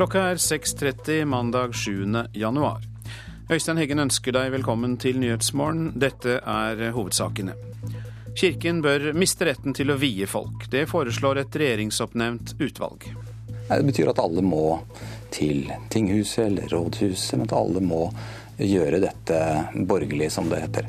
Klokka 0.00 0.20
er 0.30 0.38
6.30 0.40 1.24
mandag 1.24 1.74
7. 1.74 2.22
januar. 2.32 2.80
Øystein 3.52 3.76
Heggen 3.76 4.00
ønsker 4.00 4.32
deg 4.32 4.46
velkommen 4.54 4.94
til 4.96 5.18
Nyhetsmorgen. 5.20 5.90
Dette 6.00 6.38
er 6.40 6.80
hovedsakene. 6.94 7.52
Kirken 8.32 8.80
bør 8.80 9.10
miste 9.12 9.44
retten 9.50 9.76
til 9.76 9.92
å 9.92 9.98
vie 10.00 10.24
folk. 10.24 10.64
Det 10.72 10.86
foreslår 10.88 11.42
et 11.42 11.58
regjeringsoppnevnt 11.60 12.54
utvalg. 12.56 13.04
Det 13.68 13.82
betyr 13.90 14.14
at 14.14 14.24
alle 14.24 14.40
må 14.40 14.78
til 15.36 15.68
tinghuset 15.92 16.46
eller 16.46 16.72
rådhuset, 16.72 17.36
men 17.36 17.50
at 17.50 17.56
alle 17.60 17.84
må 17.84 18.06
gjøre 18.56 19.02
dette 19.04 19.44
borgerlig, 19.84 20.32
som 20.32 20.48
det 20.48 20.64
heter. 20.64 20.88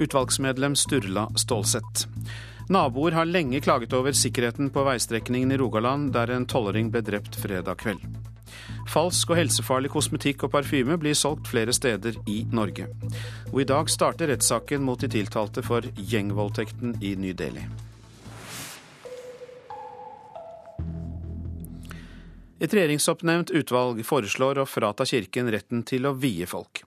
Utvalgsmedlem 0.00 0.80
Sturla 0.80 1.28
Stålsett. 1.36 2.06
Naboer 2.68 3.12
har 3.12 3.28
lenge 3.28 3.60
klaget 3.60 3.92
over 3.92 4.12
sikkerheten 4.16 4.70
på 4.72 4.84
veistrekningen 4.86 5.52
i 5.52 5.56
Rogaland, 5.60 6.12
der 6.12 6.32
en 6.32 6.46
tolvåring 6.48 6.88
ble 6.90 7.02
drept 7.04 7.36
fredag 7.36 7.76
kveld. 7.82 8.00
Falsk 8.88 9.32
og 9.32 9.36
helsefarlig 9.36 9.90
kosmetikk 9.92 10.46
og 10.46 10.54
parfyme 10.54 10.96
blir 11.00 11.16
solgt 11.18 11.50
flere 11.52 11.74
steder 11.76 12.16
i 12.30 12.42
Norge. 12.52 12.88
Og 13.52 13.60
i 13.60 13.68
dag 13.68 13.90
starter 13.92 14.32
rettssaken 14.32 14.84
mot 14.84 15.00
de 15.00 15.12
tiltalte 15.12 15.64
for 15.64 15.84
gjengvoldtekten 15.96 16.96
i 17.04 17.16
New 17.20 17.36
Delhi. 17.36 17.66
Et 22.64 22.72
regjeringsoppnevnt 22.72 23.50
utvalg 23.58 23.98
foreslår 24.06 24.62
å 24.62 24.64
frata 24.64 25.04
kirken 25.04 25.50
retten 25.52 25.82
til 25.84 26.06
å 26.08 26.14
vie 26.16 26.46
folk. 26.48 26.80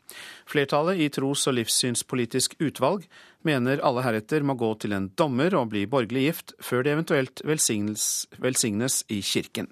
Flertallet 0.50 1.03
i 1.03 1.09
tros- 1.14 1.45
og 1.52 1.58
livssynspolitisk 1.59 2.55
utvalg 2.64 3.03
mener 3.48 3.82
alle 3.86 4.04
heretter 4.06 4.44
må 4.46 4.58
gå 4.60 4.74
til 4.81 4.95
en 4.98 5.09
dommer 5.20 5.56
og 5.58 5.72
bli 5.73 5.86
borgerlig 5.90 6.28
gift 6.28 6.53
før 6.64 6.86
det 6.86 6.94
eventuelt 6.98 7.44
velsignes, 7.48 8.28
velsignes 8.44 9.02
i 9.14 9.23
kirken. 9.26 9.72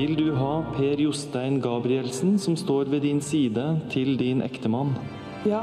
Vil 0.00 0.14
du 0.16 0.30
ha 0.32 0.52
Per 0.72 1.00
Jostein 1.02 1.58
Gabrielsen 1.60 2.38
som 2.38 2.54
står 2.56 2.88
ved 2.88 3.02
din 3.04 3.20
side, 3.20 3.64
til 3.92 4.14
din 4.16 4.40
ektemann? 4.40 4.94
Ja. 5.44 5.60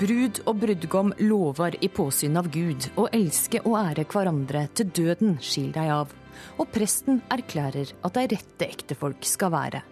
Brud 0.00 0.40
og 0.46 0.60
brudgom 0.62 1.12
lover 1.20 1.76
i 1.84 1.90
påsyn 1.92 2.38
av 2.40 2.48
Gud 2.54 2.86
å 3.00 3.08
elske 3.12 3.60
og 3.64 3.76
ære 3.80 4.06
hverandre 4.08 4.66
til 4.76 4.92
døden 4.94 5.36
skil 5.40 5.68
deg 5.74 5.92
av. 5.98 6.17
Og 6.58 6.70
presten 6.74 7.22
erklærer 7.32 7.92
at 8.04 8.16
de 8.16 8.26
rette 8.34 8.68
ektefolk 8.68 9.26
skal 9.26 9.52
være. 9.54 9.82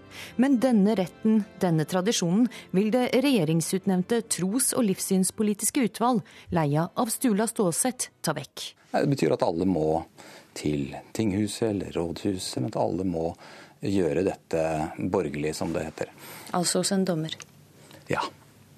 Men 0.40 0.56
denne 0.62 0.94
retten, 0.96 1.42
denne 1.60 1.84
tradisjonen, 1.88 2.46
vil 2.76 2.90
det 2.94 3.10
regjeringsutnevnte 3.24 4.22
tros- 4.32 4.72
og 4.76 4.86
livssynspolitiske 4.88 5.84
utvalg, 5.90 6.22
leia 6.56 6.88
av 6.96 7.12
Stula 7.12 7.48
Ståseth, 7.50 8.10
ta 8.24 8.34
vekk. 8.36 8.70
Det 8.96 9.06
betyr 9.12 9.36
at 9.36 9.44
alle 9.44 9.68
må 9.68 10.02
til 10.56 10.94
tinghuset 11.16 11.68
eller 11.74 11.92
rådhuset, 11.96 12.62
men 12.62 12.70
at 12.72 12.80
alle 12.80 13.04
må 13.04 13.28
gjøre 13.84 14.24
dette 14.26 14.62
borgerlig, 15.12 15.52
som 15.56 15.74
det 15.74 15.84
heter. 15.90 16.12
Altså 16.56 16.80
hos 16.80 16.92
en 16.96 17.04
dommer. 17.06 17.36
Ja. 18.08 18.24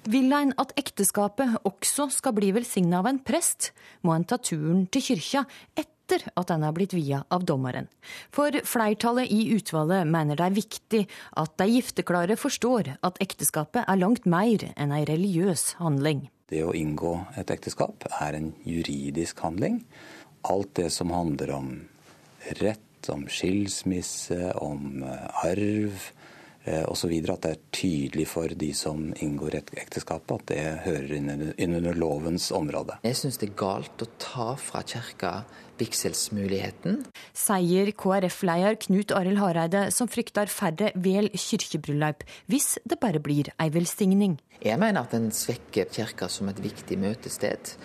Vil 0.09 0.31
en 0.33 0.51
at 0.59 0.73
ekteskapet 0.79 1.59
også 1.67 2.09
skal 2.13 2.35
bli 2.37 2.51
velsigna 2.55 3.01
av 3.01 3.09
en 3.11 3.21
prest, 3.23 3.71
må 4.03 4.15
en 4.15 4.27
ta 4.27 4.39
turen 4.41 4.85
til 4.91 5.11
kyrkja 5.11 5.45
etter 5.75 5.95
at 6.17 6.49
den 6.49 6.65
er 6.65 6.73
blitt 6.75 6.95
via 6.97 7.21
av 7.29 7.45
dommeren. 7.47 7.87
For 8.35 8.53
flertallet 8.65 9.31
i 9.31 9.53
utvalget 9.55 10.09
mener 10.09 10.39
det 10.39 10.47
er 10.47 10.57
viktig 10.57 11.03
at 11.43 11.55
de 11.61 11.69
gifteklare 11.75 12.37
forstår 12.39 12.95
at 13.05 13.21
ekteskapet 13.23 13.85
er 13.85 14.01
langt 14.01 14.25
mer 14.29 14.69
enn 14.75 14.95
ei 14.95 15.05
religiøs 15.09 15.75
handling. 15.83 16.27
Det 16.49 16.63
å 16.65 16.73
inngå 16.73 17.13
et 17.37 17.51
ekteskap 17.53 18.07
er 18.09 18.39
en 18.39 18.53
juridisk 18.65 19.43
handling. 19.45 19.83
Alt 20.49 20.73
det 20.79 20.89
som 20.95 21.13
handler 21.13 21.53
om 21.53 21.73
rett, 22.57 23.09
om 23.13 23.27
skilsmisse, 23.29 24.55
om 24.57 25.03
arv 25.43 26.09
osv. 26.89 27.13
At 27.31 27.45
det 27.45 27.51
er 27.51 27.61
tydelig 27.75 28.27
for 28.33 28.51
de 28.51 28.71
som 28.77 29.09
inngår 29.13 29.59
et 29.59 29.71
ekteskap 29.83 30.31
at 30.35 30.45
det 30.51 30.63
hører 30.85 31.15
inn 31.17 31.77
under 31.77 31.97
lovens 31.97 32.49
område. 32.55 32.99
Jeg 33.05 33.17
syns 33.19 33.39
det 33.41 33.51
er 33.51 33.57
galt 33.59 34.03
å 34.05 34.09
ta 34.21 34.51
fra 34.59 34.83
kirka 34.87 35.33
vigselsmuligheten. 35.79 37.03
Sier 37.37 37.91
KrF-leder 37.95 38.77
Knut 38.85 39.13
Arild 39.15 39.41
Hareide, 39.41 39.87
som 39.95 40.11
frykter 40.11 40.51
færre 40.51 40.91
vel 40.95 41.31
kirkebryllup 41.33 42.25
hvis 42.51 42.77
det 42.85 42.99
bare 43.01 43.21
blir 43.23 43.51
ei 43.59 43.71
velsigning. 43.73 44.37
Jeg 44.59 44.79
mener 44.81 45.07
at 45.07 45.15
en 45.15 45.29
svekker 45.31 45.87
kirka 45.93 46.27
som 46.31 46.51
et 46.51 46.59
viktig 46.63 46.99
møtested. 46.99 47.75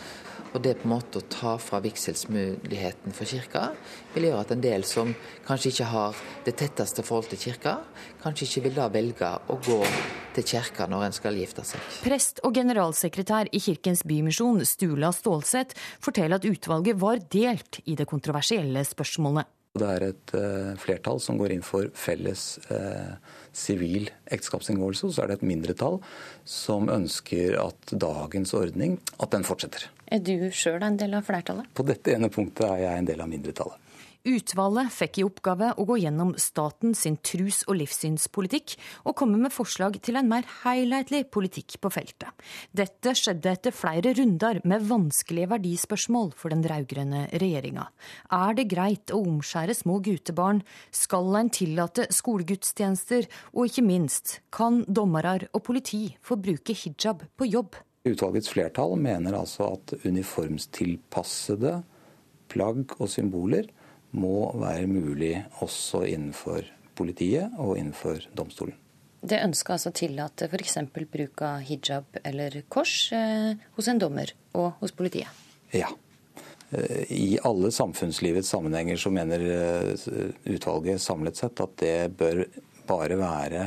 Og 0.54 0.62
det 0.62 0.76
på 0.78 0.86
en 0.86 0.92
måte 0.94 1.18
å 1.18 1.26
ta 1.26 1.56
fra 1.58 1.80
vigselsmuligheten 1.82 3.14
for 3.16 3.26
kirka, 3.26 3.72
vil 4.14 4.28
gjøre 4.28 4.44
at 4.44 4.52
en 4.54 4.62
del 4.62 4.84
som 4.86 5.10
kanskje 5.48 5.72
ikke 5.72 5.88
har 5.90 6.20
det 6.46 6.54
tetteste 6.60 7.02
forhold 7.02 7.32
til 7.32 7.40
kirka, 7.48 7.80
kanskje 8.22 8.46
ikke 8.46 8.62
vil 8.68 8.76
da 8.76 8.86
velge 8.94 9.30
å 9.50 9.56
gå 9.66 9.80
til 10.36 10.46
kirka 10.54 10.86
når 10.90 11.08
en 11.08 11.16
skal 11.16 11.40
gifte 11.40 11.64
seg. 11.66 11.82
Prest 12.04 12.38
og 12.46 12.54
generalsekretær 12.54 13.50
i 13.50 13.62
Kirkens 13.64 14.04
Bymisjon, 14.06 14.62
Stula 14.68 15.10
Stålseth, 15.14 15.74
forteller 16.02 16.38
at 16.38 16.46
utvalget 16.46 17.02
var 17.02 17.22
delt 17.34 17.82
i 17.90 17.98
det 17.98 18.06
kontroversielle 18.10 18.86
spørsmålet. 18.86 19.50
Det 19.74 19.90
er 19.90 20.04
et 20.06 20.32
uh, 20.38 20.70
flertall 20.78 21.18
som 21.18 21.34
går 21.40 21.56
inn 21.56 21.64
for 21.66 21.88
felles 21.98 22.44
sivil 23.50 24.06
uh, 24.06 24.12
ekteskapsinngåelse. 24.36 25.10
Så 25.10 25.24
er 25.24 25.32
det 25.32 25.40
et 25.40 25.48
mindretall 25.50 25.98
som 26.46 26.86
ønsker 26.94 27.58
at 27.58 27.96
dagens 27.98 28.54
ordning 28.54 29.00
at 29.18 29.34
den 29.34 29.42
fortsetter. 29.42 29.90
Er 30.06 30.20
du 30.24 30.50
sjøl 30.52 30.82
en 30.84 30.98
del 31.00 31.16
av 31.16 31.24
flertallet? 31.26 31.70
På 31.74 31.86
dette 31.86 32.14
ene 32.14 32.30
punktet 32.32 32.68
er 32.68 32.84
jeg 32.84 33.00
en 33.00 33.10
del 33.12 33.24
av 33.24 33.30
mindretallet. 33.30 33.80
Utvalget 34.24 34.88
fikk 34.88 35.18
i 35.20 35.24
oppgave 35.26 35.66
å 35.76 35.84
gå 35.84 35.98
gjennom 36.00 36.30
staten 36.40 36.94
sin 36.96 37.18
trus- 37.20 37.60
og 37.68 37.76
livssynspolitikk, 37.76 38.72
og 39.04 39.18
komme 39.20 39.36
med 39.36 39.52
forslag 39.52 39.98
til 40.00 40.16
en 40.16 40.30
mer 40.30 40.48
helhetlig 40.62 41.26
politikk 41.28 41.76
på 41.84 41.92
feltet. 41.92 42.32
Dette 42.72 43.12
skjedde 43.20 43.52
etter 43.52 43.76
flere 43.76 44.14
runder 44.16 44.62
med 44.64 44.88
vanskelige 44.88 45.52
verdispørsmål 45.52 46.32
for 46.40 46.56
den 46.56 46.64
rød-grønne 46.64 47.26
regjeringa. 47.36 47.90
Er 48.32 48.56
det 48.56 48.70
greit 48.72 49.12
å 49.12 49.20
omskjære 49.28 49.76
små 49.76 50.00
gutebarn? 50.00 50.64
Skal 50.88 51.42
en 51.42 51.52
tillate 51.52 52.08
skolegudstjenester? 52.08 53.28
Og 53.52 53.68
ikke 53.68 53.84
minst, 53.84 54.38
kan 54.48 54.86
dommere 54.88 55.50
og 55.52 55.66
politi 55.68 56.06
få 56.24 56.40
bruke 56.40 56.72
hijab 56.72 57.28
på 57.36 57.52
jobb? 57.52 57.76
Utvalgets 58.04 58.50
flertall 58.52 58.98
mener 59.00 59.32
altså 59.38 59.70
at 59.78 59.94
uniformstilpassede 60.04 61.78
plagg 62.52 62.92
og 62.98 63.08
symboler 63.08 63.70
må 64.12 64.50
være 64.60 64.86
mulig 64.90 65.38
også 65.64 66.02
innenfor 66.10 66.66
politiet 66.94 67.54
og 67.56 67.78
innenfor 67.80 68.26
domstolen. 68.36 68.76
Det 69.24 69.40
ønsker 69.40 69.78
altså 69.78 69.92
tillate 69.96 70.50
f.eks. 70.52 70.76
bruk 70.92 71.42
av 71.46 71.62
hijab 71.64 72.18
eller 72.20 72.58
kors 72.68 73.08
eh, 73.16 73.56
hos 73.78 73.88
en 73.88 74.02
dommer 74.02 74.34
og 74.52 74.74
hos 74.82 74.92
politiet? 74.92 75.32
Ja. 75.72 75.88
I 77.08 77.38
alle 77.46 77.70
samfunnslivets 77.72 78.50
sammenhenger 78.52 79.00
så 79.00 79.12
mener 79.14 79.42
utvalget 80.44 81.00
samlet 81.00 81.38
sett 81.38 81.60
at 81.62 81.76
det 81.80 81.96
bør 82.18 82.44
bare 82.88 83.18
være 83.20 83.64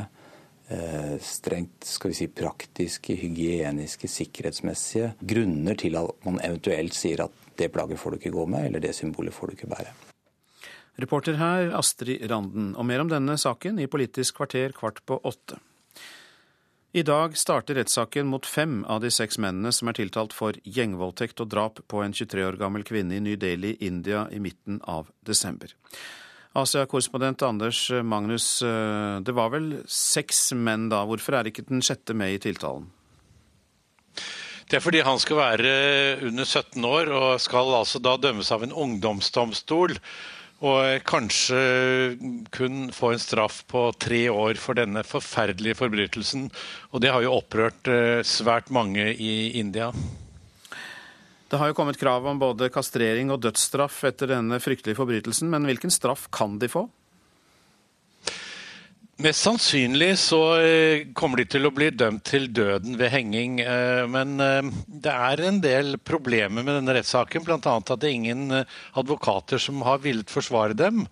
strengt 1.24 1.86
skal 1.88 2.12
vi 2.12 2.16
si, 2.18 2.26
praktiske, 2.28 3.14
hygieniske, 3.16 4.10
sikkerhetsmessige 4.12 5.14
grunner 5.20 5.78
til 5.80 5.96
at 5.96 6.26
man 6.28 6.40
eventuelt 6.44 6.96
sier 6.96 7.24
at 7.24 7.46
det 7.58 7.70
plagget 7.72 8.00
får 8.00 8.14
du 8.14 8.18
ikke 8.20 8.34
gå 8.34 8.44
med, 8.46 8.68
eller 8.68 8.82
det 8.84 8.92
symbolet 8.96 9.34
får 9.34 9.48
du 9.48 9.56
ikke 9.56 9.70
bære. 9.72 9.94
Reporter 10.98 11.38
her 11.38 11.72
Astrid 11.78 12.24
Randen, 12.30 12.72
og 12.74 12.86
mer 12.86 13.04
om 13.04 13.10
denne 13.10 13.38
saken 13.38 13.78
i 13.78 13.86
Politisk 13.90 14.40
kvarter 14.40 14.74
kvart 14.74 15.00
på 15.06 15.20
åtte. 15.22 15.60
I 16.96 17.04
dag 17.04 17.36
starter 17.36 17.76
rettssaken 17.76 18.26
mot 18.26 18.46
fem 18.46 18.80
av 18.88 19.02
de 19.04 19.10
seks 19.12 19.36
mennene 19.38 19.70
som 19.76 19.90
er 19.90 19.98
tiltalt 19.98 20.32
for 20.34 20.56
gjengvoldtekt 20.64 21.42
og 21.44 21.50
drap 21.52 21.82
på 21.86 22.00
en 22.02 22.16
23 22.16 22.46
år 22.48 22.56
gammel 22.58 22.82
kvinne 22.88 23.18
i 23.18 23.20
New 23.22 23.36
Delhi, 23.38 23.74
India, 23.84 24.24
i 24.32 24.40
midten 24.40 24.80
av 24.88 25.12
desember. 25.20 25.74
Asia-korrespondent 26.58 27.42
Anders 27.46 27.86
Magnus, 28.04 28.46
det 28.62 29.34
var 29.34 29.52
vel 29.54 29.72
seks 29.88 30.52
menn 30.58 30.88
da. 30.92 31.04
Hvorfor 31.08 31.38
er 31.38 31.50
ikke 31.50 31.66
den 31.68 31.82
sjette 31.84 32.16
med 32.18 32.34
i 32.34 32.40
tiltalen? 32.42 32.88
Det 34.68 34.76
er 34.76 34.84
fordi 34.84 35.00
han 35.00 35.16
skal 35.22 35.38
være 35.40 35.70
under 36.28 36.44
17 36.44 36.84
år 36.84 37.08
og 37.16 37.28
skal 37.40 37.70
altså 37.78 38.02
da 38.04 38.18
dømmes 38.20 38.50
av 38.52 38.66
en 38.66 38.74
ungdomsdomstol. 38.76 39.96
Og 40.58 41.04
kanskje 41.06 41.58
kun 42.52 42.88
få 42.92 43.12
en 43.14 43.22
straff 43.22 43.62
på 43.70 43.86
tre 43.94 44.24
år 44.28 44.58
for 44.60 44.76
denne 44.76 45.04
forferdelige 45.06 45.78
forbrytelsen. 45.78 46.48
Og 46.92 47.00
det 47.00 47.14
har 47.14 47.24
jo 47.24 47.36
opprørt 47.38 47.88
svært 48.26 48.72
mange 48.74 49.06
i 49.14 49.54
India. 49.60 49.92
Det 51.48 51.56
har 51.56 51.70
jo 51.70 51.76
kommet 51.78 51.96
krav 51.96 52.26
om 52.28 52.40
både 52.40 52.68
kastrering 52.72 53.32
og 53.32 53.40
dødsstraff 53.40 54.02
etter 54.04 54.34
denne 54.34 54.60
fryktelige 54.60 54.98
forbrytelsen, 54.98 55.48
men 55.48 55.64
hvilken 55.68 55.92
straff 55.92 56.26
kan 56.34 56.58
de 56.60 56.68
få? 56.68 56.84
Mest 59.18 59.42
sannsynlig 59.42 60.12
så 60.22 60.38
eh, 60.62 61.08
kommer 61.16 61.40
de 61.40 61.48
til 61.50 61.66
å 61.66 61.72
bli 61.74 61.88
dømt 61.90 62.22
til 62.28 62.44
døden 62.54 62.94
ved 63.00 63.10
henging. 63.10 63.56
Eh, 63.64 64.04
men 64.06 64.36
eh, 64.44 64.68
det 64.86 65.10
er 65.10 65.42
en 65.42 65.58
del 65.64 65.96
problemer 65.98 66.62
med 66.62 66.78
denne 66.78 66.94
rettssaken, 66.94 67.42
bl.a. 67.48 67.58
at 67.58 67.90
det 67.96 68.12
er 68.12 68.14
ingen 68.14 68.60
advokater 68.60 69.58
som 69.58 69.82
har 69.88 70.04
villet 70.04 70.30
forsvare 70.30 70.78
dem. 70.78 71.02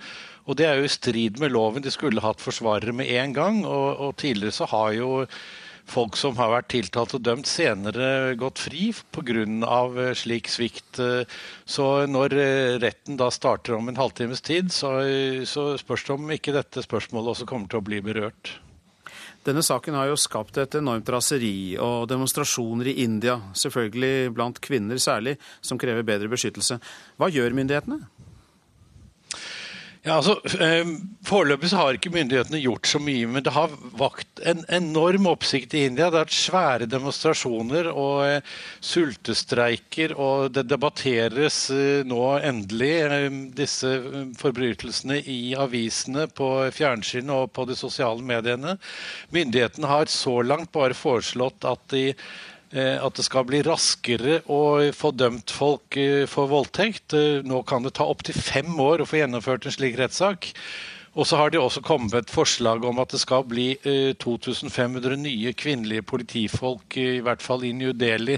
Og 0.47 0.55
det 0.61 0.69
er 0.69 0.79
jo 0.79 0.87
i 0.87 0.93
strid 0.93 1.41
med 1.43 1.57
loven. 1.57 1.83
De 1.83 1.91
skulle 1.91 2.23
hatt 2.23 2.45
forsvarere 2.45 2.95
med 2.95 3.11
en 3.11 3.35
gang. 3.35 3.65
Og, 3.67 3.89
og 4.07 4.15
tidligere 4.23 4.55
så 4.55 4.71
har 4.71 4.93
jo 4.95 5.25
folk 5.87 6.19
som 6.19 6.37
har 6.39 6.51
vært 6.53 6.69
tiltalt 6.75 7.15
og 7.17 7.23
dømt, 7.25 7.49
senere 7.49 8.35
gått 8.39 8.61
fri 8.67 8.91
pga. 9.15 9.45
Eh, 9.47 10.13
slik 10.19 10.51
svikt. 10.51 10.99
Eh, 11.03 11.25
så 11.65 12.07
når 12.11 12.37
eh, 12.37 12.77
retten 12.83 13.19
da 13.21 13.31
starter 13.31 13.77
om 13.79 13.89
en 13.89 13.99
halvtimes 13.99 14.43
tid, 14.45 14.73
så, 14.75 14.99
så 15.47 15.73
spørs 15.81 16.07
det 16.07 16.15
om 16.17 16.31
ikke 16.37 16.55
dette 16.57 16.85
spørsmålet 16.85 17.35
også 17.35 17.49
kommer 17.49 17.71
til 17.71 17.81
å 17.83 17.87
bli 17.87 18.03
berørt. 18.05 18.57
Denne 19.47 19.63
saken 19.63 19.95
har 19.95 20.09
jo 20.11 20.19
skapt 20.19 20.59
et 20.59 20.75
enormt 20.75 21.07
raseri 21.13 21.77
og 21.79 22.09
demonstrasjoner 22.11 22.91
i 22.91 22.97
India, 23.05 23.39
selvfølgelig 23.55 24.33
blant 24.35 24.59
kvinner 24.63 24.99
særlig, 24.99 25.37
som 25.63 25.79
krever 25.79 26.07
bedre 26.07 26.31
beskyttelse. 26.33 26.81
Hva 27.15 27.31
gjør 27.31 27.55
myndighetene? 27.55 28.26
Ja, 30.07 30.21
altså, 30.21 30.37
eh, 30.63 30.87
Foreløpig 31.27 31.73
har 31.75 31.97
ikke 31.97 32.13
myndighetene 32.15 32.61
gjort 32.63 32.87
så 32.87 33.01
mye, 33.03 33.27
men 33.27 33.43
det 33.43 33.51
har 33.57 33.73
vakt 33.99 34.39
en 34.47 34.61
enorm 34.71 35.27
oppsikt 35.33 35.75
i 35.75 35.83
India. 35.89 36.07
Det 36.13 36.21
har 36.21 36.29
vært 36.29 36.37
svære 36.37 36.87
demonstrasjoner 36.93 37.89
og 37.91 38.21
eh, 38.29 38.53
sultestreiker, 38.87 40.15
og 40.15 40.55
det 40.55 40.69
debatteres 40.71 41.59
eh, 41.75 42.07
nå 42.07 42.23
endelig 42.39 42.93
disse 43.59 43.91
forbrytelsene 44.39 45.19
i 45.27 45.57
avisene, 45.59 46.29
på 46.31 46.53
fjernsyn 46.71 47.35
og 47.35 47.51
på 47.59 47.67
de 47.67 47.75
sosiale 47.75 48.23
mediene. 48.23 48.79
Myndighetene 49.35 49.91
har 49.91 50.07
så 50.07 50.39
langt 50.47 50.71
bare 50.77 50.95
foreslått 50.95 51.67
at 51.67 51.83
de 51.91 52.13
at 52.75 53.15
det 53.15 53.25
skal 53.27 53.47
bli 53.47 53.61
raskere 53.67 54.41
å 54.51 54.61
få 54.97 55.13
dømt 55.15 55.53
folk 55.55 55.97
eh, 56.01 56.25
for 56.31 56.51
voldtekt. 56.51 57.15
Eh, 57.15 57.45
nå 57.47 57.63
kan 57.69 57.87
det 57.87 57.95
ta 57.99 58.09
opptil 58.11 58.37
fem 58.37 58.75
år 58.83 59.03
å 59.03 59.09
få 59.09 59.21
gjennomført 59.21 59.69
en 59.69 59.77
slik 59.77 59.99
rettssak. 60.01 60.51
Og 61.17 61.25
så 61.25 61.39
har 61.41 61.51
de 61.51 61.61
også 61.61 61.81
kommet 61.81 62.13
med 62.13 62.27
et 62.27 62.33
forslag 62.33 62.85
om 62.85 62.99
at 63.01 63.15
det 63.15 63.23
skal 63.23 63.45
bli 63.49 63.71
2500 64.21 65.15
eh, 65.15 65.21
nye 65.23 65.53
kvinnelige 65.57 66.05
politifolk, 66.05 66.99
i 67.01 67.23
hvert 67.25 67.41
fall 67.41 67.65
i 67.65 67.73
New 67.73 67.95
Delhi. 67.97 68.37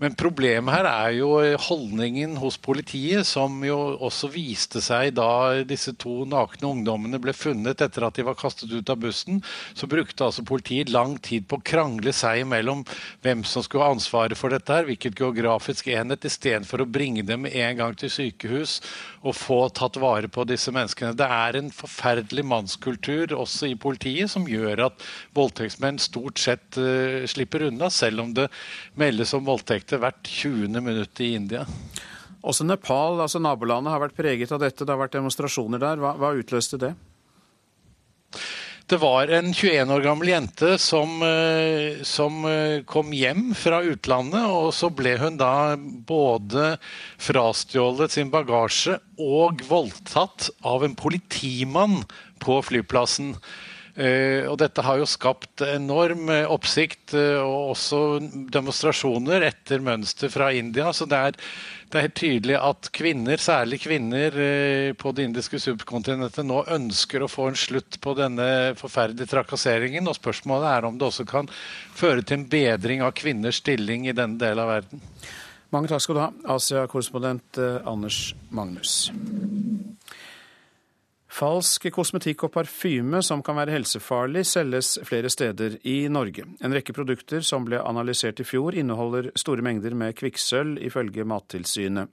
Men 0.00 0.16
problemet 0.16 0.72
her 0.72 0.88
er 0.88 1.10
jo 1.18 1.34
holdningen 1.66 2.38
hos 2.40 2.56
politiet, 2.56 3.26
som 3.28 3.60
jo 3.64 3.76
også 4.08 4.30
viste 4.32 4.80
seg 4.84 5.12
da 5.18 5.60
disse 5.68 5.92
to 6.00 6.24
nakne 6.28 6.70
ungdommene 6.70 7.20
ble 7.20 7.36
funnet 7.36 7.84
etter 7.84 8.08
at 8.08 8.16
de 8.16 8.24
var 8.24 8.38
kastet 8.40 8.72
ut 8.72 8.92
av 8.92 9.00
bussen. 9.04 9.42
Så 9.76 9.88
brukte 9.88 10.24
altså 10.24 10.46
politiet 10.46 10.92
lang 10.92 11.18
tid 11.20 11.44
på 11.48 11.60
å 11.60 11.66
krangle 11.66 12.16
seg 12.16 12.46
imellom 12.46 12.86
hvem 13.26 13.44
som 13.44 13.64
skulle 13.64 13.84
ha 13.84 13.92
ansvaret 13.92 14.40
for 14.40 14.56
dette, 14.56 14.72
her, 14.72 14.88
hvilket 14.88 15.20
geografisk 15.20 15.92
enhet, 15.92 16.24
istedenfor 16.24 16.80
å 16.80 16.88
bringe 16.88 17.26
dem 17.28 17.44
en 17.44 17.76
gang 17.76 18.00
til 18.00 18.12
sykehus 18.12 18.80
og 19.26 19.34
få 19.34 19.58
tatt 19.74 19.98
vare 20.00 20.30
på 20.32 20.44
disse 20.48 20.72
menneskene. 20.74 21.16
Det 21.18 21.26
er 21.26 21.58
en 21.58 21.70
forferdelig 21.74 22.44
mannskultur 22.46 23.34
også 23.36 23.70
i 23.72 23.78
politiet 23.78 24.30
som 24.32 24.46
gjør 24.48 24.86
at 24.88 25.06
voldtektsmenn 25.36 25.98
stort 26.02 26.40
sett 26.42 26.78
uh, 26.78 27.24
slipper 27.28 27.66
unna, 27.68 27.90
selv 27.90 28.22
om 28.22 28.34
det 28.36 28.46
meldes 28.98 29.34
om 29.36 29.46
voldtekter 29.48 30.02
hvert 30.02 30.22
20. 30.30 30.78
minutt 30.78 31.22
i 31.24 31.32
India. 31.38 31.66
Også 32.46 32.66
Nepal, 32.66 33.18
altså 33.24 33.40
nabolandet, 33.42 33.90
har 33.90 34.04
vært 34.04 34.18
preget 34.18 34.52
av 34.54 34.62
dette. 34.62 34.84
Det 34.84 34.92
har 34.92 35.02
vært 35.02 35.16
demonstrasjoner 35.16 35.82
der. 35.82 35.98
Hva, 36.02 36.14
hva 36.20 36.34
utløste 36.38 36.78
det? 36.78 36.92
Det 38.86 39.00
var 39.02 39.26
en 39.34 39.48
21 39.50 39.90
år 39.90 40.02
gammel 40.04 40.28
jente 40.30 40.76
som, 40.78 41.16
eh, 41.26 42.04
som, 42.06 42.44
eh, 42.44 42.82
kom 42.86 43.10
hjem 43.10 43.52
fra 43.54 43.80
utlandet. 43.82 44.46
Og 44.46 44.70
så 44.72 44.94
ble 44.94 45.16
hun 45.18 45.36
da 45.36 45.74
både 45.76 46.78
frastjålet 47.18 48.14
sin 48.14 48.30
bagasje 48.30 49.00
og 49.18 49.64
voldtatt 49.66 50.50
av 50.62 50.84
en 50.84 50.94
politimann 50.94 52.04
på 52.38 52.62
flyplassen. 52.62 53.34
Uh, 53.96 54.44
og 54.50 54.58
dette 54.60 54.84
har 54.84 55.00
jo 55.00 55.08
skapt 55.08 55.64
enorm 55.64 56.28
oppsikt 56.52 57.14
uh, 57.16 57.40
og 57.40 57.72
også 57.72 58.00
demonstrasjoner 58.52 59.46
etter 59.48 59.80
mønster 59.84 60.32
fra 60.32 60.50
India. 60.52 60.92
Så 60.92 61.08
det 61.08 61.22
er 61.30 61.40
det 61.86 62.00
er 62.00 62.04
helt 62.08 62.18
tydelig 62.18 62.56
at 62.58 62.88
kvinner, 62.94 63.38
særlig 63.38 63.78
kvinner 63.84 64.34
eh, 64.42 64.88
på 64.98 65.12
det 65.14 65.28
indiske 65.28 65.60
subkontinentet, 65.62 66.42
nå 66.42 66.64
ønsker 66.74 67.22
å 67.22 67.30
få 67.30 67.46
en 67.52 67.58
slutt 67.58 68.00
på 68.02 68.14
denne 68.18 68.74
forferdelige 68.78 69.30
trakasseringen. 69.30 70.08
Og 70.10 70.18
spørsmålet 70.18 70.66
er 70.72 70.88
om 70.88 70.98
det 70.98 71.06
også 71.06 71.26
kan 71.30 71.50
føre 71.94 72.26
til 72.26 72.40
en 72.40 72.48
bedring 72.50 73.04
av 73.06 73.14
kvinners 73.14 73.62
stilling 73.62 74.08
i 74.10 74.16
denne 74.16 74.40
delen 74.40 74.64
av 74.64 74.72
verden. 74.72 75.04
Mange 75.74 75.90
takk 75.90 76.02
skal 76.02 76.18
du 76.18 76.22
ha, 76.24 76.28
Asia-korrespondent 76.56 77.62
eh, 77.62 77.78
Anders 77.86 78.34
Magnus. 78.50 79.12
Falsk 81.36 81.90
kosmetikk 81.92 82.46
og 82.46 82.52
parfyme 82.54 83.18
som 83.24 83.42
kan 83.44 83.58
være 83.58 83.74
helsefarlig, 83.74 84.46
selges 84.48 84.94
flere 85.04 85.28
steder 85.28 85.74
i 85.84 86.06
Norge. 86.08 86.46
En 86.64 86.72
rekke 86.72 86.94
produkter 86.96 87.44
som 87.44 87.66
ble 87.66 87.82
analysert 87.82 88.40
i 88.40 88.46
fjor, 88.48 88.72
inneholder 88.72 89.28
store 89.36 89.64
mengder 89.66 89.92
med 89.92 90.16
kvikksølv, 90.16 90.78
ifølge 90.88 91.26
Mattilsynet. 91.28 92.08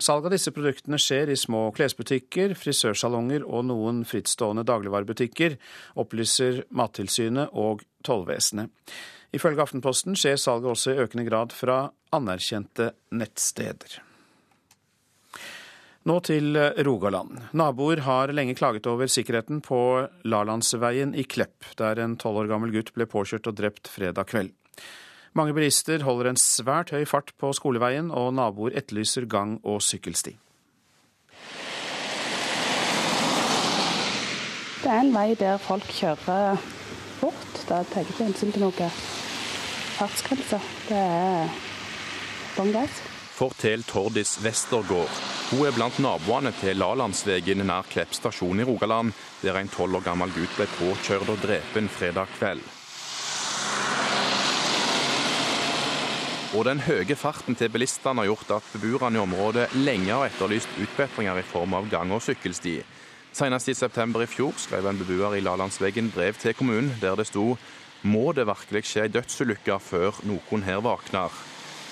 Salg 0.00 0.28
av 0.28 0.32
disse 0.32 0.54
produktene 0.56 0.96
skjer 1.00 1.32
i 1.32 1.36
små 1.40 1.66
klesbutikker, 1.76 2.56
frisørsalonger 2.56 3.44
og 3.44 3.68
noen 3.68 4.02
frittstående 4.08 4.64
dagligvarebutikker, 4.68 5.58
opplyser 6.00 6.64
Mattilsynet 6.76 7.52
og 7.52 7.84
tollvesenet. 8.08 8.72
Ifølge 9.36 9.68
Aftenposten 9.68 10.16
skjer 10.16 10.40
salget 10.40 10.72
også 10.72 10.96
i 10.96 11.04
økende 11.04 11.28
grad 11.28 11.52
fra 11.52 11.82
anerkjente 12.16 12.94
nettsteder. 13.12 14.00
Nå 16.06 16.20
til 16.22 16.54
eh, 16.54 16.76
Rogaland. 16.86 17.40
Naboer 17.58 18.04
har 18.06 18.30
lenge 18.30 18.54
klaget 18.54 18.86
over 18.86 19.10
sikkerheten 19.10 19.58
på 19.64 19.78
Lalandsveien 20.22 21.16
i 21.18 21.24
Klepp, 21.26 21.66
der 21.80 21.98
en 21.98 22.14
tolv 22.20 22.44
år 22.44 22.50
gammel 22.52 22.70
gutt 22.70 22.92
ble 22.94 23.08
påkjørt 23.10 23.48
og 23.50 23.56
drept 23.58 23.90
fredag 23.90 24.28
kveld. 24.30 24.52
Mange 25.36 25.52
bilister 25.56 26.04
holder 26.06 26.30
en 26.30 26.38
svært 26.38 26.92
høy 26.94 27.02
fart 27.10 27.32
på 27.42 27.50
skoleveien, 27.58 28.12
og 28.14 28.30
naboer 28.38 28.76
etterlyser 28.78 29.26
gang- 29.26 29.58
og 29.66 29.82
sykkelsti. 29.82 30.36
Det 34.84 34.92
er 34.92 35.00
en 35.02 35.10
vei 35.10 35.32
der 35.34 35.58
folk 35.58 35.90
kjører 35.90 36.54
fort. 37.18 37.64
Da 37.66 37.82
tar 37.90 38.06
ikke 38.06 38.28
hensyn 38.28 38.54
til 38.54 38.62
noe 38.62 38.90
fartsgrense. 39.98 40.62
Det 40.86 41.02
er 41.02 41.50
bånn 42.54 42.70
gass. 42.78 43.02
Fortell 43.36 43.82
Tordis 43.90 44.38
Westergård. 44.44 45.35
Hun 45.46 45.62
er 45.62 45.76
blant 45.76 46.00
naboene 46.02 46.50
til 46.58 46.74
Lalandsvegen 46.80 47.60
nær 47.68 47.86
Klepp 47.86 48.16
stasjon 48.16 48.58
i 48.58 48.64
Rogaland, 48.66 49.12
der 49.44 49.54
en 49.60 49.68
tolv 49.70 50.00
år 50.00 50.02
gammel 50.08 50.32
gutt 50.34 50.56
ble 50.58 50.66
påkjørt 50.74 51.30
og 51.30 51.38
drepen 51.38 51.86
fredag 51.86 52.32
kveld. 52.34 52.64
Og 56.58 56.66
den 56.66 56.82
høye 56.82 57.14
farten 57.14 57.54
til 57.54 57.70
bilistene 57.70 58.24
har 58.24 58.32
gjort 58.32 58.56
at 58.58 58.74
beboerne 58.74 59.20
i 59.20 59.22
området 59.22 59.68
lenge 59.78 60.10
har 60.10 60.26
etterlyst 60.26 60.80
utbedringer 60.82 61.38
i 61.38 61.46
form 61.46 61.78
av 61.78 61.86
gang- 61.94 62.14
og 62.16 62.24
sykkelsti. 62.26 62.80
Senest 63.30 63.70
i 63.70 63.78
september 63.78 64.24
i 64.24 64.30
fjor 64.30 64.58
skrev 64.58 64.88
en 64.90 64.98
beboer 64.98 65.38
i 65.38 65.44
Lalandsvegen 65.46 66.10
brev 66.10 66.42
til 66.42 66.58
kommunen 66.58 66.96
der 66.98 67.14
det 67.14 67.30
sto 67.30 67.52
må 68.02 68.32
det 68.34 68.48
virkelig 68.50 68.82
skje 68.88 69.06
ei 69.06 69.14
dødsulykke 69.14 69.78
før 69.78 70.24
noen 70.26 70.66
her 70.66 70.82
våkner. 70.82 71.30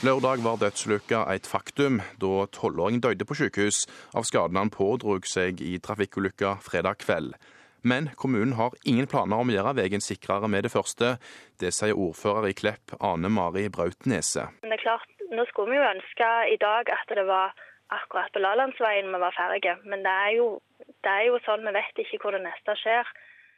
Lørdag 0.04 0.42
var 0.44 0.58
dødsulykka 0.61 1.23
et 1.32 1.46
faktum, 1.49 2.02
da 2.20 2.44
tolvåringen 2.52 3.00
døde 3.00 3.25
på 3.25 3.37
sykehus 3.38 3.87
av 4.12 4.26
skadene 4.28 4.61
han 4.61 4.73
pådrog 4.75 5.25
seg 5.25 5.62
i 5.64 5.78
trafikkulykka 5.80 6.50
fredag 6.66 6.99
kveld. 7.00 7.32
Men 7.80 8.11
kommunen 8.20 8.52
har 8.58 8.76
ingen 8.84 9.08
planer 9.08 9.40
om 9.40 9.49
å 9.49 9.54
gjøre 9.54 9.73
veien 9.78 10.04
sikrere 10.04 10.50
med 10.52 10.66
det 10.68 10.75
første. 10.75 11.14
Det 11.56 11.73
sier 11.73 11.96
ordfører 11.96 12.50
i 12.50 12.56
Klepp, 12.58 12.92
Ane 13.00 13.30
Mari 13.32 13.70
Brautnese. 13.73 14.50
Det 14.61 14.76
er 14.76 14.84
klart, 14.84 15.08
Nå 15.32 15.49
skulle 15.49 15.73
vi 15.73 15.80
jo 15.80 15.88
ønske 15.88 16.28
i 16.52 16.61
dag 16.61 16.90
at 16.92 17.16
det 17.16 17.25
var 17.25 17.56
akkurat 17.96 18.32
på 18.34 18.44
Lalandsveien 18.44 19.08
vi 19.08 19.23
var 19.25 19.32
ferdige, 19.32 19.78
men 19.88 20.04
det 20.04 20.12
er, 20.26 20.32
jo, 20.37 20.49
det 21.00 21.14
er 21.16 21.30
jo 21.30 21.40
sånn 21.49 21.64
vi 21.64 21.73
vet 21.80 22.04
ikke 22.04 22.20
hvor 22.20 22.37
det 22.37 22.44
neste 22.44 22.76
skjer. 22.82 23.08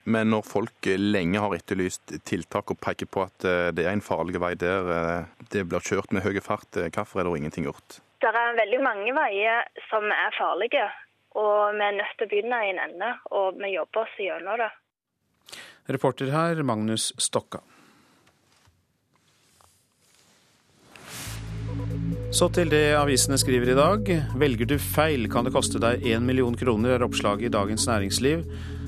Men 0.06 0.30
når 0.30 0.44
folk 0.46 0.86
lenge 0.86 1.40
har 1.42 1.54
etterlyst 1.56 2.12
tiltak 2.28 2.70
og 2.70 2.78
peker 2.78 3.08
på 3.10 3.24
at 3.26 3.46
eh, 3.46 3.70
det 3.74 3.88
er 3.88 3.96
en 3.96 4.04
farlig 4.04 4.38
vei 4.38 4.52
der 4.58 4.90
eh, 4.94 5.46
det 5.50 5.64
blir 5.66 5.82
kjørt 5.82 6.14
med 6.14 6.22
høy 6.22 6.38
fart, 6.38 6.68
eh, 6.78 6.92
hvorfor 6.94 7.20
er 7.20 7.26
det 7.26 7.40
ingenting 7.40 7.66
gjort? 7.66 7.98
Det 8.22 8.30
er 8.30 8.54
veldig 8.54 8.78
mange 8.86 9.14
veier 9.16 9.66
som 9.90 10.06
er 10.14 10.36
farlige, 10.38 10.84
og 11.34 11.74
vi 11.74 11.88
er 11.88 11.96
nødt 11.98 12.14
til 12.14 12.28
å 12.28 12.30
begynne 12.30 12.60
i 12.62 12.70
en 12.70 12.82
ende. 12.86 13.08
Og 13.34 13.58
vi 13.58 13.72
jobber 13.74 14.04
oss 14.04 14.14
gjennom 14.22 14.62
det. 14.62 14.70
Reporter 15.90 16.30
her, 16.32 16.62
Magnus 16.66 17.10
Stokka. 17.22 17.60
Så 22.34 22.48
til 22.54 22.70
det 22.70 22.94
avisene 22.94 23.38
skriver 23.42 23.74
i 23.74 23.76
dag. 23.78 24.08
Velger 24.38 24.70
du 24.70 24.78
feil, 24.82 25.26
kan 25.32 25.46
det 25.46 25.54
koste 25.54 25.82
deg 25.82 26.06
én 26.06 26.26
million 26.26 26.54
kroner, 26.58 26.94
er 26.94 27.06
oppslaget 27.06 27.50
i 27.50 27.54
Dagens 27.54 27.86
Næringsliv. 27.90 28.46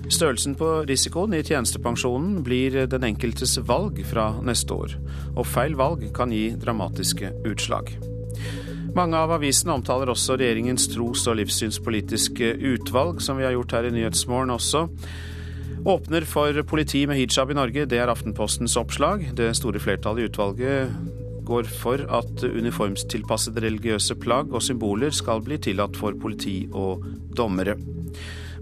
Størrelsen 0.08 0.54
på 0.56 0.66
risikoen 0.88 1.34
i 1.36 1.42
tjenestepensjonen 1.44 2.40
blir 2.44 2.86
den 2.88 3.04
enkeltes 3.10 3.58
valg 3.68 4.00
fra 4.08 4.30
neste 4.40 4.72
år, 4.72 4.94
og 5.36 5.44
feil 5.46 5.76
valg 5.76 6.06
kan 6.16 6.32
gi 6.32 6.54
dramatiske 6.56 7.34
utslag. 7.48 7.92
Mange 8.96 9.20
av 9.20 9.34
avisene 9.36 9.74
omtaler 9.76 10.08
også 10.08 10.38
regjeringens 10.40 10.88
tros- 10.94 11.26
og 11.28 11.36
livssynspolitiske 11.42 12.54
utvalg, 12.72 13.20
som 13.20 13.36
vi 13.36 13.44
har 13.44 13.52
gjort 13.52 13.76
her 13.76 13.90
i 13.90 13.92
Nyhetsmorgen 13.94 14.54
også. 14.56 14.86
Åpner 15.84 16.24
for 16.26 16.56
politi 16.66 17.04
med 17.06 17.20
hijab 17.20 17.52
i 17.52 17.58
Norge, 17.60 17.84
det 17.86 18.00
er 18.00 18.10
Aftenpostens 18.10 18.78
oppslag. 18.80 19.28
Det 19.36 19.52
store 19.60 19.78
flertallet 19.82 20.24
i 20.24 20.30
utvalget 20.32 20.96
går 21.48 21.68
for 21.68 22.00
at 22.18 22.42
uniformstilpassede 22.44 23.62
religiøse 23.64 24.16
plagg 24.20 24.50
og 24.56 24.64
symboler 24.64 25.12
skal 25.14 25.44
bli 25.44 25.60
tillatt 25.68 25.96
for 26.00 26.16
politi 26.16 26.62
og 26.72 27.04
dommere. 27.36 27.76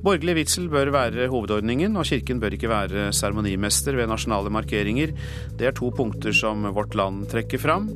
Borgerlig 0.07 0.37
vitsel 0.37 0.69
bør 0.71 0.93
være 0.95 1.25
hovedordningen, 1.33 1.97
og 1.99 2.07
kirken 2.07 2.39
bør 2.39 2.55
ikke 2.55 2.69
være 2.71 3.09
seremonimester 3.17 3.97
ved 3.99 4.07
nasjonale 4.07 4.53
markeringer. 4.55 5.11
Det 5.59 5.67
er 5.67 5.75
to 5.75 5.89
punkter 5.91 6.31
som 6.31 6.63
Vårt 6.77 6.95
Land 6.95 7.25
trekker 7.33 7.59
fram. 7.59 7.89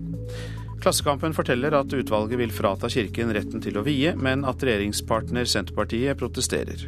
Klassekampen 0.83 1.37
forteller 1.37 1.77
at 1.79 1.95
utvalget 1.95 2.41
vil 2.41 2.51
frata 2.51 2.91
kirken 2.91 3.31
retten 3.37 3.63
til 3.63 3.79
å 3.79 3.85
vie, 3.87 4.11
men 4.19 4.43
at 4.43 4.59
regjeringspartner 4.67 5.47
Senterpartiet 5.47 6.19
protesterer. 6.19 6.83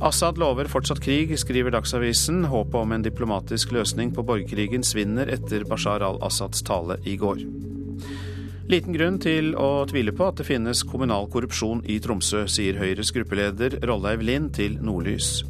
Assad 0.00 0.40
lover 0.40 0.72
fortsatt 0.72 1.02
krig, 1.04 1.36
skriver 1.36 1.76
Dagsavisen. 1.76 2.46
Håpet 2.48 2.80
om 2.80 2.96
en 2.96 3.04
diplomatisk 3.04 3.76
løsning 3.76 4.16
på 4.16 4.24
borgerkrigen 4.24 4.88
svinner 4.88 5.28
etter 5.28 5.68
Bashar 5.68 6.00
al-Assads 6.08 6.64
tale 6.64 6.96
i 7.04 7.18
går. 7.20 7.44
Liten 8.72 8.94
grunn 8.96 9.18
til 9.20 9.50
å 9.60 9.82
tvile 9.84 10.14
på 10.16 10.30
at 10.30 10.38
det 10.40 10.46
finnes 10.48 10.80
kommunal 10.88 11.26
korrupsjon 11.28 11.82
i 11.92 11.98
Tromsø, 12.00 12.46
sier 12.48 12.78
Høyres 12.80 13.10
gruppeleder 13.12 13.76
Rolleiv 13.84 14.24
Lind 14.24 14.54
til 14.56 14.78
Nordlys. 14.80 15.42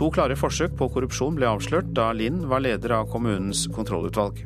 To 0.00 0.08
klare 0.14 0.38
forsøk 0.38 0.72
på 0.78 0.88
korrupsjon 0.94 1.36
ble 1.36 1.50
avslørt 1.50 1.92
da 1.92 2.08
Lind 2.16 2.46
var 2.48 2.64
leder 2.64 2.96
av 2.96 3.10
kommunens 3.12 3.66
kontrollutvalg. 3.74 4.40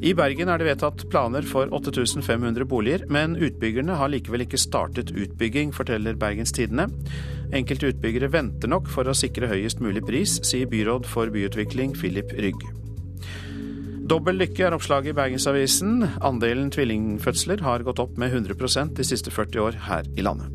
I 0.00 0.16
Bergen 0.16 0.48
er 0.48 0.58
det 0.58 0.70
vedtatt 0.70 1.04
planer 1.12 1.44
for 1.44 1.68
8500 1.76 2.64
boliger, 2.64 3.04
men 3.12 3.36
utbyggerne 3.36 4.00
har 4.00 4.08
likevel 4.08 4.46
ikke 4.46 4.64
startet 4.64 5.12
utbygging, 5.12 5.76
forteller 5.76 6.16
Bergens 6.16 6.56
Tidende. 6.56 6.88
Enkelte 7.52 7.92
utbyggere 7.92 8.32
venter 8.32 8.72
nok 8.72 8.88
for 8.88 9.04
å 9.04 9.14
sikre 9.14 9.52
høyest 9.52 9.84
mulig 9.84 10.08
pris, 10.08 10.40
sier 10.48 10.64
byråd 10.64 11.04
for 11.12 11.28
byutvikling 11.28 11.92
Philip 11.92 12.32
Rygg. 12.40 12.72
Dobbel 14.12 14.42
lykke 14.42 14.66
er 14.66 14.74
oppslaget 14.76 15.14
i 15.14 15.16
Bergensavisen. 15.16 16.02
Andelen 16.20 16.66
tvillingfødsler 16.74 17.62
har 17.64 17.80
gått 17.86 18.00
opp 18.02 18.18
med 18.20 18.34
100% 18.34 18.90
de 18.98 19.04
siste 19.08 19.32
40 19.32 19.60
år 19.62 19.78
her 19.86 20.08
i 20.20 20.24
landet. 20.26 20.50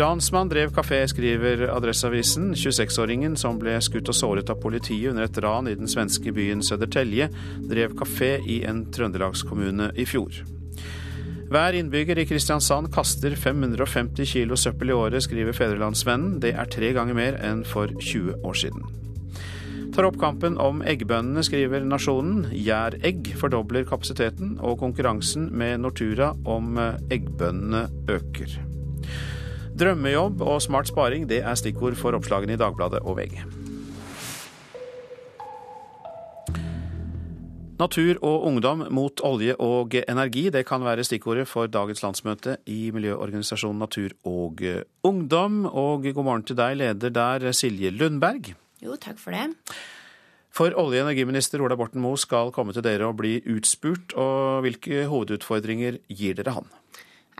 Ransmann 0.00 0.48
drev 0.48 0.72
kafé, 0.72 1.02
skriver 1.12 1.66
Adresseavisen. 1.68 2.54
26-åringen 2.56 3.36
som 3.36 3.60
ble 3.60 3.74
skutt 3.84 4.08
og 4.08 4.16
såret 4.16 4.48
av 4.48 4.62
politiet 4.62 5.10
under 5.12 5.26
et 5.26 5.40
ran 5.44 5.68
i 5.68 5.74
den 5.76 5.92
svenske 5.92 6.32
byen 6.32 6.64
Södertälje, 6.64 7.28
drev 7.68 7.92
kafé 8.00 8.38
i 8.40 8.62
en 8.68 8.86
trøndelagskommune 8.96 9.90
i 10.00 10.06
fjor. 10.08 10.40
Hver 11.52 11.76
innbygger 11.76 12.22
i 12.22 12.24
Kristiansand 12.30 12.88
kaster 12.96 13.36
550 13.36 14.24
kilo 14.32 14.56
søppel 14.56 14.94
i 14.94 14.96
året, 14.96 15.26
skriver 15.28 15.56
Fedrelandsvennen. 15.56 16.38
Det 16.40 16.54
er 16.56 16.72
tre 16.72 16.94
ganger 16.96 17.20
mer 17.20 17.36
enn 17.44 17.60
for 17.68 17.92
20 17.92 18.40
år 18.40 18.56
siden 18.64 18.88
tar 19.98 20.06
opp 20.06 20.18
kampen 20.20 20.54
om 20.62 20.78
eggbøndene, 20.86 21.42
skriver 21.42 21.82
Nasjonen. 21.82 22.44
Gjæregg 22.54 23.32
fordobler 23.40 23.82
kapasiteten, 23.82 24.52
og 24.62 24.76
konkurransen 24.78 25.48
med 25.50 25.80
Nortura 25.82 26.28
om 26.46 26.78
eh, 26.78 27.00
eggbøndene 27.16 27.88
øker. 28.14 28.52
Drømmejobb 29.78 30.44
og 30.46 30.60
smart 30.62 30.90
sparing 30.92 31.26
det 31.30 31.40
er 31.42 31.58
stikkord 31.58 31.98
for 31.98 32.14
oppslagene 32.14 32.54
i 32.54 32.60
Dagbladet 32.60 33.00
og 33.02 33.18
VG. 33.18 33.40
Natur 37.82 38.22
og 38.22 38.46
ungdom 38.52 38.86
mot 38.94 39.20
olje 39.26 39.58
og 39.58 39.98
energi, 40.04 40.46
det 40.54 40.62
kan 40.66 40.86
være 40.86 41.06
stikkordet 41.06 41.48
for 41.50 41.66
dagens 41.66 42.04
landsmøte 42.06 42.56
i 42.70 42.92
miljøorganisasjonen 42.94 43.82
Natur 43.82 44.14
og 44.26 44.62
Ungdom. 45.02 45.64
Og 45.66 46.06
god 46.06 46.24
morgen 46.24 46.46
til 46.46 46.58
deg, 46.58 46.78
leder 46.78 47.10
der, 47.10 47.50
Silje 47.50 47.90
Lundberg. 47.90 48.54
Jo, 48.84 48.96
takk 49.00 49.18
for 49.18 49.34
det. 49.34 49.48
For 50.54 50.74
olje- 50.74 51.02
og 51.02 51.08
energiminister 51.08 51.62
Ola 51.62 51.76
Borten 51.78 52.02
Moe 52.02 52.18
skal 52.18 52.50
komme 52.54 52.74
til 52.74 52.82
dere 52.82 53.06
og 53.06 53.18
bli 53.20 53.38
utspurt. 53.46 54.14
og 54.16 54.64
Hvilke 54.64 55.06
hovedutfordringer 55.10 56.00
gir 56.08 56.34
dere 56.34 56.56
han? 56.56 56.66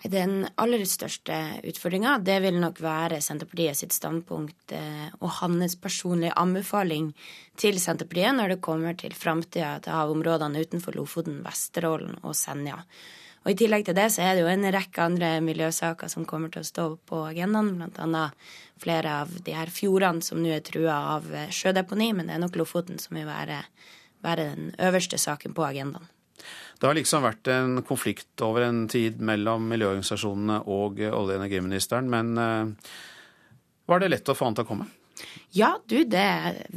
Den 0.06 0.46
aller 0.54 0.84
største 0.86 1.34
utfordringa 1.66 2.20
det 2.22 2.36
vil 2.44 2.60
nok 2.62 2.78
være 2.78 3.18
Senterpartiet 3.18 3.80
sitt 3.80 3.96
standpunkt 3.96 4.70
eh, 4.70 5.08
og 5.18 5.32
hans 5.40 5.74
personlige 5.74 6.36
anbefaling 6.38 7.10
til 7.58 7.80
Senterpartiet 7.82 8.36
når 8.36 8.54
det 8.54 8.60
kommer 8.62 8.94
til 8.94 9.16
framtida 9.18 9.80
til 9.82 9.96
havområdene 9.96 10.62
utenfor 10.62 10.94
Lofoten, 10.94 11.40
Vesterålen 11.42 12.20
og 12.22 12.36
Senja. 12.38 12.78
Og 13.42 13.50
I 13.54 13.58
tillegg 13.58 13.88
til 13.88 13.96
det 13.98 14.06
så 14.14 14.22
er 14.22 14.36
det 14.36 14.44
jo 14.44 14.52
en 14.52 14.70
rekke 14.70 15.02
andre 15.02 15.28
miljøsaker 15.42 16.10
som 16.12 16.26
kommer 16.28 16.52
til 16.52 16.62
å 16.62 16.68
stå 16.68 16.86
på 17.08 17.24
agendaen, 17.30 17.74
bl.a. 17.78 18.24
flere 18.82 19.14
av 19.22 19.32
de 19.44 19.54
her 19.56 19.72
fjordene 19.72 20.24
som 20.24 20.40
nå 20.42 20.52
er 20.54 20.64
trua 20.66 20.98
av 21.16 21.28
eh, 21.34 21.50
sjødeponi, 21.54 22.12
men 22.16 22.28
det 22.28 22.36
er 22.36 22.44
nok 22.44 22.58
Lofoten 22.60 23.00
som 23.02 23.18
vil 23.18 23.28
være, 23.28 23.62
være 24.24 24.48
den 24.52 24.70
øverste 24.88 25.20
saken 25.20 25.56
på 25.56 25.66
agendaen. 25.66 26.08
Det 26.78 26.86
har 26.86 26.94
liksom 26.94 27.24
vært 27.26 27.50
en 27.50 27.80
konflikt 27.82 28.42
over 28.46 28.68
en 28.68 28.84
tid 28.90 29.18
mellom 29.18 29.64
miljøorganisasjonene 29.72 30.60
og 30.70 31.00
olje- 31.00 31.10
og 31.10 31.32
energiministeren, 31.34 32.06
men 32.12 32.38
uh, 32.38 32.92
var 33.90 33.98
det 33.98 34.12
lett 34.12 34.30
å 34.30 34.36
få 34.38 34.46
han 34.46 34.58
til 34.58 34.66
å 34.66 34.68
komme? 34.68 34.86
Ja, 35.50 35.72
du, 35.90 36.04
det, 36.06 36.28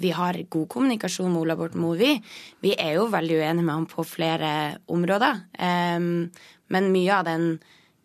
vi 0.02 0.14
har 0.16 0.40
god 0.50 0.68
kommunikasjon 0.72 1.30
med 1.30 1.44
Ola 1.44 1.58
Borten 1.60 1.84
Moe, 1.84 2.00
vi. 2.00 2.16
Vi 2.64 2.74
er 2.74 2.96
jo 2.98 3.10
veldig 3.12 3.38
uenige 3.42 3.68
med 3.68 3.76
ham 3.76 3.86
på 3.92 4.06
flere 4.08 4.80
områder. 4.90 5.44
Um, 5.62 6.32
men 6.74 6.90
mye 6.94 7.20
av 7.20 7.28
den 7.28 7.46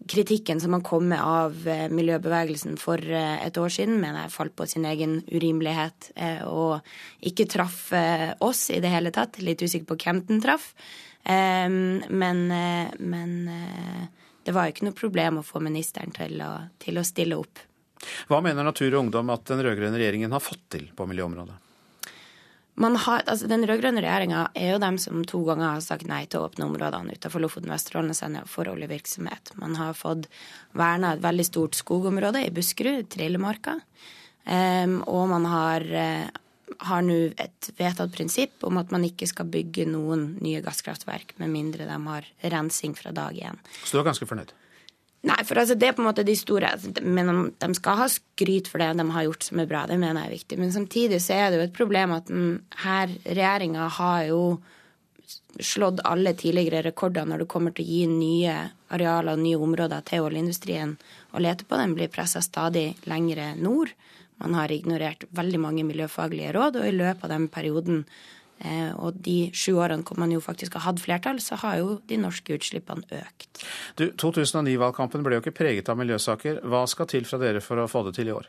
kritikken 0.08 0.60
som 0.60 0.72
han 0.72 0.84
kom 0.86 1.08
med 1.08 1.20
av 1.22 1.68
eh, 1.68 1.86
miljøbevegelsen 1.92 2.76
for 2.80 3.00
eh, 3.00 3.42
et 3.46 3.58
år 3.58 3.72
siden, 3.72 3.98
mener 4.00 4.24
jeg 4.24 4.34
falt 4.34 4.54
på 4.56 4.66
sin 4.70 4.86
egen 4.88 5.18
urimelighet 5.32 6.10
eh, 6.14 6.42
og 6.46 6.86
ikke 7.26 7.48
traff 7.50 7.90
oss 8.44 8.68
i 8.74 8.80
det 8.82 8.92
hele 8.92 9.12
tatt. 9.14 9.40
Litt 9.42 9.62
usikker 9.62 9.88
på 9.90 9.98
hvem 10.04 10.22
den 10.28 10.42
traff. 10.44 10.72
Men, 11.26 12.44
men 13.02 13.30
det 14.46 14.52
var 14.54 14.68
jo 14.68 14.74
ikke 14.76 14.86
noe 14.86 14.94
problem 14.94 15.40
å 15.40 15.46
få 15.46 15.58
ministeren 15.64 16.14
til 16.14 16.38
å, 16.44 16.52
til 16.78 17.00
å 17.00 17.06
stille 17.06 17.38
opp. 17.40 17.64
Hva 18.30 18.38
mener 18.44 18.62
Natur 18.62 18.92
og 18.92 19.00
Ungdom 19.00 19.32
at 19.34 19.48
den 19.50 19.64
rød-grønne 19.66 19.98
regjeringen 19.98 20.36
har 20.36 20.44
fått 20.44 20.68
til 20.76 20.86
på 20.94 21.08
miljøområdet? 21.10 21.65
Har, 22.76 23.22
altså 23.24 23.48
den 23.48 23.64
rød-grønne 23.64 24.02
regjeringa 24.04 24.50
er 24.52 24.74
jo 24.74 24.80
dem 24.82 24.98
som 25.00 25.22
to 25.24 25.40
ganger 25.46 25.78
har 25.78 25.84
sagt 25.84 26.08
nei 26.10 26.26
til 26.28 26.42
å 26.42 26.48
åpne 26.50 26.66
områdene 26.66 27.14
utenfor 27.16 27.40
Lofoten, 27.40 27.72
Vesterålen 27.72 28.12
og 28.12 28.18
Senja 28.18 28.42
for 28.50 28.68
oljevirksomhet. 28.68 29.54
Man 29.56 29.78
har 29.80 29.96
fått 29.96 30.28
verna 30.76 31.14
et 31.14 31.22
veldig 31.24 31.46
stort 31.48 31.78
skogområde 31.78 32.44
i 32.44 32.52
Buskerud, 32.52 33.08
Trillemarka. 33.12 33.78
Um, 34.44 35.00
og 35.08 35.24
man 35.32 35.48
har, 35.48 35.88
uh, 35.88 36.76
har 36.90 37.06
nå 37.06 37.16
et 37.40 37.70
vedtatt 37.80 38.12
prinsipp 38.12 38.68
om 38.68 38.76
at 38.78 38.92
man 38.94 39.08
ikke 39.08 39.26
skal 39.30 39.48
bygge 39.50 39.88
noen 39.88 40.34
nye 40.44 40.60
gasskraftverk 40.62 41.32
med 41.40 41.54
mindre 41.56 41.88
de 41.88 41.98
har 42.12 42.28
rensing 42.52 42.92
fra 42.98 43.14
dag 43.16 43.40
én. 43.40 43.56
Så 43.82 43.96
du 43.96 44.04
er 44.04 44.10
ganske 44.12 44.28
fornøyd? 44.28 44.52
Nei, 45.26 45.40
for 45.42 45.58
altså, 45.58 45.74
det 45.74 45.88
er 45.88 45.96
på 45.96 46.04
en 46.04 46.06
måte 46.06 46.22
de 46.26 46.36
store 46.38 46.68
Men 47.02 47.50
de 47.58 47.68
skal 47.74 47.98
ha 47.98 48.06
skryt 48.12 48.68
for 48.70 48.82
det 48.82 48.92
de 49.00 49.06
har 49.10 49.26
gjort 49.26 49.48
som 49.48 49.60
er 49.62 49.68
bra. 49.70 49.82
Det 49.90 49.98
mener 49.98 50.22
jeg 50.22 50.30
er 50.30 50.36
viktig. 50.36 50.58
Men 50.62 50.72
samtidig 50.74 51.20
så 51.24 51.34
er 51.34 51.50
det 51.50 51.58
jo 51.58 51.66
et 51.66 51.76
problem 51.76 52.14
at 52.14 52.30
her 52.84 53.14
regjeringa 53.26 53.88
har 53.98 54.26
jo 54.30 54.40
slått 55.58 56.02
alle 56.04 56.34
tidligere 56.38 56.84
rekorder 56.90 57.26
når 57.26 57.42
det 57.42 57.48
kommer 57.50 57.74
til 57.74 57.86
å 57.86 57.90
gi 57.90 58.02
nye 58.10 58.56
arealer 58.94 59.34
og 59.34 59.42
nye 59.42 59.58
områder 59.66 60.04
til 60.06 60.26
oljeindustrien 60.28 60.94
å 61.32 61.42
lete 61.42 61.66
på. 61.66 61.78
Den 61.80 61.96
blir 61.96 62.12
pressa 62.12 62.42
stadig 62.44 62.92
lengre 63.10 63.54
nord. 63.58 63.90
Man 64.42 64.54
har 64.54 64.70
ignorert 64.72 65.24
veldig 65.34 65.60
mange 65.62 65.84
miljøfaglige 65.88 66.52
råd, 66.54 66.78
og 66.78 66.86
i 66.86 66.94
løpet 66.94 67.24
av 67.24 67.32
den 67.32 67.48
perioden 67.48 68.02
og 68.96 69.18
de 69.20 69.50
sju 69.52 69.76
årene 69.76 70.04
hvor 70.06 70.18
man 70.20 70.32
jo 70.32 70.40
faktisk 70.40 70.78
har 70.78 70.86
hatt 70.86 71.00
flertall, 71.02 71.40
så 71.44 71.58
har 71.60 71.76
jo 71.80 71.98
de 72.08 72.16
norske 72.20 72.56
utslippene 72.56 73.04
økt. 73.18 73.62
Du, 74.00 74.08
2009-valgkampen 74.16 75.24
ble 75.26 75.36
jo 75.36 75.44
ikke 75.44 75.58
preget 75.58 75.90
av 75.92 76.00
miljøsaker. 76.00 76.62
Hva 76.64 76.86
skal 76.88 77.10
til 77.10 77.28
fra 77.28 77.40
dere 77.42 77.60
for 77.64 77.82
å 77.82 77.88
få 77.90 78.06
det 78.08 78.16
til 78.16 78.32
i 78.32 78.36
år? 78.36 78.48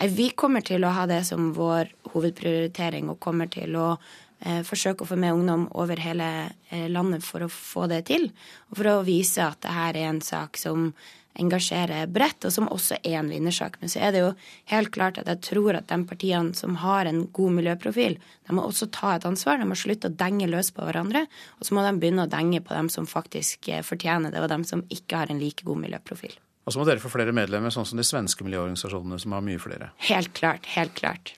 Nei, 0.00 0.08
Vi 0.12 0.28
kommer 0.36 0.64
til 0.66 0.84
å 0.84 0.92
ha 0.92 1.06
det 1.08 1.22
som 1.28 1.52
vår 1.56 1.92
hovedprioritering, 2.12 3.10
og 3.12 3.20
kommer 3.22 3.48
til 3.52 3.76
å 3.80 3.92
eh, 3.96 4.62
forsøke 4.66 5.04
å 5.04 5.10
få 5.12 5.18
med 5.20 5.36
ungdom 5.38 5.68
over 5.72 6.00
hele 6.02 6.30
eh, 6.70 6.88
landet 6.92 7.24
for 7.24 7.46
å 7.46 7.52
få 7.52 7.86
det 7.92 8.04
til. 8.10 8.28
Og 8.70 8.80
for 8.80 8.92
å 8.92 9.04
vise 9.06 9.46
at 9.46 9.62
det 9.64 9.76
her 9.76 9.96
er 9.96 10.10
en 10.10 10.20
sak 10.24 10.60
som 10.60 10.90
engasjere 11.40 12.04
bredt, 12.10 12.46
og 12.48 12.54
som 12.54 12.70
også 12.72 12.98
er 13.02 13.18
en 13.20 13.30
vinnersak. 13.30 13.78
Men 13.80 13.92
så 13.92 14.00
er 14.06 14.14
det 14.14 14.22
jo 14.22 14.32
helt 14.72 14.92
klart 14.94 15.20
at 15.20 15.28
jeg 15.30 15.42
tror 15.50 15.78
at 15.78 15.88
de 15.90 15.98
partiene 16.08 16.56
som 16.56 16.78
har 16.82 17.08
en 17.08 17.24
god 17.36 17.58
miljøprofil, 17.58 18.18
de 18.18 18.56
må 18.56 18.64
også 18.66 18.90
ta 18.94 19.16
et 19.16 19.28
ansvar. 19.28 19.60
De 19.60 19.68
må 19.68 19.78
slutte 19.78 20.10
å 20.10 20.16
denge 20.24 20.48
løs 20.50 20.72
på 20.74 20.86
hverandre, 20.86 21.26
og 21.58 21.68
så 21.68 21.76
må 21.76 21.84
de 21.86 21.94
begynne 22.00 22.26
å 22.26 22.32
denge 22.32 22.62
på 22.64 22.74
dem 22.76 22.90
som 22.92 23.08
faktisk 23.10 23.70
eh, 23.72 23.84
fortjener 23.86 24.34
det, 24.34 24.42
og 24.42 24.50
dem 24.52 24.66
som 24.66 24.84
ikke 24.92 25.22
har 25.22 25.32
en 25.32 25.42
like 25.42 25.66
god 25.66 25.82
miljøprofil. 25.84 26.36
Og 26.66 26.74
så 26.74 26.80
må 26.80 26.86
dere 26.88 27.02
få 27.02 27.12
flere 27.12 27.34
medlemmer, 27.36 27.70
sånn 27.70 27.86
som 27.86 27.98
de 28.00 28.06
svenske 28.06 28.42
miljøorganisasjonene, 28.46 29.20
som 29.22 29.36
har 29.36 29.44
mye 29.46 29.62
flere. 29.62 29.92
Helt 30.08 30.32
klart. 30.34 30.66
Helt 30.74 30.96
klart. 30.98 31.36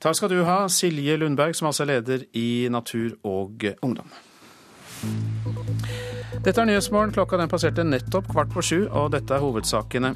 Takk 0.00 0.16
skal 0.16 0.30
du 0.32 0.44
ha, 0.46 0.62
Silje 0.72 1.18
Lundberg, 1.18 1.58
som 1.58 1.68
altså 1.68 1.84
er 1.84 1.96
leder 1.96 2.24
i 2.38 2.70
Natur 2.72 3.18
og 3.26 3.66
Ungdom. 3.82 4.14
Dette 6.38 6.62
er 6.62 6.68
Nyhetsmorgen. 6.68 7.10
Klokka 7.12 7.38
den 7.40 7.50
passerte 7.50 7.82
nettopp 7.84 8.28
kvart 8.30 8.52
på 8.54 8.62
sju, 8.62 8.78
og 8.86 9.10
dette 9.14 9.34
er 9.34 9.42
hovedsakene. 9.42 10.12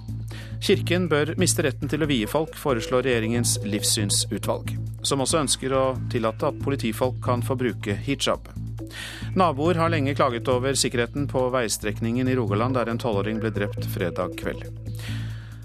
Kirken 0.63 1.09
bør 1.11 1.35
miste 1.41 1.65
retten 1.67 1.91
til 1.91 2.05
å 2.05 2.09
vie 2.09 2.29
folk, 2.31 2.55
foreslår 2.59 3.03
regjeringens 3.09 3.57
livssynsutvalg. 3.67 4.77
Som 5.03 5.25
også 5.25 5.43
ønsker 5.43 5.75
å 5.75 5.83
tillate 6.13 6.53
at 6.53 6.61
politifolk 6.63 7.19
kan 7.25 7.43
få 7.45 7.59
bruke 7.59 7.97
hijab. 8.07 8.47
Naboer 9.35 9.81
har 9.83 9.91
lenge 9.91 10.15
klaget 10.15 10.49
over 10.53 10.79
sikkerheten 10.79 11.27
på 11.31 11.49
veistrekningen 11.53 12.31
i 12.31 12.37
Rogaland, 12.39 12.79
der 12.79 12.93
en 12.93 13.01
tolvåring 13.03 13.41
ble 13.43 13.51
drept 13.55 13.89
fredag 13.91 14.37
kveld. 14.39 14.69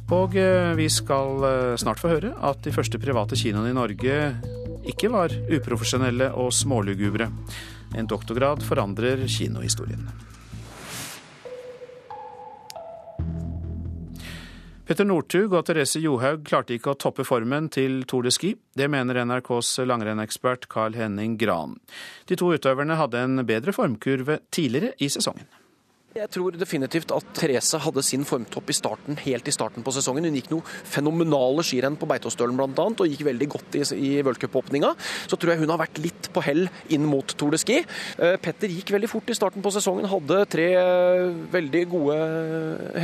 Og 0.10 0.34
eh, 0.42 0.72
vi 0.74 0.88
skal 0.90 1.46
eh, 1.46 1.76
snart 1.78 2.02
få 2.02 2.10
høre 2.10 2.34
at 2.42 2.64
de 2.66 2.74
første 2.74 2.98
private 3.02 3.38
kinoene 3.38 3.70
i 3.70 3.78
Norge 3.78 4.16
ikke 4.90 5.12
var 5.14 5.36
uprofesjonelle 5.54 6.32
og 6.42 6.50
smålugubre. 6.56 7.30
En 7.98 8.10
doktorgrad 8.10 8.66
forandrer 8.66 9.22
kinohistorien. 9.30 10.10
Petter 14.90 15.06
Northug 15.06 15.52
og 15.54 15.68
Therese 15.68 16.00
Johaug 16.02 16.48
klarte 16.50 16.74
ikke 16.74 16.96
å 16.96 16.98
toppe 16.98 17.22
formen 17.22 17.68
til 17.70 18.00
Tour 18.10 18.26
de 18.26 18.32
Ski. 18.34 18.56
Det 18.74 18.88
mener 18.90 19.20
NRKs 19.22 19.76
langrennekspert 19.86 20.66
Carl 20.74 20.98
Henning 20.98 21.36
Gran. 21.38 21.76
De 22.26 22.34
to 22.40 22.50
utøverne 22.50 22.98
hadde 22.98 23.22
en 23.22 23.44
bedre 23.46 23.76
formkurve 23.76 24.40
tidligere 24.50 24.96
i 24.98 25.12
sesongen. 25.14 25.46
Jeg 26.18 26.26
tror 26.34 26.56
definitivt 26.58 27.12
at 27.14 27.28
Therese 27.38 27.78
hadde 27.84 28.02
sin 28.02 28.24
formtopp 28.26 28.72
i 28.72 28.74
starten, 28.74 29.18
helt 29.22 29.46
i 29.46 29.54
starten 29.54 29.84
på 29.86 29.92
sesongen. 29.94 30.26
Hun 30.26 30.38
gikk 30.40 30.48
noe 30.50 30.66
fenomenale 30.66 31.62
skirenn 31.62 32.00
på 32.02 32.08
Beitostølen 32.10 32.58
bl.a. 32.58 32.86
og 32.90 33.12
gikk 33.12 33.22
veldig 33.28 33.48
godt 33.54 33.78
i, 33.78 33.84
i 33.94 34.10
worldcupåpninga. 34.26 34.90
Så 35.30 35.38
tror 35.38 35.54
jeg 35.54 35.62
hun 35.62 35.70
har 35.70 35.84
vært 35.84 36.02
litt 36.02 36.32
på 36.34 36.42
hell 36.48 36.66
inn 36.90 37.06
mot 37.06 37.36
Tour 37.38 37.54
de 37.54 37.62
Ski. 37.62 37.84
Eh, 38.18 38.40
Petter 38.42 38.74
gikk 38.74 38.96
veldig 38.98 39.12
fort 39.12 39.30
i 39.30 39.38
starten 39.38 39.62
på 39.62 39.76
sesongen, 39.76 40.10
hadde 40.10 40.42
tre 40.50 40.68
eh, 40.82 41.30
veldig 41.54 41.86
gode 41.94 42.18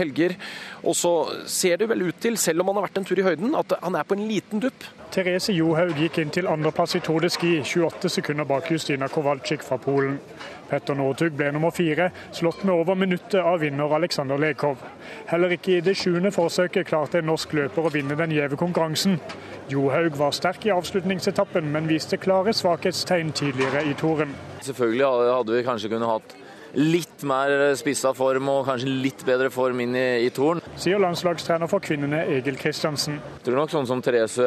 helger. 0.01 0.33
Og 0.81 0.97
så 0.97 1.13
ser 1.45 1.77
det 1.83 1.91
vel 1.93 2.07
ut 2.09 2.21
til, 2.25 2.41
selv 2.41 2.65
om 2.65 2.73
han 2.73 2.81
har 2.81 2.89
vært 2.89 3.03
en 3.03 3.09
tur 3.11 3.21
i 3.21 3.29
høyden, 3.29 3.53
at 3.61 3.77
han 3.85 4.01
er 4.01 4.09
på 4.09 4.17
en 4.17 4.25
liten 4.33 4.65
dupp. 4.65 4.89
Therese 5.13 5.53
Johaug 5.53 5.93
gikk 6.01 6.17
inn 6.19 6.33
til 6.33 6.49
andreplass 6.49 6.97
i 6.97 7.05
Tour 7.05 7.21
de 7.21 7.29
Ski, 7.29 7.59
28 7.61 8.17
sekunder 8.17 8.49
bak 8.49 8.73
Justina 8.73 9.13
Kowalczyk 9.13 9.61
fra 9.63 9.77
Polen. 9.77 10.17
Petter 10.69 10.97
Northug 10.97 11.35
ble 11.37 11.51
nummer 11.53 11.73
fire, 11.75 12.09
slått 12.35 12.63
med 12.63 12.75
over 12.75 12.97
minuttet 12.99 13.39
av 13.41 13.59
vinner 13.63 13.95
Aleksander 13.97 14.39
Lekov. 14.41 14.81
Heller 15.29 15.55
ikke 15.55 15.77
i 15.77 15.83
det 15.85 15.97
sjuende 15.99 16.31
forsøket 16.35 16.87
klarte 16.89 17.21
en 17.21 17.29
norsk 17.29 17.53
løper 17.57 17.87
å 17.87 17.93
vinne 17.93 18.17
den 18.19 18.33
gjeve 18.35 18.59
konkurransen. 18.59 19.19
Johaug 19.71 20.17
var 20.19 20.33
sterk 20.35 20.65
i 20.67 20.73
avslutningsetappen, 20.75 21.69
men 21.73 21.89
viste 21.89 22.19
klare 22.21 22.53
svakhetstegn 22.53 23.33
tidligere 23.35 23.85
i 23.89 23.93
toren. 23.97 24.33
Selvfølgelig 24.65 25.31
hadde 25.33 25.55
vi 25.55 25.63
kanskje 25.65 25.93
kunnet 25.93 26.11
hatt 26.11 26.35
litt 26.75 27.23
mer 27.27 27.73
spissa 27.79 28.11
form 28.15 28.49
og 28.51 28.65
kanskje 28.67 28.91
litt 28.91 29.23
bedre 29.27 29.49
form 29.53 29.79
inn 29.85 29.95
i, 29.95 30.07
i 30.27 30.31
toren. 30.35 30.61
Sier 30.75 30.99
landslagstrener 31.01 31.71
for 31.71 31.83
kvinnene 31.83 32.25
Egil 32.35 32.59
Kristiansen. 32.59 33.19
Jeg 33.39 33.47
tror 33.47 33.61
nok 33.61 33.73
sånn 33.73 33.87
som 33.89 34.03
Therese 34.03 34.43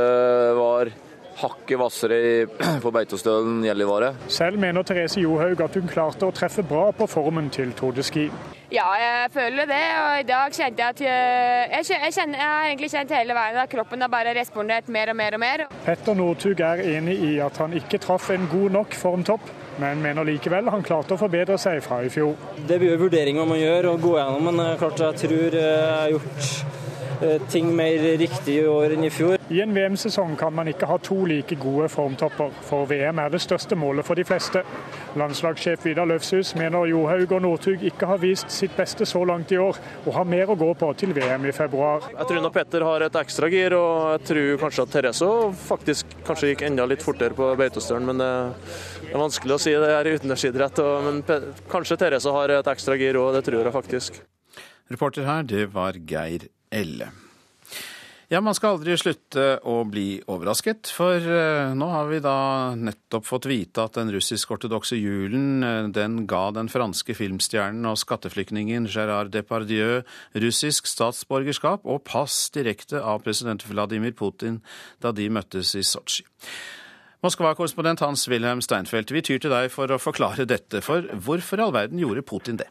var 0.59 0.93
hakket 1.39 1.79
hvassere 1.81 2.21
på 2.85 2.93
Beitostølen 2.95 3.63
Gjellivare. 3.67 4.15
Selv 4.33 4.61
mener 4.61 4.87
Therese 4.87 5.23
Johaug 5.23 5.63
at 5.65 5.79
hun 5.79 5.91
klarte 5.91 6.29
å 6.29 6.35
treffe 6.35 6.65
bra 6.67 6.89
på 6.97 7.09
formen 7.11 7.51
til 7.55 7.75
Tour 7.79 7.97
de 7.97 8.05
Ski. 8.07 8.29
Ja, 8.69 8.85
jeg 9.01 9.31
føler 9.33 9.69
det. 9.69 9.85
Og 10.03 10.21
i 10.21 10.27
dag 10.29 10.53
kjente 10.53 10.83
jeg 10.83 10.89
at 10.93 11.01
jeg, 11.01 11.87
jeg, 11.89 12.13
kjenner, 12.13 12.37
jeg 12.37 12.49
har 12.53 12.67
egentlig 12.67 12.91
kjent 12.93 13.15
hele 13.17 13.37
veien 13.39 13.61
at 13.63 13.73
kroppen 13.73 14.05
har 14.05 14.13
bare 14.13 14.35
respondert 14.37 14.91
mer 14.93 15.15
og 15.15 15.17
mer 15.17 15.39
og 15.39 15.43
mer. 15.45 15.65
Petter 15.87 16.19
Northug 16.19 16.61
er 16.61 16.85
enig 16.97 17.17
i 17.31 17.33
at 17.45 17.63
han 17.63 17.77
ikke 17.79 18.03
traff 18.05 18.29
en 18.35 18.45
god 18.53 18.77
nok 18.77 18.99
formtopp, 18.99 19.49
men 19.81 20.03
mener 20.05 20.27
likevel 20.29 20.69
han 20.69 20.85
klarte 20.85 21.17
å 21.17 21.21
forbedre 21.21 21.57
seg 21.61 21.81
fra 21.87 22.03
i 22.05 22.13
fjor. 22.13 22.35
Det 22.59 22.77
blir 22.77 22.93
jo 22.93 23.05
vurderinger 23.07 23.49
man 23.49 23.63
gjør 23.63 23.95
og 23.95 24.05
gå 24.05 24.19
gjennom, 24.19 24.51
men 24.51 24.77
klart 24.83 25.07
jeg 25.07 25.23
tror 25.25 25.59
jeg 25.63 25.79
har 25.87 26.13
gjort 26.13 26.53
Eh, 26.69 26.78
ting 27.51 27.71
mer 27.77 27.99
riktig 28.21 28.61
i 28.63 28.67
år 28.69 28.95
enn 28.97 29.07
i 29.07 29.11
fjor. 29.13 29.39
I 29.49 29.63
en 29.65 29.73
VM-sesong 29.73 30.35
kan 30.37 30.53
man 30.53 30.69
ikke 30.69 30.87
ha 30.91 30.99
to 31.01 31.17
like 31.25 31.57
gode 31.57 31.89
formtopper, 31.89 32.51
for 32.69 32.85
VM 32.91 33.19
er 33.23 33.31
det 33.33 33.41
største 33.41 33.79
målet 33.81 34.05
for 34.05 34.19
de 34.19 34.25
fleste. 34.29 34.61
Landslagssjef 35.17 35.87
Vidar 35.87 36.09
Løfshus 36.11 36.51
mener 36.59 36.85
Johaug 36.91 37.33
og 37.33 37.41
Northug 37.47 37.85
ikke 37.89 38.11
har 38.11 38.21
vist 38.21 38.53
sitt 38.53 38.77
beste 38.77 39.09
så 39.09 39.23
langt 39.25 39.55
i 39.55 39.61
år, 39.63 39.79
og 40.05 40.13
har 40.19 40.29
mer 40.29 40.53
å 40.53 40.59
gå 40.59 40.69
på 40.77 40.91
til 41.01 41.15
VM 41.17 41.49
i 41.49 41.55
februar. 41.57 42.11
Jeg 42.13 42.29
tror 42.29 42.45
nå 42.45 42.53
Petter 42.53 42.85
har 42.85 43.07
et 43.07 43.17
ekstra 43.23 43.49
gir, 43.53 43.77
og 43.79 44.19
jeg 44.19 44.27
tror 44.33 44.61
kanskje 44.67 44.85
at 44.85 44.95
Therese 44.99 45.31
faktisk 45.65 46.19
kanskje 46.29 46.53
gikk 46.53 46.67
enda 46.69 46.85
litt 46.89 47.05
fortere 47.05 47.37
på 47.39 47.49
Beitostølen, 47.59 48.13
men 48.13 48.21
det 48.21 49.15
er 49.15 49.25
vanskelig 49.25 49.57
å 49.57 49.63
si 49.65 49.73
det 49.73 49.91
her 49.95 50.13
i 50.13 50.15
utendørsidrett. 50.21 50.85
Men 51.09 51.25
kanskje 51.73 51.97
Therese 52.05 52.37
har 52.37 52.59
et 52.59 52.71
ekstra 52.77 53.01
gir 53.01 53.17
òg, 53.17 53.33
det 53.39 53.47
tror 53.49 53.65
jeg 53.65 53.77
faktisk. 53.81 54.23
Reporter 54.93 55.25
her, 55.25 55.43
det 55.49 55.71
var 55.73 55.97
Geir 56.05 56.51
Elle. 56.71 57.11
Ja, 58.29 58.43
man 58.45 58.53
skal 58.53 58.75
aldri 58.75 58.93
slutte 59.01 59.55
å 59.65 59.79
bli 59.89 60.19
overrasket, 60.29 60.91
for 60.93 61.17
eh, 61.17 61.71
nå 61.73 61.87
har 61.89 62.11
vi 62.11 62.19
da 62.21 62.75
nettopp 62.77 63.25
fått 63.25 63.49
vite 63.49 63.87
at 63.89 63.97
den 63.97 64.13
russisk-ortodokse 64.13 64.99
julen 65.01 65.65
eh, 65.65 65.89
den 65.97 66.27
ga 66.29 66.51
den 66.53 66.69
franske 66.69 67.17
filmstjernen 67.17 67.89
og 67.89 67.97
skatteflyktningen 67.97 68.85
Gérard 68.93 69.33
Depardieu 69.33 70.03
russisk 70.45 70.91
statsborgerskap 70.93 71.89
og 71.89 72.05
pass 72.05 72.51
direkte 72.53 73.01
av 73.01 73.25
president 73.25 73.65
Vladimir 73.65 74.13
Putin 74.13 74.61
da 75.01 75.15
de 75.17 75.31
møttes 75.33 75.73
i 75.73 75.81
Sotsji. 75.81 76.29
Moskva-korrespondent 77.25 78.05
Hans-Wilhelm 78.05 78.61
Steinfeld, 78.61 79.09
vi 79.09 79.25
tyr 79.25 79.41
til 79.41 79.57
deg 79.57 79.73
for 79.73 79.89
å 79.89 79.97
forklare 79.97 80.45
dette, 80.45 80.85
for 80.85 81.09
hvorfor 81.17 81.57
i 81.57 81.65
all 81.65 81.73
verden 81.81 82.05
gjorde 82.05 82.29
Putin 82.29 82.61
det? 82.61 82.69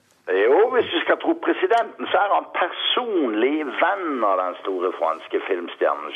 Presidenten 1.78 2.08
så 2.12 2.18
er 2.18 2.34
han 2.34 2.46
personlig 2.58 3.66
venn 3.82 4.24
av 4.24 4.38
den 4.40 4.56
store 4.62 4.92
franske 4.98 5.40
filmstjernen 5.48 6.14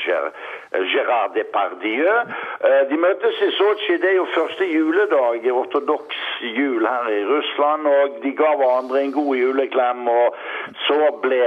Gérard 0.92 1.34
Depardieu. 1.36 2.16
Eh, 2.64 2.82
de 2.90 2.98
møttes 2.98 3.42
i 3.42 3.52
Sotsji. 3.58 3.98
Det 4.02 4.10
er 4.10 4.16
jo 4.16 4.28
første 4.36 4.66
juledag 4.66 5.46
ortodoks 5.52 6.22
jul 6.42 6.86
her 6.86 7.10
i 7.10 7.26
Russland. 7.26 7.88
Og 7.88 8.18
de 8.24 8.32
ga 8.38 8.54
hverandre 8.56 9.02
en 9.02 9.12
god 9.12 9.36
juleklem. 9.36 10.08
Og 10.08 10.36
så 10.88 11.00
ble 11.22 11.42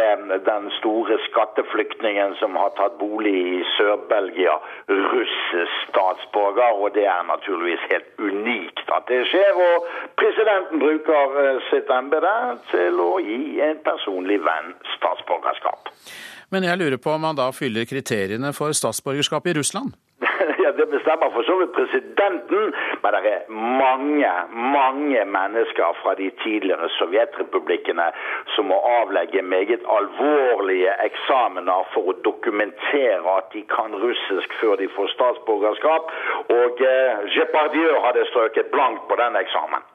den 0.47 0.71
store 0.79 1.19
skatteflyktningen 1.29 2.37
som 2.41 2.57
har 2.57 2.75
tatt 2.79 2.99
bolig 2.99 3.35
i 3.35 3.63
Sør-Belgia, 3.77 4.59
russisk 4.89 5.89
statsborger. 5.89 6.83
Og 6.83 6.95
det 6.95 7.07
er 7.07 7.27
naturligvis 7.31 7.89
helt 7.91 8.11
unikt 8.19 8.87
at 8.95 9.09
det 9.09 9.25
skjer. 9.33 9.59
Og 9.69 9.89
presidenten 10.21 10.83
bruker 10.83 11.39
eh, 11.43 11.63
sitt 11.71 11.91
embete 11.91 12.37
til 12.71 13.01
å 13.01 13.13
gi 13.25 13.61
en 13.65 13.81
personlig 14.05 14.41
venn 14.41 14.75
statsborgerskap. 14.97 15.89
Men 16.53 16.65
jeg 16.65 16.79
lurer 16.79 17.01
på 17.01 17.11
om 17.11 17.25
han 17.25 17.37
da 17.37 17.51
fyller 17.53 17.85
kriteriene 17.89 18.53
for 18.53 18.73
statsborgerskap 18.73 19.47
i 19.47 19.55
Russland? 19.57 19.95
ja, 20.65 20.73
Det 20.73 20.87
bestemmer 20.91 21.31
for 21.33 21.43
så 21.43 21.57
vidt 21.61 21.73
presidenten, 21.73 22.75
men 23.03 23.15
det 23.17 23.33
er 23.33 23.49
mange, 23.49 24.33
mange 24.77 25.25
mennesker 25.25 25.97
fra 26.03 26.15
de 26.21 26.31
tidligere 26.45 26.89
sovjetrepublikkene 26.99 28.11
som 28.55 28.69
må 28.71 28.79
avlegge 29.01 29.43
meget 29.43 29.83
alvorlige 29.99 30.93
eksamener 31.09 31.89
for 31.95 32.13
å 32.13 32.19
dokumentere 32.29 33.39
at 33.39 33.51
de 33.57 33.65
kan 33.77 33.97
russisk 34.05 34.55
før 34.61 34.77
de 34.83 34.89
får 34.97 35.11
statsborgerskap. 35.17 36.13
Og 36.61 36.85
eh, 36.93 37.25
Jepardieu 37.39 37.99
hadde 38.07 38.29
strøket 38.31 38.73
blankt 38.77 39.09
på 39.09 39.19
den 39.21 39.41
eksamen. 39.41 39.91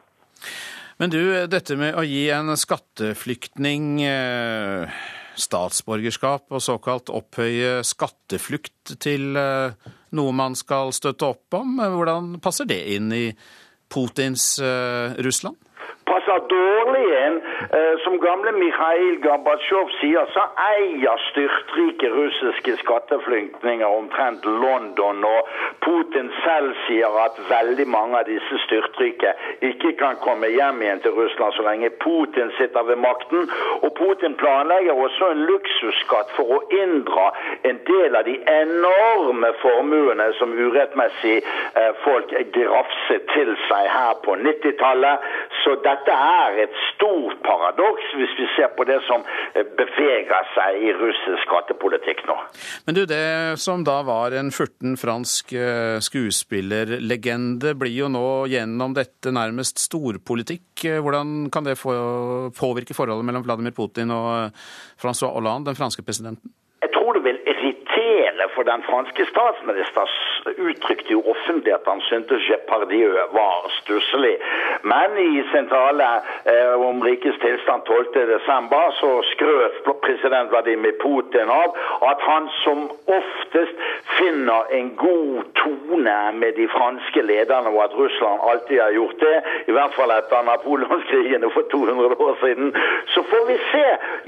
Men 0.99 1.13
du, 1.13 1.21
dette 1.47 1.77
med 1.79 1.95
å 1.95 2.03
gi 2.03 2.25
en 2.35 2.51
skatteflyktning 2.59 4.01
eh, 4.03 4.99
statsborgerskap 5.39 6.51
og 6.51 6.63
såkalt 6.63 7.11
opphøye 7.15 7.79
skatteflukt 7.87 8.97
til 8.99 9.39
eh, 9.39 9.89
noe 10.19 10.35
man 10.35 10.59
skal 10.59 10.91
støtte 10.95 11.31
opp 11.31 11.55
om, 11.55 11.79
hvordan 11.79 12.35
passer 12.43 12.67
det 12.67 12.81
inn 12.97 13.13
i 13.15 13.25
Putins 13.89 14.57
eh, 14.59 15.15
Russland? 15.23 15.55
passer 16.09 16.45
dårlig 16.51 17.05
inn. 17.19 17.39
Eh, 17.73 17.99
som 18.03 18.19
gamle 18.19 18.51
Mikhail 18.51 19.19
Gorbatsjov 19.21 19.91
sier, 19.99 20.25
så 20.33 20.41
eier 20.63 21.19
styrtrike 21.27 22.07
russiske 22.09 22.73
skatteflyktninger 22.81 23.85
omtrent 23.85 24.45
London. 24.45 25.21
Og 25.29 25.49
Putin 25.85 26.31
selv 26.41 26.71
sier 26.87 27.13
at 27.25 27.37
veldig 27.51 27.85
mange 27.93 28.17
av 28.17 28.25
disse 28.25 28.57
styrtrike 28.63 29.35
ikke 29.69 29.91
kan 29.99 30.17
komme 30.23 30.49
hjem 30.49 30.81
igjen 30.81 31.03
til 31.03 31.13
Russland 31.19 31.53
så 31.59 31.67
lenge 31.67 31.91
Putin 32.01 32.49
sitter 32.57 32.87
ved 32.89 32.97
makten. 33.03 33.45
Og 33.85 33.93
Putin 34.01 34.33
planlegger 34.41 34.97
også 35.05 35.29
en 35.35 35.45
luksusskatt 35.51 36.33
for 36.39 36.57
å 36.57 36.59
inndra 36.73 37.27
en 37.69 37.83
del 37.91 38.17
av 38.17 38.25
de 38.25 38.39
enorme 38.55 39.53
formuene 39.61 40.31
som 40.41 40.57
urettmessig 40.57 41.37
eh, 41.37 41.93
folk 42.01 42.33
grafset 42.57 43.29
til 43.35 43.53
seg 43.67 43.93
her 43.93 44.17
på 44.25 44.39
90-tallet. 44.41 45.31
Så 45.61 45.77
dette 45.85 46.17
er 46.17 46.61
et 46.65 46.83
stort 46.89 47.37
paradoks 47.45 47.58
hvis 48.19 48.35
vi 48.37 48.47
ser 48.55 48.71
på 48.77 48.85
det 48.87 48.99
som 49.07 49.23
eh, 49.53 49.65
beveger 49.77 50.47
seg 50.55 50.83
i 50.83 50.93
russisk 50.97 51.45
skattepolitikk 51.45 52.23
nå. 52.27 52.37
Men 52.87 52.97
du, 52.97 53.03
det 53.09 53.59
som 53.61 53.83
da 53.87 53.99
var 54.07 54.35
en 54.37 54.51
furten 54.55 54.97
fransk 54.99 55.53
eh, 55.53 55.97
skuespillerlegende, 56.03 57.75
blir 57.79 57.95
jo 57.95 58.11
nå 58.11 58.27
gjennom 58.51 58.95
dette 58.97 59.33
nærmest 59.35 59.81
storpolitikk. 59.85 60.85
Hvordan 61.03 61.49
kan 61.53 61.67
det 61.67 61.79
påvirke 61.79 62.95
forholdet 62.97 63.27
mellom 63.27 63.45
Vladimir 63.45 63.75
Putin 63.75 64.13
og 64.15 64.55
Francois 64.99 65.35
Hollande, 65.35 65.71
den 65.71 65.79
franske 65.79 66.05
presidenten? 66.05 66.53
Jeg 66.83 66.93
tror 66.95 67.17
det 67.17 67.25
vil 67.25 67.39
irritere 67.43 68.47
for 68.55 68.67
den 68.67 68.83
franske 68.87 69.25
statsminister 69.31 70.07
uttrykte 70.45 71.13
jo 71.13 71.21
offentlig 71.33 71.73
at 71.73 71.87
han 71.87 72.01
syntes 72.01 72.49
Jepardieu 72.49 73.11
var 73.33 73.69
stusslig. 73.81 74.35
Men 74.81 75.17
i 75.17 75.43
sentrale 75.51 76.07
eh, 76.45 76.73
om 76.89 77.03
rikets 77.03 77.39
tilstand 77.43 77.81
12.12. 77.89 78.91
så 78.99 79.11
skrøt 79.33 79.83
president 80.05 80.51
Vladimir 80.51 80.95
Putin 81.03 81.49
av 81.49 81.75
at 82.11 82.21
han 82.21 82.49
som 82.63 82.85
oftest 83.19 83.75
finner 84.17 84.71
en 84.77 84.95
god 84.95 85.43
tone 85.61 86.17
med 86.41 86.53
de 86.59 86.67
franske 86.67 87.21
lederne, 87.21 87.69
og 87.69 87.83
at 87.83 87.97
Russland 88.01 88.39
alltid 88.51 88.81
har 88.81 88.91
gjort 88.91 89.19
det. 89.19 89.37
I 89.67 89.75
hvert 89.75 89.93
fall 89.97 90.13
etter 90.15 90.45
napoleonskrigene 90.51 91.51
for 91.55 91.67
200 91.71 92.21
år 92.25 92.37
siden. 92.43 92.73
Så 93.13 93.23
får 93.31 93.45
vi 93.51 93.57
se. 93.71 93.85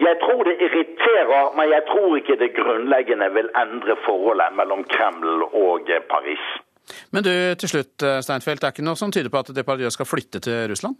Jeg 0.08 0.16
tror 0.24 0.44
det 0.44 0.56
irriterer, 0.66 1.52
men 1.58 1.70
jeg 1.70 1.84
tror 1.92 2.16
ikke 2.16 2.40
det 2.44 2.54
grunnleggende 2.60 3.32
vil 3.34 3.50
endre 3.64 3.96
forholdet 4.06 4.56
mellom 4.60 4.84
Kreml 4.94 5.44
og 5.52 5.90
Paris. 6.10 6.44
Men 7.12 7.24
du, 7.24 7.32
til 7.60 7.70
slutt, 7.70 8.04
eh, 8.04 8.20
Steinfeld, 8.26 8.62
det 8.62 8.68
er 8.68 8.76
ikke 8.76 8.86
noe 8.86 9.00
som 9.00 9.14
tyder 9.14 9.32
på 9.32 9.42
at 9.44 9.54
Depardieu 9.56 9.92
skal 9.94 10.10
flytte 10.10 10.42
til 10.44 10.68
Russland? 10.72 10.98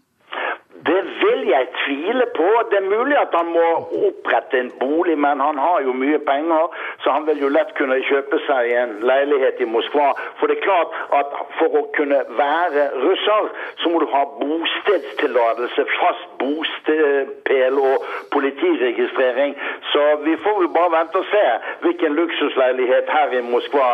Det 0.88 1.00
vil 1.42 1.50
jeg 1.50 1.68
tvile 1.86 2.26
på. 2.36 2.48
Det 2.72 2.78
er 2.78 2.90
mulig 2.98 3.18
at 3.18 3.34
han 3.40 3.50
må 3.58 3.68
opprette 4.08 4.60
en 4.60 4.72
bolig, 4.80 5.18
men 5.18 5.40
han 5.48 5.58
har 5.58 5.82
jo 5.86 5.94
mye 5.94 6.20
penger, 6.32 6.76
så 7.04 7.12
han 7.16 7.28
vil 7.28 7.42
jo 7.44 7.50
lett 7.56 7.74
kunne 7.78 7.98
kjøpe 8.10 8.40
seg 8.48 8.72
en 8.82 8.94
leilighet 9.12 9.62
i 9.62 9.70
Moskva. 9.76 10.12
For 10.40 10.48
det 10.48 10.58
er 10.58 10.66
klart 10.68 10.98
at 11.20 11.38
for 11.60 11.78
å 11.80 11.84
kunne 11.98 12.20
være 12.40 12.88
russer, 13.06 13.50
så 13.82 13.94
må 13.94 14.04
du 14.04 14.08
ha 14.14 14.24
bostedstillatelse, 14.42 15.88
fast 16.00 16.28
bostedpel 16.42 17.80
og 17.92 18.06
politiregistrering. 18.36 19.58
Så 19.94 20.06
vi 20.28 20.38
får 20.44 20.62
jo 20.68 20.76
bare 20.78 20.96
vente 20.98 21.24
og 21.24 21.32
se 21.32 21.48
hvilken 21.86 22.20
luksusleilighet 22.20 23.10
her 23.18 23.40
i 23.40 23.42
Moskva 23.50 23.90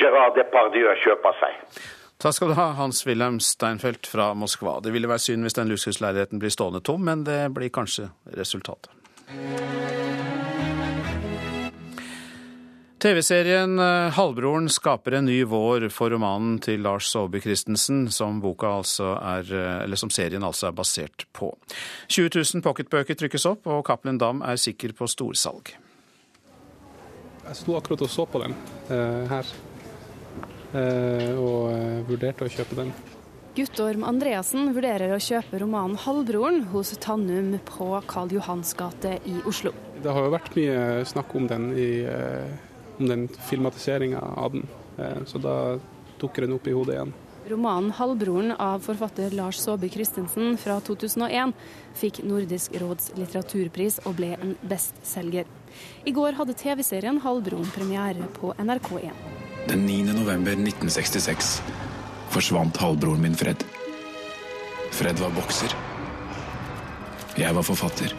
Gerard 0.00 0.36
Depardieu 0.40 0.96
kjøper 1.04 1.40
seg. 1.42 1.96
Takk 2.18 2.34
skal 2.34 2.50
du 2.50 2.56
ha, 2.58 2.72
Hans-Wilhelm 2.74 3.36
Steinfeld 3.38 4.06
fra 4.10 4.32
Moskva. 4.34 4.80
Det 4.82 4.90
ville 4.90 5.06
være 5.06 5.22
synd 5.22 5.46
hvis 5.46 5.54
den 5.54 5.68
luksusleiligheten 5.70 6.40
blir 6.42 6.50
stående 6.50 6.80
tom, 6.82 7.04
men 7.06 7.22
det 7.22 7.44
blir 7.54 7.70
kanskje 7.70 8.08
resultatet. 8.34 8.90
TV-serien 12.98 13.78
eh, 13.78 14.10
Halvbroren 14.16 14.66
skaper 14.66 15.20
en 15.20 15.28
ny 15.30 15.36
vår 15.46 15.86
for 15.94 16.10
romanen 16.10 16.56
til 16.58 16.82
Lars 16.82 17.06
Saabye 17.12 17.44
Christensen, 17.44 18.08
som, 18.10 18.42
altså 18.42 19.12
er, 19.14 19.54
eh, 19.86 19.94
som 19.94 20.10
serien 20.10 20.42
altså 20.42 20.72
er 20.72 20.74
basert 20.74 21.28
på. 21.30 21.52
20 22.10 22.34
000 22.34 22.66
pocketbøker 22.66 23.14
trykkes 23.14 23.46
opp, 23.46 23.70
og 23.70 23.86
Cappelen 23.86 24.18
Dam 24.18 24.42
er 24.42 24.58
sikker 24.58 24.90
på 24.98 25.06
storsalg. 25.06 25.70
Jeg 27.46 27.62
sto 27.62 27.78
akkurat 27.78 28.02
og 28.02 28.10
så 28.10 28.26
på 28.28 28.42
den 28.42 28.58
uh, 28.90 29.24
her, 29.30 29.46
og 30.72 31.70
uh, 31.72 32.02
vurderte 32.08 32.44
å 32.44 32.52
kjøpe 32.52 32.76
den. 32.76 32.92
Guttorm 33.56 34.04
Andreassen 34.06 34.70
vurderer 34.76 35.14
å 35.14 35.18
kjøpe 35.22 35.58
romanen 35.62 35.96
'Halvbroren' 35.98 36.68
hos 36.74 36.92
Tannum 37.02 37.56
på 37.66 37.88
Karl 38.06 38.30
Johans 38.36 38.74
gate 38.78 39.18
i 39.26 39.38
Oslo. 39.48 39.72
Det 40.02 40.12
har 40.14 40.28
jo 40.28 40.34
vært 40.36 40.54
mye 40.54 41.04
snakk 41.08 41.34
om 41.34 41.48
den 41.50 41.72
i 41.74 41.88
om 42.98 43.08
den 43.08 43.28
filmatiseringa 43.28 44.18
av 44.18 44.52
den. 44.52 44.68
Eh, 44.98 45.24
så 45.26 45.38
da 45.38 45.78
dukker 46.18 46.42
den 46.42 46.52
opp 46.52 46.66
i 46.66 46.74
hodet 46.74 46.94
igjen. 46.94 47.12
Romanen 47.48 47.92
'Halvbroren' 47.92 48.56
av 48.58 48.80
forfatter 48.84 49.30
Lars 49.30 49.60
Saabye 49.60 49.90
Christensen 49.90 50.58
fra 50.58 50.80
2001 50.80 51.54
fikk 51.94 52.20
Nordisk 52.24 52.74
råds 52.80 53.12
litteraturpris 53.16 54.00
og 54.04 54.18
ble 54.20 54.34
en 54.36 54.56
bestselger. 54.60 55.46
I 56.04 56.12
går 56.12 56.32
hadde 56.32 56.54
TV-serien 56.54 57.20
'Halvbroren' 57.20 57.72
premiere 57.72 58.28
på 58.40 58.52
NRK1. 58.58 59.47
Den 59.68 59.82
9. 59.86 60.02
november 60.16 60.52
1966 60.52 61.48
forsvant 62.32 62.76
halvbroren 62.80 63.20
min 63.20 63.34
Fred. 63.36 63.60
Fred 64.96 65.18
var 65.20 65.34
bokser. 65.36 65.74
Jeg 67.36 67.52
var 67.52 67.66
forfatter. 67.66 68.14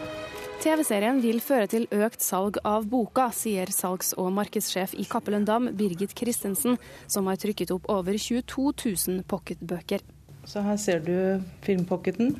TV-serien 0.62 1.18
vil 1.24 1.40
føre 1.42 1.66
til 1.72 1.88
økt 1.90 2.22
salg 2.22 2.60
av 2.62 2.86
boka, 2.92 3.30
sier 3.34 3.72
salgs- 3.74 4.12
og 4.14 4.30
markedssjef 4.36 4.94
i 4.94 5.08
Cappelen 5.10 5.48
Dam, 5.48 5.66
Birgit 5.74 6.14
Christensen, 6.14 6.78
som 7.10 7.26
har 7.26 7.40
trykket 7.42 7.72
opp 7.74 7.90
over 7.90 8.14
22 8.14 8.70
000 9.08 9.24
pocketbøker. 9.26 10.06
Så 10.46 10.62
her 10.62 10.78
ser 10.78 11.02
du 11.02 11.42
filmpocketen, 11.66 12.36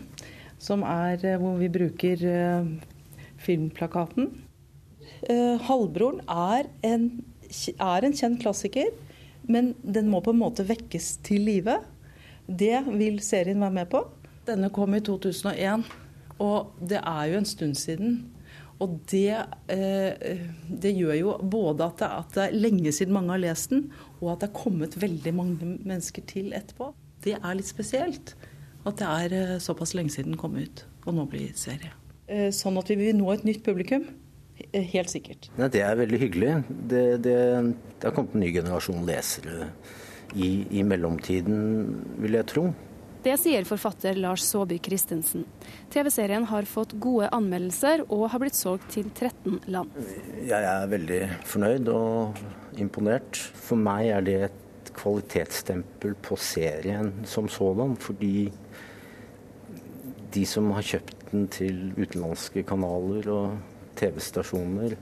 som 0.62 0.86
er 0.86 1.18
eh, 1.24 1.40
hvor 1.40 1.58
vi 1.58 1.72
bruker 1.72 2.22
uh, 2.30 2.70
filmplakaten. 3.42 4.30
Uh, 5.26 5.58
Halvbroren 5.66 6.22
er 6.30 6.70
en, 6.86 7.10
er 7.50 8.06
en 8.06 8.16
kjent 8.16 8.40
klassiker, 8.42 8.90
men 9.50 9.74
den 9.82 10.10
må 10.12 10.20
på 10.24 10.34
en 10.34 10.42
måte 10.42 10.66
vekkes 10.68 11.16
til 11.26 11.46
live. 11.48 11.78
Det 12.46 12.82
vil 12.88 13.20
serien 13.24 13.62
være 13.62 13.76
med 13.80 13.90
på. 13.92 14.04
Denne 14.46 14.70
kom 14.74 14.94
i 14.96 15.02
2001. 15.04 15.86
Og 16.40 16.70
det 16.80 17.00
er 17.00 17.24
jo 17.30 17.40
en 17.40 17.48
stund 17.48 17.76
siden. 17.78 18.20
Og 18.80 18.96
det, 19.12 19.36
eh, 19.68 20.38
det 20.64 20.94
gjør 20.96 21.16
jo 21.18 21.34
både 21.42 21.84
at 21.84 21.98
det, 22.00 22.08
at 22.08 22.36
det, 22.36 22.44
er 22.46 22.62
lenge 22.62 22.92
siden 22.96 23.12
mange 23.12 23.34
har 23.34 23.42
lest 23.42 23.74
den, 23.74 23.90
og 24.20 24.32
at 24.32 24.40
det 24.40 24.48
er 24.48 24.56
kommet 24.56 24.96
veldig 25.02 25.34
mange 25.36 25.74
mennesker 25.84 26.24
til 26.24 26.54
etterpå. 26.56 26.94
Det 27.20 27.36
er 27.36 27.58
litt 27.58 27.68
spesielt 27.68 28.34
at 28.88 28.96
det 28.96 29.08
er 29.08 29.36
eh, 29.36 29.58
såpass 29.60 29.92
lenge 29.92 30.14
siden 30.14 30.32
den 30.32 30.40
kom 30.40 30.56
ut, 30.56 30.86
og 31.04 31.18
nå 31.18 31.26
blir 31.28 31.52
serie. 31.60 31.92
Eh, 32.30 32.48
sånn 32.56 32.80
at 32.80 32.88
vi 32.88 32.96
vil 33.02 33.18
nå 33.18 33.28
et 33.34 33.44
nytt 33.44 33.60
publikum. 33.66 34.08
Helt 34.72 35.10
sikkert. 35.12 35.50
Ja, 35.58 35.68
det 35.72 35.82
er 35.86 35.98
veldig 35.98 36.20
hyggelig. 36.20 36.52
Det, 36.68 37.04
det, 37.24 37.40
det 37.98 38.08
har 38.08 38.14
kommet 38.16 38.36
en 38.36 38.44
ny 38.44 38.52
generasjon 38.54 39.02
lesere 39.08 39.72
i, 40.34 40.66
i 40.70 40.84
mellomtiden, 40.86 41.58
vil 42.22 42.38
jeg 42.38 42.48
tro. 42.52 42.70
Det 43.20 43.34
sier 43.36 43.66
forfatter 43.68 44.16
Lars 44.16 44.46
Saabye 44.48 44.80
Christensen. 44.80 45.42
TV-serien 45.92 46.46
har 46.48 46.64
fått 46.68 46.94
gode 47.04 47.28
anmeldelser 47.36 48.06
og 48.06 48.30
har 48.32 48.40
blitt 48.40 48.56
solgt 48.56 48.86
til 48.94 49.10
13 49.12 49.58
land. 49.68 49.92
Jeg 50.48 50.64
er 50.64 50.88
veldig 50.88 51.20
fornøyd 51.44 51.90
og 51.92 52.40
imponert. 52.80 53.36
For 53.36 53.76
meg 53.76 54.08
er 54.14 54.24
det 54.24 54.38
et 54.48 54.92
kvalitetsstempel 54.96 56.16
på 56.24 56.38
serien 56.40 57.12
som 57.28 57.50
sådan. 57.52 57.92
Fordi 58.00 58.48
de 60.32 60.46
som 60.48 60.72
har 60.72 60.86
kjøpt 60.94 61.28
den 61.34 61.44
til 61.52 61.90
utenlandske 61.98 62.64
kanaler 62.66 63.28
og 63.34 63.58
TV-stasjoner, 64.00 64.96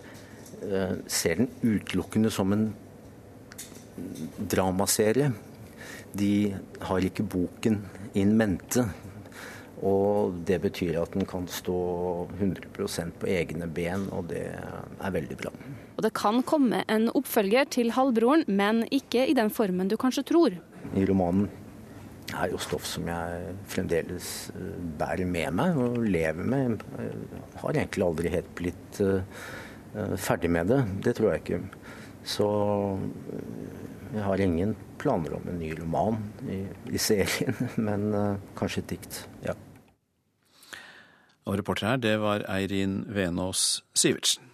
eh, 0.63 0.95
ser 1.07 1.43
den 1.43 1.51
utelukkende 1.63 2.31
som 2.31 2.53
en 2.53 2.69
dramaserie. 4.39 5.33
De 6.13 6.55
har 6.81 7.05
ikke 7.05 7.27
boken 7.27 7.83
in 8.15 8.37
mente. 8.37 8.87
Og 9.79 10.35
det 10.47 10.59
betyr 10.65 10.97
at 10.99 11.13
den 11.15 11.27
kan 11.29 11.47
stå 11.47 11.77
100% 12.41 13.21
på 13.21 13.29
egne 13.31 13.69
ben, 13.71 14.09
og 14.11 14.27
det 14.33 14.49
er 14.51 15.15
veldig 15.15 15.37
bra. 15.39 15.53
Og 15.95 16.03
det 16.03 16.13
kan 16.19 16.43
komme 16.43 16.83
en 16.91 17.07
oppfølger 17.15 17.71
til 17.71 17.93
Halvbroren, 17.95 18.43
men 18.49 18.83
ikke 18.91 19.29
i 19.29 19.37
den 19.39 19.53
formen 19.55 19.91
du 19.91 19.97
kanskje 20.01 20.27
tror. 20.27 20.59
I 20.99 21.07
romanen 21.07 21.47
er 22.37 22.51
jo 22.53 22.61
stoff 22.61 22.87
som 22.87 23.07
jeg 23.09 23.55
fremdeles 23.73 24.29
eh, 24.55 24.75
bærer 25.01 25.29
med 25.29 25.55
meg 25.57 25.79
og 25.81 26.01
lever 26.05 26.49
med. 26.49 26.83
Jeg 26.99 27.63
har 27.63 27.77
egentlig 27.77 28.05
aldri 28.05 28.33
helt 28.33 28.51
blitt 28.59 29.01
uh, 29.05 29.23
ferdig 30.21 30.51
med 30.53 30.69
det. 30.73 30.83
Det 31.07 31.15
tror 31.17 31.33
jeg 31.33 31.45
ikke. 31.45 31.61
Så 32.29 32.49
jeg 34.13 34.25
har 34.25 34.43
ingen 34.45 34.75
planer 35.01 35.39
om 35.39 35.49
en 35.49 35.61
ny 35.61 35.71
roman 35.79 36.19
i, 36.51 36.61
i 36.93 37.01
serien, 37.01 37.57
men 37.89 38.11
kanskje 38.59 38.85
et 38.85 38.93
dikt. 38.93 39.23
Ja. 39.47 39.57
Og 41.49 41.57
reporter 41.57 41.95
her, 41.95 42.03
det 42.03 42.19
var 42.21 42.45
Eirin 42.53 43.01
Venås 43.09 43.81
Sivertsen. 43.97 44.45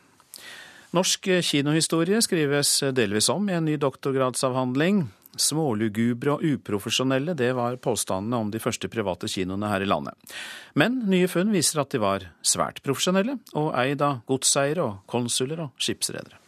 Norsk 0.95 1.27
kinohistorie 1.43 2.21
skrives 2.23 2.77
delvis 2.95 3.27
om 3.33 3.49
i 3.51 3.57
en 3.57 3.67
ny 3.67 3.75
doktorgradsavhandling. 3.83 5.09
Smålugubre 5.41 6.37
og 6.37 6.45
uprofesjonelle, 6.45 7.35
det 7.39 7.51
var 7.57 7.79
påstandene 7.83 8.41
om 8.45 8.53
de 8.55 8.61
første 8.63 8.91
private 8.93 9.31
kinoene 9.31 9.71
her 9.71 9.85
i 9.85 9.89
landet. 9.89 10.37
Men 10.79 11.03
nye 11.11 11.29
funn 11.31 11.53
viser 11.55 11.83
at 11.83 11.95
de 11.95 12.03
var 12.03 12.29
svært 12.45 12.83
profesjonelle, 12.85 13.39
og 13.59 13.73
eid 13.81 14.05
av 14.05 14.23
godseiere 14.31 14.85
og 14.85 15.03
konsuler 15.11 15.67
og 15.67 15.75
skipsredere. 15.81 16.41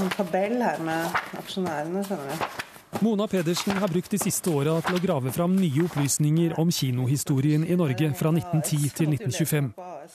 En 0.00 0.14
tabell 0.14 0.56
her 0.62 0.80
med 0.84 1.20
aksjonærene, 1.36 2.06
skjønner 2.06 2.32
jeg. 2.32 2.64
Mona 3.00 3.26
Pedersen 3.28 3.76
har 3.76 3.88
brukt 3.88 4.10
de 4.10 4.18
siste 4.20 4.48
åra 4.48 4.78
til 4.84 4.96
å 4.96 5.00
grave 5.02 5.32
fram 5.34 5.56
nye 5.58 5.84
opplysninger 5.84 6.54
om 6.60 6.70
kinohistorien 6.72 7.66
i 7.66 7.76
Norge 7.76 8.08
fra 8.16 8.30
1910 8.32 8.92
til 8.96 9.10
1925. 9.12 9.70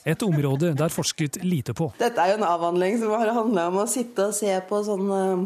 Et 0.09 0.25
område 0.25 0.71
det 0.77 0.85
er 0.87 0.93
forsket 0.93 1.41
lite 1.45 1.75
på. 1.77 1.91
Dette 1.99 2.23
er 2.23 2.33
jo 2.33 2.39
en 2.39 2.47
avhandling 2.47 2.97
som 3.01 3.13
har 3.13 3.33
handla 3.35 3.67
om 3.69 3.81
å 3.83 3.89
sitte 3.91 4.31
og 4.31 4.37
se 4.37 4.55
på 4.69 4.81
sånn 4.87 5.11
eh, 5.17 5.43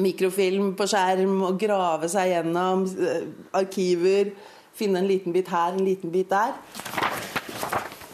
mikrofilm 0.00 0.74
på 0.78 0.86
skjerm 0.90 1.40
og 1.48 1.58
grave 1.60 2.10
seg 2.12 2.32
gjennom 2.32 2.84
eh, 2.96 3.26
arkiver. 3.56 4.32
Finne 4.76 5.00
en 5.00 5.08
liten 5.08 5.34
bit 5.34 5.48
her, 5.52 5.76
en 5.76 5.86
liten 5.86 6.12
bit 6.12 6.30
der. 6.32 6.54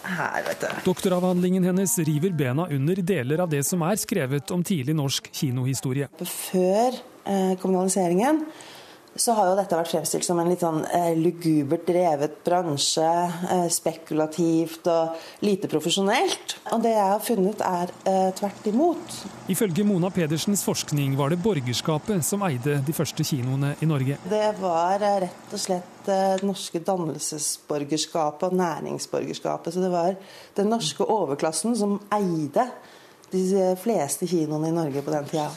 Her, 0.02 0.42
vet 0.46 0.60
du. 0.62 0.68
Doktoravhandlingen 0.86 1.64
hennes 1.66 1.94
river 2.04 2.34
bena 2.36 2.66
under 2.70 3.00
deler 3.06 3.42
av 3.44 3.50
det 3.50 3.62
som 3.66 3.82
er 3.86 3.98
skrevet 4.00 4.50
om 4.54 4.62
tidlig 4.66 4.94
norsk 4.98 5.30
kinohistorie. 5.32 6.10
Før 6.18 6.98
eh, 7.24 7.54
kommunaliseringen 7.62 8.44
så 9.14 9.34
har 9.36 9.50
jo 9.50 9.56
dette 9.58 9.76
vært 9.76 9.92
fremstilt 9.92 10.24
som 10.26 10.38
en 10.40 10.48
litt 10.48 10.62
sånn 10.64 10.82
eh, 10.88 11.12
lugubert 11.18 11.84
drevet 11.88 12.38
bransje. 12.46 13.08
Eh, 13.52 13.66
spekulativt 13.72 14.88
og 14.90 15.44
lite 15.44 15.68
profesjonelt. 15.70 16.56
Og 16.72 16.82
det 16.84 16.94
jeg 16.94 17.08
har 17.12 17.22
funnet 17.24 17.64
er 17.66 17.92
eh, 18.08 18.28
tvert 18.38 18.68
imot. 18.70 19.18
Ifølge 19.52 19.84
Mona 19.86 20.10
Pedersens 20.14 20.64
forskning 20.66 21.16
var 21.18 21.32
det 21.32 21.40
borgerskapet 21.44 22.24
som 22.26 22.44
eide 22.46 22.78
de 22.86 22.96
første 22.96 23.26
kinoene 23.26 23.74
i 23.82 23.88
Norge. 23.90 24.18
Det 24.28 24.46
var 24.60 25.02
eh, 25.02 25.18
rett 25.26 25.56
og 25.56 25.62
slett 25.62 26.08
eh, 26.08 26.38
det 26.40 26.46
norske 26.48 26.80
dannelsesborgerskapet 26.86 28.48
og 28.48 28.56
næringsborgerskapet. 28.58 29.74
Så 29.74 29.84
det 29.84 29.92
var 29.92 30.16
den 30.56 30.72
norske 30.72 31.04
overklassen 31.04 31.76
som 31.78 31.98
eide 32.14 32.70
de 33.32 33.72
fleste 33.80 34.26
kinoene 34.28 34.68
i 34.68 34.74
Norge 34.74 35.02
på 35.02 35.12
den 35.14 35.28
tida. 35.30 35.48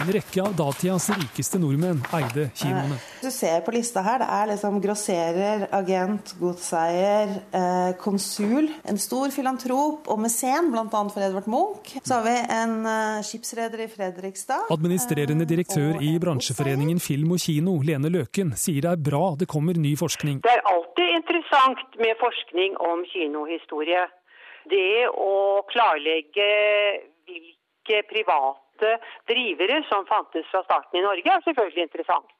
En 0.00 0.12
rekke 0.12 0.42
av 0.42 0.54
datidas 0.56 1.08
rikeste 1.12 1.60
nordmenn 1.60 2.00
eide 2.16 2.48
kinoene. 2.56 2.98
Du 3.22 3.28
ser 3.32 3.60
på 3.66 3.74
lista 3.74 4.02
her, 4.04 4.22
det 4.22 4.28
er 4.38 4.50
liksom 4.52 4.80
grosserer, 4.84 5.66
agent, 5.76 6.34
godseier, 6.40 7.36
eh, 7.60 7.92
konsul. 8.00 8.70
En 8.88 9.00
stor 9.00 9.32
filantrop 9.34 10.08
og 10.12 10.20
mesen, 10.22 10.70
bl.a. 10.72 10.86
for 10.90 11.24
Edvard 11.26 11.48
Munch. 11.52 11.96
Så 12.02 12.18
har 12.18 12.26
vi 12.26 12.36
en 12.58 12.76
eh, 12.86 13.22
skipsreder 13.26 13.84
i 13.84 13.88
Fredrikstad. 13.92 14.70
Administrerende 14.72 15.48
direktør 15.48 16.00
i 16.00 16.16
bransjeforeningen 16.22 17.00
Film 17.02 17.36
og 17.36 17.42
Kino, 17.42 17.78
Lene 17.84 18.12
Løken, 18.12 18.54
sier 18.56 18.84
det 18.86 18.94
er 18.96 19.08
bra 19.10 19.34
det 19.38 19.48
kommer 19.50 19.76
ny 19.76 19.96
forskning. 19.98 20.42
Det 20.44 20.52
er 20.52 20.64
alltid 20.70 21.18
interessant 21.20 21.98
med 22.00 22.16
forskning 22.20 22.78
om 22.80 23.04
kinohistorie. 23.12 24.06
Det 24.70 25.06
å 25.10 25.62
klarlegge 25.70 26.48
hvilke 27.26 28.02
private 28.10 28.96
drivere 29.28 29.82
som 29.90 30.06
fantes 30.08 30.48
fra 30.50 30.64
starten 30.66 31.00
i 31.00 31.04
Norge, 31.04 31.30
er 31.30 31.46
selvfølgelig 31.46 31.86
interessant. 31.88 32.32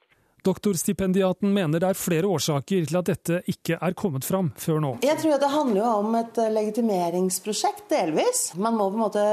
Doktorstipendiaten 0.46 1.50
mener 1.50 1.82
det 1.82 1.88
er 1.90 1.98
flere 1.98 2.28
årsaker 2.30 2.84
til 2.86 2.98
at 3.00 3.08
dette 3.08 3.40
ikke 3.50 3.80
er 3.82 3.96
kommet 3.98 4.26
fram 4.26 4.52
før 4.60 4.78
nå. 4.82 4.92
Jeg 5.02 5.18
tror 5.18 5.40
det 5.42 5.50
handler 5.50 5.80
jo 5.80 5.94
om 6.04 6.14
et 6.20 6.38
legitimeringsprosjekt, 6.54 7.88
delvis. 7.90 8.52
Man 8.54 8.78
må 8.78 8.86
på 8.92 8.98
en 8.98 9.04
måte 9.08 9.24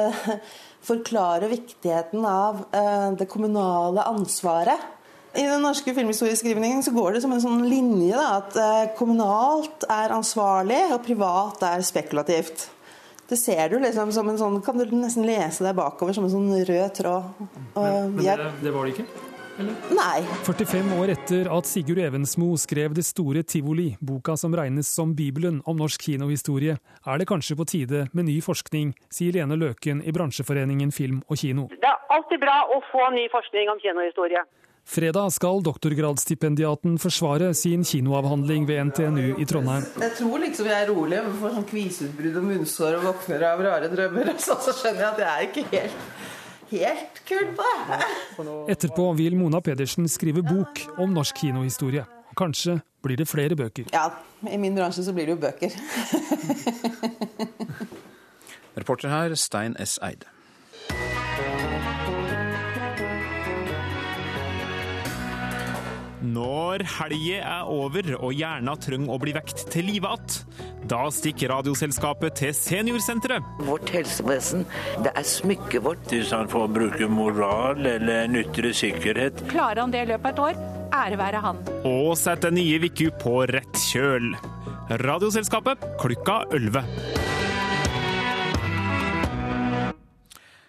forklare 0.90 1.52
viktigheten 1.52 2.26
av 2.26 2.66
eh, 2.74 3.10
det 3.20 3.30
kommunale 3.30 4.08
ansvaret. 4.10 4.90
I 5.34 5.46
den 5.50 5.64
norske 5.66 5.94
filmhistorieskrivningen 5.98 6.84
så 6.86 6.94
går 6.94 7.16
det 7.16 7.24
som 7.24 7.32
en 7.34 7.42
sånn 7.42 7.64
linje 7.66 8.14
da, 8.14 8.40
at 8.40 8.58
eh, 8.58 8.92
kommunalt 8.98 9.86
er 9.90 10.14
ansvarlig, 10.14 10.82
og 10.94 11.06
privat 11.06 11.62
er 11.70 11.86
spekulativt. 11.86 12.68
Det 13.30 13.38
ser 13.40 13.70
du 13.72 13.78
liksom 13.80 14.12
som 14.12 14.28
en 14.30 14.38
sånn 14.38 14.58
Kan 14.66 14.78
du 14.78 14.84
nesten 14.92 15.26
lese 15.28 15.64
deg 15.64 15.78
bakover 15.78 16.16
som 16.16 16.28
en 16.28 16.34
sånn 16.34 16.50
rød 16.68 16.98
tråd. 17.00 17.46
Men, 17.76 18.18
men 18.18 18.26
det, 18.26 18.50
det 18.62 18.74
var 18.74 18.88
det 18.88 18.98
ikke? 18.98 19.30
Eller? 19.60 19.74
Nei. 19.94 20.24
45 20.48 20.94
år 20.98 21.12
etter 21.14 21.50
at 21.54 21.68
Sigurd 21.70 22.02
Evensmo 22.02 22.48
skrev 22.58 22.96
Det 22.98 23.06
store 23.06 23.44
tivoli, 23.46 23.92
boka 24.02 24.34
som 24.40 24.56
regnes 24.58 24.90
som 24.90 25.14
bibelen 25.16 25.60
om 25.70 25.78
norsk 25.78 26.08
kinohistorie, 26.10 26.80
er 27.06 27.22
det 27.22 27.28
kanskje 27.30 27.58
på 27.60 27.68
tide 27.70 28.08
med 28.18 28.26
ny 28.32 28.40
forskning, 28.42 28.96
sier 29.14 29.38
Lene 29.38 29.58
Løken 29.60 30.02
i 30.02 30.14
bransjeforeningen 30.16 30.90
Film 30.96 31.22
og 31.30 31.38
Kino. 31.38 31.68
Det 31.70 31.90
er 31.90 32.18
alltid 32.18 32.42
bra 32.42 32.58
å 32.74 32.82
få 32.90 33.12
ny 33.14 33.28
forskning 33.34 33.70
om 33.70 33.82
kinohistorie. 33.84 34.42
Fredag 34.86 35.32
skal 35.32 35.62
doktorgradsstipendiaten 35.63 36.98
forsvare 37.00 37.54
sin 37.56 37.86
kinoavhandling 37.88 38.65
ved 38.67 38.89
NTNU 38.89 39.39
i 39.41 39.46
Trondheim. 39.48 39.86
Jeg 40.02 40.15
tror 40.17 40.43
liksom 40.43 40.67
jeg 40.67 40.76
er 40.84 40.89
rolig, 40.91 41.22
men 41.24 41.38
får 41.39 41.56
sånn 41.56 41.67
kviseutbrudd 41.69 42.39
og 42.41 42.48
munnsår 42.50 42.98
og 43.00 43.06
våkner 43.08 43.46
av 43.48 43.63
rare 43.63 43.89
drømmer. 43.93 44.34
Så, 44.43 44.58
så 44.62 44.76
skjønner 44.76 45.06
jeg 45.06 45.10
at 45.13 45.22
jeg 45.24 45.30
er 45.32 45.48
ikke 45.48 45.65
helt, 45.72 45.96
helt 46.74 47.22
kul 47.30 47.48
på 47.56 47.69
det. 47.88 48.02
Etterpå 48.76 49.08
vil 49.17 49.39
Mona 49.39 49.63
Pedersen 49.63 50.10
skrive 50.12 50.43
bok 50.46 50.84
om 51.00 51.15
norsk 51.15 51.46
kinohistorie. 51.46 52.04
Kanskje 52.38 52.82
blir 53.06 53.19
det 53.19 53.30
flere 53.30 53.56
bøker. 53.56 53.88
Ja, 53.93 54.10
i 54.50 54.60
min 54.60 54.76
bransje 54.76 55.06
så 55.08 55.15
blir 55.15 55.30
det 55.30 55.38
jo 55.38 55.41
bøker. 55.48 55.72
Reporter 58.78 59.10
her 59.10 59.36
Stein 59.36 59.78
S. 59.80 60.00
Eide. 60.04 60.28
Når 66.24 66.86
helga 66.88 67.40
er 67.44 67.68
over 67.68 68.14
og 68.16 68.32
hjerna 68.32 68.78
trenger 68.80 69.12
å 69.12 69.20
bli 69.20 69.34
vekt 69.36 69.66
til 69.74 69.90
live 69.90 70.08
igjen, 70.08 70.38
da 70.88 71.02
stikker 71.12 71.52
Radioselskapet 71.52 72.38
til 72.40 72.54
Seniorsenteret. 72.56 73.44
Vårt 73.68 73.92
helsevesen, 73.92 74.64
det 75.04 75.12
er 75.12 75.28
smykket 75.28 75.84
vårt. 75.84 76.08
Hvis 76.14 76.32
han 76.36 76.48
får 76.52 76.72
bruke 76.72 77.10
moral 77.12 77.84
eller 77.92 78.32
ytre 78.40 78.72
sikkerhet. 78.76 79.44
Klarer 79.52 79.84
han 79.84 79.92
det 79.92 80.06
i 80.06 80.12
løpet 80.14 80.32
av 80.32 80.32
et 80.32 80.44
år, 80.48 80.64
ære 81.02 81.20
være 81.20 81.44
han. 81.44 81.62
Og 81.92 82.14
setter 82.20 82.56
nye 82.56 82.80
uker 82.88 83.12
på 83.20 83.38
rett 83.52 83.84
kjøl. 83.90 84.32
Radioselskapet 85.04 85.84
klokka 86.00 86.44
11. 86.56 87.43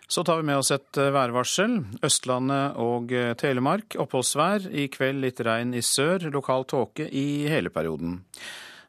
Så 0.09 0.25
tar 0.25 0.37
vi 0.37 0.43
med 0.43 0.59
oss 0.61 0.71
et 0.75 0.99
eh, 1.01 1.13
værvarsel. 1.15 1.79
Østlandet 2.05 2.77
og 2.81 3.13
eh, 3.13 3.33
Telemark 3.41 3.97
oppholdsvær. 4.01 4.69
I 4.69 4.87
kveld 4.93 5.23
litt 5.25 5.41
regn 5.45 5.73
i 5.75 5.83
sør, 5.83 6.29
lokal 6.35 6.67
tåke 6.69 7.09
i 7.09 7.47
hele 7.49 7.73
perioden. 7.73 8.21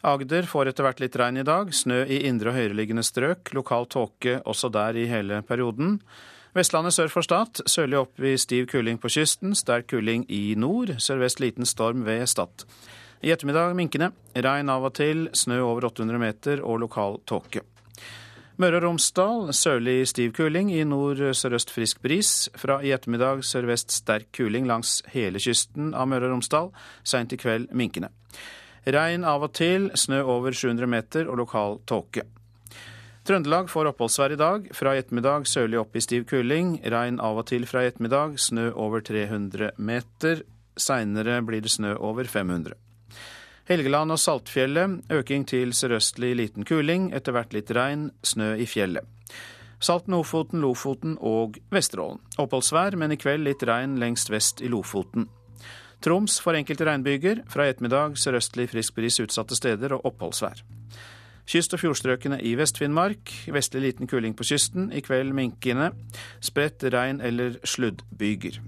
Agder 0.05 0.45
får 0.45 0.69
etter 0.69 0.85
hvert 0.85 1.01
litt 1.01 1.15
regn 1.17 1.39
i 1.41 1.47
dag. 1.47 1.71
Snø 1.73 2.03
i 2.03 2.21
indre 2.27 2.51
og 2.51 2.59
høyereliggende 2.59 3.03
strøk. 3.05 3.53
Lokal 3.57 3.87
tåke 3.89 4.37
også 4.45 4.69
der 4.73 4.99
i 4.99 5.07
hele 5.09 5.39
perioden. 5.47 5.97
Vestlandet 6.55 6.93
sør 6.95 7.09
for 7.11 7.25
Stad. 7.25 7.63
Sørlig 7.67 7.97
opp 8.03 8.19
i 8.21 8.35
stiv 8.39 8.67
kuling 8.71 8.99
på 9.01 9.11
kysten. 9.11 9.55
Sterk 9.57 9.89
kuling 9.91 10.27
i 10.31 10.53
nord. 10.59 10.93
Sørvest 11.03 11.41
liten 11.43 11.67
storm 11.67 12.05
ved 12.05 12.27
Stad. 12.31 12.67
I 13.25 13.31
ettermiddag 13.33 13.73
minkende. 13.75 14.11
Regn 14.35 14.69
av 14.69 14.85
og 14.85 14.93
til. 14.99 15.29
Snø 15.33 15.63
over 15.65 15.89
800 15.89 16.21
meter 16.21 16.61
og 16.61 16.83
lokal 16.85 17.19
tåke. 17.25 17.63
Møre 18.55 18.77
og 18.79 18.85
Romsdal 18.85 19.49
sørlig 19.51 20.05
stiv 20.07 20.29
kuling, 20.37 20.69
i 20.71 20.85
nord 20.87 21.19
sørøst 21.35 21.73
frisk 21.75 21.97
bris. 21.99 22.29
Fra 22.55 22.77
i 22.79 22.93
ettermiddag 22.95 23.41
sørvest 23.43 23.91
sterk 23.91 24.29
kuling 24.37 24.63
langs 24.69 25.01
hele 25.11 25.41
kysten 25.43 25.89
av 25.91 26.07
Møre 26.07 26.29
og 26.29 26.37
Romsdal. 26.37 26.69
Seint 27.03 27.35
i 27.35 27.39
kveld 27.41 27.67
minkende. 27.75 28.13
Regn 28.87 29.27
av 29.27 29.43
og 29.43 29.51
til, 29.59 29.89
snø 29.99 30.21
over 30.23 30.55
700 30.55 30.87
meter 30.87 31.27
og 31.27 31.41
lokal 31.41 31.81
tåke. 31.83 32.23
Trøndelag 33.27 33.67
får 33.73 33.91
oppholdsvær 33.91 34.37
i 34.37 34.39
dag. 34.39 34.71
Fra 34.77 34.95
i 34.95 35.03
ettermiddag 35.03 35.51
sørlig 35.51 35.81
opp 35.81 35.99
i 35.99 36.05
stiv 36.07 36.23
kuling. 36.31 36.77
Regn 36.79 37.19
av 37.19 37.43
og 37.43 37.49
til 37.51 37.67
fra 37.67 37.83
i 37.83 37.91
ettermiddag, 37.91 38.39
snø 38.39 38.69
over 38.71 39.03
300 39.03 39.73
meter. 39.83 40.45
Seinere 40.79 41.41
blir 41.43 41.65
det 41.65 41.75
snø 41.75 41.97
over 41.99 42.23
500. 42.23 42.84
Helgeland 43.65 44.13
og 44.13 44.19
Saltfjellet 44.21 45.07
øking 45.09 45.47
til 45.49 45.71
sørøstlig 45.73 46.35
liten 46.37 46.65
kuling, 46.69 47.07
etter 47.17 47.33
hvert 47.33 47.53
litt 47.55 47.71
regn, 47.73 48.11
snø 48.21 48.51
i 48.61 48.67
fjellet. 48.69 49.01
Salten, 49.81 50.13
Ofoten, 50.13 50.61
Lofoten 50.61 51.15
og 51.17 51.57
Vesterålen. 51.73 52.21
Oppholdsvær, 52.37 52.93
men 53.01 53.15
i 53.15 53.17
kveld 53.17 53.41
litt 53.47 53.65
regn 53.65 53.97
lengst 54.01 54.29
vest 54.29 54.61
i 54.61 54.69
Lofoten. 54.69 55.25
Troms 56.05 56.37
får 56.45 56.59
enkelte 56.59 56.85
regnbyger. 56.85 57.41
Fra 57.49 57.65
i 57.65 57.73
ettermiddag 57.73 58.19
sørøstlig 58.21 58.67
frisk 58.69 58.99
bris 58.99 59.17
utsatte 59.23 59.57
steder 59.57 59.97
og 59.97 60.05
oppholdsvær. 60.11 60.61
Kyst- 61.49 61.73
og 61.73 61.81
fjordstrøkene 61.81 62.37
i 62.45 62.53
Vest-Finnmark. 62.57 63.33
Vestlig 63.53 63.81
liten 63.81 64.09
kuling 64.09 64.37
på 64.37 64.45
kysten. 64.45 64.91
I 64.93 65.01
kveld 65.01 65.33
minkende. 65.33 65.89
Spredt 66.37 66.85
regn 66.93 67.17
eller 67.21 67.57
sluddbyger. 67.65 68.61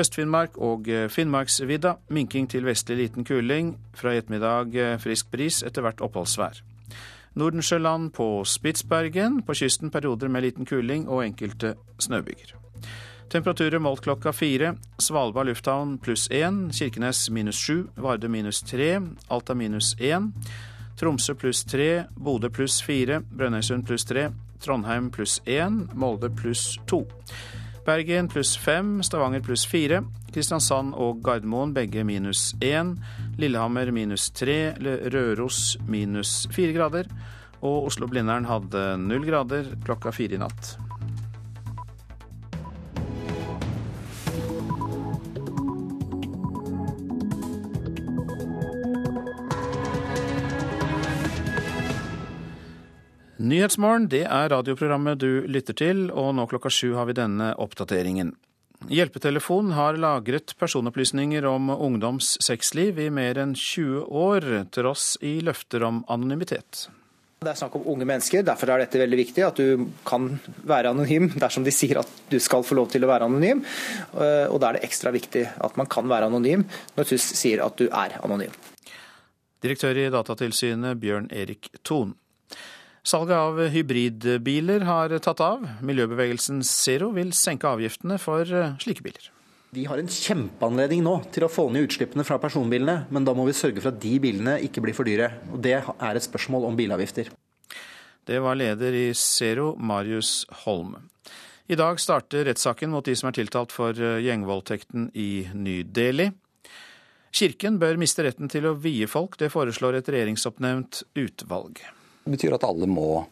Øst-Finnmark 0.00 0.56
og 0.58 0.88
eh, 0.88 1.08
Finnmarksvidda 1.08 1.94
minking 2.08 2.48
til 2.50 2.64
vestlig 2.64 2.96
liten 2.96 3.24
kuling. 3.24 3.74
Fra 3.94 4.14
i 4.14 4.20
ettermiddag 4.20 4.74
eh, 4.76 4.96
frisk 4.98 5.30
bris, 5.30 5.62
etter 5.62 5.84
hvert 5.84 6.00
oppholdsvær. 6.00 6.62
Nordensjøland 7.34 8.10
på 8.16 8.44
Spitsbergen. 8.44 9.42
På 9.42 9.54
kysten 9.54 9.90
perioder 9.90 10.28
med 10.28 10.42
liten 10.42 10.66
kuling 10.66 11.08
og 11.08 11.24
enkelte 11.24 11.74
snøbyger. 11.98 12.56
Temperaturer 13.30 13.78
målt 13.78 14.02
klokka 14.02 14.32
fire. 14.32 14.74
Svalbard 14.98 15.46
lufthavn 15.46 15.98
pluss 16.02 16.26
én. 16.34 16.72
Kirkenes 16.74 17.28
minus 17.30 17.60
sju. 17.62 17.84
Vardø 17.96 18.28
minus 18.28 18.62
tre. 18.66 18.96
Alta 19.30 19.54
minus 19.54 19.94
én. 20.00 20.32
Tromsø 20.98 21.34
pluss 21.38 21.62
tre. 21.64 22.06
Bodø 22.16 22.50
pluss 22.50 22.82
fire. 22.82 23.20
Brønnøysund 23.20 23.86
pluss 23.86 24.04
tre. 24.04 24.30
Trondheim 24.60 25.10
pluss 25.14 25.38
én. 25.46 25.84
Molde 25.94 26.30
pluss 26.30 26.78
to. 26.86 27.04
Bergen 27.90 28.28
pluss 28.28 28.52
fem, 28.54 29.00
Stavanger 29.02 29.40
pluss 29.42 29.64
fire, 29.66 30.04
Kristiansand 30.30 30.92
og 30.94 31.24
Gardermoen 31.26 31.72
begge 31.74 32.04
minus 32.06 32.52
én, 32.62 32.92
Lillehammer 33.40 33.90
minus 33.90 34.28
tre, 34.30 34.76
Røros 35.10 35.74
minus 35.90 36.44
fire 36.54 36.76
grader, 36.76 37.10
og 37.58 37.88
Oslo-Blindern 37.90 38.46
hadde 38.46 38.84
null 39.02 39.26
grader 39.26 39.74
klokka 39.82 40.14
fire 40.14 40.38
i 40.38 40.42
natt. 40.44 40.76
Nyhetsmorgen, 53.40 54.04
det 54.12 54.26
er 54.28 54.50
radioprogrammet 54.52 55.16
du 55.22 55.46
lytter 55.48 55.72
til, 55.72 56.10
og 56.12 56.34
nå 56.36 56.44
klokka 56.50 56.68
sju 56.68 56.92
har 56.98 57.06
vi 57.08 57.14
denne 57.16 57.54
oppdateringen. 57.56 58.34
Hjelpetelefonen 58.92 59.72
har 59.72 59.96
lagret 59.96 60.52
personopplysninger 60.60 61.46
om 61.48 61.70
ungdoms 61.72 62.34
sexliv 62.44 63.00
i 63.00 63.08
mer 63.08 63.40
enn 63.40 63.54
20 63.56 64.04
år, 64.12 64.48
tross 64.76 65.14
i 65.24 65.38
løfter 65.44 65.88
om 65.88 66.02
anonymitet. 66.12 66.90
Det 67.40 67.48
er 67.48 67.56
snakk 67.56 67.80
om 67.80 67.88
unge 67.88 68.04
mennesker, 68.04 68.44
derfor 68.44 68.74
er 68.74 68.84
dette 68.84 69.00
veldig 69.00 69.22
viktig. 69.22 69.46
At 69.46 69.56
du 69.56 69.88
kan 70.04 70.34
være 70.68 70.92
anonym 70.92 71.32
dersom 71.40 71.64
de 71.64 71.72
sier 71.72 72.02
at 72.02 72.12
du 72.28 72.36
skal 72.44 72.64
få 72.68 72.76
lov 72.76 72.92
til 72.92 73.06
å 73.06 73.08
være 73.08 73.24
anonym. 73.30 73.64
Og 74.20 74.60
da 74.60 74.68
er 74.68 74.76
det 74.76 74.88
ekstra 74.90 75.16
viktig 75.16 75.46
at 75.56 75.80
man 75.80 75.88
kan 75.88 76.12
være 76.12 76.28
anonym 76.28 76.68
når 76.98 77.08
TUS 77.08 77.32
sier 77.40 77.64
at 77.64 77.80
du 77.80 77.88
er 77.88 78.20
anonym. 78.20 78.52
Direktør 79.64 79.96
i 79.96 80.10
Datatilsynet 80.12 81.00
Bjørn 81.00 81.32
Erik 81.32 81.72
Thon. 81.80 82.18
Salget 83.00 83.36
av 83.36 83.56
hybridbiler 83.72 84.82
har 84.84 85.12
tatt 85.24 85.40
av. 85.40 85.62
Miljøbevegelsen 85.80 86.60
Zero 86.68 87.08
vil 87.16 87.30
senke 87.32 87.68
avgiftene 87.68 88.18
for 88.20 88.44
eh, 88.44 88.74
slike 88.82 89.04
biler. 89.06 89.30
Vi 89.72 89.86
har 89.88 90.00
en 90.02 90.10
kjempeanledning 90.10 91.00
nå 91.06 91.14
til 91.32 91.46
å 91.46 91.48
få 91.48 91.68
ned 91.72 91.86
utslippene 91.86 92.26
fra 92.28 92.36
personbilene, 92.42 93.06
men 93.08 93.24
da 93.24 93.32
må 93.38 93.46
vi 93.46 93.54
sørge 93.56 93.80
for 93.80 93.92
at 93.92 94.00
de 94.02 94.16
bilene 94.20 94.58
ikke 94.66 94.82
blir 94.84 94.96
for 94.96 95.08
dyre. 95.08 95.30
Og 95.54 95.62
Det 95.64 95.78
er 95.78 96.18
et 96.18 96.26
spørsmål 96.26 96.66
om 96.68 96.76
bilavgifter. 96.76 97.30
Det 98.28 98.40
var 98.44 98.58
leder 98.58 98.92
i 98.92 99.06
Zero, 99.16 99.72
Marius 99.78 100.44
Holm. 100.66 100.98
I 101.70 101.78
dag 101.78 102.02
starter 102.02 102.44
rettssaken 102.50 102.90
mot 102.92 103.06
de 103.06 103.14
som 103.16 103.30
er 103.30 103.38
tiltalt 103.38 103.72
for 103.72 103.96
eh, 103.96 104.20
gjengvoldtekten 104.26 105.08
i 105.16 105.46
Ny-Delhi. 105.54 106.28
Kirken 107.32 107.78
bør 107.80 107.96
miste 107.96 108.26
retten 108.26 108.50
til 108.50 108.68
å 108.68 108.74
vie 108.76 109.08
folk, 109.08 109.38
det 109.40 109.52
foreslår 109.54 110.00
et 110.02 110.12
regjeringsoppnevnt 110.12 111.04
utvalg. 111.16 111.80
Det 112.24 112.30
betyr 112.36 112.54
at 112.56 112.64
alle 112.68 112.86
må 112.90 113.24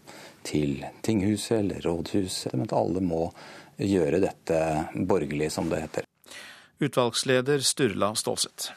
til 0.47 0.81
tinghuset 1.05 1.61
eller 1.61 1.85
rådhuset, 1.85 2.55
men 2.55 2.67
at 2.67 2.77
alle 2.77 3.03
må 3.05 3.29
gjøre 3.79 4.21
dette 4.23 4.61
borgerlig, 5.09 5.51
som 5.53 5.69
det 5.71 5.83
heter. 5.85 6.07
Utvalgsleder 6.81 7.63
Sturla 7.67 8.13
Stålseth. 8.15 8.73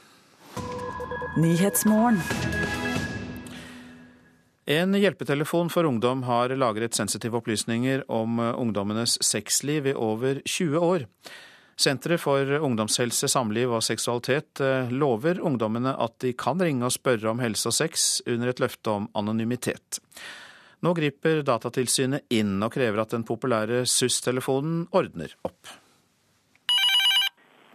En 4.71 4.93
hjelpetelefon 4.93 5.69
for 5.73 5.87
ungdom 5.89 6.23
har 6.27 6.53
lagret 6.57 6.97
sensitive 6.97 7.39
opplysninger 7.39 8.03
om 8.11 8.39
ungdommenes 8.39 9.17
sexliv 9.25 9.87
i 9.87 9.95
over 9.95 10.41
20 10.45 10.79
år. 10.79 11.07
Senteret 11.79 12.21
for 12.21 12.45
ungdomshelse, 12.61 13.29
samliv 13.31 13.71
og 13.73 13.83
seksualitet 13.85 14.61
eh, 14.61 14.91
lover 14.91 15.41
ungdommene 15.41 15.95
at 15.97 16.17
de 16.21 16.33
kan 16.37 16.61
ringe 16.61 16.85
og 16.85 16.93
spørre 16.93 17.31
om 17.31 17.41
helse 17.41 17.71
og 17.71 17.75
sex 17.77 18.21
under 18.27 18.51
et 18.51 18.61
løfte 18.61 18.93
om 18.93 19.07
anonymitet. 19.17 20.01
Nå 20.81 20.93
griper 20.97 21.43
Datatilsynet 21.45 22.25
inn 22.33 22.57
og 22.65 22.73
krever 22.73 23.03
at 23.03 23.13
den 23.13 23.25
populære 23.25 23.83
SUS-telefonen 23.89 24.87
ordner 24.97 25.33
opp. 25.47 25.75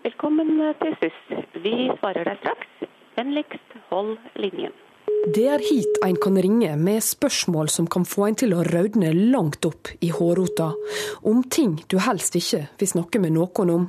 Velkommen 0.06 0.59
til 0.82 0.98
SUS. 1.02 1.20
Vi 1.62 1.76
svarer 1.98 2.26
deg 2.28 2.42
straks. 2.42 2.90
Vennligst 3.16 3.78
hold 3.90 4.18
linjen. 4.38 4.74
Det 5.27 5.45
er 5.51 5.62
hit 5.62 5.99
en 6.07 6.16
kan 6.23 6.37
ringe 6.38 6.77
med 6.79 7.03
spørsmål 7.03 7.71
som 7.73 7.88
kan 7.90 8.05
få 8.07 8.29
en 8.29 8.37
til 8.38 8.55
å 8.55 8.62
rødne 8.66 9.11
langt 9.35 9.66
opp 9.66 9.90
i 10.01 10.12
hårrota. 10.14 10.71
Om 11.27 11.42
ting 11.51 11.81
du 11.90 11.99
helst 12.03 12.38
ikke 12.38 12.66
vil 12.79 12.90
snakke 12.90 13.23
med 13.23 13.35
noen 13.35 13.73
om. 13.75 13.88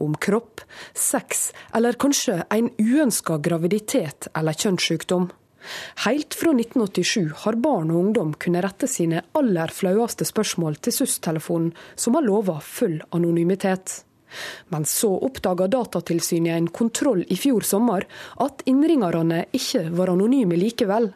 Om 0.00 0.16
kropp, 0.16 0.64
sex 0.96 1.50
eller 1.76 1.98
kanskje 2.00 2.40
en 2.50 2.72
uønska 2.80 3.36
graviditet 3.44 4.30
eller 4.34 4.56
kjønnssykdom. 4.58 5.28
Helt 6.06 6.34
fra 6.34 6.54
1987 6.56 7.44
har 7.44 7.58
barn 7.62 7.92
og 7.92 8.00
ungdom 8.06 8.32
kunnet 8.34 8.64
rette 8.66 8.88
sine 8.90 9.22
aller 9.38 9.70
flaueste 9.72 10.26
spørsmål 10.26 10.80
til 10.82 10.96
SUS-telefonen, 10.96 11.70
som 11.94 12.16
har 12.18 12.26
lova 12.26 12.58
full 12.64 12.98
anonymitet. 13.14 14.00
Men 14.74 14.86
så 14.88 15.10
oppdaga 15.26 15.68
Datatilsynet 15.72 16.56
en 16.56 16.68
kontroll 16.72 17.24
i 17.28 17.38
fjor 17.38 17.66
sommer 17.66 18.06
at 18.42 18.64
innringerne 18.70 19.44
ikke 19.54 19.88
var 19.96 20.12
anonyme 20.14 20.58
likevel. 20.58 21.12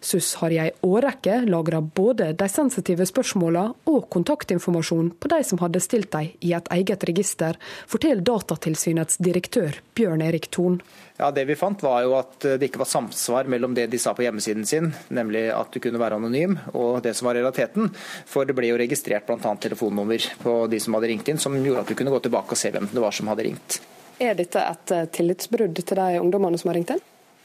SUS 0.00 0.34
har 0.40 0.54
i 0.54 0.60
ei 0.66 0.70
årrekke 0.86 1.40
lagra 1.48 1.80
både 1.80 2.32
de 2.38 2.48
sensitive 2.50 3.06
spørsmåla 3.08 3.64
og 3.90 4.08
kontaktinformasjon 4.12 5.12
på 5.20 5.30
de 5.32 5.40
som 5.44 5.60
hadde 5.62 5.82
stilt 5.82 6.12
dem 6.12 6.32
i 6.40 6.52
et 6.56 6.68
eget 6.74 7.06
register, 7.08 7.58
forteller 7.86 8.24
Datatilsynets 8.24 9.18
direktør 9.22 9.80
Bjørn 9.94 10.22
Erik 10.24 10.50
Thon. 10.50 10.80
Ja, 11.16 11.30
Det 11.30 11.44
vi 11.44 11.54
fant 11.54 11.82
var 11.82 12.02
jo 12.02 12.16
at 12.18 12.40
det 12.42 12.68
ikke 12.68 12.82
var 12.82 12.90
samsvar 12.90 13.48
mellom 13.50 13.74
det 13.74 13.86
de 13.92 13.98
sa 14.02 14.14
på 14.14 14.24
hjemmesiden 14.26 14.66
sin, 14.66 14.90
nemlig 15.14 15.46
at 15.54 15.70
du 15.70 15.78
kunne 15.80 16.00
være 16.00 16.18
anonym, 16.18 16.58
og 16.74 17.02
det 17.04 17.14
som 17.14 17.28
var 17.28 17.38
realiteten. 17.38 17.92
For 18.26 18.44
det 18.44 18.56
ble 18.58 18.72
jo 18.72 18.80
registrert 18.80 19.26
bl.a. 19.28 19.54
telefonnummer 19.62 20.26
på 20.42 20.56
de 20.70 20.80
som 20.82 20.98
hadde 20.98 21.12
ringt 21.12 21.30
inn, 21.30 21.38
som 21.38 21.54
gjorde 21.54 21.86
at 21.86 21.92
du 21.92 21.98
kunne 21.98 22.14
gå 22.14 22.22
tilbake 22.26 22.56
og 22.56 22.58
se 22.58 22.74
hvem 22.74 22.90
det 22.90 23.04
var 23.04 23.14
som 23.14 23.30
hadde 23.30 23.46
ringt. 23.46 23.80
Er 24.22 24.34
dette 24.38 24.62
et 24.62 24.94
tillitsbrudd 25.14 25.78
til 25.80 25.98
de 25.98 26.22
ungdommene 26.22 26.58
som 26.58 26.70
har 26.70 26.80
ringt 26.80 26.94
inn? 26.94 27.02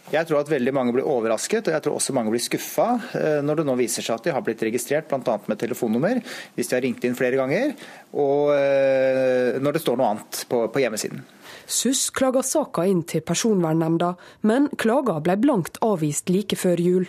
Jeg 0.10 0.26
tror 0.26 0.40
at 0.42 0.50
veldig 0.50 0.72
mange 0.74 0.94
blir 0.96 1.06
overrasket, 1.06 1.68
og 1.70 1.76
jeg 1.76 1.86
tror 1.86 2.00
også 2.00 2.14
mange 2.18 2.32
blir 2.34 2.42
skuffa 2.42 2.88
eh, 3.18 3.42
når 3.46 3.60
det 3.60 3.66
nå 3.68 3.76
viser 3.78 4.06
seg 4.06 4.16
at 4.18 4.26
de 4.26 4.34
har 4.34 4.42
blitt 4.46 4.64
registrert 4.66 5.10
bl.a. 5.10 5.36
med 5.46 5.60
telefonnummer, 5.62 6.22
hvis 6.56 6.72
de 6.72 6.78
har 6.78 6.82
ringt 6.86 7.06
inn 7.06 7.18
flere 7.18 7.38
ganger, 7.38 7.76
og 8.18 8.50
eh, 8.56 9.60
når 9.62 9.78
det 9.78 9.84
står 9.84 10.00
noe 10.00 10.10
annet 10.16 10.42
på, 10.50 10.66
hjemmesiden. 10.82 11.22
SUS 11.70 12.08
klaga 12.16 12.42
saka 12.42 12.88
inn 12.90 13.04
til 13.06 13.22
Personvernnemnda, 13.22 14.16
men 14.50 14.66
klaga 14.82 15.20
ble 15.22 15.36
blankt 15.44 15.78
avvist 15.86 16.34
like 16.34 16.58
før 16.58 16.82
jul. 16.82 17.06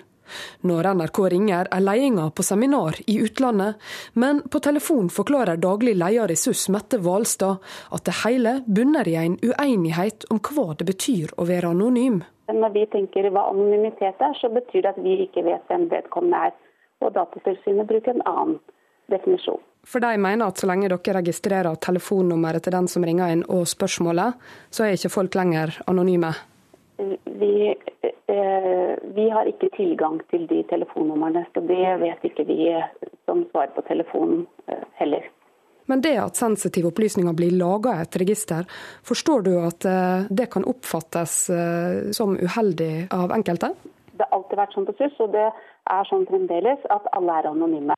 Når 0.69 0.91
NRK 0.95 1.21
ringer, 1.33 1.71
er 1.73 1.83
ledelsen 1.83 2.35
på 2.37 2.45
seminar 2.47 2.99
i 3.11 3.17
utlandet, 3.25 3.81
men 4.13 4.43
på 4.45 4.61
telefon 4.63 5.09
forklarer 5.11 5.59
daglig 5.59 5.97
leder 5.97 6.35
i 6.35 6.37
SUS, 6.39 6.69
Mette 6.69 7.01
Hvalstad, 7.01 7.65
at 7.91 8.05
det 8.07 8.19
hele 8.27 8.59
bunner 8.69 9.09
i 9.09 9.17
en 9.23 9.41
uenighet 9.41 10.29
om 10.31 10.43
hva 10.51 10.75
det 10.77 10.87
betyr 10.93 11.33
å 11.41 11.49
være 11.49 11.73
anonym. 11.73 12.21
Når 12.57 12.75
vi 12.75 12.85
tenker 12.93 13.31
hva 13.31 13.47
anonymitet 13.51 14.21
er, 14.21 14.37
så 14.41 14.51
betyr 14.53 14.85
det 14.85 14.93
at 14.95 15.01
vi 15.03 15.17
ikke 15.27 15.45
vet 15.47 15.65
hvem 15.71 15.89
vedkommende 15.91 16.51
er. 16.51 16.55
Og 17.01 17.15
Datatilsynet 17.17 17.89
bruker 17.89 18.17
en 18.17 18.27
annen 18.29 18.59
definisjon. 19.11 19.61
For 19.85 20.03
de 20.05 20.19
mener 20.21 20.51
at 20.51 20.61
så 20.61 20.69
lenge 20.69 20.91
dere 20.93 21.17
registrerer 21.17 21.79
telefonnummeret 21.81 22.67
til 22.67 22.77
den 22.77 22.89
som 22.93 23.05
ringer 23.07 23.33
inn 23.33 23.47
og 23.49 23.65
spørsmålet, 23.71 24.37
så 24.71 24.85
er 24.85 24.97
ikke 24.97 25.13
folk 25.15 25.39
lenger 25.39 25.73
anonyme? 25.89 26.35
Vi, 27.41 27.55
eh, 27.73 28.95
vi 29.17 29.27
har 29.33 29.49
ikke 29.49 29.71
tilgang 29.77 30.21
til 30.31 30.45
de 30.51 30.63
telefonnumrene, 30.69 31.47
så 31.55 31.65
det 31.65 31.97
vet 32.05 32.29
ikke 32.29 32.45
vi 32.51 32.61
som 33.25 33.47
svarer 33.51 33.73
på 33.77 33.87
telefonen 33.89 34.45
eh, 34.69 34.85
heller. 35.01 35.25
Men 35.91 36.05
det 36.05 36.15
at 36.23 36.39
sensitive 36.39 36.93
opplysninger 36.93 37.35
blir 37.35 37.57
laga 37.59 37.97
i 37.97 38.03
et 38.05 38.19
register, 38.23 38.67
forstår 39.07 39.43
du 39.49 39.53
at 39.59 39.87
eh, 39.91 40.29
det 40.31 40.47
kan 40.53 40.67
oppfattes 40.71 41.35
eh, 41.51 42.13
som 42.15 42.37
uheldig 42.39 43.09
av 43.17 43.35
enkelte? 43.35 43.73
Det 44.15 44.23
har 44.23 44.37
alltid 44.39 44.61
vært 44.61 44.77
sånn 44.77 44.87
på 44.87 44.95
SUS, 45.01 45.17
og 45.25 45.35
det 45.35 45.49
er 45.51 46.11
sånn 46.11 46.29
fremdeles, 46.31 46.85
at 46.95 47.09
alle 47.17 47.41
er 47.41 47.51
anonyme. 47.51 47.97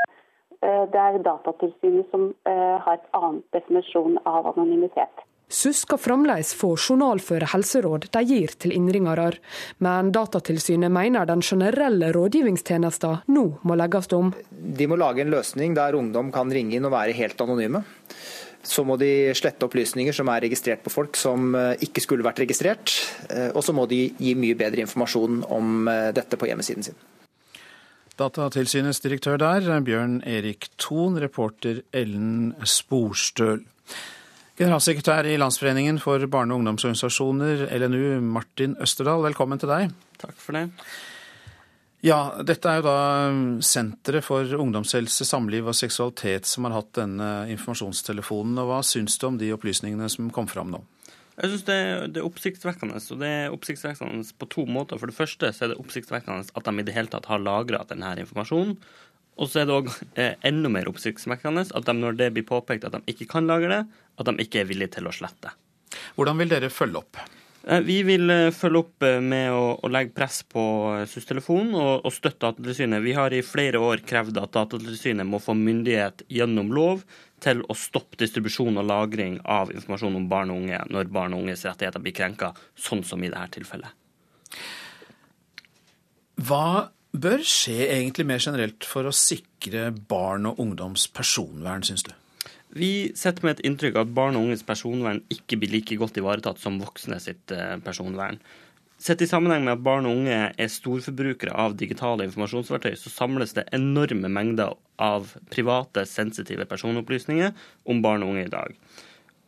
Eh, 0.62 0.85
det 0.94 1.02
er 1.05 1.20
Datatilsynet 1.26 2.09
som 2.14 2.31
har 2.46 2.96
et 2.96 3.12
annet 3.18 3.44
definisjon 3.59 4.16
av 4.24 4.48
anonymitet. 4.55 5.26
SUS 5.52 5.83
skal 5.85 6.00
fremdeles 6.00 6.55
få 6.57 6.70
journalføre 6.81 7.50
helseråd 7.52 8.07
de 8.14 8.22
gir 8.24 8.55
til 8.57 8.72
innringere, 8.72 9.28
men 9.85 10.12
Datatilsynet 10.14 10.92
mener 10.92 11.28
den 11.28 11.44
generelle 11.44 12.09
rådgivningstjenesten 12.16 13.26
nå 13.35 13.44
må 13.62 13.76
legges 13.76 14.09
om. 14.16 14.33
De 14.50 14.88
må 14.88 14.96
lage 14.96 15.25
en 15.25 15.35
løsning 15.35 15.77
der 15.77 15.98
ungdom 15.98 16.33
kan 16.33 16.52
ringe 16.52 16.79
inn 16.79 16.88
og 16.88 16.94
være 16.96 17.17
helt 17.19 17.44
anonyme. 17.44 17.85
Så 18.62 18.85
må 18.87 18.94
de 18.96 19.33
slette 19.35 19.67
opplysninger 19.67 20.14
som 20.14 20.31
er 20.31 20.44
registrert 20.46 20.85
på 20.85 20.92
folk 20.94 21.19
som 21.19 21.50
eh, 21.58 21.75
ikke 21.83 22.04
skulle 22.04 22.25
vært 22.25 22.44
registrert. 22.44 22.94
Eh, 23.29 23.50
og 23.50 23.64
så 23.67 23.75
må 23.75 23.88
de 23.90 24.04
gi 24.23 24.37
mye 24.38 24.56
bedre 24.58 24.85
informasjon 24.87 25.42
om 25.50 25.90
eh, 25.90 26.12
dette 26.14 26.38
på 26.38 26.46
hjemmesiden 26.46 26.87
sin. 26.87 27.00
Datatilsynets 28.21 29.02
direktør 29.02 29.40
der, 29.40 29.67
Bjørn 29.83 30.21
Erik 30.29 30.69
Thon, 30.79 31.19
reporter 31.19 31.83
Ellen 31.96 32.52
Sporstøl. 32.62 33.64
Generalsekretær 34.59 35.25
i 35.25 35.38
Landsforeningen 35.40 35.96
for 36.03 36.21
barne- 36.29 36.53
og 36.53 36.61
ungdomsorganisasjoner, 36.61 37.65
LNU, 37.73 38.21
Martin 38.21 38.77
Østerdal, 38.85 39.25
velkommen 39.25 39.59
til 39.59 39.71
deg. 39.73 39.94
Takk 40.21 40.37
for 40.37 40.53
det. 40.59 40.67
Ja, 42.05 42.35
dette 42.42 42.69
er 42.69 42.81
jo 42.81 42.85
da 42.85 42.96
Senteret 43.65 44.27
for 44.27 44.44
ungdomshelse, 44.44 45.25
samliv 45.25 45.71
og 45.71 45.77
seksualitet 45.79 46.50
som 46.50 46.67
har 46.67 46.75
hatt 46.77 46.92
denne 46.98 47.48
informasjonstelefonen. 47.55 48.59
og 48.59 48.69
Hva 48.69 48.81
syns 48.85 49.17
du 49.17 49.29
om 49.31 49.38
de 49.38 49.53
opplysningene 49.55 50.11
som 50.11 50.29
kom 50.35 50.50
fram 50.50 50.75
nå? 50.75 50.83
Jeg 51.38 51.48
syns 51.48 51.65
det, 51.65 51.79
det, 52.13 52.21
er 52.21 52.27
oppsiktsvekkende. 52.29 52.98
og 53.00 53.21
Det 53.23 53.31
er 53.31 53.55
oppsiktsvekkende 53.55 54.37
på 54.37 54.50
to 54.53 54.67
måter. 54.67 55.00
For 55.00 55.09
det 55.09 55.17
første 55.17 55.48
så 55.55 55.65
er 55.65 55.73
det 55.73 55.81
oppsiktsvekkende 55.81 56.53
at 56.53 56.69
de 56.69 56.75
i 56.77 56.85
det 56.85 56.96
hele 56.98 57.09
tatt 57.09 57.31
har 57.31 57.40
lagra 57.40 57.87
denne 57.88 58.13
informasjonen. 58.21 58.77
Og 59.40 59.48
så 59.48 59.62
er 59.62 59.68
det 59.68 59.76
òg 59.76 59.92
eh, 60.20 60.35
enda 60.48 60.70
mer 60.72 60.90
oppsiktsvekkende 60.90 61.64
at 61.72 61.87
de, 61.88 61.94
når 61.96 62.18
det 62.20 62.33
blir 62.37 62.48
påpekt 62.48 62.85
at 62.88 62.96
de 62.98 63.02
ikke 63.08 63.30
kan 63.30 63.48
lagre 63.48 63.70
det, 63.72 64.02
at 64.20 64.28
de 64.28 64.44
ikke 64.44 64.62
er 64.62 64.68
villige 64.68 64.98
til 64.98 65.08
å 65.08 65.14
slette. 65.14 65.54
Hvordan 66.16 66.40
vil 66.40 66.52
dere 66.52 66.72
følge 66.72 67.00
opp? 67.00 67.20
Eh, 67.64 67.80
vi 67.80 68.02
vil 68.02 68.30
eh, 68.30 68.50
følge 68.54 68.80
opp 68.83 69.04
eh, 69.06 69.20
med 69.22 69.52
å, 69.54 69.64
å 69.78 69.90
legge 69.92 70.14
press 70.16 70.40
på 70.50 70.62
SUS-telefonen 71.06 71.74
og, 71.78 71.92
og, 72.02 72.14
støtte 72.14 72.48
Datatilsynet. 72.48 73.02
Vi 73.04 73.14
har 73.14 73.35
i 73.35 73.42
flere 73.46 73.80
år 73.83 74.02
krevd 74.06 74.40
at 74.42 74.54
Datatilsynet 74.56 75.28
må 75.28 75.38
få 75.42 75.54
myndighet 75.58 76.24
gjennom 76.33 76.72
lov 76.74 77.04
til 77.42 77.62
å 77.70 77.76
stoppe 77.78 78.18
distribusjon 78.18 78.78
og 78.78 78.88
lagring 78.90 79.38
av 79.46 79.70
informasjon 79.74 80.18
om 80.18 80.26
barn 80.30 80.50
og 80.50 80.64
unge 80.64 80.83
når 80.90 81.10
barn 81.14 81.37
og 81.37 81.44
unges 81.44 81.64
rettigheter 81.66 82.02
blir 82.02 82.14
krenka, 82.16 82.52
sånn 82.74 83.04
som 83.06 83.22
i 83.22 83.30
dette 83.30 83.58
tilfellet. 83.58 83.98
Hva 86.42 86.90
bør 87.13 87.44
skje 87.44 87.87
egentlig 87.92 88.27
mer 88.29 88.40
generelt 88.42 88.87
for 88.88 89.06
å 89.06 89.15
sikre 89.15 89.90
barn 89.92 90.48
og 90.48 90.60
ungdoms 90.63 91.06
personvern, 91.13 91.85
syns 91.85 92.06
du? 92.08 92.13
Vi 92.73 93.13
setter 93.19 93.44
med 93.44 93.58
et 93.58 93.67
inntrykk 93.69 93.98
at 94.00 94.13
barn 94.17 94.38
og 94.38 94.48
unges 94.48 94.65
personvern 94.65 95.21
ikke 95.33 95.58
blir 95.60 95.75
like 95.75 95.98
godt 96.00 96.17
ivaretatt 96.17 96.60
som 96.60 96.81
voksne 96.81 97.19
sitt 97.21 97.52
eh, 97.52 97.77
personvern. 97.85 98.40
Sett 99.02 99.21
i 99.21 99.27
sammenheng 99.27 99.67
med 99.67 99.75
at 99.75 99.85
barn 99.85 100.06
og 100.06 100.23
unge 100.23 100.38
er 100.54 100.71
storforbrukere 100.71 101.52
av 101.58 101.75
digitale 101.77 102.25
informasjonsverktøy, 102.29 102.94
så 102.96 103.10
samles 103.10 103.52
det 103.56 103.67
enorme 103.75 104.31
mengder 104.31 104.77
av 105.02 105.35
private, 105.52 106.06
sensitive 106.08 106.65
personopplysninger 106.71 107.50
om 107.90 108.02
barn 108.04 108.23
og 108.23 108.33
unge 108.33 108.46
i 108.46 108.52
dag. 108.52 108.77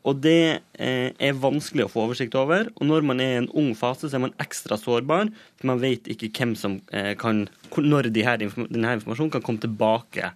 Og 0.04 0.18
det 0.20 0.60
eh, 0.76 1.12
er 1.16 1.38
vanskelig 1.40 1.86
å 1.86 1.92
få 1.92 2.02
oversikt 2.04 2.36
over. 2.36 2.68
Og 2.76 2.88
når 2.90 3.06
man 3.08 3.22
er 3.24 3.30
i 3.32 3.38
en 3.42 3.52
ung 3.56 3.70
fase, 3.78 4.10
så 4.10 4.18
er 4.18 4.26
man 4.26 4.36
ekstra 4.42 4.76
sårbar. 4.80 5.30
For 5.56 5.70
man 5.72 5.80
vet 5.80 6.10
ikke 6.12 6.32
hvem 6.36 6.52
som 6.60 6.80
eh, 6.92 7.14
kan 7.16 7.46
Når 7.74 8.10
denne 8.12 8.98
informasjonen 8.98 9.32
kan 9.32 9.42
komme 9.44 9.64
tilbake 9.64 10.34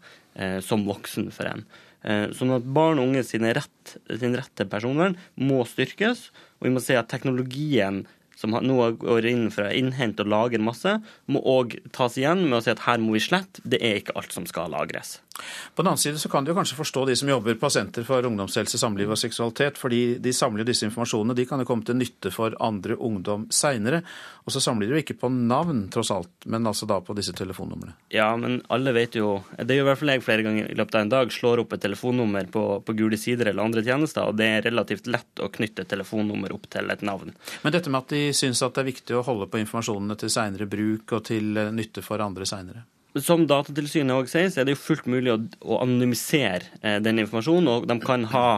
som 0.62 0.84
voksen 0.86 1.32
for 1.34 1.50
en. 1.50 1.64
Eh, 2.06 2.28
sånn 2.36 2.54
at 2.54 2.66
barn 2.66 3.00
og 3.00 3.10
unge 3.10 3.24
sin 3.26 3.42
rett, 3.42 3.96
sin 4.06 4.36
rett 4.38 4.52
til 4.56 4.68
personvern 4.70 5.16
må 5.34 5.64
styrkes. 5.66 6.28
Og 6.58 6.68
vi 6.68 6.74
må 6.74 6.82
si 6.82 6.96
at 6.98 7.10
teknologien 7.10 8.04
som 8.38 8.54
nå 8.54 8.76
går 9.02 9.26
inn 9.26 9.48
for 9.50 9.66
å 9.66 9.74
innhente 9.74 10.22
og 10.22 10.30
lagre 10.30 10.62
masse, 10.62 10.92
må 11.26 11.42
òg 11.42 11.74
tas 11.94 12.14
igjen 12.20 12.44
med 12.46 12.60
å 12.60 12.62
si 12.62 12.70
at 12.70 12.84
her 12.86 13.02
må 13.02 13.16
vi 13.16 13.24
slette. 13.24 13.64
Det 13.66 13.82
er 13.82 13.98
ikke 13.98 14.14
alt 14.20 14.34
som 14.34 14.46
skal 14.46 14.70
lagres. 14.70 15.16
På 15.74 15.82
den 15.82 15.92
annen 15.92 16.00
side 16.02 16.18
så 16.18 16.28
kan 16.28 16.44
du 16.44 16.54
kanskje 16.54 16.78
forstå 16.78 17.04
de 17.08 17.16
som 17.16 17.28
jobber 17.30 17.58
på 17.60 17.70
Senter 17.70 18.06
for 18.06 18.26
ungdomshelse, 18.26 18.78
samliv 18.80 19.12
og 19.14 19.20
seksualitet, 19.20 19.78
fordi 19.78 20.18
de 20.22 20.32
samler 20.34 20.66
disse 20.66 20.86
informasjonene. 20.88 21.36
De 21.38 21.46
kan 21.48 21.62
jo 21.62 21.68
komme 21.68 21.86
til 21.86 21.98
nytte 21.98 22.32
for 22.34 22.56
andre 22.64 22.96
ungdom 22.96 23.48
seinere. 23.54 24.02
Og 24.48 24.54
så 24.54 24.62
samler 24.64 24.88
de 24.88 24.96
jo 24.96 25.02
ikke 25.02 25.18
på 25.20 25.30
navn, 25.32 25.86
tross 25.92 26.10
alt, 26.14 26.32
men 26.48 26.66
altså 26.66 26.88
da 26.88 27.00
på 27.04 27.16
disse 27.18 27.34
telefonnumrene. 27.36 27.94
Ja, 28.14 28.30
men 28.40 28.62
alle 28.72 28.94
vet 28.96 29.18
jo 29.18 29.42
Det 29.58 29.76
gjør 29.76 29.84
i 29.84 29.88
hvert 29.90 30.00
fall 30.00 30.12
jeg 30.14 30.24
flere 30.24 30.46
ganger 30.46 30.70
i 30.70 30.76
løpet 30.78 30.96
av 30.96 31.04
en 31.04 31.12
dag. 31.12 31.32
Slår 31.34 31.62
opp 31.64 31.74
et 31.76 31.84
telefonnummer 31.84 32.48
på, 32.52 32.64
på 32.84 32.96
gule 32.98 33.18
sider 33.20 33.50
eller 33.50 33.68
andre 33.68 33.84
tjenester, 33.84 34.28
og 34.28 34.38
det 34.40 34.48
er 34.48 34.66
relativt 34.70 35.10
lett 35.10 35.44
å 35.44 35.50
knytte 35.52 35.84
et 35.84 35.92
telefonnummer 35.92 36.54
opp 36.56 36.68
til 36.72 36.90
et 36.90 37.04
navn. 37.04 37.34
Men 37.62 37.74
dette 37.74 37.92
med 37.92 38.06
at 38.06 38.14
de 38.14 38.22
syns 38.36 38.62
at 38.64 38.74
det 38.76 38.84
er 38.84 38.92
viktig 38.92 39.18
å 39.18 39.24
holde 39.26 39.50
på 39.50 39.60
informasjonene 39.60 40.16
til 40.18 40.32
seinere 40.32 40.68
bruk 40.70 41.18
og 41.18 41.26
til 41.28 41.58
nytte 41.74 42.04
for 42.04 42.24
andre 42.24 42.48
seinere? 42.48 42.86
Som 43.24 43.46
Datatilsynet 43.50 44.14
òg 44.14 44.28
sier, 44.30 44.50
så 44.52 44.62
er 44.62 44.68
det 44.68 44.76
jo 44.76 44.82
fullt 44.82 45.08
mulig 45.10 45.32
å, 45.32 45.38
å 45.64 45.80
anonymisere 45.84 46.68
eh, 46.82 46.98
den 47.04 47.22
informasjonen. 47.22 47.70
Og 47.72 47.88
de 47.88 47.98
kan 48.04 48.26
ha 48.32 48.48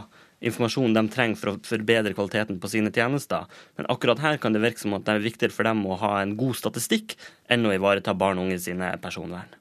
informasjon 0.40 0.94
de 0.96 1.02
trenger 1.12 1.38
for 1.38 1.52
å 1.52 1.58
forbedre 1.68 2.14
kvaliteten 2.16 2.60
på 2.60 2.70
sine 2.72 2.92
tjenester. 2.94 3.44
Men 3.76 3.88
akkurat 3.92 4.22
her 4.24 4.40
kan 4.40 4.56
det 4.56 4.62
virke 4.64 4.80
som 4.82 4.96
at 4.96 5.04
det 5.06 5.16
er 5.16 5.26
viktigere 5.26 5.54
for 5.54 5.68
dem 5.68 5.82
å 5.84 5.98
ha 6.00 6.14
en 6.22 6.34
god 6.40 6.56
statistikk 6.58 7.16
enn 7.52 7.68
å 7.68 7.74
ivareta 7.76 8.16
barn 8.16 8.40
og 8.40 8.48
unge 8.48 8.60
sine 8.64 8.88
personvern. 9.02 9.52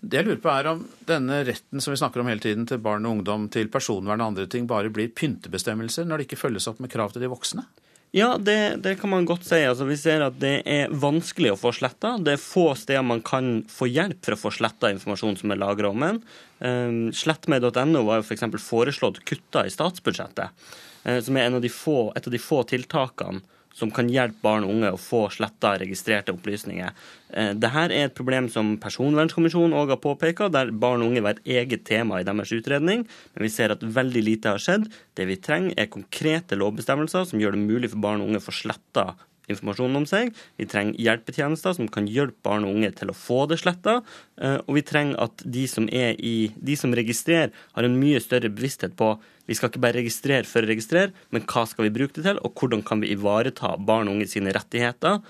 Det 0.00 0.20
jeg 0.20 0.28
lurer 0.28 0.42
på 0.44 0.52
er 0.52 0.70
om 0.74 0.84
denne 1.08 1.40
retten 1.48 1.82
som 1.82 1.94
vi 1.94 2.00
snakker 2.02 2.22
om 2.22 2.30
hele 2.30 2.44
tiden 2.44 2.68
til 2.68 2.82
barn 2.84 3.08
og 3.08 3.18
ungdom 3.18 3.48
til 3.52 3.72
personvern 3.72 4.20
og 4.20 4.34
andre 4.34 4.46
ting, 4.52 4.68
bare 4.68 4.92
blir 4.92 5.14
pyntebestemmelser 5.16 6.06
når 6.06 6.22
det 6.22 6.28
ikke 6.28 6.42
følges 6.44 6.68
opp 6.70 6.84
med 6.84 6.92
krav 6.92 7.16
til 7.16 7.24
de 7.24 7.32
voksne? 7.32 7.66
Ja, 8.14 8.36
det, 8.38 8.76
det, 8.84 8.94
kan 9.00 9.10
man 9.10 9.26
godt 9.28 9.44
si. 9.44 9.58
Altså, 9.66 9.84
vi 9.88 9.96
ser 10.00 10.22
at 10.24 10.38
det 10.40 10.60
er 10.64 10.92
vanskelig 10.94 11.52
å 11.52 11.58
få 11.60 11.72
sletta. 11.74 12.14
Det 12.22 12.36
er 12.36 12.40
få 12.40 12.70
steder 12.78 13.04
man 13.04 13.20
kan 13.24 13.58
få 13.70 13.88
hjelp 13.90 14.22
for 14.24 14.36
å 14.36 14.40
få 14.46 14.52
sletta 14.56 14.92
informasjon 14.94 15.36
som 15.40 15.52
er 15.52 15.60
lagra 15.60 15.90
om 15.90 16.06
en. 16.06 16.22
Um, 16.60 17.00
Slettmed.no 17.12 18.04
var 18.06 18.22
jo 18.22 18.24
f.eks. 18.24 18.46
For 18.46 18.68
foreslått 18.70 19.20
kutta 19.28 19.66
i 19.66 19.74
statsbudsjettet, 19.74 20.70
uh, 21.04 21.18
som 21.26 21.36
er 21.36 21.52
av 21.52 21.68
få, 21.74 21.98
et 22.16 22.30
av 22.30 22.32
de 22.32 22.40
få 22.40 22.62
tiltakene 22.70 23.42
som 23.76 23.92
kan 23.92 24.08
hjelpe 24.08 24.40
barn 24.44 24.64
og 24.64 24.72
unge 24.72 24.94
å 24.94 25.00
få 25.00 25.26
sletta 25.34 25.74
registrerte 25.82 26.32
opplysninger. 26.32 26.94
Eh, 27.30 27.52
Dette 27.58 27.84
er 27.84 27.94
et 28.06 28.16
problem 28.16 28.48
som 28.52 28.74
Personvernkommisjonen 28.80 29.76
òg 29.76 29.92
har 29.92 30.00
påpeka, 30.02 30.48
der 30.52 30.72
barn 30.72 31.04
og 31.04 31.12
unge 31.12 31.24
var 31.26 31.36
et 31.36 31.52
eget 31.60 31.84
tema 31.88 32.20
i 32.20 32.26
deres 32.26 32.54
utredning. 32.56 33.04
Men 33.34 33.46
vi 33.46 33.52
ser 33.52 33.74
at 33.74 33.84
veldig 33.84 34.24
lite 34.24 34.54
har 34.54 34.62
skjedd. 34.62 34.88
Det 35.16 35.28
vi 35.28 35.36
trenger, 35.36 35.76
er 35.76 35.92
konkrete 35.92 36.56
lovbestemmelser 36.56 37.28
som 37.28 37.42
gjør 37.42 37.56
det 37.56 37.64
mulig 37.66 37.92
for 37.92 38.00
barn 38.08 38.24
og 38.24 38.32
unge 38.32 38.40
å 38.40 38.46
få 38.48 38.56
sletta 38.64 39.10
informasjon 39.50 40.00
om 40.00 40.06
seg. 40.08 40.32
Vi 40.58 40.66
trenger 40.70 40.98
hjelpetjenester 41.02 41.76
som 41.76 41.90
kan 41.92 42.08
hjelpe 42.10 42.42
barn 42.46 42.66
og 42.66 42.76
unge 42.76 42.92
til 42.98 43.12
å 43.12 43.16
få 43.16 43.44
det 43.50 43.60
sletta. 43.62 44.00
Eh, 44.40 44.58
og 44.64 44.78
vi 44.78 44.84
trenger 44.86 45.22
at 45.26 45.44
de 45.44 45.66
som, 45.70 45.88
i, 45.90 46.36
de 46.56 46.76
som 46.78 46.94
registrerer, 46.96 47.54
har 47.76 47.86
en 47.86 47.98
mye 48.00 48.22
større 48.22 48.52
bevissthet 48.52 48.96
på 48.98 49.14
vi 49.46 49.54
skal 49.54 49.70
ikke 49.70 49.82
bare 49.84 50.00
registrere 50.00 50.46
for 50.48 50.66
å 50.66 50.68
registrere, 50.68 51.12
men 51.30 51.44
hva 51.46 51.62
skal 51.70 51.86
vi 51.86 51.94
bruke 51.94 52.16
det 52.18 52.24
til, 52.26 52.40
og 52.42 52.58
hvordan 52.58 52.82
kan 52.86 52.98
vi 52.98 53.12
ivareta 53.14 53.76
barn 53.78 54.10
og 54.10 54.16
unge 54.16 54.26
sine 54.32 54.50
rettigheter, 54.54 55.20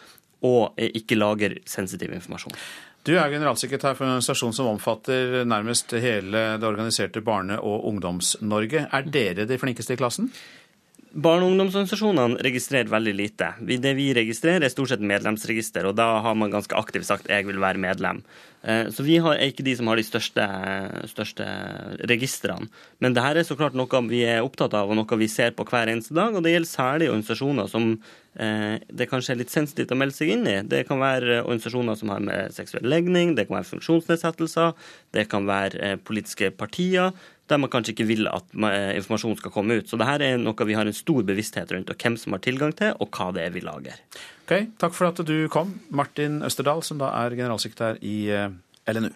og 0.46 0.80
ikke 0.80 1.18
lager 1.18 1.58
sensitiv 1.68 2.14
informasjon. 2.16 2.54
Du 3.06 3.12
er 3.14 3.30
generalsekretær 3.30 3.94
for 3.94 4.02
en 4.02 4.16
organisasjon 4.16 4.54
som 4.56 4.68
omfatter 4.72 5.44
nærmest 5.46 5.92
hele 6.02 6.42
det 6.58 6.66
organiserte 6.66 7.22
barne- 7.24 7.60
og 7.60 7.84
ungdoms-Norge. 7.92 8.88
Er 8.90 9.06
dere 9.06 9.46
de 9.46 9.58
flinkeste 9.62 9.94
i 9.94 10.00
klassen? 10.00 10.32
Barne- 11.16 11.46
og 11.46 11.54
ungdomsorganisasjonene 11.54 12.42
registrerer 12.44 12.90
veldig 12.92 13.14
lite. 13.16 13.46
Det 13.64 13.92
vi 13.96 14.10
registrerer, 14.12 14.64
er 14.66 14.68
stort 14.68 14.90
sett 14.90 15.00
medlemsregister, 15.00 15.86
og 15.88 15.96
da 15.96 16.20
har 16.20 16.34
man 16.36 16.52
ganske 16.52 16.76
aktivt 16.76 17.06
sagt 17.06 17.28
'jeg 17.28 17.46
vil 17.46 17.56
være 17.56 17.80
medlem'. 17.80 18.20
Eh, 18.62 18.88
så 18.90 19.04
vi 19.06 19.16
er 19.16 19.38
ikke 19.46 19.64
de 19.64 19.76
som 19.76 19.86
har 19.86 19.96
de 19.96 20.02
største, 20.02 20.44
største 21.06 21.44
registrene. 22.10 22.68
Men 23.00 23.14
dette 23.14 23.38
er 23.38 23.46
så 23.46 23.56
klart 23.56 23.74
noe 23.74 24.08
vi 24.08 24.24
er 24.24 24.42
opptatt 24.42 24.74
av, 24.74 24.90
og 24.90 24.96
noe 24.96 25.18
vi 25.18 25.28
ser 25.28 25.52
på 25.52 25.64
hver 25.64 25.86
eneste 25.86 26.14
dag. 26.14 26.34
Og 26.34 26.42
det 26.42 26.52
gjelder 26.52 26.72
særlig 26.72 27.10
organisasjoner 27.12 27.70
som 27.70 28.00
eh, 28.38 28.78
det 28.92 29.08
kanskje 29.08 29.32
er 29.36 29.38
litt 29.38 29.54
sensitivt 29.54 29.92
å 29.92 29.96
melde 29.96 30.14
seg 30.18 30.34
inn 30.34 30.46
i. 30.46 30.62
Det 30.66 30.86
kan 30.88 30.98
være 30.98 31.44
organisasjoner 31.44 31.94
som 31.94 32.08
har 32.08 32.20
med 32.20 32.52
seksuell 32.52 32.84
legning, 32.90 33.36
det 33.36 33.46
kan 33.46 33.60
være 33.60 33.70
funksjonsnedsettelser, 33.70 34.74
det 35.14 35.28
kan 35.30 35.46
være 35.46 35.80
eh, 35.80 35.96
politiske 35.96 36.50
partier 36.50 37.14
der 37.50 37.60
man 37.62 37.70
kanskje 37.72 37.94
ikke 37.94 38.08
vil 38.08 38.28
at 38.30 38.54
eh, 38.54 38.96
informasjon 38.98 39.38
skal 39.40 39.54
komme 39.54 39.78
ut. 39.78 39.88
Så 39.90 39.98
dette 40.00 40.26
er 40.26 40.40
noe 40.42 40.68
vi 40.68 40.78
har 40.78 40.88
en 40.88 40.96
stor 40.96 41.22
bevissthet 41.26 41.72
rundt, 41.74 41.92
og 41.92 42.02
hvem 42.02 42.18
som 42.20 42.36
har 42.36 42.42
tilgang 42.44 42.74
til, 42.76 42.94
og 42.98 43.10
hva 43.14 43.30
det 43.36 43.46
er 43.46 43.54
vi 43.54 43.64
lager. 43.66 44.02
Ok, 44.46 44.72
Takk 44.78 44.94
for 44.94 45.10
at 45.10 45.22
du 45.26 45.36
kom, 45.52 45.76
Martin 45.90 46.42
Østerdal, 46.46 46.82
som 46.86 47.00
da 47.02 47.12
er 47.24 47.38
generalsekretær 47.38 48.02
i 48.02 48.18
eh, 48.34 48.50
LNU. 48.90 49.12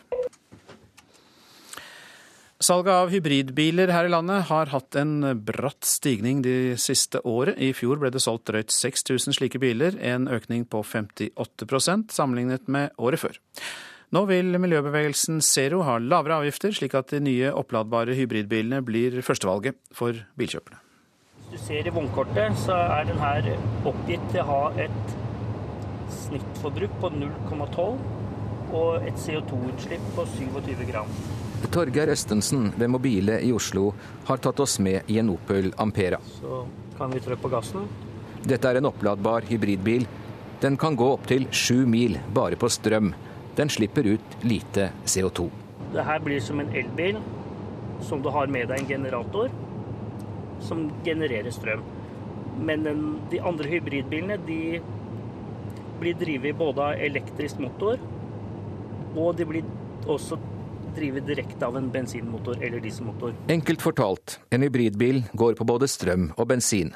Salget 2.60 2.92
av 2.92 3.08
hybridbiler 3.08 3.88
her 3.88 4.04
i 4.04 4.10
landet 4.12 4.42
har 4.50 4.68
hatt 4.68 4.96
en 5.00 5.22
bratt 5.48 5.86
stigning 5.88 6.42
de 6.44 6.74
siste 6.76 7.22
året. 7.24 7.56
I 7.56 7.70
fjor 7.72 8.02
ble 8.02 8.10
det 8.12 8.20
solgt 8.20 8.50
drøyt 8.50 8.74
6000 8.74 9.38
slike 9.38 9.56
biler, 9.62 9.96
en 9.96 10.28
økning 10.28 10.66
på 10.68 10.82
58% 10.84 12.12
sammenlignet 12.12 12.68
med 12.68 12.92
året 13.00 13.22
før. 13.22 13.40
Nå 14.10 14.24
vil 14.26 14.56
miljøbevegelsen 14.58 15.36
Zero 15.46 15.84
ha 15.86 15.92
lavere 16.02 16.40
avgifter, 16.40 16.72
slik 16.74 16.96
at 16.98 17.12
de 17.14 17.20
nye 17.22 17.52
oppladbare 17.54 18.16
hybridbilene 18.18 18.80
blir 18.82 19.20
førstevalget 19.22 19.78
for 19.94 20.18
bilkjøperne. 20.40 20.80
Hvis 21.44 21.52
du 21.52 21.66
ser 21.68 21.86
i 21.86 21.92
vognkortet, 21.94 22.56
så 22.58 22.74
er 22.96 23.06
den 23.06 23.22
her 23.22 23.46
oppgitt 23.86 24.24
til 24.32 24.42
å 24.42 24.48
ha 24.48 24.64
et 24.82 25.14
snittforbruk 26.16 26.98
på 27.04 27.12
0,12 27.20 28.74
og 28.80 29.06
et 29.06 29.22
CO2-utslipp 29.28 30.10
på 30.18 30.26
27 30.34 30.84
gram. 30.90 31.14
Torgeir 31.70 32.10
Østensen 32.10 32.72
ved 32.74 32.90
Mobile 32.90 33.38
i 33.46 33.54
Oslo 33.54 33.92
har 34.26 34.42
tatt 34.42 34.58
oss 34.66 34.80
med 34.82 35.06
i 35.06 35.22
en 35.22 35.30
Opel 35.36 35.70
Ampera. 35.78 36.18
Så 36.40 36.64
kan 36.98 37.14
vi 37.14 37.22
trø 37.22 37.38
på 37.38 37.54
gassen. 37.54 37.86
Dette 38.42 38.66
er 38.66 38.82
en 38.82 38.90
oppladbar 38.90 39.46
hybridbil. 39.46 40.10
Den 40.60 40.74
kan 40.80 40.98
gå 40.98 41.14
opptil 41.14 41.46
sju 41.54 41.84
mil 41.86 42.18
bare 42.34 42.58
på 42.58 42.66
strøm 42.66 43.14
den 43.56 43.68
slipper 43.68 44.06
ut 44.06 44.36
lite 44.42 44.90
CO2. 45.04 45.48
Det 45.92 46.04
her 46.06 46.22
blir 46.22 46.40
som 46.40 46.60
en 46.60 46.70
elbil 46.76 47.18
som 48.06 48.22
du 48.22 48.30
har 48.30 48.46
med 48.46 48.68
deg 48.70 48.82
en 48.82 48.88
generator 48.88 49.50
som 50.64 50.90
genererer 51.04 51.50
strøm. 51.50 51.82
Men 52.60 52.84
den, 52.84 53.02
de 53.30 53.40
andre 53.40 53.68
hybridbilene 53.70 54.36
de 54.46 54.80
blir 56.00 56.16
drevet 56.20 56.56
både 56.56 56.82
av 56.82 57.02
elektrisk 57.02 57.60
motor 57.60 58.00
Og 59.14 59.36
de 59.36 59.44
blir 59.48 59.64
også 60.06 60.38
drive 60.94 61.20
direkte 61.26 61.66
av 61.66 61.76
en 61.76 61.88
bensinmotor 61.90 62.62
eller 62.62 62.82
dieselmotor. 62.82 63.34
Enkelt 63.50 63.82
fortalt, 63.82 64.38
en 64.50 64.62
hybridbil 64.62 65.24
går 65.34 65.58
på 65.58 65.66
både 65.66 65.88
strøm 65.90 66.30
og 66.36 66.48
bensin. 66.50 66.92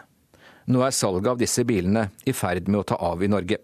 Nå 0.66 0.82
er 0.86 0.94
salget 0.94 1.30
av 1.30 1.40
disse 1.42 1.64
bilene 1.66 2.08
i 2.26 2.32
ferd 2.32 2.70
med 2.70 2.80
å 2.80 2.88
ta 2.94 2.98
av 3.10 3.22
i 3.22 3.30
Norge. 3.30 3.58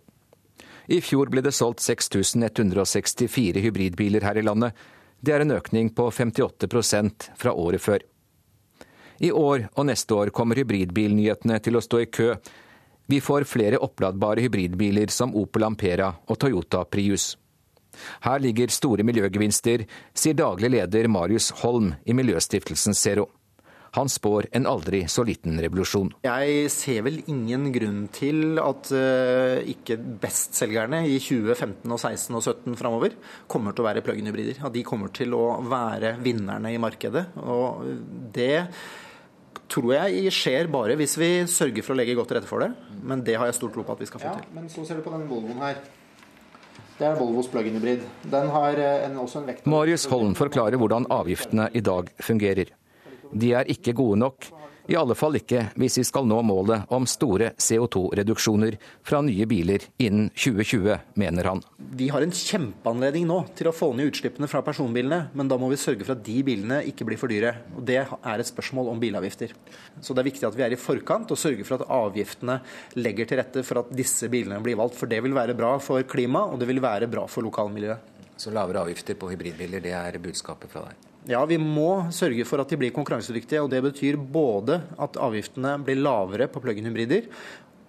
I 0.90 0.98
fjor 1.00 1.30
ble 1.30 1.42
det 1.46 1.52
solgt 1.54 1.84
6164 1.84 3.62
hybridbiler 3.62 4.24
her 4.26 4.40
i 4.40 4.42
landet. 4.42 4.74
Det 5.22 5.34
er 5.36 5.44
en 5.44 5.54
økning 5.54 5.92
på 5.94 6.08
58% 6.10 7.28
fra 7.38 7.52
året 7.54 7.82
før. 7.84 8.02
I 9.20 9.30
år 9.30 9.68
og 9.76 9.86
neste 9.86 10.16
år 10.16 10.32
kommer 10.34 10.58
hybridbilnyhetene 10.58 11.60
til 11.62 11.78
å 11.78 11.84
stå 11.84 12.00
i 12.02 12.08
kø. 12.10 12.32
Vi 13.06 13.20
får 13.22 13.46
flere 13.46 13.78
oppladbare 13.78 14.42
hybridbiler 14.42 15.12
som 15.14 15.36
Opel 15.36 15.68
Ampera 15.68 16.10
og 16.26 16.40
Toyota 16.42 16.82
Prius. 16.88 17.36
Her 18.24 18.42
ligger 18.42 18.72
store 18.72 19.04
miljøgevinster, 19.06 19.84
sier 20.14 20.38
daglig 20.38 20.72
leder 20.74 21.08
Marius 21.10 21.50
Holm 21.62 21.92
i 22.06 22.16
miljøstiftelsen 22.16 22.96
Zero. 22.98 23.28
Han 23.96 24.10
spår 24.12 24.46
en 24.56 24.68
aldri 24.70 25.02
så 25.10 25.24
liten 25.26 25.58
revolusjon. 25.62 26.12
Jeg 26.26 26.70
ser 26.70 27.02
vel 27.06 27.20
ingen 27.30 27.70
grunn 27.74 28.00
til 28.14 28.60
at 28.62 28.90
uh, 28.94 29.58
ikke 29.72 29.98
bestselgerne 30.22 31.02
i 31.08 31.18
2015, 31.18 31.90
og 31.90 31.98
16 31.98 32.38
og 32.38 32.44
17 32.44 32.78
framover 32.78 33.16
kommer 33.50 33.74
til 33.74 33.84
å 33.84 33.88
være 33.90 34.04
plug-in-hybrider. 34.06 34.62
At 34.66 34.76
de 34.76 34.86
kommer 34.86 35.12
til 35.14 35.34
å 35.34 35.44
være 35.66 36.16
vinnerne 36.22 36.74
i 36.74 36.80
markedet. 36.82 37.26
Og 37.42 37.86
det 38.34 38.66
tror 39.70 39.94
jeg 39.94 40.34
skjer 40.34 40.70
bare 40.70 40.96
hvis 40.98 41.16
vi 41.18 41.30
sørger 41.50 41.86
for 41.86 41.94
å 41.94 42.00
legge 42.00 42.16
godt 42.18 42.32
til 42.32 42.40
rette 42.40 42.50
for 42.50 42.62
det. 42.64 42.72
Men 43.06 43.24
det 43.26 43.38
har 43.38 43.50
jeg 43.50 43.58
stor 43.58 43.74
tro 43.74 43.86
på 43.86 43.96
at 43.96 44.02
vi 44.02 44.10
skal 44.10 44.22
få 44.22 44.36
til. 44.36 44.46
ja. 44.46 44.54
Men 44.58 44.70
så 44.72 44.86
ser 44.86 45.00
du 45.00 45.06
på 45.06 45.14
den 45.14 45.26
Volvoen 45.30 45.62
her. 45.62 45.82
Det 47.00 47.08
er 47.08 47.16
Volvos 47.16 47.48
plug-in 47.48 47.78
hybrid. 47.78 48.02
Den 48.28 48.50
har 48.52 48.76
eh, 48.76 49.06
en, 49.06 49.14
også 49.22 49.40
en 49.40 49.46
vekt 49.48 49.68
Marius 49.70 50.04
Holm 50.10 50.34
forklarer 50.36 50.76
hvordan 50.80 51.06
avgiftene 51.08 51.70
i 51.72 51.80
dag 51.80 52.10
fungerer. 52.20 52.74
De 53.32 53.52
er 53.54 53.70
ikke 53.70 53.94
gode 53.96 54.18
nok, 54.20 54.50
i 54.90 54.96
alle 54.98 55.14
fall 55.14 55.36
ikke 55.38 55.68
hvis 55.78 56.00
vi 56.00 56.02
skal 56.08 56.26
nå 56.26 56.40
målet 56.42 56.88
om 56.90 57.04
store 57.06 57.52
CO2-reduksjoner 57.62 58.74
fra 59.06 59.20
nye 59.22 59.46
biler 59.46 59.84
innen 60.02 60.32
2020, 60.34 60.96
mener 61.20 61.46
han. 61.46 61.60
Vi 61.78 62.08
har 62.10 62.24
en 62.24 62.34
kjempeanledning 62.34 63.28
nå 63.28 63.36
til 63.58 63.70
å 63.70 63.74
få 63.76 63.92
ned 63.94 64.10
utslippene 64.10 64.48
fra 64.50 64.64
personbilene, 64.66 65.20
men 65.36 65.50
da 65.50 65.58
må 65.60 65.68
vi 65.70 65.78
sørge 65.78 66.02
for 66.02 66.16
at 66.16 66.24
de 66.26 66.40
bilene 66.46 66.80
ikke 66.90 67.06
blir 67.06 67.20
for 67.20 67.30
dyre. 67.30 67.52
Og 67.76 67.84
Det 67.86 68.00
er 68.00 68.42
et 68.42 68.50
spørsmål 68.50 68.90
om 68.90 69.02
bilavgifter. 69.02 69.54
Så 70.02 70.14
det 70.14 70.24
er 70.24 70.30
viktig 70.30 70.48
at 70.48 70.58
vi 70.58 70.64
er 70.66 70.74
i 70.74 70.80
forkant 70.80 71.30
og 71.30 71.38
sørger 71.38 71.68
for 71.68 71.78
at 71.78 71.92
avgiftene 72.00 72.58
legger 72.98 73.30
til 73.30 73.40
rette 73.42 73.64
for 73.66 73.84
at 73.84 73.92
disse 73.94 74.30
bilene 74.32 74.58
blir 74.64 74.78
valgt. 74.80 74.98
For 74.98 75.10
det 75.10 75.20
vil 75.22 75.36
være 75.36 75.54
bra 75.58 75.76
for 75.78 76.02
klimaet, 76.02 76.54
og 76.54 76.58
det 76.58 76.70
vil 76.70 76.82
være 76.82 77.10
bra 77.10 77.28
for 77.30 77.46
lokalmiljøet. 77.46 78.18
Så 78.40 78.50
lavere 78.50 78.82
avgifter 78.82 79.14
på 79.20 79.30
hybridbiler, 79.30 79.84
det 79.84 79.94
er 79.94 80.18
budskapet 80.18 80.72
fra 80.72 80.88
deg? 80.88 81.09
Ja, 81.28 81.42
vi 81.44 81.58
må 81.60 82.06
sørge 82.14 82.46
for 82.48 82.62
at 82.62 82.70
de 82.70 82.78
blir 82.80 82.94
konkurransedyktige. 82.96 83.60
og 83.60 83.70
Det 83.70 83.82
betyr 83.84 84.16
både 84.16 84.80
at 84.98 85.18
avgiftene 85.20 85.76
blir 85.84 86.00
lavere 86.00 86.48
på 86.48 86.62
plug-in 86.64 86.88
hybrider, 86.88 87.28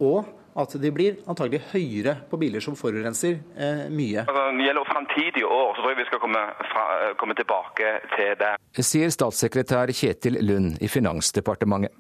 og 0.03 0.25
at 0.59 0.73
de 0.83 0.91
blir 0.91 1.21
antagelig 1.31 1.61
høyere 1.71 2.17
på 2.27 2.39
biler 2.41 2.63
som 2.63 2.75
forurenser 2.75 3.37
eh, 3.55 3.85
mye. 3.87 4.25
Altså, 4.25 4.43
når 4.51 4.59
det 4.59 4.67
gjelder 4.67 4.89
framtidige 4.89 5.47
år, 5.47 5.71
så 5.75 5.79
tror 5.79 5.93
jeg 5.93 5.99
vi 6.01 6.07
skal 6.09 6.23
komme, 6.25 6.43
fra, 6.73 6.85
komme 7.21 7.37
tilbake 7.39 7.93
til 8.17 8.33
det. 8.41 8.51
Sier 8.83 9.15
statssekretær 9.15 9.93
Kjetil 9.95 10.41
Lund 10.43 10.81
i 10.83 10.91
Finansdepartementet. 10.91 11.95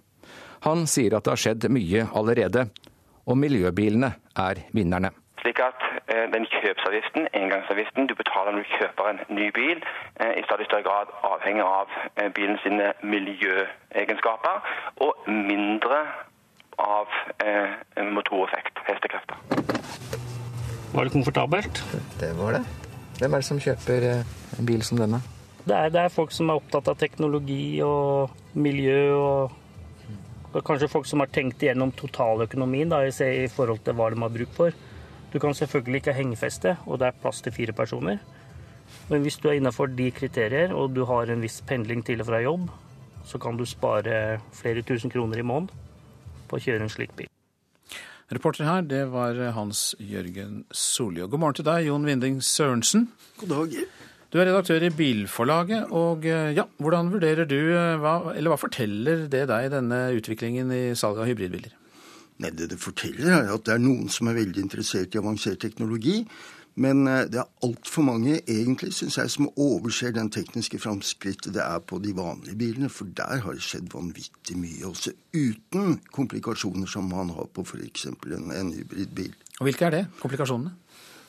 Han 0.67 0.83
sier 0.85 1.15
at 1.17 1.25
det 1.25 1.31
har 1.33 1.41
skjedd 1.41 1.71
mye 1.73 2.05
allerede, 2.13 2.67
og 3.25 3.39
miljøbilene 3.39 4.11
er 4.37 4.65
vinnerne. 4.75 5.13
Slik 5.41 5.59
at 5.59 5.81
eh, 6.13 6.27
den 6.33 6.45
kjøpsavgiften, 6.53 7.27
engangsavgiften 7.33 8.05
du 8.09 8.13
betaler 8.17 8.53
når 8.53 8.65
du 8.65 8.73
kjøper 8.77 9.07
en 9.09 9.21
ny 9.33 9.47
bil, 9.55 9.79
eh, 10.21 10.35
i 10.37 10.43
stadig 10.45 10.67
større 10.67 10.85
grad 10.85 11.13
avhenger 11.25 11.65
av 11.65 11.95
eh, 12.21 12.27
bilen 12.35 12.59
miljøegenskaper, 13.13 14.67
og 15.05 15.31
mindre 15.49 16.03
av 16.81 17.09
motoreffekt, 18.13 18.79
hestekrefter. 18.87 19.37
Var 20.93 21.03
det 21.05 21.13
komfortabelt? 21.13 21.81
Det 22.19 22.31
var 22.37 22.57
det. 22.57 22.61
Hvem 23.19 23.33
er 23.33 23.43
det 23.43 23.49
som 23.49 23.59
kjøper 23.61 24.07
en 24.11 24.69
bil 24.69 24.85
som 24.85 25.01
denne? 25.01 25.21
Det 25.65 25.75
er, 25.77 25.91
det 25.93 26.01
er 26.01 26.13
folk 26.13 26.33
som 26.33 26.49
er 26.49 26.61
opptatt 26.61 26.89
av 26.89 26.97
teknologi 26.97 27.81
og 27.85 28.33
miljø, 28.57 29.01
og, 29.13 29.51
og 30.53 30.63
kanskje 30.65 30.89
folk 30.89 31.09
som 31.09 31.21
har 31.21 31.29
tenkt 31.33 31.61
igjennom 31.61 31.93
totaløkonomien 31.97 32.89
da, 32.93 33.03
i 33.05 33.49
forhold 33.53 33.83
til 33.85 33.97
hva 33.97 34.09
de 34.13 34.21
har 34.21 34.33
bruk 34.37 34.57
for. 34.57 34.81
Du 35.31 35.39
kan 35.39 35.55
selvfølgelig 35.55 36.01
ikke 36.01 36.11
ha 36.11 36.19
hengefeste, 36.19 36.75
og 36.85 36.99
det 36.99 37.07
er 37.07 37.19
plass 37.21 37.41
til 37.41 37.53
fire 37.55 37.71
personer. 37.71 38.19
Men 39.09 39.23
hvis 39.23 39.37
du 39.39 39.47
er 39.47 39.59
innenfor 39.59 39.87
de 39.87 40.09
kriterier, 40.11 40.73
og 40.75 40.95
du 40.95 41.05
har 41.07 41.31
en 41.31 41.43
viss 41.43 41.61
pendling 41.67 42.03
til 42.05 42.19
og 42.19 42.27
fra 42.27 42.41
jobb, 42.43 42.67
så 43.25 43.39
kan 43.39 43.57
du 43.57 43.65
spare 43.65 44.41
flere 44.51 44.83
tusen 44.83 45.11
kroner 45.11 45.39
i 45.39 45.45
måneden 45.45 45.71
på 46.49 46.59
å 46.59 46.63
kjøre 46.63 46.83
en 46.83 46.91
slik 46.91 47.15
bil. 47.15 47.31
Reporter 48.31 48.67
her, 48.67 48.83
det 48.87 49.05
var 49.11 49.39
Hans 49.55 49.93
Jørgen 49.99 50.65
Solli. 50.71 51.23
God 51.23 51.39
morgen 51.39 51.59
til 51.59 51.67
deg, 51.67 51.87
Jon 51.87 52.07
Winding 52.07 52.39
Sørensen. 52.43 53.09
God 53.39 53.55
dag. 53.55 53.75
Du 54.31 54.39
er 54.39 54.47
redaktør 54.47 54.83
i 54.87 54.93
Bilforlaget, 54.95 55.91
og 55.91 56.23
ja, 56.27 56.63
hvordan 56.79 57.11
vurderer 57.11 57.47
du, 57.47 57.59
hva, 58.03 58.15
eller 58.31 58.53
hva 58.53 58.59
forteller 58.59 59.27
det 59.31 59.43
deg, 59.51 59.71
denne 59.73 60.05
utviklingen 60.15 60.71
i 60.71 60.83
salget 60.95 61.25
av 61.25 61.31
hybridbiler? 61.31 61.75
Nei, 62.41 62.49
Det 62.57 62.71
det 62.71 62.79
forteller, 62.81 63.29
er 63.31 63.53
at 63.53 63.67
det 63.67 63.75
er 63.75 63.83
noen 63.83 64.09
som 64.09 64.27
er 64.27 64.39
veldig 64.39 64.63
interessert 64.63 65.13
i 65.15 65.21
avansert 65.21 65.61
teknologi. 65.61 66.23
Men 66.79 67.03
eh, 67.07 67.25
det 67.27 67.41
er 67.41 67.49
altfor 67.65 68.05
mange, 68.07 68.39
egentlig, 68.47 68.93
syns 68.95 69.17
jeg, 69.19 69.31
som 69.33 69.49
overser 69.59 70.13
den 70.15 70.31
tekniske 70.31 70.79
framskrittet 70.79 71.53
det 71.57 71.63
er 71.63 71.81
på 71.83 71.99
de 71.99 72.13
vanlige 72.15 72.57
bilene. 72.57 72.89
For 72.89 73.09
der 73.17 73.43
har 73.43 73.57
det 73.57 73.65
skjedd 73.65 73.91
vanvittig 73.93 74.57
mye, 74.59 74.85
også 74.87 75.13
uten 75.35 75.99
komplikasjoner 76.15 76.87
som 76.89 77.11
man 77.11 77.33
har 77.35 77.51
på 77.51 77.65
f.eks. 77.67 78.07
En, 78.07 78.53
en 78.55 78.71
hybridbil. 78.77 79.35
Og 79.59 79.67
Hvilke 79.67 79.89
er 79.89 79.97
det, 79.97 80.05
komplikasjonene? 80.23 80.77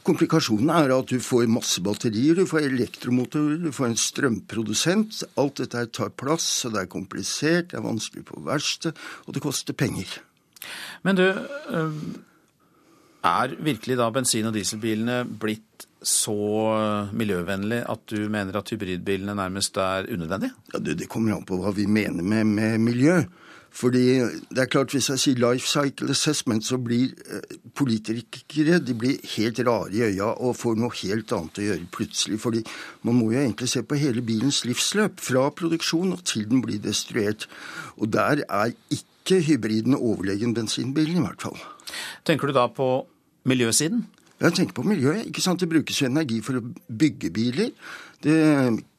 Komplikasjonene 0.03 0.81
er 0.83 0.91
at 0.97 1.13
du 1.13 1.21
får 1.23 1.47
masse 1.51 1.79
batterier, 1.85 2.35
du 2.35 2.49
får 2.51 2.65
elektromotorer, 2.67 3.61
du 3.63 3.71
får 3.75 3.93
en 3.93 4.01
strømprodusent. 4.03 5.21
Alt 5.39 5.63
dette 5.63 5.85
tar 5.95 6.11
plass, 6.19 6.49
og 6.67 6.75
det 6.75 6.87
er 6.87 6.91
komplisert, 6.91 7.71
det 7.71 7.79
er 7.79 7.87
vanskelig 7.87 8.27
på 8.31 8.43
verksted, 8.47 8.99
og 9.27 9.37
det 9.37 9.45
koster 9.45 9.79
penger. 9.79 10.23
Men 11.03 11.19
du, 11.19 11.27
er 13.23 13.55
virkelig 13.59 13.99
da 13.99 14.11
bensin- 14.11 14.49
og 14.49 14.57
dieselbilene 14.57 15.23
blitt 15.25 15.87
så 16.03 16.35
miljøvennlig 17.15 17.85
at 17.87 18.03
du 18.11 18.27
mener 18.27 18.59
at 18.59 18.73
hybridbilene 18.75 19.37
nærmest 19.39 19.79
er 19.79 20.09
unødvendige? 20.11 20.57
Ja, 20.75 20.79
det, 20.79 20.99
det 20.99 21.09
kommer 21.09 21.37
an 21.37 21.47
på 21.47 21.61
hva 21.63 21.71
vi 21.77 21.87
mener 21.87 22.23
med, 22.23 22.45
med, 22.45 22.79
miljø. 22.83 23.23
Fordi 23.73 24.19
det 24.53 24.59
er 24.59 24.69
klart 24.69 24.93
Hvis 24.93 25.09
jeg 25.09 25.21
sier 25.21 25.39
life 25.41 25.65
cycle 25.65 26.11
assessment, 26.13 26.67
så 26.67 26.77
blir 26.77 27.15
eh, 27.33 27.55
politikere 27.75 28.83
de 28.85 28.95
blir 28.95 29.23
helt 29.37 29.63
rare 29.65 29.95
i 29.95 30.03
øya 30.11 30.35
og 30.45 30.59
får 30.61 30.77
noe 30.77 30.93
helt 30.99 31.33
annet 31.33 31.61
å 31.63 31.65
gjøre 31.71 31.89
plutselig. 31.95 32.41
Fordi 32.43 32.61
man 33.09 33.17
må 33.17 33.31
jo 33.33 33.41
egentlig 33.41 33.71
se 33.73 33.81
på 33.83 33.97
hele 33.97 34.21
bilens 34.21 34.65
livsløp. 34.69 35.23
Fra 35.25 35.47
produksjon 35.57 36.13
og 36.13 36.21
til 36.29 36.45
den 36.51 36.61
blir 36.61 36.83
destruert. 36.85 37.49
Og 37.97 38.13
der 38.13 38.45
er 38.45 38.75
ikke 38.91 39.12
ikke 39.23 39.41
hybriden 39.47 39.95
overlegen 39.95 40.55
bensinbilen, 40.55 41.23
i 41.23 41.27
hvert 41.27 41.47
fall. 41.47 41.59
Tenker 42.27 42.51
du 42.51 42.57
da 42.57 42.67
på 42.67 43.07
miljøsiden? 43.49 44.05
Jeg 44.43 44.57
tenker 44.57 44.75
på 44.75 44.83
miljøet. 44.83 45.27
ikke 45.27 45.43
sant? 45.43 45.61
Det 45.61 45.69
brukes 45.71 46.01
jo 46.01 46.09
energi 46.09 46.41
for 46.43 46.59
å 46.59 46.65
bygge 46.89 47.31
biler. 47.31 47.71
Det 48.23 48.39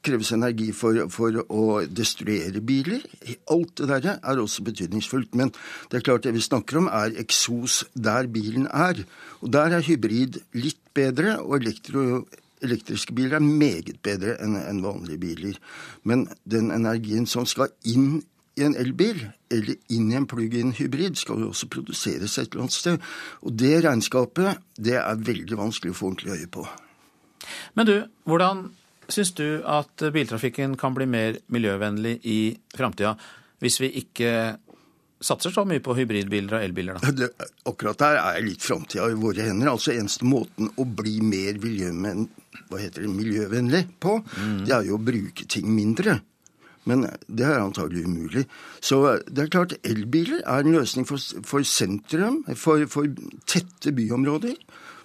kreves 0.04 0.32
energi 0.32 0.70
for, 0.76 0.96
for, 1.12 1.36
å 1.52 1.82
destruere 1.84 2.62
biler. 2.64 3.04
Alt 3.52 3.82
det 3.82 3.88
der 3.90 4.16
er 4.16 4.40
også 4.40 4.64
betydningsfullt. 4.64 5.34
Men 5.36 5.52
det 5.90 6.00
er 6.00 6.06
klart 6.06 6.24
det 6.24 6.32
vi 6.36 6.44
snakker 6.44 6.80
om, 6.80 6.88
er 6.88 7.16
eksos 7.20 7.82
der 7.92 8.28
bilen 8.32 8.70
er. 8.72 9.04
Og 9.42 9.52
der 9.52 9.76
er 9.76 9.84
hybrid 9.84 10.40
litt 10.56 10.80
bedre, 10.96 11.36
og 11.44 11.60
elektro, 11.60 12.24
elektriske 12.64 13.12
biler 13.16 13.36
er 13.36 13.44
meget 13.44 14.00
bedre 14.04 14.38
enn 14.40 14.56
enn 14.60 14.84
vanlige 14.84 15.20
biler. 15.20 15.58
Men 16.08 16.24
den 16.48 16.72
energien 16.72 17.28
som 17.28 17.44
skal 17.48 17.72
inn 17.84 18.22
i 18.54 18.64
en 18.66 18.76
elbil 18.78 19.24
eller 19.52 19.94
inn 19.94 20.10
i 20.12 20.18
en 20.18 20.28
plug-in 20.30 20.74
hybrid 20.78 21.18
skal 21.18 21.42
jo 21.42 21.50
også 21.52 21.68
produseres 21.72 22.38
et 22.38 22.52
eller 22.52 22.66
annet 22.66 22.76
sted. 22.76 22.96
Og 23.42 23.56
det 23.58 23.74
regnskapet 23.84 24.62
det 24.78 24.98
er 25.00 25.24
veldig 25.30 25.58
vanskelig 25.58 25.94
å 25.94 25.98
få 25.98 26.12
ordentlig 26.12 26.38
øye 26.38 26.50
på. 26.54 26.66
Men 27.78 27.88
du, 27.88 27.96
hvordan 28.28 28.66
syns 29.12 29.34
du 29.36 29.48
at 29.68 30.06
biltrafikken 30.14 30.78
kan 30.80 30.94
bli 30.96 31.06
mer 31.10 31.40
miljøvennlig 31.52 32.14
i 32.24 32.38
framtida 32.76 33.16
hvis 33.62 33.80
vi 33.80 33.88
ikke 34.00 34.30
satser 35.24 35.50
så 35.54 35.62
mye 35.68 35.82
på 35.84 35.94
hybridbiler 35.96 36.58
og 36.58 36.64
elbiler, 36.66 36.94
da? 37.00 37.12
Det, 37.16 37.28
akkurat 37.68 37.98
der 38.00 38.14
er 38.20 38.44
litt 38.44 38.62
framtida 38.64 39.04
i 39.08 39.16
våre 39.16 39.42
hender. 39.46 39.70
Altså 39.72 39.92
Eneste 39.94 40.24
måten 40.28 40.68
å 40.76 40.84
bli 40.84 41.20
mer 41.24 41.54
miljøvennlig 41.62 43.84
på, 44.02 44.12
mm. 44.20 44.58
det 44.66 44.74
er 44.76 44.82
jo 44.90 44.94
å 44.98 45.04
bruke 45.04 45.44
ting 45.48 45.66
mindre. 45.72 46.18
Men 46.84 47.06
det 47.26 47.46
er 47.48 47.62
antagelig 47.62 48.04
umulig. 48.04 48.46
Så 48.84 49.00
det 49.28 49.46
er 49.46 49.52
klart 49.52 49.76
elbiler 49.84 50.42
er 50.44 50.64
en 50.64 50.76
løsning 50.76 51.08
for, 51.08 51.20
for 51.44 51.64
sentrum, 51.64 52.42
for, 52.60 52.84
for 52.90 53.08
tette 53.48 53.94
byområder. 53.96 54.58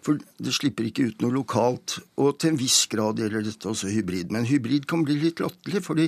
For 0.06 0.20
det 0.40 0.54
slipper 0.56 0.88
ikke 0.88 1.10
ut 1.10 1.24
noe 1.24 1.36
lokalt. 1.36 1.98
Og 2.20 2.38
til 2.40 2.54
en 2.54 2.60
viss 2.60 2.86
grad 2.92 3.20
gjelder 3.20 3.44
dette 3.46 3.68
også 3.68 3.92
hybrid. 3.92 4.32
Men 4.32 4.48
hybrid 4.48 4.88
kan 4.90 5.04
bli 5.08 5.18
litt 5.20 5.42
latterlig, 5.44 5.84
fordi 5.84 6.08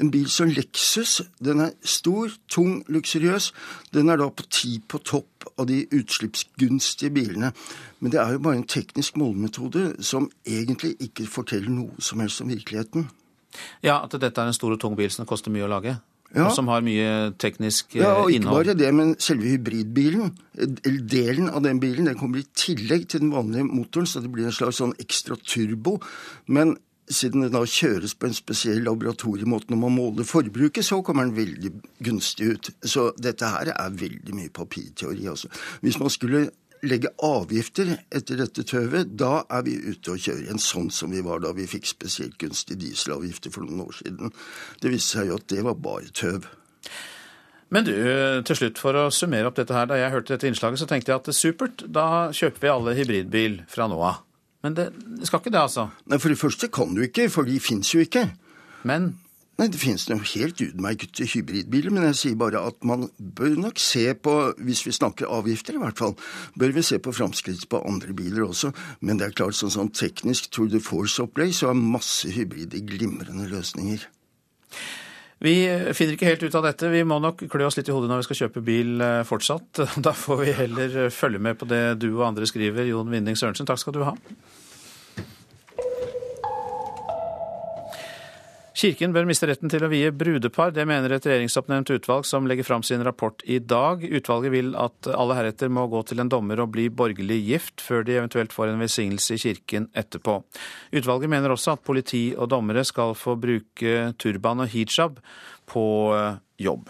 en 0.00 0.10
bil 0.12 0.28
som 0.32 0.52
Lexus, 0.52 1.20
den 1.40 1.64
er 1.64 1.72
stor, 1.84 2.32
tung, 2.52 2.82
luksuriøs. 2.92 3.50
Den 3.94 4.12
er 4.12 4.20
da 4.20 4.28
på 4.28 4.46
ti 4.52 4.78
på 4.88 5.00
topp 5.00 5.48
av 5.56 5.68
de 5.70 5.82
utslippsgunstige 5.92 7.12
bilene. 7.14 7.52
Men 8.00 8.12
det 8.12 8.20
er 8.20 8.36
jo 8.36 8.44
bare 8.44 8.60
en 8.60 8.68
teknisk 8.68 9.16
målemetode 9.20 9.96
som 10.04 10.30
egentlig 10.46 10.96
ikke 11.00 11.28
forteller 11.28 11.72
noe 11.72 12.04
som 12.04 12.20
helst 12.20 12.44
om 12.44 12.52
virkeligheten. 12.52 13.08
Ja, 13.84 14.00
at 14.02 14.14
dette 14.20 14.42
er 14.42 14.50
en 14.50 14.56
stor 14.56 14.74
og 14.74 14.80
tung 14.82 14.96
bil 14.98 15.12
som 15.12 15.28
koster 15.28 15.54
mye 15.54 15.66
å 15.66 15.72
lage? 15.72 15.98
Ja. 16.32 16.46
Og 16.46 16.54
som 16.56 16.70
har 16.72 16.84
mye 16.84 17.32
teknisk 17.40 17.92
innhold. 17.92 18.06
Ja, 18.06 18.12
og 18.22 18.30
ikke 18.30 18.38
innhold. 18.40 18.62
bare 18.62 18.76
det, 18.78 18.92
men 18.96 19.10
selve 19.20 19.50
hybridbilen, 19.52 20.30
eller 20.56 21.02
delen 21.12 21.50
av 21.52 21.60
den 21.66 21.80
bilen, 21.82 22.08
den 22.08 22.16
kommer 22.20 22.40
i 22.40 22.46
tillegg 22.56 23.04
til 23.12 23.26
den 23.26 23.34
vanlige 23.34 23.68
motoren, 23.68 24.08
så 24.08 24.22
det 24.24 24.32
blir 24.32 24.48
en 24.48 24.56
slags 24.56 24.80
sånn 24.80 24.96
ekstra 25.02 25.36
turbo. 25.36 25.98
Men 26.48 26.78
siden 27.12 27.44
den 27.44 27.52
da 27.52 27.62
kjøres 27.68 28.14
på 28.16 28.28
en 28.28 28.36
spesiell 28.36 28.80
laboratoriemåte 28.86 29.72
når 29.72 29.80
man 29.82 29.96
måler 29.96 30.28
forbruket, 30.28 30.86
så 30.86 31.02
kommer 31.04 31.28
den 31.28 31.36
veldig 31.36 31.72
gunstig 32.06 32.48
ut. 32.54 32.72
Så 32.80 33.10
dette 33.20 33.52
her 33.52 33.74
er 33.74 34.00
veldig 34.00 34.36
mye 34.36 34.52
papirteori. 34.54 35.26
Altså. 35.28 35.50
Hvis 35.84 36.00
man 36.00 36.12
skulle 36.14 36.46
legge 36.86 37.12
avgifter 37.22 37.94
etter 38.10 38.40
dette 38.40 38.64
tøvet, 38.66 39.14
da 39.18 39.44
er 39.52 39.62
vi 39.66 39.76
ute 39.78 40.14
og 40.14 40.22
kjører 40.22 40.46
igjen 40.46 40.62
sånn 40.62 40.90
som 40.94 41.12
vi 41.14 41.22
var 41.24 41.42
da 41.44 41.52
vi 41.54 41.68
fikk 41.70 41.86
spesielt 41.90 42.34
gunstige 42.40 42.80
dieselavgifter 42.82 43.54
for 43.54 43.66
noen 43.66 43.84
år 43.86 43.96
siden. 44.00 44.34
Det 44.82 44.90
viste 44.92 45.18
seg 45.18 45.30
jo 45.30 45.38
at 45.38 45.46
det 45.52 45.62
var 45.66 45.78
bare 45.78 46.10
tøv. 46.10 46.48
Men 47.72 47.86
du, 47.86 47.94
til 48.44 48.58
slutt 48.58 48.80
for 48.82 48.98
å 48.98 49.06
summere 49.14 49.48
opp 49.48 49.56
dette 49.56 49.72
her. 49.72 49.86
Da 49.88 49.96
jeg 49.96 50.12
hørte 50.12 50.34
dette 50.34 50.50
innslaget, 50.50 50.82
så 50.82 50.88
tenkte 50.90 51.12
jeg 51.12 51.22
at 51.22 51.28
det 51.28 51.32
er 51.32 51.38
supert, 51.38 51.84
da 51.88 52.06
kjøper 52.34 52.66
vi 52.66 52.72
alle 52.72 52.96
hybridbil 52.98 53.62
fra 53.72 53.86
nå 53.88 53.96
av. 54.04 54.20
Men 54.62 54.76
det 54.76 54.90
skal 55.26 55.40
ikke 55.40 55.54
det, 55.54 55.62
altså? 55.62 55.88
Nei, 56.10 56.20
For 56.22 56.30
det 56.30 56.38
første 56.38 56.68
kan 56.70 56.92
du 56.94 57.00
ikke, 57.06 57.30
for 57.32 57.48
de 57.48 57.56
fins 57.62 57.94
jo 57.94 58.02
ikke. 58.04 58.26
Men 58.86 59.14
Nei, 59.60 59.68
Det 59.68 59.78
finnes 59.78 60.08
noen 60.08 60.24
helt 60.24 60.60
utmerket 60.64 61.20
hybridbiler, 61.34 61.92
men 61.92 62.06
jeg 62.08 62.18
sier 62.18 62.38
bare 62.40 62.62
at 62.70 62.78
man 62.88 63.04
bør 63.18 63.58
nok 63.66 63.78
se 63.82 64.06
på, 64.14 64.32
hvis 64.64 64.80
vi 64.86 64.94
snakker 64.96 65.28
avgifter 65.28 65.76
i 65.76 65.82
hvert 65.82 66.00
fall, 66.00 66.16
bør 66.58 66.72
vi 66.72 66.84
se 66.86 66.98
på 67.02 67.12
framskritt 67.12 67.68
på 67.68 67.82
andre 67.84 68.16
biler 68.16 68.46
også. 68.46 68.72
Men 69.04 69.20
det 69.20 69.28
er 69.28 69.36
klart, 69.36 69.58
sånn, 69.58 69.74
som 69.74 69.92
teknisk 69.92 70.48
Tour 70.50 70.72
de 70.72 70.80
Force-opplegg, 70.82 71.52
så 71.54 71.68
er 71.70 71.78
masse 71.78 72.32
hybride 72.32 72.80
glimrende 72.88 73.50
løsninger. 73.52 74.08
Vi 75.42 75.54
finner 75.98 76.14
ikke 76.14 76.30
helt 76.30 76.44
ut 76.46 76.56
av 76.56 76.68
dette. 76.68 76.88
Vi 76.92 77.02
må 77.04 77.18
nok 77.18 77.44
klø 77.50 77.66
oss 77.66 77.76
litt 77.76 77.88
i 77.90 77.94
hodet 77.94 78.08
når 78.08 78.22
vi 78.22 78.26
skal 78.28 78.40
kjøpe 78.44 78.64
bil 78.64 79.02
eh, 79.02 79.20
fortsatt. 79.26 79.84
Da 80.06 80.14
får 80.14 80.42
vi 80.44 80.54
heller 80.54 80.98
følge 81.10 81.42
med 81.42 81.58
på 81.58 81.66
det 81.68 81.82
du 82.00 82.12
og 82.12 82.28
andre 82.30 82.46
skriver. 82.48 82.86
Jon 82.86 83.10
Winding 83.10 83.38
Sørensen, 83.38 83.66
takk 83.68 83.82
skal 83.82 83.96
du 83.98 84.04
ha. 84.06 84.14
Kirken 88.72 89.12
bør 89.12 89.26
miste 89.28 89.46
retten 89.48 89.68
til 89.68 89.84
å 89.84 89.90
vie 89.92 90.08
brudepar. 90.16 90.72
Det 90.72 90.86
mener 90.88 91.12
et 91.12 91.26
regjeringsoppnevnt 91.28 91.92
utvalg 91.92 92.24
som 92.28 92.46
legger 92.48 92.64
fram 92.64 92.84
sin 92.86 93.04
rapport 93.04 93.44
i 93.44 93.58
dag. 93.60 94.00
Utvalget 94.00 94.54
vil 94.54 94.72
at 94.80 95.10
alle 95.12 95.36
heretter 95.36 95.68
må 95.72 95.84
gå 95.92 96.00
til 96.08 96.22
en 96.22 96.30
dommer 96.32 96.62
og 96.64 96.72
bli 96.72 96.88
borgerlig 96.88 97.38
gift, 97.50 97.84
før 97.84 98.06
de 98.08 98.16
eventuelt 98.16 98.56
får 98.56 98.72
en 98.72 98.80
velsignelse 98.80 99.36
i 99.36 99.42
kirken 99.44 99.90
etterpå. 99.92 100.38
Utvalget 100.96 101.34
mener 101.34 101.52
også 101.52 101.76
at 101.76 101.84
politi 101.84 102.24
og 102.32 102.48
dommere 102.54 102.86
skal 102.88 103.12
få 103.18 103.36
bruke 103.40 104.12
turban 104.16 104.64
og 104.64 104.72
hijab 104.72 105.20
på 105.68 105.86
eh, 106.16 106.40
jobb. 106.64 106.88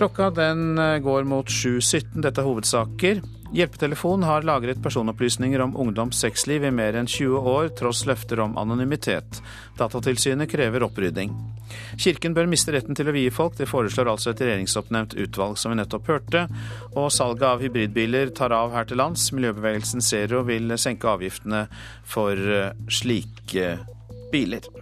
Klokka 0.00 0.30
den 0.30 0.78
eh, 0.78 0.98
går 0.98 1.24
mot 1.28 1.48
7.17. 1.48 2.22
Dette 2.24 2.40
er 2.40 2.46
hovedsaker. 2.46 3.18
Hjelpetelefonen 3.52 4.24
har 4.24 4.46
lagret 4.48 4.80
personopplysninger 4.80 5.60
om 5.60 5.74
ungdoms 5.76 6.22
sexliv 6.24 6.64
i 6.64 6.70
mer 6.72 6.96
enn 6.96 7.10
20 7.10 7.50
år, 7.52 7.68
tross 7.76 8.06
løfter 8.08 8.40
om 8.40 8.56
anonymitet. 8.56 9.42
Datatilsynet 9.76 10.48
krever 10.48 10.86
opprydding. 10.88 11.34
Kirken 12.00 12.32
bør 12.32 12.48
miste 12.48 12.72
retten 12.72 12.96
til 12.96 13.12
å 13.12 13.14
vie 13.18 13.28
folk, 13.28 13.58
det 13.60 13.68
foreslår 13.68 14.08
altså 14.14 14.32
et 14.32 14.40
regjeringsoppnevnt 14.40 15.18
utvalg, 15.20 15.60
som 15.60 15.74
vi 15.74 15.82
nettopp 15.82 16.08
hørte. 16.08 16.46
Og 16.94 17.12
salget 17.12 17.50
av 17.50 17.60
hybridbiler 17.60 18.32
tar 18.32 18.56
av 18.56 18.72
her 18.72 18.88
til 18.88 19.04
lands. 19.04 19.28
Miljøbevegelsen 19.36 20.00
Zero 20.00 20.46
vil 20.48 20.78
senke 20.80 21.12
avgiftene 21.12 21.66
for 22.08 22.40
eh, 22.40 22.72
slike 22.88 23.74
biler. 24.32 24.72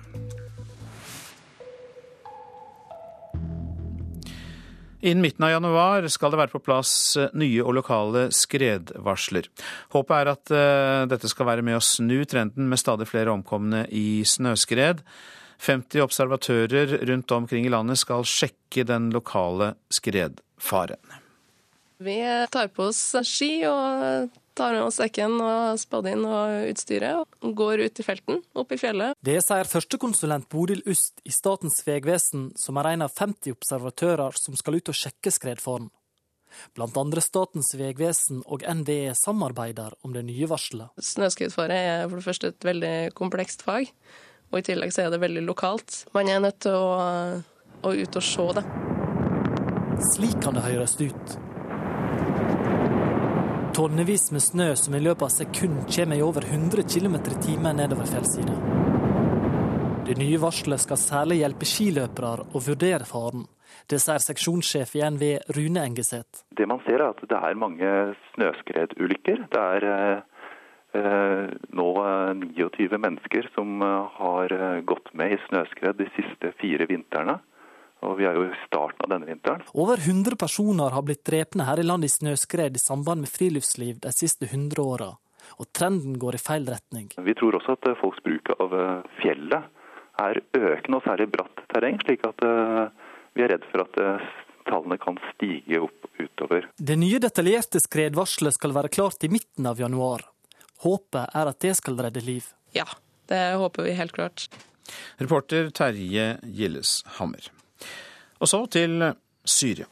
Innen 5.00 5.22
midten 5.22 5.44
av 5.46 5.50
januar 5.50 6.08
skal 6.10 6.32
det 6.32 6.40
være 6.40 6.50
på 6.56 6.60
plass 6.66 6.92
eh, 7.20 7.30
nye 7.38 7.62
og 7.62 7.76
lokale 7.76 8.24
skredvarsler. 8.34 9.46
Håpet 9.94 10.14
er 10.16 10.30
at 10.32 10.52
eh, 10.54 11.02
dette 11.12 11.30
skal 11.30 11.46
være 11.46 11.62
med 11.66 11.78
å 11.78 11.84
snu 11.84 12.24
trenden 12.26 12.66
med 12.66 12.82
stadig 12.82 13.06
flere 13.06 13.30
omkomne 13.30 13.84
i 13.94 14.24
snøskred. 14.26 15.04
50 15.62 16.02
observatører 16.02 16.96
rundt 17.10 17.30
omkring 17.34 17.66
i 17.66 17.70
landet 17.70 18.02
skal 18.02 18.26
sjekke 18.26 18.86
den 18.86 19.10
lokale 19.14 19.72
skredfaren. 19.94 21.18
Vi 22.02 22.18
tar 22.50 22.70
på 22.70 22.90
oss 22.90 23.00
ski 23.26 23.52
og 23.70 24.34
tar 24.58 24.74
med 24.74 24.84
oss 24.84 24.98
sekken 24.98 25.36
og 25.40 25.78
spadden 25.80 26.24
og 26.26 26.70
utstyret 26.72 27.38
og 27.44 27.54
går 27.58 27.84
ut 27.86 28.00
i 28.00 28.06
felten, 28.06 28.40
opp 28.58 28.74
i 28.74 28.80
fjellet. 28.80 29.18
Det 29.24 29.38
sier 29.44 29.68
førstekonsulent 29.70 30.48
Bodil 30.52 30.82
Ust 30.90 31.22
i 31.28 31.34
Statens 31.34 31.80
vegvesen, 31.86 32.50
som 32.58 32.80
er 32.80 32.92
en 32.92 33.06
av 33.06 33.14
50 33.14 33.54
observatører 33.54 34.38
som 34.40 34.58
skal 34.58 34.80
ut 34.80 34.90
og 34.90 34.98
sjekke 34.98 35.32
skredfaren. 35.34 35.90
Blant 36.76 36.96
andre 36.98 37.22
Statens 37.22 37.70
vegvesen 37.76 38.40
og 38.48 38.64
NVE 38.64 39.14
samarbeider 39.18 39.94
om 40.06 40.14
det 40.16 40.24
nye 40.26 40.48
varselet. 40.50 40.90
Snøskredfare 40.96 41.76
er 41.76 42.06
for 42.08 42.18
det 42.18 42.26
første 42.26 42.52
et 42.52 42.68
veldig 42.68 42.94
komplekst 43.18 43.62
fag, 43.66 43.92
og 44.48 44.60
i 44.60 44.64
tillegg 44.64 44.94
så 44.94 45.04
er 45.04 45.12
det 45.12 45.22
veldig 45.22 45.44
lokalt. 45.44 46.04
Man 46.16 46.30
er 46.32 46.40
nødt 46.42 46.62
til 46.64 46.74
å, 46.74 47.42
å 47.84 47.92
ut 47.92 48.20
og 48.20 48.24
se 48.24 48.48
det. 48.58 48.64
Slik 50.14 50.40
kan 50.44 50.56
det 50.56 50.64
høres 50.64 50.96
ut. 51.02 51.38
Tonnevis 53.78 54.32
med 54.34 54.42
snø 54.42 54.72
som 54.74 54.94
i 54.94 54.98
løpet 54.98 55.22
av 55.22 55.30
sekund 55.30 55.84
kommer 55.86 56.18
i 56.18 56.22
over 56.26 56.42
100 56.42 56.82
km 56.82 57.12
i 57.14 57.34
timen 57.44 57.76
nedover 57.78 58.08
fjellsida. 58.10 58.56
Det 60.08 60.16
nye 60.18 60.40
varselet 60.42 60.82
skal 60.82 60.98
særlig 60.98 61.36
hjelpe 61.44 61.68
skiløpere 61.70 62.48
å 62.58 62.62
vurdere 62.64 63.06
faren. 63.06 63.44
Det 63.86 64.00
sier 64.02 64.18
seksjonssjef 64.24 64.96
i 64.98 65.04
NV 65.14 65.22
Rune 65.54 65.84
Engeseth. 65.86 66.42
Det 66.58 66.66
man 66.66 66.82
ser 66.88 66.98
er 66.98 67.12
at 67.12 67.22
det 67.22 67.38
er 67.38 67.60
mange 67.62 67.92
snøskredulykker. 68.32 69.44
Det 69.54 69.62
er 69.76 69.86
eh, 69.94 71.46
nå 71.78 71.88
29 72.58 72.98
mennesker 72.98 73.46
som 73.54 73.78
har 74.18 74.56
gått 74.90 75.14
med 75.14 75.36
i 75.36 75.42
snøskred 75.46 76.02
de 76.02 76.10
siste 76.18 76.50
fire 76.58 76.90
vintrene. 76.90 77.38
Og 78.06 78.18
vi 78.18 78.26
er 78.28 78.36
jo 78.38 78.44
i 78.46 78.58
starten 78.66 79.06
av 79.06 79.10
denne 79.14 79.26
vinteren. 79.26 79.64
Over 79.74 79.98
100 79.98 80.36
personer 80.38 80.94
har 80.94 81.02
blitt 81.06 81.24
drepne 81.26 81.66
her 81.66 81.80
i 81.82 81.86
landet 81.86 82.12
i 82.12 82.16
snøskred 82.18 82.76
i 82.78 82.82
samband 82.82 83.24
med 83.24 83.32
friluftsliv 83.32 83.98
de 84.04 84.12
siste 84.14 84.46
100 84.46 84.82
åra. 84.82 85.10
Og 85.58 85.66
trenden 85.74 86.18
går 86.20 86.36
i 86.38 86.42
feil 86.42 86.68
retning. 86.68 87.08
Vi 87.16 87.34
tror 87.38 87.58
også 87.58 87.74
at 87.78 87.88
folks 88.02 88.20
bruk 88.22 88.52
av 88.58 88.74
eh, 88.76 89.08
fjellet 89.22 89.74
er 90.18 90.40
økende, 90.58 90.98
og 90.98 91.06
særlig 91.06 91.28
bratt 91.32 91.64
terreng. 91.72 91.98
slik 92.04 92.26
at 92.28 92.44
eh, 92.46 93.08
vi 93.34 93.46
er 93.46 93.52
redd 93.54 93.66
for 93.72 93.86
at 93.86 93.98
eh, 94.02 94.28
tallene 94.68 94.98
kan 95.00 95.18
stige 95.32 95.82
opp 95.86 96.08
utover. 96.20 96.68
Det 96.76 96.98
nye 97.00 97.20
detaljerte 97.22 97.82
skredvarselet 97.82 98.58
skal 98.58 98.76
være 98.76 98.92
klart 98.92 99.24
i 99.24 99.32
midten 99.32 99.66
av 99.66 99.80
januar. 99.80 100.26
Håpet 100.84 101.34
er 101.34 101.50
at 101.50 101.60
det 101.64 101.74
skal 101.80 101.98
redde 101.98 102.22
liv. 102.22 102.52
Ja, 102.76 102.86
det 103.30 103.42
håper 103.58 103.88
vi 103.88 103.96
helt 103.98 104.14
klart. 104.14 104.48
Reporter 105.18 105.70
Terje 105.74 106.36
Gilles 106.42 107.02
Hammer. 107.18 107.50
Og 108.38 108.48
så 108.48 108.66
til 108.70 109.02
Syria. 109.44 109.86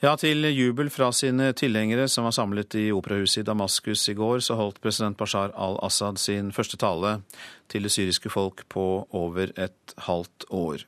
Ja, 0.00 0.14
til 0.16 0.46
jubel 0.56 0.88
fra 0.88 1.10
sine 1.12 1.50
tilhengere 1.52 2.06
som 2.08 2.24
var 2.24 2.32
samlet 2.32 2.72
i 2.80 2.86
operahuset 2.96 3.42
i 3.42 3.44
Damaskus 3.44 4.06
i 4.08 4.14
går, 4.16 4.40
så 4.40 4.56
holdt 4.56 4.80
president 4.80 5.18
Bashar 5.20 5.52
al-Assad 5.52 6.16
sin 6.16 6.54
første 6.56 6.78
tale 6.80 7.18
til 7.68 7.84
det 7.84 7.92
syriske 7.92 8.32
folk 8.32 8.64
på 8.72 8.86
over 9.12 9.52
et 9.60 9.94
halvt 10.08 10.48
år. 10.48 10.86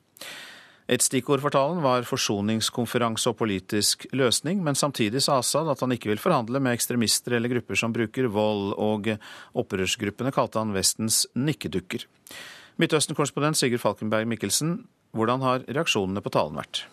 Et 0.91 1.03
stikkord 1.03 1.39
for 1.39 1.53
talen 1.53 1.79
var 1.83 2.03
forsoningskonferanse 2.07 3.31
og 3.31 3.37
politisk 3.39 4.03
løsning, 4.11 4.59
men 4.65 4.75
samtidig 4.75 5.21
sa 5.23 5.37
Assad 5.39 5.69
at 5.71 5.79
han 5.79 5.95
ikke 5.95 6.11
vil 6.11 6.21
forhandle 6.21 6.59
med 6.59 6.75
ekstremister 6.75 7.37
eller 7.37 7.53
grupper 7.55 7.79
som 7.79 7.93
bruker 7.95 8.27
vold, 8.27 8.73
og 8.75 9.13
opprørsgruppene 9.55 10.33
kalte 10.35 10.59
han 10.59 10.75
Vestens 10.75 11.23
nikkedukker. 11.39 12.03
Midtøsten-korrespondent 12.81 13.59
Sigurd 13.59 13.83
Falkenberg 13.83 14.27
Mikkelsen, 14.27 14.81
hvordan 15.15 15.45
har 15.45 15.63
reaksjonene 15.69 16.23
på 16.25 16.33
talen 16.33 16.59
vært? 16.59 16.83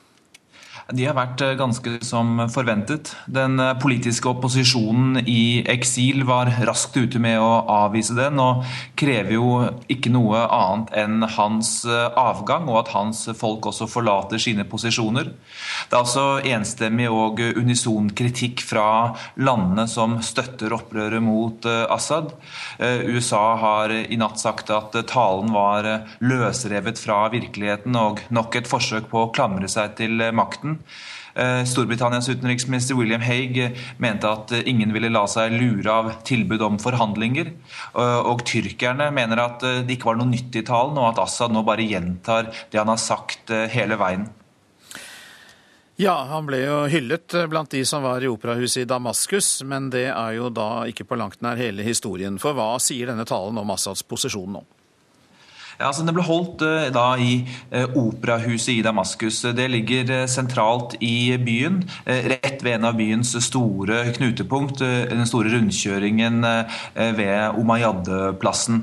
De 0.91 1.05
har 1.07 1.15
vært 1.15 1.43
eh, 1.45 1.55
ganske 1.59 1.99
som 2.07 2.41
forventet. 2.51 3.13
Den 3.31 3.61
eh, 3.63 3.77
politiske 3.81 4.31
opposisjonen 4.31 5.21
i 5.23 5.63
eksil 5.71 6.25
var 6.27 6.51
raskt 6.67 6.99
ute 6.99 7.21
med 7.23 7.39
å 7.39 7.63
avvise 7.71 8.17
den, 8.19 8.41
og 8.43 8.65
krever 8.99 9.37
jo 9.37 9.51
ikke 9.93 10.11
noe 10.13 10.43
annet 10.47 10.91
enn 10.99 11.27
hans 11.37 11.73
eh, 11.87 12.09
avgang, 12.19 12.67
og 12.71 12.81
at 12.83 12.93
hans 12.97 13.23
folk 13.39 13.71
også 13.71 13.87
forlater 13.91 14.43
sine 14.43 14.67
posisjoner. 14.69 15.31
Det 15.31 15.95
er 15.95 16.01
altså 16.01 16.27
enstemmig 16.51 17.07
og 17.13 17.39
unison 17.39 18.11
kritikk 18.17 18.65
fra 18.67 19.15
landene 19.39 19.87
som 19.91 20.19
støtter 20.25 20.75
opprøret 20.75 21.23
mot 21.23 21.67
Assad. 21.91 22.33
USA 22.81 23.43
har 23.61 23.93
i 23.93 24.17
natt 24.21 24.41
sagt 24.41 24.71
at 24.75 24.95
talen 25.11 25.53
var 25.55 25.87
løsrevet 26.25 27.01
fra 27.01 27.23
virkeligheten 27.33 27.97
og 27.99 28.23
nok 28.35 28.59
et 28.61 28.71
forsøk 28.71 29.11
på 29.11 29.25
å 29.25 29.31
klamre 29.35 29.69
seg 29.71 29.97
til 30.01 30.23
makten. 30.37 30.80
Eh, 31.35 31.65
Storbritannias 31.65 32.29
utenriksminister 32.29 32.95
William 32.99 33.23
Haig 33.23 33.77
mente 33.99 34.29
at 34.29 34.53
ingen 34.65 34.93
ville 34.93 35.13
la 35.13 35.27
seg 35.31 35.55
lure 35.55 35.93
av 35.93 36.11
tilbud 36.27 36.63
om 36.67 36.81
forhandlinger. 36.83 37.53
Eh, 37.95 38.19
og 38.27 38.45
tyrkerne 38.49 39.11
mener 39.15 39.45
at 39.45 39.65
eh, 39.67 39.81
det 39.87 39.99
ikke 39.99 40.11
var 40.11 40.21
noe 40.21 40.33
nytt 40.33 40.59
i 40.59 40.67
talen, 40.67 40.99
og 40.99 41.13
at 41.13 41.23
Assad 41.23 41.55
nå 41.55 41.63
bare 41.67 41.87
gjentar 41.87 42.51
det 42.71 42.83
han 42.83 42.91
har 42.91 43.01
sagt 43.01 43.55
hele 43.73 43.99
veien. 44.01 44.27
Ja, 46.01 46.15
han 46.31 46.47
ble 46.49 46.63
jo 46.63 46.77
hyllet 46.89 47.35
blant 47.53 47.75
de 47.75 47.83
som 47.85 48.03
var 48.07 48.25
i 48.25 48.29
operahuset 48.31 48.87
i 48.87 48.89
Damaskus, 48.89 49.59
men 49.69 49.91
det 49.93 50.07
er 50.09 50.37
jo 50.39 50.49
da 50.49 50.87
ikke 50.89 51.05
på 51.05 51.19
langt 51.21 51.43
nær 51.45 51.61
hele 51.61 51.85
historien. 51.85 52.41
For 52.41 52.57
hva 52.57 52.73
sier 52.81 53.13
denne 53.13 53.29
talen 53.29 53.61
om 53.61 53.75
Assads 53.75 54.01
posisjon 54.09 54.57
nå? 54.57 54.65
Ja, 55.81 55.87
altså 55.89 56.05
Den 56.05 56.13
ble 56.13 56.25
holdt 56.27 56.61
uh, 56.61 56.91
da 56.93 57.15
i 57.17 57.39
uh, 57.73 57.95
operahuset 57.97 58.75
i 58.75 58.83
Damaskus. 58.85 59.41
Det 59.57 59.65
ligger 59.73 60.13
uh, 60.13 60.27
sentralt 60.29 60.99
i 61.01 61.33
byen, 61.41 61.81
rett 62.05 62.61
ved 62.61 62.77
en 62.77 62.85
av 62.91 62.99
byens 62.99 63.33
store 63.47 64.03
knutepunkt, 64.19 64.83
den 64.83 65.29
store 65.29 65.55
rundkjøringen 65.55 66.45
ved 67.17 67.57
Umayyad-plassen. 67.61 68.83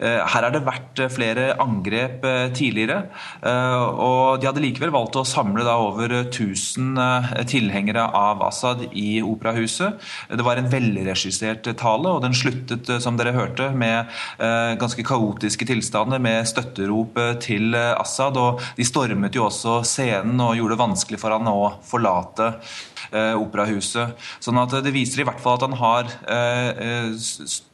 Eh, 0.00 0.20
her 0.32 0.46
har 0.46 0.52
det 0.54 0.62
vært 0.64 1.00
eh, 1.02 1.10
flere 1.12 1.50
angrep 1.60 2.24
eh, 2.24 2.46
tidligere, 2.56 3.02
og 3.40 4.40
de 4.40 4.48
hadde 4.48 4.62
likevel 4.62 4.92
valgt 4.94 5.18
å 5.18 5.24
samle 5.26 5.64
over 5.70 6.12
1000 6.22 6.98
tilhengere 7.48 8.02
av 8.16 8.40
Assad 8.46 8.82
i 8.96 9.20
operahuset. 9.24 10.00
Det 10.32 10.44
var 10.46 10.60
en 10.60 10.68
velregissert 10.72 11.68
tale, 11.78 12.12
og 12.12 12.22
den 12.24 12.36
sluttet, 12.36 12.88
som 13.02 13.18
dere 13.18 13.34
hørte, 13.36 13.70
med 13.76 14.10
ganske 14.80 15.04
kaotiske 15.06 15.66
tilstander, 15.68 16.22
med 16.22 16.48
støtterop 16.48 17.18
til 17.44 17.76
Assad. 17.76 18.38
Og 18.40 18.62
de 18.78 18.86
stormet 18.86 19.36
jo 19.36 19.46
også 19.48 19.80
scenen 19.88 20.40
og 20.44 20.56
gjorde 20.58 20.76
det 20.76 20.82
vanskelig 20.84 21.20
for 21.22 21.36
han 21.36 21.50
å 21.50 21.72
forlate 21.86 22.52
operahuset. 23.12 24.16
Sånn 24.42 24.60
at 24.60 24.74
det 24.84 24.92
viser 24.94 25.22
i 25.22 25.26
hvert 25.28 25.42
fall 25.42 25.58
at 25.58 25.66
han 25.66 25.78
har 25.80 26.10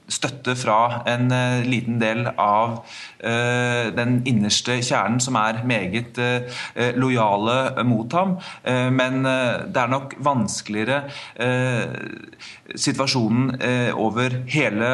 støtte 0.06 0.54
fra 0.58 1.02
en 1.10 1.28
liten 1.66 1.98
del 2.02 2.28
av 2.38 2.84
den 3.16 4.18
innerste 4.28 4.76
kjernen, 4.84 5.20
som 5.22 5.38
er 5.40 5.62
meget 5.66 6.18
uh, 6.20 6.60
lojale 6.96 7.84
mot 7.88 8.12
ham. 8.12 8.36
men 8.92 9.22
det 9.22 9.80
er 9.80 9.88
nok 9.90 10.14
vanskeligere 10.22 10.98
situasjonen 12.74 13.54
over 13.94 14.36
hele 14.50 14.90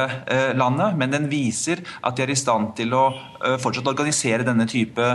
landet. 0.58 0.96
Men 0.98 1.12
den 1.14 1.28
viser 1.30 1.82
at 2.02 2.16
de 2.16 2.24
er 2.24 2.32
i 2.32 2.38
stand 2.38 2.74
til 2.78 2.94
å 2.96 3.04
fortsatt 3.62 3.88
organisere 3.90 4.46
denne 4.46 4.66
type 4.70 5.08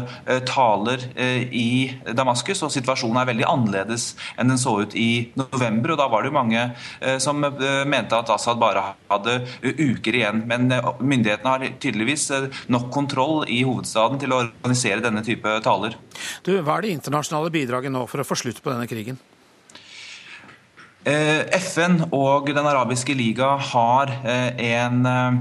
taler 0.50 1.06
i 1.52 1.70
Damaskus. 2.18 2.64
Og 2.66 2.74
situasjonen 2.74 3.22
er 3.22 3.30
veldig 3.32 3.48
annerledes 3.50 4.10
enn 4.38 4.52
den 4.52 4.62
så 4.62 4.78
ut 4.84 4.98
i 4.98 5.30
november. 5.40 5.96
Og 5.96 6.02
da 6.02 6.10
var 6.12 6.26
det 6.26 6.32
jo 6.34 6.40
mange 6.40 6.66
som 7.24 7.44
mente 7.88 8.20
at 8.20 8.34
Assad 8.34 8.60
bare 8.62 8.84
hadde 9.12 9.38
uker 9.62 10.18
igjen. 10.20 10.44
Men 10.50 10.72
eh, 10.72 10.90
myndighetene 11.00 11.54
har 11.54 11.66
tydeligvis 11.82 12.28
eh, 12.36 12.48
nok 12.74 12.90
kontroll 12.98 13.46
i 13.46 13.62
hovedstaden 13.68 14.20
til 14.22 14.34
å 14.34 14.42
organisere 14.44 15.04
denne 15.06 15.24
type 15.26 15.58
taler. 15.66 15.96
Du, 16.44 16.56
hva 16.60 16.78
er 16.78 16.88
det 16.88 16.98
internasjonale 16.98 17.54
bidraget 17.54 17.94
nå 17.94 18.06
for 18.10 18.24
å 18.24 18.28
få 18.28 18.38
slutt 18.42 18.64
på 18.64 18.74
denne 18.74 18.90
krigen? 18.90 19.22
Eh, 21.08 21.46
FN 21.62 22.02
og 22.12 22.50
Den 22.52 22.68
arabiske 22.68 23.16
liga 23.16 23.54
har 23.72 24.12
en 24.28 25.08
Eh, 25.08 25.32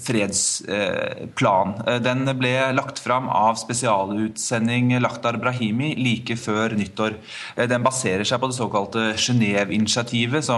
fredsplan. 0.00 1.74
Eh, 1.86 1.98
den 2.00 2.24
ble 2.38 2.52
lagt 2.72 2.98
fram 3.04 3.28
av 3.28 3.58
spesialutsending 3.60 4.94
Lakhdar 5.02 5.36
Brahimi 5.40 5.92
like 5.98 6.36
før 6.40 6.72
nyttår. 6.78 7.18
Eh, 7.56 7.68
den 7.68 7.84
baserer 7.84 8.24
seg 8.24 8.40
på 8.40 8.48
det 8.48 8.56
såkalte 8.56 9.04
Genéve-initiativet, 9.20 10.48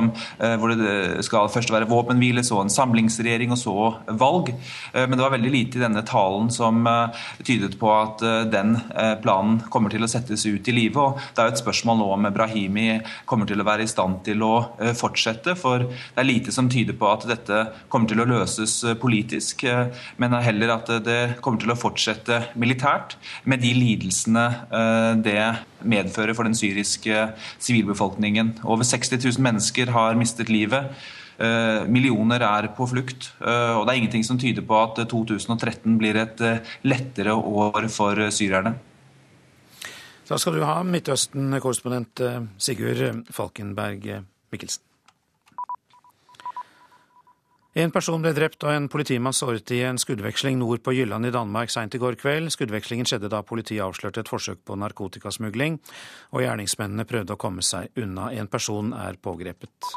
hvor 0.59 0.72
det 0.74 1.24
skal 1.26 1.51
først 1.51 1.72
være 1.72 1.88
våpenhvile, 1.90 2.45
så 2.47 2.61
en 2.62 2.72
samlingsregjering 2.72 3.53
og 3.55 3.59
så 3.59 3.74
valg. 4.18 4.51
Men 4.95 5.16
det 5.16 5.24
var 5.24 5.34
veldig 5.34 5.53
lite 5.53 5.78
i 5.78 5.82
denne 5.82 6.03
talen 6.07 6.51
som 6.53 6.86
tydet 7.45 7.76
på 7.80 7.90
at 7.92 8.22
den 8.53 8.76
planen 9.22 9.61
kommer 9.72 9.92
til 9.92 10.05
å 10.05 10.11
settes 10.11 10.45
ut 10.47 10.68
i 10.68 10.74
live. 10.74 11.07
Det 11.34 11.42
er 11.42 11.51
jo 11.51 11.55
et 11.55 11.62
spørsmål 11.62 12.01
nå 12.01 12.09
om 12.16 12.28
Brahimi 12.34 12.88
kommer 13.28 13.49
til 13.49 13.61
å 13.61 13.66
være 13.66 13.86
i 13.86 13.90
stand 13.90 14.22
til 14.26 14.42
å 14.47 14.53
fortsette, 14.99 15.57
for 15.59 15.86
det 15.86 16.20
er 16.20 16.28
lite 16.28 16.55
som 16.55 16.70
tyder 16.72 16.97
på 16.99 17.11
at 17.11 17.26
dette 17.28 17.64
kommer 17.92 18.11
til 18.11 18.24
å 18.24 18.28
løses 18.28 18.84
politisk, 19.01 19.64
eh, 19.64 19.91
men 20.20 20.37
heller 20.45 20.74
at 20.76 20.91
det 21.07 21.18
kommer 21.45 21.62
til 21.62 21.72
å 21.72 21.78
fortsette 21.78 22.41
militært 22.61 23.16
med 23.49 23.62
de 23.64 23.72
lidelsene 23.76 24.45
eh, 24.68 25.11
det 25.24 25.41
medfører 25.85 26.37
for 26.37 26.49
den 26.49 26.57
syriske 26.59 27.26
sivilbefolkningen. 27.59 28.59
Over 28.64 28.87
60 28.87 29.20
000 29.24 29.45
mennesker 29.45 29.93
har 29.95 30.18
mistet 30.20 30.53
livet. 30.53 30.93
Eh, 31.41 31.82
millioner 31.91 32.45
er 32.47 32.70
på 32.76 32.87
flukt, 32.87 33.32
og 33.41 33.82
det 33.85 33.93
er 33.93 33.99
ingenting 33.99 34.24
som 34.26 34.39
tyder 34.39 34.64
på 34.66 34.78
at 34.78 35.03
2013 35.11 35.99
blir 35.99 36.20
et 36.20 36.41
lettere 36.87 37.35
år 37.35 37.89
for 37.93 38.28
syrerne. 38.30 38.76
Da 40.24 40.39
skal 40.41 40.57
du 40.57 40.64
ha, 40.64 40.78
Midtøsten-korrespondent 40.89 42.22
Sigurd 42.57 43.26
Falkenberg 43.35 44.24
Mikkelsen. 44.55 44.93
En 47.75 47.91
person 47.91 48.22
ble 48.22 48.31
drept 48.31 48.62
og 48.62 48.70
en 48.70 48.85
politimann 48.87 49.35
såret 49.35 49.72
i 49.75 49.81
en 49.83 49.99
skuddveksling 49.99 50.61
nord 50.61 50.85
på 50.87 50.93
Jylland 50.95 51.27
i 51.27 51.33
Danmark 51.35 51.72
seint 51.75 51.97
i 51.97 51.99
går 51.99 52.14
kveld. 52.20 52.53
Skuddvekslingen 52.55 53.09
skjedde 53.11 53.33
da 53.33 53.41
politiet 53.43 53.83
avslørte 53.83 54.22
et 54.22 54.31
forsøk 54.31 54.61
på 54.62 54.79
narkotikasmugling, 54.79 55.81
og 56.31 56.45
gjerningsmennene 56.45 57.09
prøvde 57.11 57.35
å 57.35 57.41
komme 57.41 57.66
seg 57.66 57.91
unna. 57.99 58.31
En 58.31 58.47
person 58.47 58.95
er 58.95 59.18
pågrepet. 59.18 59.91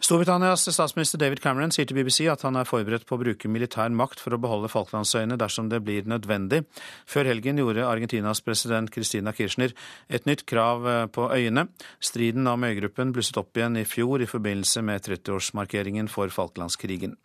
Storbritannias 0.00 0.64
statsminister 0.72 1.20
David 1.20 1.42
Cameron 1.44 1.74
sier 1.74 1.84
til 1.84 1.98
BBC 1.98 2.22
at 2.32 2.40
han 2.46 2.56
er 2.56 2.64
forberedt 2.64 3.04
på 3.04 3.18
å 3.18 3.20
bruke 3.20 3.50
militær 3.52 3.92
makt 3.92 4.22
for 4.24 4.32
å 4.32 4.38
beholde 4.40 4.70
Falklandsøyene 4.72 5.36
dersom 5.36 5.68
det 5.68 5.82
blir 5.84 6.08
nødvendig. 6.08 6.62
Før 7.04 7.28
helgen 7.28 7.60
gjorde 7.60 7.84
Argentinas 7.84 8.40
president 8.40 8.88
Christina 8.94 9.34
Kirchner 9.36 9.76
et 10.08 10.24
nytt 10.24 10.46
krav 10.48 10.88
eh, 10.88 11.04
på 11.12 11.28
øyene. 11.28 11.66
Striden 12.00 12.48
om 12.48 12.64
øygruppen 12.64 13.12
blusset 13.12 13.42
opp 13.42 13.60
igjen 13.60 13.76
i 13.76 13.84
fjor 13.84 14.24
i 14.24 14.30
forbindelse 14.30 14.80
med 14.88 15.04
30-årsmarkeringen 15.04 16.08
for 16.08 16.32
Falklandskrigen. 16.32 17.18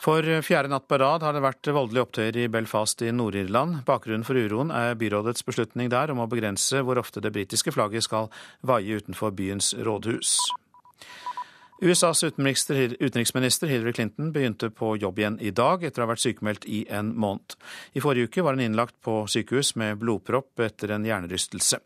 For 0.00 0.24
fjerde 0.44 0.72
natt 0.72 0.88
på 0.88 0.96
rad 1.00 1.24
har 1.24 1.36
det 1.36 1.44
vært 1.44 1.68
voldelige 1.68 2.08
opptøyer 2.08 2.42
i 2.46 2.50
Belfast 2.52 3.04
i 3.04 3.12
Nord-Irland. 3.12 3.82
Bakgrunnen 3.84 4.24
for 4.24 4.40
uroen 4.40 4.72
er 4.72 4.96
byrådets 4.96 5.44
beslutning 5.44 5.92
der 5.92 6.16
om 6.16 6.24
å 6.24 6.30
begrense 6.32 6.80
hvor 6.80 7.00
ofte 7.00 7.20
det 7.20 7.36
britiske 7.36 7.76
flagget 7.76 8.08
skal 8.08 8.30
vaie 8.64 9.02
utenfor 9.02 9.36
byens 9.36 9.74
rådhus. 9.76 10.38
USAs 11.80 12.24
utenriksminister 12.24 13.66
Hillary 13.66 13.92
Clinton 13.92 14.32
begynte 14.32 14.70
på 14.70 14.96
jobb 14.96 15.18
igjen 15.18 15.40
i 15.40 15.50
dag, 15.50 15.84
etter 15.84 16.00
å 16.00 16.06
ha 16.06 16.12
vært 16.14 16.24
sykemeldt 16.24 16.64
i 16.64 16.86
en 16.88 17.12
måned. 17.12 17.58
I 17.92 18.00
forrige 18.00 18.30
uke 18.30 18.44
var 18.46 18.56
hun 18.56 18.64
innlagt 18.64 18.96
på 19.04 19.18
sykehus 19.28 19.74
med 19.76 20.00
blodpropp 20.00 20.64
etter 20.64 20.94
en 20.96 21.04
hjernerystelse. 21.04 21.82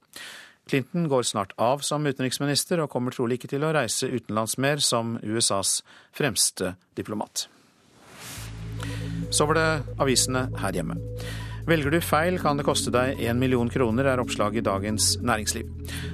Clinton 0.71 1.09
går 1.11 1.27
snart 1.27 1.57
av 1.59 1.83
som 1.83 2.07
utenriksminister, 2.07 2.79
og 2.79 2.93
kommer 2.93 3.15
trolig 3.15 3.41
ikke 3.41 3.51
til 3.51 3.67
å 3.67 3.73
reise 3.75 4.07
utenlands 4.07 4.55
mer 4.63 4.79
som 4.79 5.17
USAs 5.27 5.81
fremste 6.15 6.77
diplomat. 6.95 7.49
Så 9.35 9.47
var 9.51 9.59
det 9.59 9.71
avisene 9.99 10.47
her 10.63 10.79
hjemme. 10.79 11.01
Velger 11.69 11.93
du 11.93 12.01
feil, 12.01 12.39
kan 12.41 12.57
det 12.57 12.65
koste 12.65 12.93
deg 12.95 13.21
én 13.21 13.41
million 13.41 13.69
kroner, 13.71 14.09
er 14.09 14.23
oppslaget 14.23 14.63
i 14.63 14.67
Dagens 14.67 15.13
Næringsliv. 15.21 15.69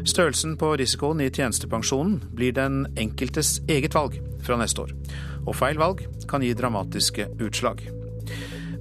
Størrelsen 0.04 0.56
på 0.58 0.72
risikoen 0.80 1.22
i 1.22 1.30
tjenestepensjonen 1.30 2.18
blir 2.34 2.54
den 2.56 2.84
enkeltes 2.98 3.60
eget 3.68 3.94
valg 3.94 4.18
fra 4.46 4.58
neste 4.58 4.86
år. 4.86 4.94
Og 5.46 5.54
feil 5.54 5.78
valg 5.78 6.02
kan 6.28 6.42
gi 6.42 6.54
dramatiske 6.56 7.28
utslag. 7.38 7.84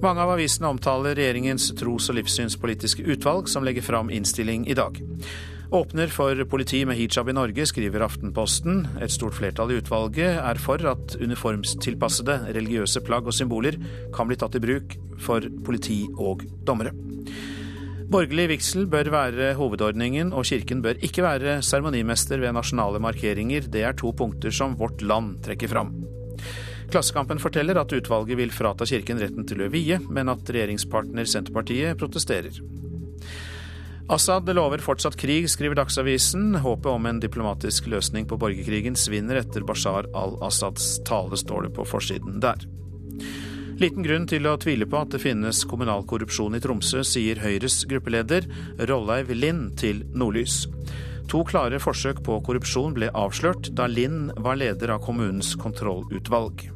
Mange 0.02 0.20
av 0.20 0.34
avisene 0.34 0.68
omtaler 0.74 1.16
regjeringens 1.16 1.70
tros- 1.78 2.10
og 2.10 2.18
livssynspolitiske 2.18 3.06
utvalg, 3.14 3.48
som 3.48 3.64
legger 3.64 3.86
fram 3.86 4.10
innstilling 4.12 4.66
i 4.68 4.76
dag. 4.76 4.98
Åpner 5.70 6.06
for 6.14 6.38
politi 6.46 6.84
med 6.86 6.94
hijab 6.94 7.28
i 7.28 7.34
Norge, 7.34 7.64
skriver 7.66 8.04
Aftenposten. 8.06 8.84
Et 9.02 9.10
stort 9.10 9.34
flertall 9.34 9.72
i 9.74 9.80
utvalget 9.80 10.38
er 10.38 10.60
for 10.62 10.78
at 10.86 11.16
uniformstilpassede 11.18 12.36
religiøse 12.54 13.02
plagg 13.02 13.26
og 13.26 13.34
symboler 13.34 13.74
kan 14.14 14.30
bli 14.30 14.38
tatt 14.38 14.54
i 14.54 14.62
bruk 14.62 14.94
for 15.18 15.42
politi 15.66 16.04
og 16.14 16.46
dommere. 16.68 16.94
Borgerlig 18.06 18.46
vigsel 18.52 18.86
bør 18.86 19.10
være 19.10 19.50
hovedordningen, 19.58 20.30
og 20.30 20.46
kirken 20.46 20.84
bør 20.84 21.02
ikke 21.02 21.26
være 21.26 21.58
seremonimester 21.66 22.38
ved 22.38 22.54
nasjonale 22.54 23.02
markeringer. 23.02 23.66
Det 23.66 23.82
er 23.82 23.98
to 23.98 24.14
punkter 24.14 24.54
som 24.54 24.78
Vårt 24.78 25.02
Land 25.02 25.40
trekker 25.42 25.74
fram. 25.74 25.90
Klassekampen 26.94 27.42
forteller 27.42 27.82
at 27.82 27.90
utvalget 27.90 28.38
vil 28.38 28.54
frata 28.54 28.86
kirken 28.86 29.18
retten 29.18 29.50
til 29.50 29.66
å 29.66 29.70
vie, 29.72 29.98
men 30.06 30.30
at 30.30 30.46
regjeringspartner 30.46 31.26
Senterpartiet 31.26 31.98
protesterer. 31.98 32.62
Assad 34.08 34.54
lover 34.54 34.78
fortsatt 34.78 35.16
krig, 35.18 35.48
skriver 35.50 35.74
Dagsavisen. 35.74 36.54
Håpet 36.62 36.86
om 36.86 37.06
en 37.06 37.20
diplomatisk 37.20 37.88
løsning 37.90 38.28
på 38.30 38.36
borgerkrigen 38.38 38.94
svinner 38.94 39.40
etter 39.40 39.64
Bashar 39.66 40.06
al-Assads 40.14 41.00
tale, 41.08 41.34
står 41.36 41.66
det 41.66 41.72
på 41.74 41.86
forsiden 41.90 42.38
der. 42.44 42.62
Liten 43.82 44.06
grunn 44.06 44.28
til 44.30 44.46
å 44.46 44.54
tvile 44.62 44.86
på 44.86 45.00
at 45.02 45.10
det 45.10 45.24
finnes 45.24 45.64
kommunal 45.66 46.06
korrupsjon 46.06 46.54
i 46.54 46.62
Tromsø, 46.62 47.02
sier 47.02 47.42
Høyres 47.42 47.80
gruppeleder 47.90 48.46
Rolleiv 48.86 49.34
Lind 49.34 49.74
til 49.82 50.04
Nordlys. 50.14 50.68
To 51.26 51.42
klare 51.44 51.82
forsøk 51.82 52.22
på 52.22 52.38
korrupsjon 52.46 52.94
ble 52.94 53.10
avslørt 53.10 53.72
da 53.74 53.90
Lind 53.90 54.30
var 54.38 54.62
leder 54.62 54.94
av 54.94 55.02
kommunens 55.02 55.56
kontrollutvalg. 55.58 56.68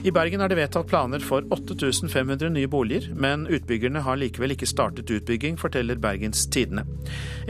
I 0.00 0.12
Bergen 0.16 0.40
er 0.40 0.48
det 0.48 0.56
vedtatt 0.56 0.88
planer 0.88 1.20
for 1.20 1.44
8500 1.52 2.48
nye 2.54 2.68
boliger, 2.72 3.10
men 3.12 3.42
utbyggerne 3.52 4.00
har 4.00 4.16
likevel 4.16 4.54
ikke 4.54 4.68
startet 4.68 5.10
utbygging, 5.12 5.58
forteller 5.60 6.00
Bergens 6.00 6.46
Tidende. 6.48 6.86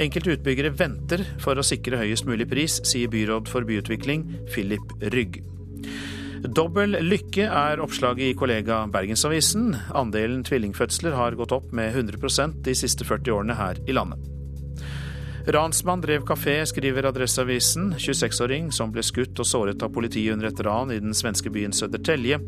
Enkelte 0.03 0.35
utbyggere 0.35 0.73
venter 0.75 1.23
for 1.39 1.55
å 1.55 1.67
sikre 1.67 2.01
høyest 2.01 2.27
mulig 2.27 2.49
pris, 2.51 2.81
sier 2.91 3.13
byråd 3.13 3.47
for 3.51 3.69
byutvikling 3.69 4.27
Philip 4.51 4.97
Rygg. 5.15 5.39
Dobbel 6.51 6.99
lykke 7.05 7.47
er 7.47 7.85
oppslaget 7.85 8.33
i 8.33 8.35
kollega 8.35 8.83
Bergensavisen. 8.91 9.71
Andelen 9.95 10.43
tvillingfødsler 10.43 11.15
har 11.15 11.39
gått 11.39 11.55
opp 11.55 11.71
med 11.77 11.95
100% 11.95 12.65
de 12.67 12.75
siste 12.75 13.07
40 13.07 13.37
årene 13.37 13.59
her 13.61 13.79
i 13.87 13.95
landet. 13.95 14.40
Ransmann 15.51 16.01
drev 16.01 16.23
kafé, 16.23 16.61
skriver 16.67 17.09
Adresseavisen. 17.09 17.95
26-åring 17.99 18.69
som 18.75 18.93
ble 18.95 19.03
skutt 19.03 19.41
og 19.43 19.49
såret 19.49 19.83
av 19.83 19.91
politiet 19.95 20.37
under 20.37 20.51
et 20.51 20.63
ran 20.63 20.93
i 20.95 21.01
den 21.03 21.17
svenske 21.17 21.51
byen 21.51 21.75
Södertälje, 21.75 22.39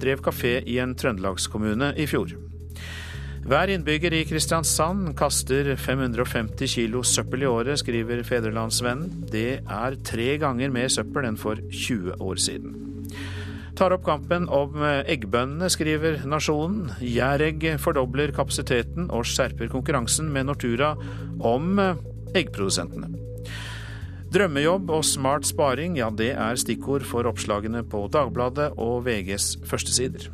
drev 0.00 0.22
kafé 0.24 0.60
i 0.64 0.78
en 0.80 0.94
trøndelagskommune 0.96 1.92
i 2.00 2.06
fjor. 2.08 2.32
Hver 3.46 3.70
innbygger 3.74 4.16
i 4.16 4.24
Kristiansand 4.26 5.12
kaster 5.18 5.68
550 5.78 6.72
kilo 6.72 7.04
søppel 7.06 7.44
i 7.44 7.50
året, 7.50 7.78
skriver 7.82 8.24
Fedrelandsvennen. 8.26 9.28
Det 9.30 9.60
er 9.60 10.00
tre 10.08 10.32
ganger 10.42 10.72
mer 10.74 10.88
søppel 10.90 11.28
enn 11.28 11.38
for 11.38 11.60
20 11.60 12.16
år 12.24 12.42
siden. 12.42 12.74
Tar 13.76 13.92
opp 13.92 14.06
kampen 14.08 14.48
om 14.48 14.80
eggbøndene, 14.80 15.68
skriver 15.68 16.22
Nasjonen. 16.24 16.94
Jæregg 17.04 17.74
fordobler 17.84 18.32
kapasiteten 18.34 19.10
og 19.12 19.28
skjerper 19.28 19.68
konkurransen 19.68 20.32
med 20.32 20.48
Nortura 20.48 20.94
om 21.44 21.76
eggprodusentene. 22.34 23.12
Drømmejobb 24.34 24.90
og 24.90 25.04
smart 25.06 25.46
sparing, 25.46 25.94
ja 26.00 26.10
det 26.10 26.32
er 26.34 26.58
stikkord 26.58 27.06
for 27.06 27.28
oppslagene 27.30 27.84
på 27.86 28.02
Dagbladet 28.12 28.72
og 28.74 29.04
VGs 29.06 29.52
førstesider. 29.68 30.26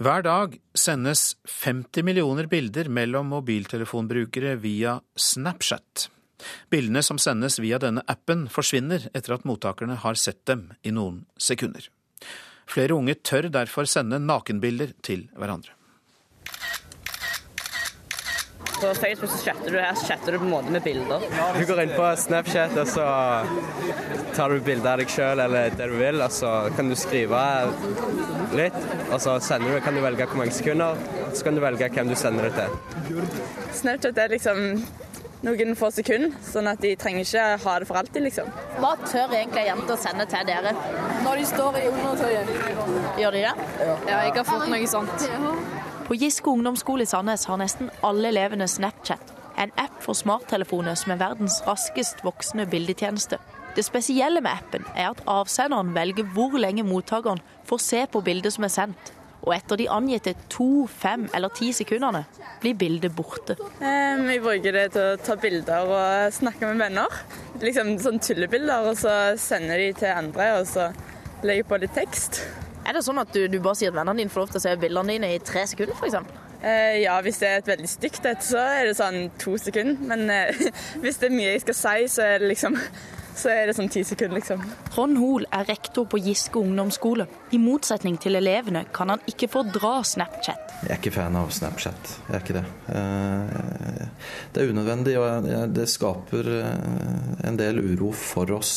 Hver 0.00 0.24
dag 0.24 0.54
sendes 0.72 1.34
50 1.44 2.06
millioner 2.08 2.46
bilder 2.48 2.88
mellom 2.88 3.28
mobiltelefonbrukere 3.34 4.54
via 4.62 4.94
Snapchat. 5.12 6.06
Bildene 6.72 7.02
som 7.04 7.20
sendes 7.20 7.58
via 7.60 7.76
denne 7.82 8.00
appen 8.08 8.46
forsvinner 8.48 9.10
etter 9.12 9.36
at 9.36 9.44
mottakerne 9.44 9.98
har 10.00 10.16
sett 10.16 10.40
dem 10.48 10.70
i 10.80 10.94
noen 10.96 11.26
sekunder. 11.36 11.84
Flere 12.70 12.96
unge 12.96 13.18
tør 13.20 13.50
derfor 13.52 13.84
sende 13.84 14.22
nakenbilder 14.24 14.96
til 15.04 15.28
hverandre. 15.36 15.76
På 18.80 18.94
Facebook 18.94 19.30
så 19.30 19.38
chatter 19.44 19.70
du 19.70 19.78
her, 19.80 19.94
så 19.94 20.06
chatter 20.06 20.32
du 20.32 20.38
på 20.38 20.44
en 20.44 20.50
måte 20.50 20.72
med 20.72 20.82
bilder. 20.82 21.20
Du 21.58 21.66
går 21.68 21.82
inn 21.82 21.92
på 21.96 22.06
Snapchat, 22.16 22.76
og 22.80 22.88
så 22.88 23.04
tar 24.36 24.54
du 24.54 24.60
bilde 24.64 24.88
av 24.88 25.02
deg 25.02 25.12
sjøl 25.12 25.42
eller 25.44 25.74
det 25.76 25.90
du 25.90 25.98
vil, 26.00 26.22
og 26.24 26.32
så 26.32 26.54
kan 26.76 26.88
du 26.88 26.96
skrive 26.96 27.42
litt, 28.56 28.78
og 29.10 29.20
så 29.20 29.36
sender 29.44 29.76
du, 29.76 29.82
kan 29.84 29.96
du 29.96 30.02
velge 30.04 30.26
hvor 30.30 30.40
mange 30.40 30.56
sekunder, 30.56 30.96
så 31.34 31.44
kan 31.44 31.58
du 31.58 31.62
velge 31.64 31.90
hvem 31.92 32.08
du 32.08 32.16
sender 32.18 32.48
det 32.48 32.56
til. 32.56 33.28
Snapchat 33.82 34.24
er 34.24 34.34
liksom 34.36 34.64
noen 35.44 35.76
få 35.78 35.88
sekunder, 35.94 36.34
sånn 36.44 36.68
at 36.68 36.80
de 36.84 36.94
trenger 37.00 37.24
ikke 37.24 37.44
ha 37.62 37.76
det 37.80 37.88
for 37.88 38.00
alltid, 38.00 38.24
liksom. 38.26 38.48
Hva 38.80 38.94
tør 39.06 39.36
egentlig 39.36 39.66
jenter 39.68 39.94
å 39.94 40.00
sende 40.00 40.26
til 40.28 40.48
dere? 40.48 40.74
Når 41.24 41.40
de 41.40 41.46
står 41.48 41.78
i 41.80 41.86
undertøyet. 41.88 42.50
Gjør 43.20 43.36
de 43.36 43.44
det? 43.46 43.54
Ja, 43.80 44.18
jeg 44.26 44.34
har 44.36 44.48
fått 44.48 44.68
noe 44.72 44.90
sånt. 44.90 45.28
På 46.10 46.14
Giske 46.14 46.50
ungdomsskole 46.50 47.02
i 47.02 47.06
Sandnes 47.06 47.44
har 47.46 47.58
nesten 47.60 47.86
alle 48.02 48.32
elevene 48.32 48.66
Snapchat, 48.68 49.28
en 49.62 49.70
app 49.78 50.00
for 50.02 50.18
smarttelefoner 50.18 50.96
som 50.98 51.12
er 51.14 51.20
verdens 51.20 51.60
raskest 51.62 52.24
voksende 52.26 52.64
bildetjeneste. 52.66 53.36
Det 53.76 53.84
spesielle 53.86 54.40
med 54.42 54.50
appen 54.50 54.88
er 54.96 55.12
at 55.12 55.20
avsenderen 55.30 55.92
velger 55.94 56.26
hvor 56.34 56.56
lenge 56.58 56.82
mottakeren 56.82 57.38
får 57.68 57.82
se 57.84 58.00
på 58.10 58.24
bildet 58.26 58.56
som 58.56 58.66
er 58.66 58.72
sendt. 58.74 59.12
Og 59.44 59.54
etter 59.54 59.78
de 59.78 59.86
angitte 59.86 60.32
to, 60.50 60.88
fem 60.90 61.28
eller 61.30 61.54
ti 61.54 61.68
sekundene 61.78 62.24
blir 62.58 62.74
bildet 62.80 63.14
borte. 63.14 63.54
Vi 63.78 64.40
bruker 64.42 64.80
det 64.80 64.88
til 64.96 65.12
å 65.12 65.20
ta 65.28 65.36
bilder 65.38 65.92
og 65.94 66.34
snakke 66.34 66.72
med 66.72 66.88
venner. 66.88 67.20
Liksom 67.62 67.92
sånn 68.02 68.18
tullebilder, 68.18 68.90
og 68.90 68.98
så 68.98 69.14
sender 69.38 69.78
de 69.78 69.92
til 70.02 70.10
andre, 70.10 70.50
og 70.58 70.66
så 70.74 70.90
legger 71.46 71.70
på 71.70 71.78
litt 71.84 71.94
tekst. 71.94 72.42
Er 72.86 72.96
det 72.96 73.04
sånn 73.06 73.20
at 73.20 73.32
du, 73.34 73.44
du 73.50 73.58
bare 73.60 73.78
sier 73.78 73.92
at 73.92 73.98
vennene 73.98 74.22
dine 74.24 74.32
får 74.32 74.44
lov 74.44 74.54
til 74.54 74.60
å 74.62 74.64
se 74.64 74.76
bildene 74.80 75.16
dine 75.16 75.34
i 75.34 75.42
tre 75.44 75.66
sekunder, 75.68 75.96
f.eks.? 75.98 76.40
Eh, 76.60 76.98
ja, 77.06 77.14
hvis 77.24 77.40
det 77.40 77.48
er 77.48 77.62
et 77.62 77.70
veldig 77.70 77.88
stygt 77.88 78.26
et, 78.28 78.42
så 78.44 78.60
er 78.60 78.90
det 78.90 78.98
sånn 78.98 79.30
to 79.40 79.56
sekunder. 79.60 79.96
Men 80.10 80.28
eh, 80.32 80.66
hvis 81.02 81.20
det 81.20 81.30
er 81.30 81.38
mye 81.38 81.54
jeg 81.54 81.64
skal 81.64 81.78
si, 81.78 82.12
så 82.16 82.26
er 82.26 82.42
det 82.42 82.52
liksom 82.54 82.76
så 83.40 83.48
er 83.54 83.70
det 83.70 83.76
sånn 83.78 83.88
ti 83.88 84.02
sekunder, 84.04 84.36
liksom. 84.40 84.60
Trond 84.90 85.16
Hoel 85.16 85.46
er 85.54 85.64
rektor 85.70 86.04
på 86.10 86.18
Giske 86.20 86.60
ungdomsskole. 86.60 87.24
I 87.56 87.60
motsetning 87.62 88.18
til 88.20 88.36
elevene 88.36 88.82
kan 88.92 89.14
han 89.14 89.22
ikke 89.30 89.48
fordra 89.48 90.00
Snapchat. 90.04 90.74
Jeg 90.82 90.90
er 90.90 90.98
ikke 90.98 91.14
fan 91.14 91.38
av 91.38 91.48
Snapchat. 91.54 92.10
Jeg 92.26 92.34
er 92.36 92.44
ikke 92.44 92.58
det. 92.58 92.64
Det 94.50 94.60
er 94.60 94.74
unødvendig, 94.74 95.14
og 95.22 95.48
det 95.72 95.86
skaper 95.88 96.52
en 97.46 97.62
del 97.62 97.80
uro 97.94 98.10
for 98.12 98.50
oss. 98.58 98.74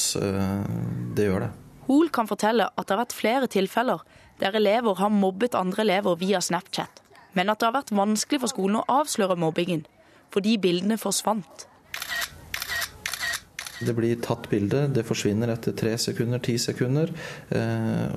Det 1.17 1.27
gjør 1.27 1.47
det. 1.47 1.51
Hoel 1.87 2.09
kan 2.15 2.29
fortelle 2.29 2.69
at 2.69 2.87
det 2.87 2.95
har 2.95 3.03
vært 3.03 3.17
flere 3.17 3.49
tilfeller 3.51 4.05
der 4.39 4.55
elever 4.55 4.95
har 4.99 5.11
mobbet 5.13 5.55
andre 5.55 5.83
elever 5.83 6.15
via 6.19 6.39
Snapchat, 6.41 7.03
men 7.35 7.51
at 7.51 7.59
det 7.59 7.69
har 7.69 7.75
vært 7.75 7.93
vanskelig 7.95 8.41
for 8.43 8.51
skolen 8.51 8.79
å 8.79 8.87
avsløre 9.01 9.37
mobbingen, 9.39 9.85
fordi 10.33 10.57
bildene 10.61 10.97
forsvant. 10.99 11.67
Det 13.83 13.91
blir 13.97 14.15
tatt 14.23 14.47
bilde, 14.47 14.85
det 14.95 15.03
forsvinner 15.03 15.51
etter 15.51 15.75
tre 15.75 15.97
sekunder, 15.99 16.39
ti 16.39 16.55
sekunder. 16.61 17.09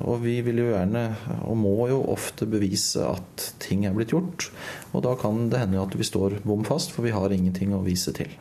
Og 0.07 0.21
vi 0.23 0.37
vil 0.45 0.61
jo 0.61 0.69
gjerne, 0.69 1.03
og 1.43 1.57
må 1.59 1.89
jo 1.91 1.97
ofte 2.13 2.47
bevise 2.47 3.03
at 3.03 3.49
ting 3.59 3.83
er 3.87 3.95
blitt 3.97 4.13
gjort. 4.15 4.47
Og 4.93 5.03
da 5.03 5.17
kan 5.19 5.49
det 5.51 5.65
hende 5.65 5.81
at 5.83 5.97
vi 5.97 6.07
står 6.07 6.39
bom 6.47 6.63
fast, 6.67 6.95
for 6.95 7.03
vi 7.03 7.11
har 7.15 7.35
ingenting 7.35 7.75
å 7.75 7.83
vise 7.83 8.15
til. 8.15 8.31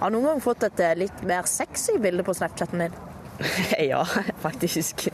Har 0.00 0.08
du 0.08 0.16
noen 0.16 0.30
gang 0.30 0.44
fått 0.44 0.64
et 0.70 0.80
litt 0.96 1.24
mer 1.28 1.44
sexy 1.50 1.98
bilde 2.00 2.24
på 2.24 2.36
Snapchaten 2.38 2.86
din? 2.86 3.00
ja, 3.90 4.04
faktisk. 4.40 5.08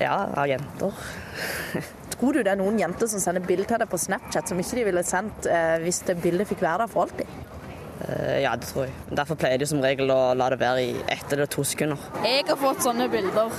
Ja, 0.00 0.28
av 0.34 0.46
jenter. 0.48 0.92
Tror 2.10 2.36
du 2.36 2.42
det 2.42 2.52
er 2.52 2.58
noen 2.60 2.78
jenter 2.78 3.08
som 3.10 3.22
sender 3.22 3.42
bilde 3.46 3.66
til 3.70 3.80
deg 3.82 3.90
på 3.90 3.98
Snapchat 3.98 4.50
som 4.50 4.60
ikke 4.62 4.78
de 4.78 4.86
ville 4.90 5.02
sendt 5.06 5.48
eh, 5.50 5.78
hvis 5.82 6.02
det 6.06 6.20
bildet 6.22 6.50
fikk 6.50 6.62
være 6.62 6.84
der 6.84 6.92
for 6.92 7.06
alltid? 7.06 7.30
Uh, 8.02 8.42
ja, 8.42 8.56
det 8.58 8.66
tror 8.66 8.88
jeg. 8.88 8.94
Derfor 9.14 9.38
pleier 9.38 9.60
de 9.62 9.66
som 9.70 9.82
regel 9.82 10.10
å 10.10 10.32
la 10.34 10.48
det 10.50 10.58
være 10.58 10.82
i 10.82 10.94
ett 11.12 11.34
eller 11.34 11.46
to 11.50 11.62
sekunder. 11.66 12.00
Jeg 12.26 12.42
har 12.48 12.58
fått 12.58 12.82
sånne 12.82 13.06
bilder. 13.12 13.52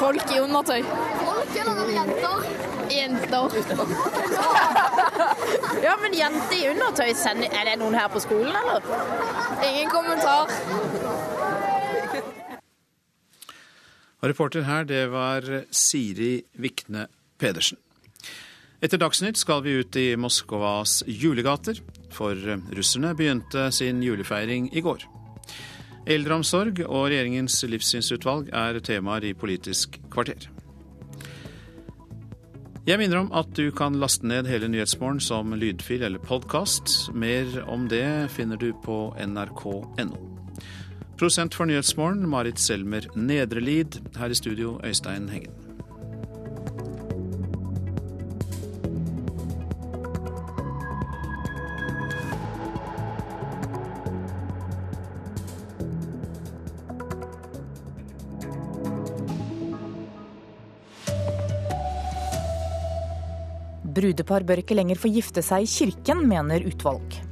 Folk 0.00 0.32
i 0.34 0.40
undertøy. 0.42 0.80
Folk 1.20 1.58
eller 1.62 1.92
jenter? 1.94 2.48
Jenter. 2.90 3.54
ja, 5.86 5.94
men 6.02 6.18
jenter 6.18 6.56
i 6.58 6.66
undertøy, 6.72 7.12
sender, 7.18 7.50
er 7.50 7.70
det 7.70 7.78
noen 7.82 7.94
her 7.98 8.10
på 8.10 8.22
skolen, 8.22 8.54
eller? 8.58 8.82
Ingen 9.66 9.90
kommentar. 9.92 10.50
Og 14.22 14.30
reporter 14.32 14.64
her, 14.64 14.86
det 14.88 15.08
var 15.12 15.44
Siri 15.70 16.40
Vikne 16.56 17.06
Pedersen. 17.38 17.78
Etter 18.84 19.00
Dagsnytt 19.00 19.38
skal 19.40 19.62
vi 19.64 19.78
ut 19.80 19.96
i 19.96 20.08
Moskvas 20.20 21.00
julegater, 21.08 21.78
for 22.12 22.36
russerne 22.76 23.14
begynte 23.16 23.70
sin 23.72 24.02
julefeiring 24.04 24.68
i 24.76 24.82
går. 24.84 25.06
Eldreomsorg 26.06 26.84
og 26.86 27.08
regjeringens 27.08 27.56
livssynsutvalg 27.66 28.52
er 28.54 28.78
temaer 28.84 29.26
i 29.26 29.34
Politisk 29.34 29.98
kvarter. 30.12 30.46
Jeg 32.86 33.00
minner 33.00 33.24
om 33.24 33.32
at 33.34 33.50
du 33.58 33.72
kan 33.74 33.98
laste 33.98 34.28
ned 34.30 34.46
hele 34.46 34.68
Nyhetsmorgen 34.70 35.18
som 35.18 35.56
lydfil 35.58 36.06
eller 36.06 36.22
podkast. 36.22 37.10
Mer 37.10 37.58
om 37.66 37.88
det 37.90 38.30
finner 38.36 38.60
du 38.60 38.70
på 38.84 39.10
nrk.no. 39.18 40.35
Prosent 41.16 41.54
for 41.54 41.64
Nyhetsmorgen, 41.64 42.28
Marit 42.28 42.58
Selmer 42.60 43.06
Nedrelid. 43.16 44.02
Her 44.16 44.30
i 44.30 44.34
studio, 44.34 44.76
Øystein 44.84 45.28
Hengen. 45.32 45.54
Brudepar 63.96 64.44
bør 64.44 64.60
ikke 64.60 64.76
lenger 64.76 65.00
få 65.00 65.08
gifte 65.08 65.40
seg 65.40 65.64
i 65.64 65.70
kirken, 65.78 66.26
mener 66.28 66.68
utvalg. 66.68 67.25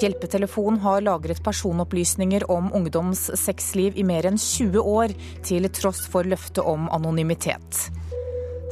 Hjelpetelefon 0.00 0.80
har 0.82 1.04
lagret 1.04 1.42
personopplysninger 1.44 2.50
om 2.50 2.72
ungdoms 2.74 3.28
sexliv 3.38 3.98
i 4.00 4.04
mer 4.06 4.26
enn 4.26 4.38
20 4.40 4.80
år, 4.80 5.14
til 5.46 5.68
tross 5.70 6.04
for 6.10 6.26
løftet 6.26 6.64
om 6.64 6.88
anonymitet. 6.94 7.84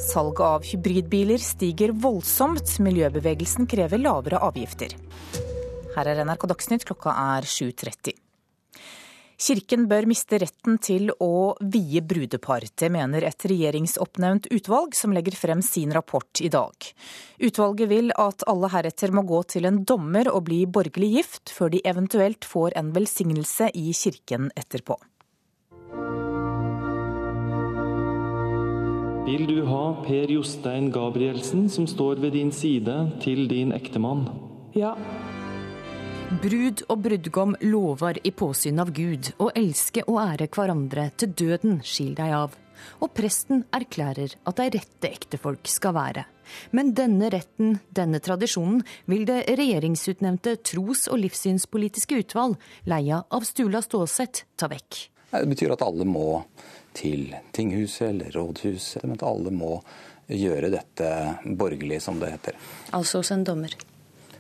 Salget 0.03 0.43
av 0.47 0.67
hybridbiler 0.67 1.39
stiger 1.39 1.95
voldsomt. 1.95 2.75
Miljøbevegelsen 2.83 3.69
krever 3.71 4.03
lavere 4.03 4.43
avgifter. 4.43 4.97
Her 5.93 6.11
er 6.11 6.25
NRK 6.25 6.49
Dagsnytt, 6.51 6.89
klokka 6.89 7.15
er 7.37 7.47
7.30. 7.47 8.22
Kirken 9.43 9.89
bør 9.91 10.07
miste 10.07 10.39
retten 10.39 10.77
til 10.79 11.09
å 11.19 11.57
vie 11.75 11.99
brudepar. 12.07 12.63
Det 12.79 12.87
mener 12.95 13.25
et 13.27 13.47
regjeringsoppnevnt 13.51 14.47
utvalg 14.55 14.95
som 14.95 15.11
legger 15.17 15.35
frem 15.35 15.65
sin 15.67 15.91
rapport 15.91 16.43
i 16.45 16.51
dag. 16.53 16.77
Utvalget 17.43 17.91
vil 17.91 18.13
at 18.23 18.45
alle 18.47 18.71
heretter 18.71 19.11
må 19.11 19.25
gå 19.27 19.41
til 19.51 19.67
en 19.67 19.81
dommer 19.89 20.31
og 20.31 20.45
bli 20.47 20.61
borgerlig 20.71 21.11
gift, 21.17 21.51
før 21.51 21.75
de 21.75 21.83
eventuelt 21.83 22.47
får 22.47 22.79
en 22.79 22.95
velsignelse 22.95 23.73
i 23.75 23.91
kirken 23.99 24.53
etterpå. 24.55 25.01
Vil 29.27 29.47
du 29.51 29.59
ha 29.67 29.85
Per 30.07 30.31
Jostein 30.37 30.91
Gabrielsen 30.95 31.67
som 31.71 31.91
står 31.91 32.23
ved 32.23 32.39
din 32.39 32.55
side, 32.55 32.95
til 33.27 33.49
din 33.51 33.75
ektemann? 33.75 34.29
Ja. 34.79 34.95
Brud 36.41 36.81
og 36.89 37.03
brudgom 37.05 37.53
lover 37.61 38.17
i 38.25 38.31
påsyn 38.33 38.81
av 38.81 38.93
Gud 38.97 39.29
å 39.43 39.51
elske 39.59 40.05
og 40.07 40.17
ære 40.23 40.47
hverandre 40.55 41.11
til 41.21 41.35
døden 41.37 41.83
skil 41.85 42.15
deg 42.17 42.33
av. 42.33 42.55
Og 43.05 43.13
presten 43.13 43.67
erklærer 43.75 44.39
at 44.49 44.59
de 44.59 44.69
rette 44.79 45.11
ektefolk 45.11 45.69
skal 45.69 45.95
være. 45.99 46.25
Men 46.73 46.95
denne 46.97 47.29
retten, 47.35 47.77
denne 47.93 48.23
tradisjonen, 48.25 48.81
vil 49.11 49.27
det 49.29 49.45
regjeringsutnevnte 49.61 50.57
tros- 50.65 51.09
og 51.13 51.21
livssynspolitiske 51.23 52.23
utvalg, 52.25 52.57
leia 52.89 53.23
av 53.29 53.47
Stula 53.49 53.85
Ståsett, 53.85 54.45
ta 54.57 54.73
vekk. 54.73 55.07
Det 55.33 55.47
betyr 55.53 55.77
at 55.77 55.85
alle 55.85 56.09
må 56.09 56.43
til 56.97 57.33
tinghuset 57.53 58.09
eller 58.09 58.33
rådhuset, 58.37 59.05
men 59.05 59.19
at 59.21 59.27
alle 59.29 59.53
må 59.53 59.79
gjøre 60.33 60.73
dette 60.73 61.09
borgerlig, 61.45 62.01
som 62.05 62.21
det 62.23 62.33
heter. 62.35 62.57
Altså 62.97 63.21
hos 63.21 63.33
en 63.35 63.45
dommer? 63.45 63.77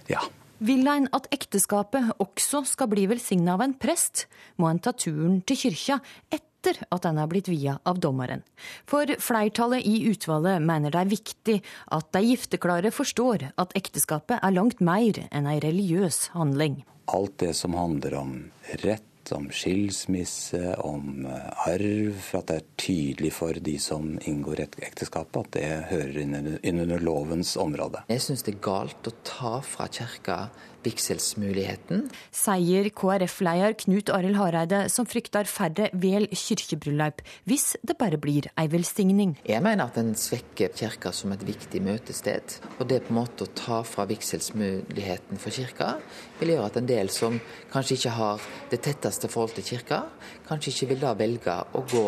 Ja. 0.08 0.24
Vil 0.62 0.86
en 0.86 1.08
at 1.10 1.24
ekteskapet 1.34 2.12
også 2.22 2.60
skal 2.70 2.86
bli 2.92 3.08
velsigna 3.10 3.56
av 3.56 3.64
en 3.64 3.74
prest, 3.74 4.28
må 4.62 4.68
en 4.70 4.78
ta 4.78 4.92
turen 4.94 5.40
til 5.42 5.58
kyrkja 5.58 5.96
etter 6.30 6.78
at 6.86 7.02
den 7.02 7.18
er 7.18 7.26
blitt 7.26 7.50
via 7.50 7.80
av 7.88 7.98
dommeren. 7.98 8.44
For 8.86 9.10
flertallet 9.18 9.82
i 9.82 10.04
utvalget 10.12 10.62
mener 10.62 10.94
det 10.94 11.00
er 11.00 11.10
viktig 11.10 11.56
at 11.98 12.12
de 12.14 12.22
gifteklare 12.28 12.92
forstår 12.94 13.48
at 13.58 13.74
ekteskapet 13.78 14.38
er 14.38 14.54
langt 14.54 14.78
mer 14.78 15.24
enn 15.32 15.50
ei 15.50 15.58
religiøs 15.64 16.28
handling. 16.36 16.84
Alt 17.10 17.40
det 17.42 17.56
som 17.58 17.74
handler 17.74 18.20
om 18.20 18.36
rett 18.84 19.11
om 19.30 19.46
skilsmisse, 19.54 20.74
om 20.82 21.26
eh, 21.30 21.68
arv, 21.68 22.18
for 22.18 22.40
at 22.40 22.50
det 22.50 22.56
er 22.58 22.68
tydelig 22.82 23.32
for 23.36 23.62
de 23.70 23.76
som 23.78 24.16
inngår 24.18 24.64
et 24.64 24.76
ekteskap, 24.88 25.36
at 25.38 25.52
det 25.54 25.68
hører 25.92 26.18
inn 26.24 26.82
under 26.82 26.98
lovens 26.98 27.54
område. 27.60 28.02
Jeg 28.10 28.24
syns 28.26 28.42
det 28.46 28.56
er 28.56 28.64
galt 28.66 29.06
å 29.06 29.14
ta 29.22 29.54
fra 29.62 29.86
kirka 29.92 30.38
vigselsmuligheten. 30.84 32.06
Sier 32.34 32.88
KrF-leder 32.94 33.76
Knut 33.82 34.12
Arild 34.12 34.38
Hareide, 34.40 34.84
som 34.92 35.08
frykter 35.08 35.48
færre 35.48 35.90
vel 35.92 36.28
kirkebryllup 36.30 37.22
hvis 37.48 37.72
det 37.86 37.96
bare 38.00 38.20
blir 38.20 38.48
ei 38.58 38.68
velsigning. 38.72 39.36
Jeg 39.48 39.62
mener 39.64 39.90
at 39.90 39.98
en 40.00 40.14
svekker 40.18 40.74
kirka 40.76 41.12
som 41.16 41.34
et 41.34 41.44
viktig 41.46 41.82
møtested. 41.84 42.58
Og 42.78 42.86
det 42.90 43.02
på 43.06 43.14
en 43.14 43.20
måte 43.22 43.46
å 43.46 43.52
ta 43.56 43.82
fra 43.86 44.06
vigselsmuligheten 44.10 45.40
for 45.42 45.54
kirka, 45.54 45.96
vil 46.40 46.54
gjøre 46.54 46.70
at 46.70 46.78
en 46.80 46.88
del 46.90 47.12
som 47.12 47.40
kanskje 47.72 47.98
ikke 47.98 48.16
har 48.18 48.46
det 48.72 48.82
tetteste 48.84 49.30
forhold 49.32 49.56
til 49.58 49.68
kirka, 49.74 50.04
kanskje 50.48 50.74
ikke 50.74 50.92
vil 50.94 51.04
da 51.04 51.14
velge 51.18 51.58
å 51.72 51.84
gå 51.92 52.06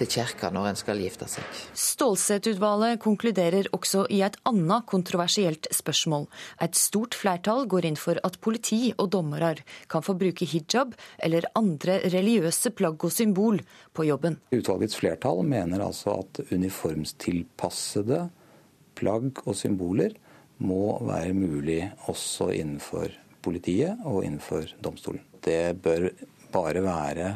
til 0.00 0.08
kirka 0.10 0.50
når 0.54 0.70
en 0.70 0.78
skal 0.80 1.00
gifte 1.02 1.28
seg. 1.30 1.60
Stålsett-utvalget 1.76 3.00
konkluderer 3.04 3.68
også 3.76 4.06
i 4.12 4.22
et 4.24 4.38
annet 4.48 4.86
kontroversielt 4.90 5.68
spørsmål. 5.74 6.26
Et 6.64 6.76
stort 6.78 7.16
flertall 7.18 7.66
går 7.70 7.90
inn 7.90 8.00
for 8.00 8.20
at 8.26 8.38
politi 8.42 8.94
og 8.96 9.12
dommere 9.14 9.52
kan 9.90 10.04
få 10.04 10.14
bruke 10.18 10.46
hijab 10.48 10.94
eller 11.18 11.48
andre 11.58 11.98
religiøse 12.12 12.72
plagg 12.76 13.02
og 13.04 13.12
symbol 13.12 13.60
på 13.96 14.06
jobben. 14.08 14.38
Utvalgets 14.54 14.96
flertall 15.00 15.42
mener 15.46 15.82
altså 15.84 16.20
at 16.22 16.42
uniformstilpassede 16.50 18.24
plagg 19.00 19.40
og 19.46 19.56
symboler 19.56 20.16
må 20.60 20.98
være 21.08 21.32
mulig 21.36 21.80
også 22.10 22.50
innenfor 22.52 23.12
politiet 23.40 24.00
og 24.04 24.24
innenfor 24.26 24.68
domstolen. 24.84 25.22
Det 25.40 25.76
bør 25.80 26.10
bare 26.52 26.82
være 26.84 27.30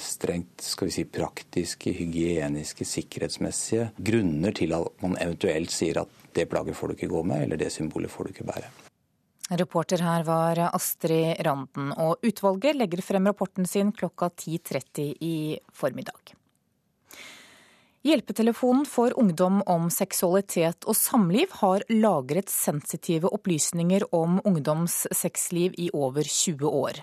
strengt 0.00 0.64
skal 0.64 0.88
vi 0.88 0.94
si, 0.96 1.04
praktiske, 1.04 1.92
hygieniske, 1.94 2.86
sikkerhetsmessige 2.88 3.90
grunner 3.96 4.54
til 4.56 4.74
at 4.76 5.04
man 5.04 5.14
eventuelt 5.22 5.74
sier 5.74 6.02
at 6.02 6.24
det 6.36 6.48
plagget 6.50 6.76
får 6.76 6.90
du 6.90 6.96
ikke 6.98 7.12
gå 7.12 7.22
med, 7.26 7.46
eller 7.46 7.60
det 7.60 7.70
symbolet 7.72 8.12
får 8.12 8.26
du 8.26 8.34
ikke 8.34 8.48
bære. 8.50 8.72
Reporter 9.56 10.02
her 10.02 10.24
var 10.26 10.58
Astrid 10.74 11.38
Randen, 11.46 11.92
og 11.94 12.18
utvalget 12.26 12.74
legger 12.74 13.04
frem 13.06 13.30
rapporten 13.30 13.68
sin 13.70 13.92
klokka 13.94 14.32
10.30 14.34 15.12
i 15.22 15.36
formiddag. 15.72 16.35
Hjelpetelefonen 18.06 18.84
for 18.86 19.10
ungdom 19.18 19.62
om 19.66 19.88
seksualitet 19.90 20.86
og 20.86 20.94
samliv 20.94 21.50
har 21.58 21.82
lagret 21.90 22.52
sensitive 22.52 23.32
opplysninger 23.34 24.04
om 24.14 24.36
ungdoms 24.46 24.94
sexliv 25.10 25.74
i 25.82 25.88
over 25.90 26.22
20 26.22 26.70
år. 26.70 27.00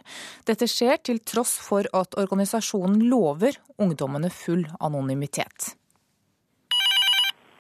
Dette 0.48 0.70
skjer 0.72 1.02
til 1.04 1.20
tross 1.20 1.58
for 1.66 1.90
at 1.92 2.16
organisasjonen 2.24 3.04
lover 3.12 3.60
ungdommene 3.84 4.32
full 4.32 4.64
anonymitet. 4.80 5.74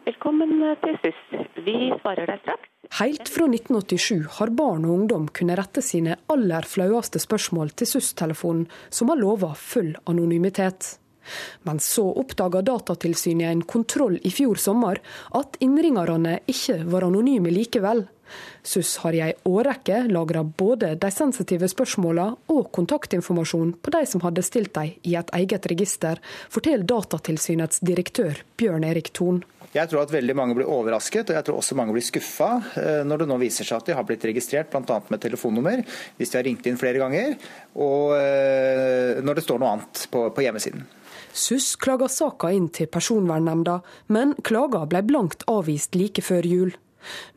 Velkommen 0.07 0.63
til 0.85 0.97
SUS. 1.03 1.21
Vi 1.67 1.77
svarer 1.99 2.31
deg 2.31 2.39
straks. 2.47 2.71
Helt 3.01 3.27
fra 3.27 3.51
1987 3.51 4.37
har 4.39 4.55
barn 4.55 4.87
og 4.87 4.99
ungdom 5.01 5.27
kunnet 5.35 5.59
rette 5.59 5.83
sine 5.83 6.15
aller 6.31 6.63
flaueste 6.63 7.19
spørsmål 7.19 7.75
til 7.75 7.91
SUS-telefonen, 7.91 8.67
som 8.87 9.11
har 9.11 9.19
lova 9.19 9.51
full 9.57 9.95
anonymitet. 10.07 10.93
Men 11.67 11.79
så 11.83 12.05
oppdaga 12.23 12.63
Datatilsynet 12.65 13.51
en 13.51 13.63
kontroll 13.67 14.19
i 14.23 14.31
fjor 14.33 14.59
sommer 14.61 15.01
at 15.37 15.57
innringerne 15.63 16.39
ikke 16.49 16.81
var 16.89 17.07
anonyme 17.07 17.53
likevel. 17.53 18.05
SUS 18.63 18.97
har 19.03 19.13
i 19.13 19.21
ei 19.21 19.33
årrekke 19.45 20.05
lagra 20.09 20.43
både 20.43 20.93
de 20.99 21.09
sensitive 21.11 21.67
spørsmåla 21.69 22.29
og 22.53 22.69
kontaktinformasjon 22.75 23.75
på 23.83 23.93
de 23.93 24.03
som 24.09 24.23
hadde 24.23 24.45
stilt 24.45 24.73
dem 24.77 24.93
i 25.03 25.17
et 25.19 25.33
eget 25.37 25.67
register, 25.69 26.21
forteller 26.49 26.87
Datatilsynets 26.87 27.83
direktør 27.85 28.39
Bjørn 28.57 28.87
Erik 28.87 29.11
Thon. 29.13 29.43
Jeg 29.73 29.89
tror 29.89 30.03
at 30.03 30.11
veldig 30.13 30.35
mange 30.37 30.53
blir 30.53 30.69
overrasket, 30.69 31.31
og 31.31 31.37
jeg 31.37 31.45
tror 31.47 31.57
også 31.57 31.75
mange 31.77 31.95
blir 31.95 32.05
skuffa 32.05 32.49
eh, 32.77 32.99
når 33.09 33.23
det 33.23 33.29
nå 33.31 33.39
viser 33.41 33.65
seg 33.65 33.81
at 33.81 33.87
de 33.89 33.95
har 33.97 34.05
blitt 34.05 34.25
registrert 34.29 34.69
bl.a. 34.69 34.99
med 35.09 35.21
telefonnummer, 35.23 35.81
hvis 36.19 36.29
de 36.29 36.37
har 36.37 36.45
ringt 36.45 36.69
inn 36.69 36.77
flere 36.77 37.01
ganger, 37.01 37.33
og 37.81 38.13
eh, 38.19 39.23
når 39.25 39.39
det 39.39 39.45
står 39.47 39.63
noe 39.63 39.71
annet 39.73 40.05
på, 40.13 40.27
på 40.29 40.45
hjemmesiden. 40.45 40.85
SUS 41.33 41.75
klaga 41.81 42.07
saka 42.07 42.51
inn 42.53 42.67
til 42.69 42.87
Personvernnemnda, 42.93 43.79
men 44.13 44.35
klaga 44.45 44.83
ble 44.85 45.01
blankt 45.01 45.45
avvist 45.49 45.97
like 45.97 46.21
før 46.21 46.45
jul. 46.45 46.73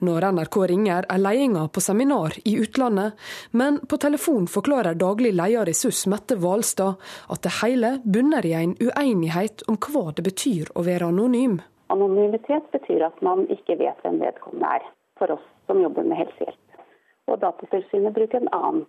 Når 0.05 0.26
NRK 0.36 0.57
ringer, 0.70 1.07
er 1.11 1.22
ledelsen 1.22 1.70
på 1.72 1.82
seminar 1.82 2.36
i 2.44 2.57
utlandet, 2.61 3.16
men 3.51 3.80
på 3.88 3.99
telefon 4.03 4.47
forklarer 4.51 4.99
daglig 5.01 5.32
leder 5.34 5.70
i 5.72 5.74
SUS, 5.74 6.05
Mette 6.12 6.36
Hvalstad, 6.42 7.01
at 7.32 7.42
det 7.42 7.57
hele 7.62 7.97
bunner 8.05 8.47
i 8.47 8.55
en 8.59 8.76
uenighet 8.76 9.64
om 9.70 9.80
hva 9.80 10.12
det 10.12 10.26
betyr 10.28 10.70
å 10.74 10.84
være 10.86 11.11
anonym. 11.11 11.59
Anonymitet 11.88 12.70
betyr 12.74 13.09
at 13.09 13.18
man 13.22 13.47
ikke 13.53 13.78
vet 13.80 13.99
hvem 14.05 14.20
vedkommende 14.22 14.76
er, 14.78 14.86
for 15.18 15.38
oss 15.38 15.51
som 15.66 15.82
jobber 15.82 16.07
med 16.07 16.20
helsehjelp. 16.20 16.80
Og 17.26 17.40
Datatilsynet 17.42 18.14
bruker 18.14 18.42
en 18.42 18.53
annen 18.55 18.86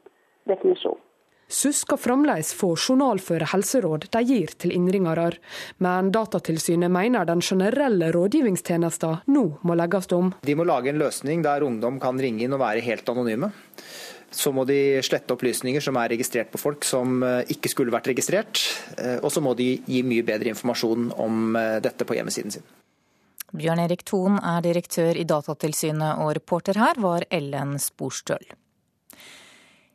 definisjon. 0.49 0.99
SUS 1.47 1.77
skal 1.85 1.97
fremdeles 1.97 2.49
få 2.53 2.73
journalføre 2.75 3.47
helseråd 3.53 4.09
de 4.11 4.21
gir 4.27 4.51
til 4.59 4.73
innringere, 4.75 5.29
men 5.83 6.11
Datatilsynet 6.11 6.91
mener 6.91 7.27
den 7.27 7.39
generelle 7.41 8.11
rådgivningstjenesten 8.11 9.23
nå 9.31 9.45
må 9.63 9.77
legges 9.79 10.11
om. 10.17 10.33
De 10.43 10.55
må 10.59 10.67
lage 10.67 10.91
en 10.91 10.99
løsning 10.99 11.45
der 11.45 11.63
ungdom 11.63 12.01
kan 12.03 12.19
ringe 12.19 12.43
inn 12.43 12.55
og 12.57 12.63
være 12.65 12.83
helt 12.83 13.07
anonyme. 13.13 13.51
Så 14.27 14.51
må 14.51 14.65
de 14.67 14.99
slette 15.07 15.31
opplysninger 15.37 15.81
som 15.83 15.95
er 16.01 16.11
registrert 16.11 16.51
på 16.51 16.59
folk 16.59 16.83
som 16.83 17.23
eh, 17.23 17.47
ikke 17.55 17.71
skulle 17.71 17.95
vært 17.95 18.09
registrert. 18.11 18.59
Eh, 18.99 19.15
og 19.23 19.31
så 19.31 19.39
må 19.39 19.55
de 19.55 19.69
gi 19.87 20.03
mye 20.03 20.25
bedre 20.27 20.51
informasjon 20.51 21.13
om 21.15 21.55
eh, 21.55 21.77
dette 21.83 22.03
på 22.03 22.19
hjemmesiden 22.19 22.57
sin. 22.57 22.67
Bjørn 23.55 23.79
Erik 23.79 24.03
Thon 24.03 24.35
er 24.43 24.59
direktør 24.65 25.15
i 25.15 25.23
Datatilsynet, 25.23 26.19
og 26.19 26.35
reporter 26.35 26.75
her 26.75 26.99
var 26.99 27.23
Ellen 27.31 27.77
Sporstøl. 27.79 28.43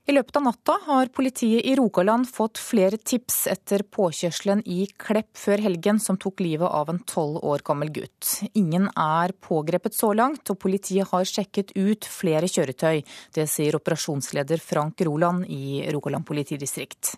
I 0.02 0.12
løpet 0.12 0.36
av 0.36 0.42
natta 0.42 0.74
har 0.82 1.10
politiet 1.14 1.62
i 1.62 1.76
Rogaland 1.78 2.26
fått 2.26 2.58
flere 2.58 2.98
tips 2.98 3.44
etter 3.52 3.84
påkjørselen 3.86 4.64
i 4.66 4.88
Klepp 4.98 5.38
før 5.38 5.62
helgen 5.62 6.00
som 6.02 6.18
tok 6.18 6.42
livet 6.42 6.66
av 6.66 6.90
en 6.90 6.98
tolv 7.06 7.38
år 7.46 7.62
gammel 7.62 7.92
gutt. 7.94 8.32
Ingen 8.58 8.88
er 8.98 9.30
pågrepet 9.46 9.94
så 9.94 10.10
langt, 10.18 10.50
og 10.50 10.58
politiet 10.58 11.06
har 11.12 11.22
sjekket 11.22 11.70
ut 11.78 12.10
flere 12.10 12.50
kjøretøy. 12.50 13.04
Det 13.30 13.46
sier 13.46 13.78
operasjonsleder 13.78 14.58
Frank 14.58 15.06
Roland 15.06 15.46
i 15.46 15.86
Rogaland 15.94 16.26
politidistrikt. 16.26 17.14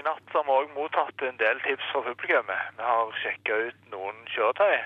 I 0.00 0.08
natt 0.08 0.32
har 0.32 0.48
vi 0.48 0.56
òg 0.56 0.74
mottatt 0.80 1.28
en 1.28 1.36
del 1.36 1.60
tips 1.68 1.92
fra 1.92 2.06
publikum. 2.08 2.52
Vi 2.80 2.90
har 2.90 3.16
sjekka 3.20 3.64
ut 3.68 3.88
noen 3.92 4.28
kjøretøy, 4.32 4.76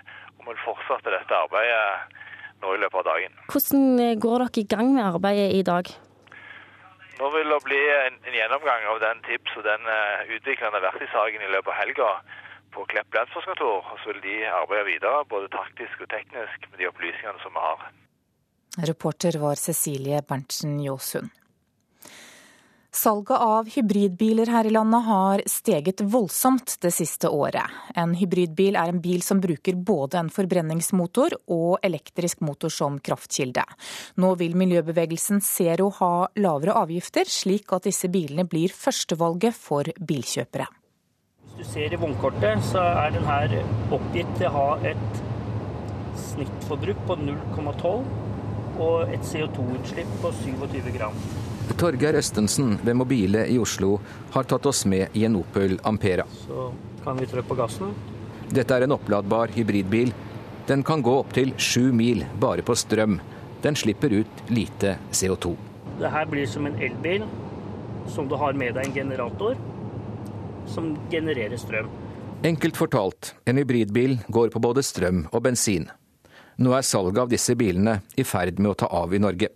og 0.41 0.49
vil 0.51 0.65
fortsette 0.67 1.15
dette 1.21 1.45
arbeidet 1.47 2.23
nå 2.65 2.75
i 2.75 2.83
løpet 2.83 3.05
av 3.05 3.13
dagen. 3.15 3.45
Hvordan 3.53 4.17
går 4.19 4.43
dere 4.49 4.67
i 4.67 4.73
gang 4.75 4.97
med 4.97 5.07
arbeidet 5.07 5.53
i 5.55 5.69
dag? 5.71 6.01
Nå 7.23 7.29
vil 7.31 7.53
det 7.55 7.61
bli 7.63 7.79
en, 7.95 8.17
en 8.27 8.35
gjennomgang 8.35 8.83
av 8.91 8.97
den 8.99 9.21
tips 9.23 9.53
og 9.61 9.63
den 9.63 9.85
uh, 9.87 10.25
utviklende 10.27 10.81
verktøysaken 10.83 11.45
i 11.47 11.51
løpet 11.53 11.71
av 11.71 11.77
helga 11.79 12.09
på 12.75 12.87
Klepp 12.91 13.15
lensmannskontor. 13.15 13.93
Og 13.93 14.01
så 14.03 14.11
vil 14.11 14.25
de 14.25 14.35
arbeide 14.51 14.89
videre, 14.89 15.21
både 15.31 15.51
taktisk 15.53 16.03
og 16.03 16.11
teknisk, 16.11 16.67
med 16.73 16.83
de 16.83 16.89
opplysningene 16.91 17.39
som 17.45 17.55
vi 17.55 17.63
har. 17.63 17.85
Reporter 18.91 19.39
var 19.39 19.61
Cecilie 19.61 20.19
Berntsen 20.27 20.81
Jåsund. 20.83 21.31
Salget 22.95 23.41
av 23.41 23.69
hybridbiler 23.73 24.51
her 24.53 24.67
i 24.69 24.71
landet 24.71 25.05
har 25.07 25.43
steget 25.49 26.03
voldsomt 26.13 26.75
det 26.85 26.91
siste 26.93 27.31
året. 27.33 27.65
En 27.97 28.11
hybridbil 28.13 28.77
er 28.77 28.91
en 28.93 28.99
bil 29.01 29.23
som 29.25 29.39
bruker 29.41 29.79
både 29.81 30.19
en 30.21 30.29
forbrenningsmotor 30.29 31.39
og 31.57 31.79
elektrisk 31.89 32.43
motor 32.45 32.69
som 32.69 32.99
kraftkilde. 33.01 33.65
Nå 34.21 34.35
vil 34.43 34.59
miljøbevegelsen 34.61 35.41
Zero 35.41 35.89
ha 36.03 36.29
lavere 36.37 36.75
avgifter, 36.83 37.25
slik 37.25 37.73
at 37.73 37.89
disse 37.89 38.13
bilene 38.13 38.45
blir 38.45 38.75
førstevalget 38.77 39.57
for 39.57 39.89
bilkjøpere. 39.97 40.69
Hvis 41.47 41.65
du 41.65 41.73
ser 41.73 41.97
i 41.97 42.01
vognkortet, 42.03 42.61
så 42.75 42.85
er 43.07 43.17
den 43.17 43.25
her 43.25 43.57
oppgitt 43.89 44.37
til 44.37 44.51
å 44.51 44.53
ha 44.59 44.93
et 44.93 45.25
snittforbruk 46.29 47.01
på 47.09 47.17
0,12 47.25 47.89
og 48.85 49.17
et 49.17 49.27
CO2-utslipp 49.33 50.15
på 50.21 50.37
27 50.45 50.93
gram. 50.99 51.17
Torgeir 51.79 52.17
Østensen 52.19 52.77
ved 52.83 52.97
Mobile 52.99 53.45
i 53.51 53.59
Oslo 53.59 53.97
har 54.35 54.47
tatt 54.51 54.67
oss 54.67 54.85
med 54.87 55.15
i 55.19 55.25
en 55.27 55.37
Opel 55.39 55.79
Ampera. 55.87 56.27
Så 56.47 56.73
kan 57.05 57.19
vi 57.19 57.27
trykke 57.27 57.49
på 57.49 57.59
gassen. 57.59 57.95
Dette 58.53 58.77
er 58.77 58.87
en 58.87 58.95
oppladbar 58.95 59.53
hybridbil. 59.55 60.13
Den 60.69 60.83
kan 60.87 61.03
gå 61.03 61.15
opptil 61.23 61.55
sju 61.59 61.93
mil 61.93 62.25
bare 62.41 62.63
på 62.67 62.77
strøm. 62.79 63.21
Den 63.63 63.79
slipper 63.79 64.13
ut 64.13 64.43
lite 64.51 64.97
CO2. 65.11 65.55
Det 65.99 66.11
her 66.11 66.27
blir 66.27 66.47
som 66.51 66.67
en 66.67 66.79
elbil 66.83 67.27
som 68.11 68.29
du 68.29 68.35
har 68.39 68.59
med 68.59 68.75
deg 68.75 68.91
en 68.91 68.95
generator 68.95 69.59
som 70.67 70.97
genererer 71.11 71.59
strøm. 71.59 71.91
Enkelt 72.43 72.77
fortalt, 72.77 73.35
en 73.47 73.59
hybridbil 73.59 74.19
går 74.27 74.51
på 74.51 74.63
både 74.63 74.83
strøm 74.83 75.27
og 75.31 75.45
bensin. 75.47 75.87
Nå 76.59 76.75
er 76.75 76.87
salget 76.87 77.23
av 77.23 77.31
disse 77.31 77.55
bilene 77.59 78.01
i 78.19 78.27
ferd 78.27 78.59
med 78.59 78.75
å 78.75 78.79
ta 78.83 78.91
av 78.91 79.15
i 79.15 79.21
Norge. 79.23 79.49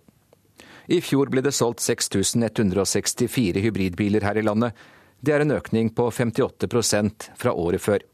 I 0.87 1.01
fjor 1.03 1.27
ble 1.31 1.43
det 1.43 1.51
solgt 1.51 1.83
6164 1.83 3.63
hybridbiler 3.63 4.23
her 4.23 4.39
i 4.39 4.45
landet. 4.45 4.75
Det 5.19 5.33
er 5.35 5.43
en 5.43 5.51
økning 5.51 5.89
på 5.95 6.07
58% 6.11 7.31
fra 7.35 7.53
året 7.53 7.83
før. 7.83 8.05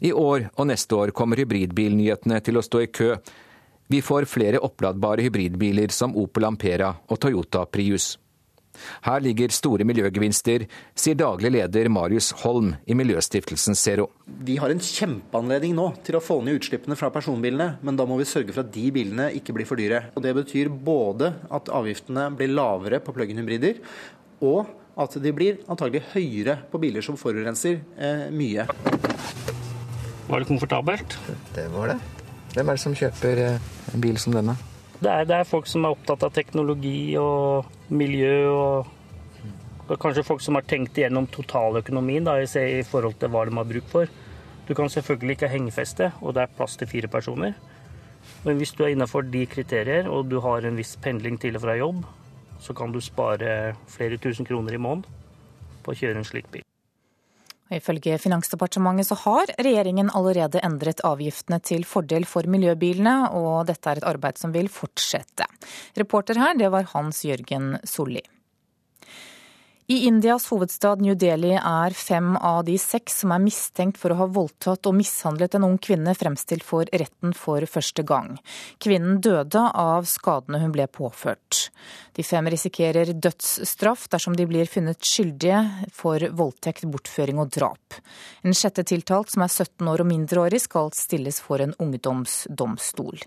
I 0.00 0.12
år 0.14 0.48
og 0.54 0.68
neste 0.70 0.94
år 0.94 1.12
kommer 1.12 1.40
hybridbilnyhetene 1.42 2.38
til 2.46 2.56
å 2.56 2.64
stå 2.64 2.84
i 2.84 2.90
kø. 2.94 3.16
Vi 3.88 4.00
får 4.04 4.28
flere 4.30 4.62
oppladbare 4.64 5.24
hybridbiler 5.26 5.92
som 5.92 6.16
Opel 6.16 6.46
Ampera 6.48 6.92
og 7.08 7.20
Toyota 7.20 7.64
Prius. 7.66 8.14
Her 9.06 9.22
ligger 9.24 9.52
store 9.54 9.86
miljøgevinster, 9.88 10.66
sier 10.98 11.18
daglig 11.18 11.52
leder 11.54 11.90
Marius 11.92 12.30
Holm 12.42 12.74
i 12.86 12.96
Miljøstiftelsen 12.98 13.78
Zero. 13.78 14.08
Vi 14.26 14.58
har 14.60 14.72
en 14.72 14.82
kjempeanledning 14.82 15.76
nå 15.78 15.90
til 16.06 16.18
å 16.18 16.22
få 16.24 16.40
ned 16.44 16.60
utslippene 16.60 16.98
fra 16.98 17.12
personbilene, 17.14 17.74
men 17.82 17.98
da 17.98 18.06
må 18.08 18.18
vi 18.20 18.28
sørge 18.28 18.54
for 18.54 18.64
at 18.64 18.74
de 18.74 18.88
bilene 18.94 19.30
ikke 19.38 19.56
blir 19.56 19.68
for 19.68 19.80
dyre. 19.80 20.08
Og 20.14 20.24
Det 20.24 20.34
betyr 20.36 20.68
både 20.70 21.32
at 21.54 21.70
avgiftene 21.72 22.28
blir 22.36 22.52
lavere 22.52 23.00
på 23.04 23.14
plug-in 23.16 23.40
hybrider, 23.40 23.80
og 24.44 24.68
at 24.98 25.14
de 25.22 25.32
blir 25.34 25.60
antagelig 25.70 26.02
høyere 26.12 26.58
på 26.70 26.80
biler 26.82 27.04
som 27.06 27.18
forurenser 27.18 27.78
eh, 27.98 28.24
mye. 28.34 28.66
Var 30.28 30.42
det 30.42 30.48
komfortabelt? 30.50 31.18
Det 31.54 31.68
var 31.72 31.94
det. 31.94 32.00
Hvem 32.54 32.68
er 32.68 32.78
det 32.78 32.82
som 32.82 32.96
kjøper 32.98 33.44
eh, 33.44 33.70
en 33.94 34.02
bil 34.02 34.18
som 34.20 34.34
denne? 34.34 34.56
Det 34.98 35.10
er, 35.10 35.26
det 35.30 35.34
er, 35.36 35.46
folk 35.46 35.68
som 35.70 35.84
er 35.86 35.94
opptatt 35.94 36.24
av 36.26 36.32
teknologi 36.34 37.14
og 37.20 37.68
miljø, 37.94 38.32
og, 38.50 38.88
kanskje 39.94 40.26
folk 40.26 40.42
som 40.42 40.58
har 40.58 40.66
tenkt 40.68 40.98
igjennom 40.98 41.28
totaløkonomien 41.30 42.26
da, 42.26 42.34
i 42.42 42.82
forhold 42.86 43.14
til 43.20 43.30
hva 43.32 43.44
de 43.46 43.54
har 43.56 43.68
bruk 43.68 43.86
for. 43.92 44.10
Du 44.66 44.74
kan 44.76 44.90
selvfølgelig 44.90 45.38
ikke 45.38 45.52
hengefeste, 45.54 46.10
og 46.20 46.34
det 46.34 46.44
er 46.44 46.56
plass 46.58 46.76
til 46.76 46.90
fire 46.90 47.08
personer. 47.08 47.54
Men 48.44 48.58
hvis 48.58 48.74
du 48.76 48.82
er 48.84 48.92
innenfor 48.92 49.24
de 49.24 49.46
kriterier, 49.46 50.10
og 50.10 50.28
du 50.28 50.40
har 50.44 50.66
en 50.66 50.76
viss 50.76 50.96
pendling 51.00 51.38
til 51.40 51.56
og 51.56 51.64
fra 51.64 51.78
jobb, 51.78 52.02
så 52.60 52.74
kan 52.74 52.92
du 52.92 53.00
spare 53.00 53.76
flere 53.86 54.18
tusen 54.18 54.44
kroner 54.44 54.74
i 54.74 54.82
måneden 54.82 55.06
på 55.84 55.94
å 55.94 56.00
kjøre 56.02 56.20
en 56.20 56.26
slik 56.26 56.50
bil. 56.52 56.67
Ifølge 57.74 58.16
Finansdepartementet 58.22 59.10
så 59.10 59.18
har 59.26 59.52
regjeringen 59.58 60.12
allerede 60.16 60.62
endret 60.64 61.02
avgiftene 61.04 61.60
til 61.60 61.84
fordel 61.88 62.24
for 62.28 62.48
miljøbilene, 62.48 63.30
og 63.36 63.68
dette 63.68 63.92
er 63.92 64.00
et 64.00 64.08
arbeid 64.08 64.40
som 64.40 64.54
vil 64.56 64.70
fortsette. 64.72 65.46
Reporter 65.98 66.40
her, 66.40 66.56
det 66.58 66.72
var 66.72 66.88
Hans 66.94 67.24
Jørgen 67.28 67.76
Solli. 67.84 68.24
I 69.90 70.04
Indias 70.04 70.50
hovedstad 70.50 71.00
New 71.00 71.14
Delhi 71.16 71.54
er 71.56 71.94
fem 71.96 72.34
av 72.36 72.58
de 72.66 72.74
seks 72.76 73.22
som 73.22 73.30
er 73.32 73.40
mistenkt 73.40 73.96
for 73.96 74.12
å 74.12 74.18
ha 74.18 74.26
voldtatt 74.28 74.84
og 74.84 74.98
mishandlet 74.98 75.54
en 75.56 75.64
ung 75.64 75.78
kvinne, 75.80 76.12
fremstilt 76.12 76.66
for 76.66 76.84
retten 76.92 77.32
for 77.32 77.64
første 77.64 78.04
gang. 78.04 78.34
Kvinnen 78.84 79.22
døde 79.24 79.62
av 79.72 80.04
skadene 80.04 80.60
hun 80.60 80.74
ble 80.76 80.84
påført. 80.92 81.70
De 82.12 82.20
fem 82.20 82.50
risikerer 82.52 83.14
dødsstraff 83.16 84.10
dersom 84.12 84.36
de 84.36 84.44
blir 84.50 84.68
funnet 84.68 85.00
skyldige 85.00 85.62
for 85.96 86.20
voldtekt, 86.36 86.84
bortføring 86.84 87.40
og 87.40 87.56
drap. 87.56 87.96
En 88.44 88.52
sjette 88.52 88.84
tiltalt, 88.92 89.32
som 89.32 89.46
er 89.46 89.48
17 89.48 89.88
år 89.88 90.04
og 90.04 90.10
mindreårig, 90.12 90.60
skal 90.68 90.92
stilles 90.92 91.40
for 91.40 91.64
en 91.64 91.72
ungdomsdomstol. 91.80 93.24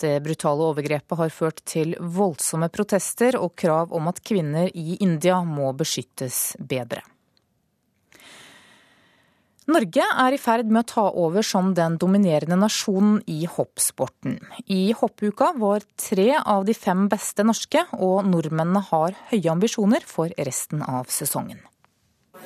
Det 0.00 0.16
brutale 0.24 0.70
overgrepet 0.72 1.18
har 1.20 1.32
ført 1.34 1.62
til 1.68 1.94
voldsomme 2.00 2.70
protester 2.72 3.36
og 3.36 3.52
krav 3.60 3.92
om 3.96 4.08
at 4.08 4.22
kvinner 4.24 4.70
i 4.72 4.96
India 5.04 5.42
må 5.44 5.72
beskyttes 5.76 6.54
bedre. 6.58 7.02
Norge 9.70 10.02
er 10.02 10.34
i 10.34 10.38
ferd 10.40 10.70
med 10.72 10.82
å 10.82 10.88
ta 10.88 11.02
over 11.20 11.44
som 11.46 11.68
den 11.76 11.98
dominerende 12.00 12.56
nasjonen 12.58 13.20
i 13.30 13.44
hoppsporten. 13.46 14.38
I 14.66 14.90
hoppuka 14.98 15.52
var 15.60 15.84
tre 16.00 16.32
av 16.40 16.64
de 16.66 16.74
fem 16.74 17.04
beste 17.12 17.44
norske, 17.46 17.84
og 18.00 18.24
nordmennene 18.26 18.82
har 18.88 19.14
høye 19.30 19.52
ambisjoner 19.52 20.06
for 20.06 20.32
resten 20.48 20.82
av 20.82 21.12
sesongen. 21.12 21.60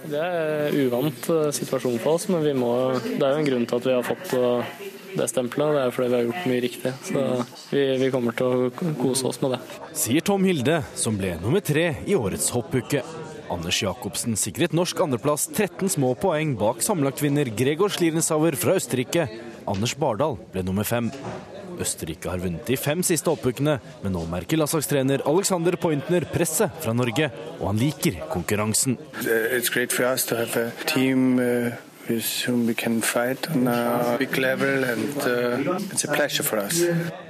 Det 0.05 0.21
er 0.21 0.67
en 0.67 0.83
uvant 0.85 1.31
eh, 1.33 1.49
situasjon 1.55 1.97
for 2.03 2.19
oss, 2.19 2.29
men 2.29 2.45
må, 2.61 2.75
det 3.07 3.23
er 3.23 3.31
jo 3.31 3.41
en 3.41 3.49
grunn 3.49 3.67
til 3.71 3.79
at 3.79 3.89
vi 3.89 3.95
har 3.95 4.05
fått 4.05 4.35
eh, 4.37 4.75
det 5.19 5.29
stempelet. 5.31 5.75
Det 5.77 5.83
er 5.85 5.95
fordi 5.95 6.09
vi 6.11 6.19
har 6.19 6.27
gjort 6.29 6.49
mye 6.51 6.65
riktig. 6.65 6.95
Så 7.09 7.25
vi, 7.71 7.85
vi 8.03 8.11
kommer 8.15 8.37
til 8.39 8.67
å 8.67 8.93
kose 9.01 9.29
oss 9.31 9.41
med 9.45 9.57
det. 9.57 9.61
Sier 9.97 10.25
Tom 10.25 10.47
Hilde, 10.47 10.81
som 10.99 11.19
ble 11.21 11.37
nummer 11.43 11.65
tre 11.65 11.91
i 12.07 12.17
årets 12.19 12.51
hoppuke. 12.55 13.05
Anders 13.53 13.83
Jacobsen 13.83 14.39
sikret 14.41 14.73
norsk 14.75 15.03
andreplass 15.05 15.47
13 15.53 15.93
små 15.97 16.15
poeng 16.19 16.55
bak 16.59 16.81
sammenlagtvinner 16.83 17.51
Gregor 17.57 17.93
Schlierensauer 17.93 18.57
fra 18.59 18.79
Østerrike. 18.81 19.29
Anders 19.71 19.95
Bardal 20.01 20.39
ble 20.53 20.65
nummer 20.67 20.89
fem. 20.89 21.11
Østerrike 21.81 22.31
har 22.31 22.43
vunnet 22.43 22.67
de 22.69 22.77
fem 22.79 23.03
siste 23.07 23.31
oppukene, 23.31 23.79
men 24.05 24.15
nå 24.15 24.23
merker 24.31 24.61
landslagstrener 24.61 25.25
Alexander 25.29 25.77
Pointner 25.81 26.27
presset 26.31 26.71
fra 26.85 26.95
Norge, 26.97 27.31
og 27.59 27.67
han 27.73 27.81
liker 27.83 28.21
konkurransen. 28.31 28.97
It's 29.25 29.73
great 29.73 29.93
for 29.93 30.07
us 30.07 30.25
to 30.31 30.39
have 30.39 30.57
a 30.57 30.71
team, 30.87 31.39
uh 31.39 31.75
with 32.09 32.25
soon 32.25 32.67
we 32.67 32.75
can 32.75 33.01
fight 33.01 33.49
on 33.51 33.69
a 33.69 34.17
big 34.19 34.37
level, 34.39 34.85
and 34.85 35.17
uh, 35.19 35.79
it's 35.93 36.05
a 36.05 36.13
pleasure 36.15 36.43
for 36.43 36.59
us. 36.59 36.83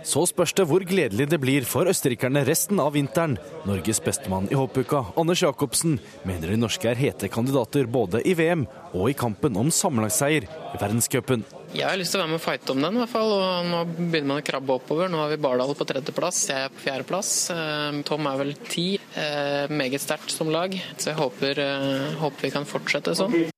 Så 0.05 0.27
spørs 0.27 0.53
det 0.53 0.67
hvor 0.69 0.85
gledelig 0.85 1.29
det 1.31 1.41
blir 1.41 1.65
for 1.69 1.89
østerrikerne 1.89 2.45
resten 2.45 2.81
av 2.83 2.93
vinteren. 2.97 3.39
Norges 3.65 4.03
bestemann 4.05 4.51
i 4.53 4.59
hoppuka, 4.59 5.05
Anders 5.17 5.43
Jacobsen, 5.43 5.99
mener 6.29 6.53
de 6.53 6.61
norske 6.61 6.91
er 6.91 7.01
hete 7.01 7.31
kandidater 7.33 7.89
både 7.89 8.21
i 8.27 8.35
VM 8.37 8.67
og 8.93 9.11
i 9.11 9.17
kampen 9.19 9.57
om 9.57 9.73
sammenlagtseier 9.73 10.45
i 10.47 10.81
verdenscupen. 10.81 11.47
Jeg 11.75 11.89
har 11.89 11.99
lyst 11.99 12.15
til 12.15 12.21
å 12.21 12.23
være 12.23 12.31
med 12.31 12.39
og 12.39 12.45
fighte 12.45 12.75
om 12.75 12.85
den, 12.85 12.99
i 12.99 13.03
hvert 13.03 13.11
fall. 13.11 13.33
Og 13.35 13.71
nå 13.71 13.81
begynner 13.97 14.29
man 14.31 14.43
å 14.43 14.47
krabbe 14.47 14.77
oppover. 14.77 15.11
Nå 15.11 15.25
har 15.25 15.33
vi 15.33 15.41
Bardal 15.43 15.75
på 15.75 15.89
tredjeplass, 15.91 16.45
jeg 16.53 16.69
er 16.69 16.75
på 16.75 16.85
fjerdeplass. 16.85 17.33
Eh, 17.55 17.99
Tom 18.07 18.31
er 18.31 18.39
vel 18.45 18.55
ti. 18.69 18.87
Eh, 19.19 19.73
meget 19.75 20.05
sterkt 20.05 20.31
som 20.31 20.53
lag, 20.55 20.77
så 20.95 21.11
jeg 21.11 21.19
håper, 21.19 21.65
eh, 21.65 22.15
håper 22.23 22.47
vi 22.47 22.55
kan 22.55 22.69
fortsette 22.69 23.19
sånn. 23.19 23.54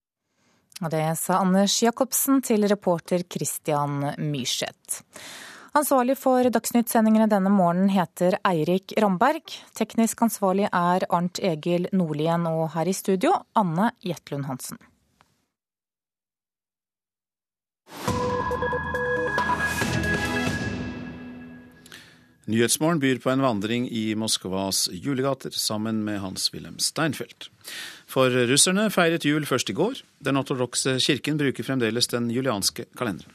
Og 0.85 0.90
det 0.93 1.05
sa 1.16 1.40
Anders 1.40 1.78
Jacobsen 1.81 2.43
til 2.44 2.66
reporter 2.69 3.23
Christian 3.24 4.03
Myrseth. 4.20 5.01
Ansvarlig 5.77 6.16
for 6.16 6.44
Dagsnytt-sendingene 6.53 7.28
denne 7.28 7.51
morgenen 7.53 7.90
heter 7.93 8.39
Eirik 8.48 8.94
Ramberg. 9.01 9.53
Teknisk 9.77 10.23
ansvarlig 10.24 10.69
er 10.70 11.05
Arnt 11.12 11.40
Egil 11.44 11.89
Nordlien, 11.93 12.47
og 12.48 12.70
her 12.77 12.89
i 12.89 12.97
studio 12.97 13.35
Anne 13.57 13.90
Jetlund 14.05 14.48
Hansen. 14.48 14.81
Nyhetsmorgen 22.47 23.01
byr 23.03 23.19
på 23.19 23.32
en 23.32 23.43
vandring 23.43 23.89
i 23.90 24.15
Moskvas 24.15 24.86
julegater 24.93 25.51
sammen 25.51 26.05
med 26.07 26.20
Hans-Wilhelm 26.23 26.78
Steinfeld. 26.78 27.48
For 28.07 28.31
russerne 28.51 28.87
feiret 28.95 29.27
jul 29.27 29.47
først 29.47 29.70
i 29.70 29.74
går. 29.77 30.03
Den 30.24 30.39
ortodokse 30.39 30.99
kirken 31.03 31.39
bruker 31.41 31.66
fremdeles 31.66 32.07
den 32.12 32.31
julianske 32.31 32.87
kalenderen. 32.99 33.35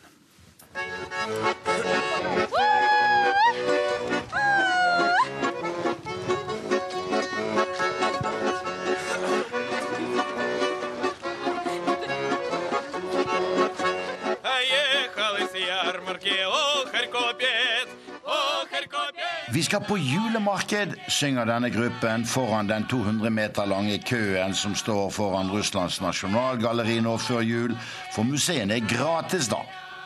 Vi 19.53 19.63
skal 19.63 19.81
på 19.83 19.97
julemarked, 19.99 20.93
synger 21.11 21.45
denne 21.49 21.67
gruppen 21.73 22.23
foran 22.25 22.69
den 22.69 22.85
200 22.87 23.29
meter 23.35 23.67
lange 23.67 23.97
køen 23.99 24.53
som 24.55 24.75
står 24.79 25.09
foran 25.11 25.51
Russlands 25.51 25.97
nasjonalgalleri 25.99 27.01
nå 27.03 27.17
før 27.19 27.43
jul, 27.43 27.73
for 28.15 28.23
museene 28.23 28.77
er 28.79 28.87
gratis 28.87 29.49
da. 29.51 29.59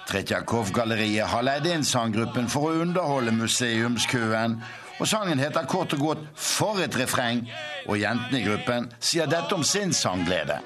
Tretjakov-galleriet 0.10 1.30
har 1.30 1.46
leid 1.46 1.70
inn 1.70 1.86
sanggruppen 1.86 2.50
for 2.50 2.72
å 2.72 2.82
underholde 2.88 3.36
museumskøen, 3.38 4.58
og 4.98 5.10
sangen 5.12 5.42
heter 5.44 5.70
kort 5.70 5.94
og 5.94 6.00
godt 6.00 6.26
'For 6.34 6.82
et 6.82 6.98
refreng', 6.98 7.46
og 7.86 8.00
jentene 8.02 8.42
i 8.42 8.46
gruppen 8.50 8.90
sier 9.00 9.30
dette 9.30 9.54
om 9.54 9.64
sin 9.64 9.94
sangglede. 9.94 10.58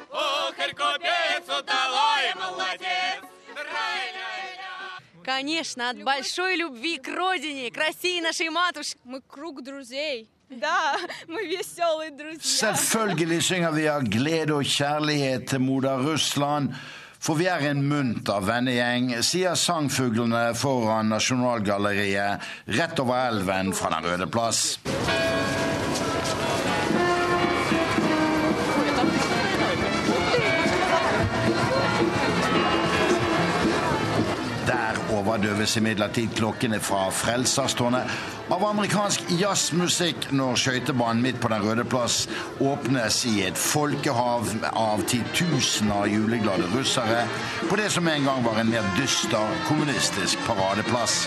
Конечно, 5.28 5.90
от 5.90 6.02
большой 6.02 6.56
любви 6.56 6.98
к 6.98 7.08
родине, 7.08 7.70
к 7.70 7.76
России 7.76 8.20
нашей 8.20 8.50
матушке. 8.50 8.98
Мы 9.04 9.22
круг 9.22 9.62
друзей. 9.62 10.28
Да, 10.50 10.96
мы 11.26 11.46
веселые 11.46 12.10
друзья. 12.10 12.74
Selvfølgelig 12.74 13.40
synger 13.40 13.70
vi 13.72 13.88
av 13.88 14.02
glede 14.02 14.52
og 14.54 14.64
kjærlighet 14.64 15.48
til 15.48 15.60
moder 15.60 15.96
Russland. 15.96 16.74
For 17.18 17.34
vi 17.40 17.46
er 17.48 17.62
en 17.70 17.80
munter 17.88 18.44
vennegjeng, 18.44 19.14
sier 19.24 19.56
sangfuglene 19.56 20.50
foran 20.60 21.08
Nasjonalgalleriet 21.08 22.44
rett 22.76 23.00
over 23.00 23.30
elven 23.30 23.72
fra 23.72 23.94
Den 23.96 24.04
røde 24.04 24.28
plass. 24.28 24.76
Overdøves 35.39 35.77
imidlertid 35.79 36.33
klokkene 36.35 36.81
fra 36.83 37.05
Frelserstårnet 37.15 38.49
av 38.51 38.63
amerikansk 38.67 39.29
jazzmusikk 39.39 40.25
når 40.35 40.57
skøytebanen 40.59 41.23
midt 41.23 41.37
på 41.39 41.47
Den 41.53 41.63
røde 41.63 41.85
plass 41.87 42.25
åpnes 42.59 43.21
i 43.29 43.45
et 43.47 43.55
folkehav 43.55 44.49
av 44.73 45.05
titusener 45.07 46.01
av 46.01 46.11
juleglade 46.11 46.67
russere 46.73 47.21
på 47.69 47.79
det 47.79 47.87
som 47.93 48.09
en 48.11 48.27
gang 48.27 48.43
var 48.43 48.59
en 48.59 48.73
mer 48.73 48.89
dyster 48.97 49.55
kommunistisk 49.69 50.43
paradeplass. 50.49 51.21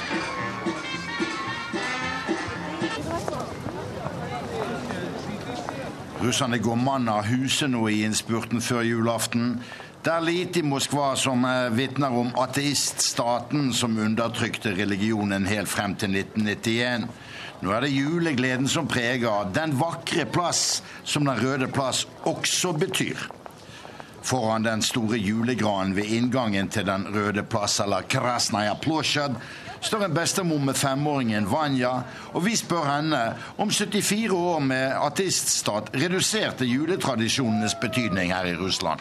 Russerne 6.20 6.60
går 6.60 6.76
mann 6.84 7.08
av 7.08 7.24
huse 7.32 7.64
nå 7.70 7.88
i 7.88 8.02
innspurten 8.04 8.60
før 8.60 8.84
julaften. 8.86 9.56
Det 10.02 10.10
er 10.10 10.24
lite 10.26 10.58
i 10.58 10.62
Moskva 10.66 11.12
som 11.14 11.44
eh, 11.46 11.68
vitner 11.70 12.10
om 12.18 12.32
ateiststaten 12.42 13.68
som 13.72 13.98
undertrykte 14.02 14.72
religionen 14.74 15.44
helt 15.46 15.70
frem 15.70 15.94
til 15.94 16.16
1991. 16.18 17.04
Nå 17.62 17.70
er 17.70 17.84
det 17.86 17.92
julegleden 17.94 18.66
som 18.66 18.88
preger 18.90 19.52
den 19.54 19.76
vakre 19.78 20.24
plass 20.26 20.82
som 21.04 21.28
Den 21.30 21.38
røde 21.38 21.68
plass 21.70 22.02
også 22.26 22.72
betyr. 22.82 23.28
Foran 24.26 24.66
den 24.66 24.82
store 24.82 25.22
julegranen 25.22 25.94
ved 25.94 26.10
inngangen 26.10 26.68
til 26.68 26.86
Den 26.90 27.06
røde 27.14 27.46
plass, 27.46 27.78
eller 27.80 28.02
Krasnaja 28.02 28.74
plosjad, 28.82 29.38
står 29.82 30.04
en 30.04 30.14
bestemor 30.14 30.58
med 30.58 30.74
femåringen 30.78 31.46
Vanja, 31.50 31.92
og 32.32 32.44
vi 32.46 32.56
spør 32.56 32.84
henne 32.86 33.20
om 33.58 33.70
74 33.70 34.30
år 34.32 34.60
med 34.64 34.94
ateiststat 35.06 35.90
reduserte 35.94 36.64
juletradisjonenes 36.66 37.74
betydning 37.80 38.32
her 38.34 38.44
i 38.52 38.54
Russland. 38.56 39.00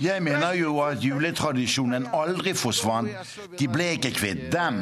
Jeg 0.00 0.22
mener 0.22 0.52
jo 0.52 0.78
at 0.80 1.04
juletradisjonen 1.04 2.08
aldri 2.14 2.54
forsvant. 2.54 3.10
De 3.58 3.68
ble 3.68 3.92
ikke 3.98 4.10
kvitt 4.14 4.48
dem. 4.52 4.80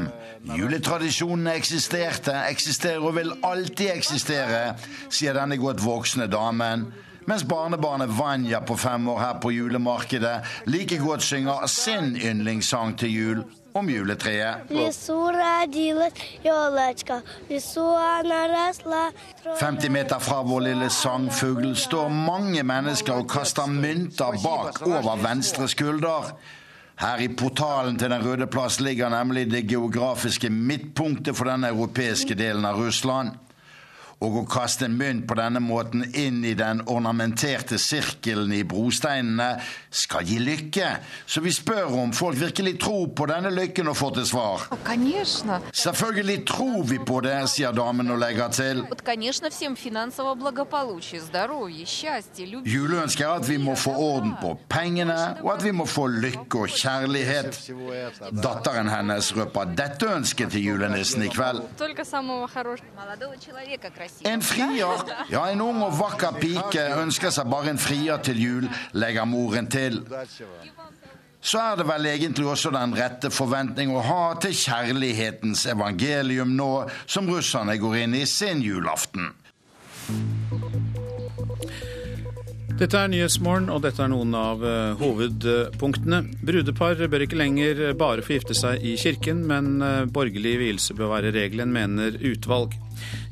Juletradisjonene 0.56 1.56
eksisterte, 1.60 2.32
eksisterer 2.48 3.04
og 3.04 3.16
vil 3.18 3.34
alltid 3.44 3.92
eksistere, 3.96 4.62
sier 5.10 5.36
denne 5.36 5.60
godt 5.60 5.84
voksne 5.84 6.30
damen 6.32 6.88
mens 7.28 7.44
barnebarnet 7.44 8.10
Vanja 8.16 8.60
på 8.64 8.76
fem 8.76 9.08
år 9.08 9.18
her 9.20 9.40
på 9.42 9.52
julemarkedet 9.52 10.40
like 10.66 10.98
godt 10.98 11.22
synger 11.22 11.66
sin 11.68 12.16
yndlingssang 12.16 12.96
til 12.98 13.12
jul 13.12 13.42
om 13.78 13.90
juletreet. 13.90 14.54
50 19.60 19.88
meter 19.90 20.18
fra 20.18 20.42
vår 20.42 20.60
lille 20.60 20.90
sangfugl 20.90 21.74
står 21.76 22.08
mange 22.08 22.62
mennesker 22.62 23.20
og 23.20 23.28
kaster 23.30 23.66
mynter 23.66 24.40
bak 24.44 24.80
over 24.86 25.20
venstre 25.22 25.68
skulder. 25.68 26.32
Her 26.98 27.20
i 27.22 27.28
portalen 27.28 27.98
til 27.98 28.10
Den 28.10 28.24
røde 28.26 28.46
plass 28.46 28.80
ligger 28.80 29.08
nemlig 29.08 29.50
det 29.50 29.68
geografiske 29.68 30.50
midtpunktet 30.50 31.36
for 31.36 31.44
den 31.44 31.64
europeiske 31.64 32.34
delen 32.34 32.64
av 32.64 32.80
Russland. 32.80 33.36
Og 34.18 34.40
å 34.40 34.42
kaste 34.50 34.88
en 34.88 34.96
mynt 34.98 35.28
på 35.30 35.36
denne 35.38 35.60
måten 35.62 36.02
inn 36.18 36.40
i 36.42 36.54
den 36.58 36.80
ornamenterte 36.90 37.78
sirkelen 37.78 38.50
i 38.56 38.64
brosteinene 38.66 39.60
skal 39.94 40.26
gi 40.26 40.40
lykke. 40.42 40.88
Så 41.26 41.40
vi 41.44 41.52
spør 41.54 41.94
om 42.02 42.10
folk 42.16 42.38
virkelig 42.40 42.80
tror 42.82 43.12
på 43.14 43.28
denne 43.30 43.52
lykken, 43.54 43.86
og 43.88 43.96
får 43.96 44.16
til 44.16 44.26
svar. 44.26 44.64
Selvfølgelig 45.70 46.38
tror 46.50 46.82
vi 46.90 46.98
på 46.98 47.20
det, 47.22 47.36
sier 47.52 47.76
damen 47.76 48.10
og 48.10 48.18
legger 48.18 48.50
til. 48.58 48.82
Juleønsket 52.74 53.26
er 53.26 53.36
at 53.36 53.48
vi 53.48 53.60
må 53.62 53.76
få 53.78 53.94
orden 53.94 54.34
på 54.42 54.52
pengene, 54.68 55.18
og 55.44 55.52
at 55.54 55.64
vi 55.64 55.70
må 55.70 55.86
få 55.86 56.08
lykke 56.10 56.64
og 56.64 56.74
kjærlighet. 56.74 57.62
Datteren 58.42 58.90
hennes 58.90 59.30
røper 59.38 59.74
dette 59.78 60.10
ønsket 60.18 60.50
til 60.56 60.72
julenissen 60.72 61.22
i 61.22 61.30
kveld. 61.30 61.62
En 64.28 64.42
frier, 64.42 65.02
ja 65.30 65.44
en 65.52 65.62
ung 65.62 65.82
og 65.86 65.94
vakker 65.98 66.40
pike 66.42 66.84
ønsker 66.98 67.32
seg 67.34 67.50
bare 67.50 67.72
en 67.74 67.80
frier 67.80 68.20
til 68.24 68.40
jul, 68.42 68.68
legger 68.98 69.28
moren 69.28 69.68
til. 69.70 70.02
Så 71.40 71.60
er 71.62 71.76
det 71.78 71.86
vel 71.86 72.08
egentlig 72.10 72.48
også 72.50 72.72
den 72.74 72.96
rette 72.98 73.30
forventning 73.30 73.92
å 73.94 74.02
ha 74.02 74.22
til 74.42 74.56
kjærlighetens 74.58 75.68
evangelium 75.70 76.56
nå 76.58 76.72
som 77.06 77.30
russerne 77.30 77.78
går 77.78 78.00
inn 78.02 78.16
i 78.18 78.24
sin 78.26 78.64
julaften. 78.64 79.30
Dette 82.78 82.94
er 82.94 83.08
Nyhetsmorgen, 83.10 83.70
og 83.74 83.80
dette 83.82 84.04
er 84.04 84.10
noen 84.12 84.34
av 84.38 84.60
uh, 84.62 84.92
hovedpunktene. 85.00 86.20
Brudepar 86.46 87.00
bør 87.10 87.24
ikke 87.24 87.40
lenger 87.40 87.80
bare 87.98 88.22
få 88.22 88.36
gifte 88.36 88.54
seg 88.54 88.84
i 88.86 88.92
kirken, 89.00 89.40
men 89.50 89.80
uh, 89.82 90.04
borgerlig 90.06 90.52
vielse 90.60 90.94
bør 90.94 91.10
være 91.16 91.32
regelen, 91.34 91.74
mener 91.74 92.14
utvalg. 92.30 92.76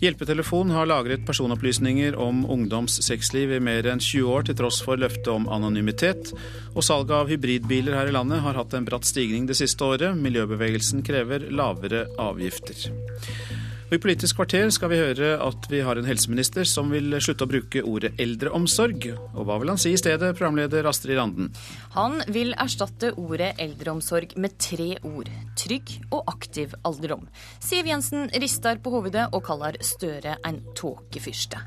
Hjelpetelefon 0.03 0.71
har 0.75 0.89
lagret 0.91 1.27
personopplysninger 1.27 2.17
om 2.21 2.45
ungdoms 2.51 2.99
sexliv 3.05 3.55
i 3.57 3.61
mer 3.63 3.89
enn 3.91 4.03
20 4.03 4.33
år, 4.33 4.47
til 4.49 4.59
tross 4.59 4.83
for 4.85 5.01
løftet 5.01 5.31
om 5.33 5.49
anonymitet. 5.53 6.33
Og 6.75 6.85
salget 6.85 7.15
av 7.17 7.33
hybridbiler 7.33 7.97
her 7.97 8.11
i 8.11 8.17
landet 8.17 8.45
har 8.45 8.59
hatt 8.61 8.77
en 8.77 8.89
bratt 8.89 9.09
stigning 9.09 9.49
det 9.49 9.59
siste 9.59 9.85
året. 9.85 10.19
Miljøbevegelsen 10.21 11.05
krever 11.07 11.49
lavere 11.51 12.07
avgifter. 12.21 12.91
Og 13.87 13.95
I 13.95 14.01
Politisk 14.03 14.41
kvarter 14.41 14.67
skal 14.75 14.91
vi 14.91 14.99
høre 14.99 15.37
at 15.39 15.69
vi 15.71 15.79
har 15.87 15.99
en 15.99 16.09
helseminister 16.09 16.67
som 16.67 16.91
vil 16.91 17.15
slutte 17.23 17.47
å 17.47 17.51
bruke 17.51 17.85
ordet 17.87 18.17
eldreomsorg. 18.23 19.07
Og 19.37 19.47
hva 19.47 19.61
vil 19.63 19.71
han 19.71 19.79
si 19.79 19.93
i 19.95 20.01
stedet, 20.01 20.33
programleder 20.35 20.89
Astrid 20.91 21.15
Randen? 21.21 21.53
Han 21.95 22.19
vil 22.35 22.51
erstatte 22.59 23.13
ordet 23.15 23.53
eldreomsorg 23.63 24.35
med 24.43 24.59
tre 24.59 24.97
ord. 25.07 25.31
Trygg 25.55 25.95
og 26.11 26.27
aktiv 26.35 26.75
alderdom. 26.83 27.29
Siv 27.63 27.87
Jensen 27.87 28.27
rister 28.43 28.83
på 28.83 28.91
hovedet 28.97 29.29
og 29.31 29.47
kaller 29.47 29.79
Støre 29.87 30.35
en 30.43 30.65
tåkefyrste. 30.75 31.63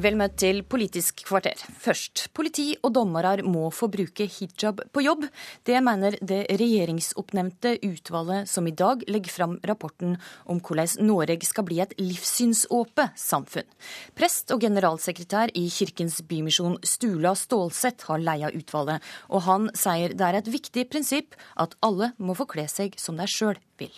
Vel 0.00 0.16
møtt 0.16 0.38
til 0.40 0.62
Politisk 0.64 1.18
kvarter. 1.28 1.60
Først, 1.82 2.28
politi 2.32 2.70
og 2.86 2.94
dommere 2.96 3.42
må 3.44 3.66
få 3.74 3.90
bruke 3.92 4.24
hijab 4.32 4.78
på 4.94 5.02
jobb. 5.04 5.26
Det 5.66 5.76
mener 5.84 6.14
det 6.24 6.38
regjeringsoppnevnte 6.56 7.74
utvalget 7.84 8.48
som 8.48 8.68
i 8.68 8.72
dag 8.72 9.02
legger 9.10 9.34
fram 9.34 9.58
rapporten 9.68 10.14
om 10.48 10.62
hvordan 10.64 11.04
Norge 11.04 11.44
skal 11.44 11.66
bli 11.68 11.82
et 11.84 11.92
livssynsåpent 12.00 13.18
samfunn. 13.20 13.68
Prest 14.16 14.54
og 14.54 14.64
generalsekretær 14.64 15.52
i 15.58 15.66
Kirkens 15.74 16.22
Bymisjon, 16.24 16.78
Stula 16.80 17.34
Stålseth, 17.36 18.08
har 18.08 18.24
leia 18.24 18.48
utvalget, 18.56 19.04
og 19.28 19.44
han 19.50 19.68
sier 19.76 20.16
det 20.16 20.30
er 20.30 20.40
et 20.40 20.48
viktig 20.54 20.86
prinsipp 20.88 21.36
at 21.60 21.76
alle 21.84 22.14
må 22.16 22.38
få 22.38 22.48
kle 22.48 22.64
seg 22.72 22.96
som 22.96 23.20
de 23.20 23.28
sjøl 23.28 23.60
vil. 23.82 23.92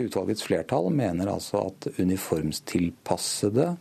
Utvalgets 0.00 0.48
flertall 0.48 0.88
mener 0.96 1.28
altså 1.28 1.66
at 1.68 1.92
uniformstilpassede 2.00 3.74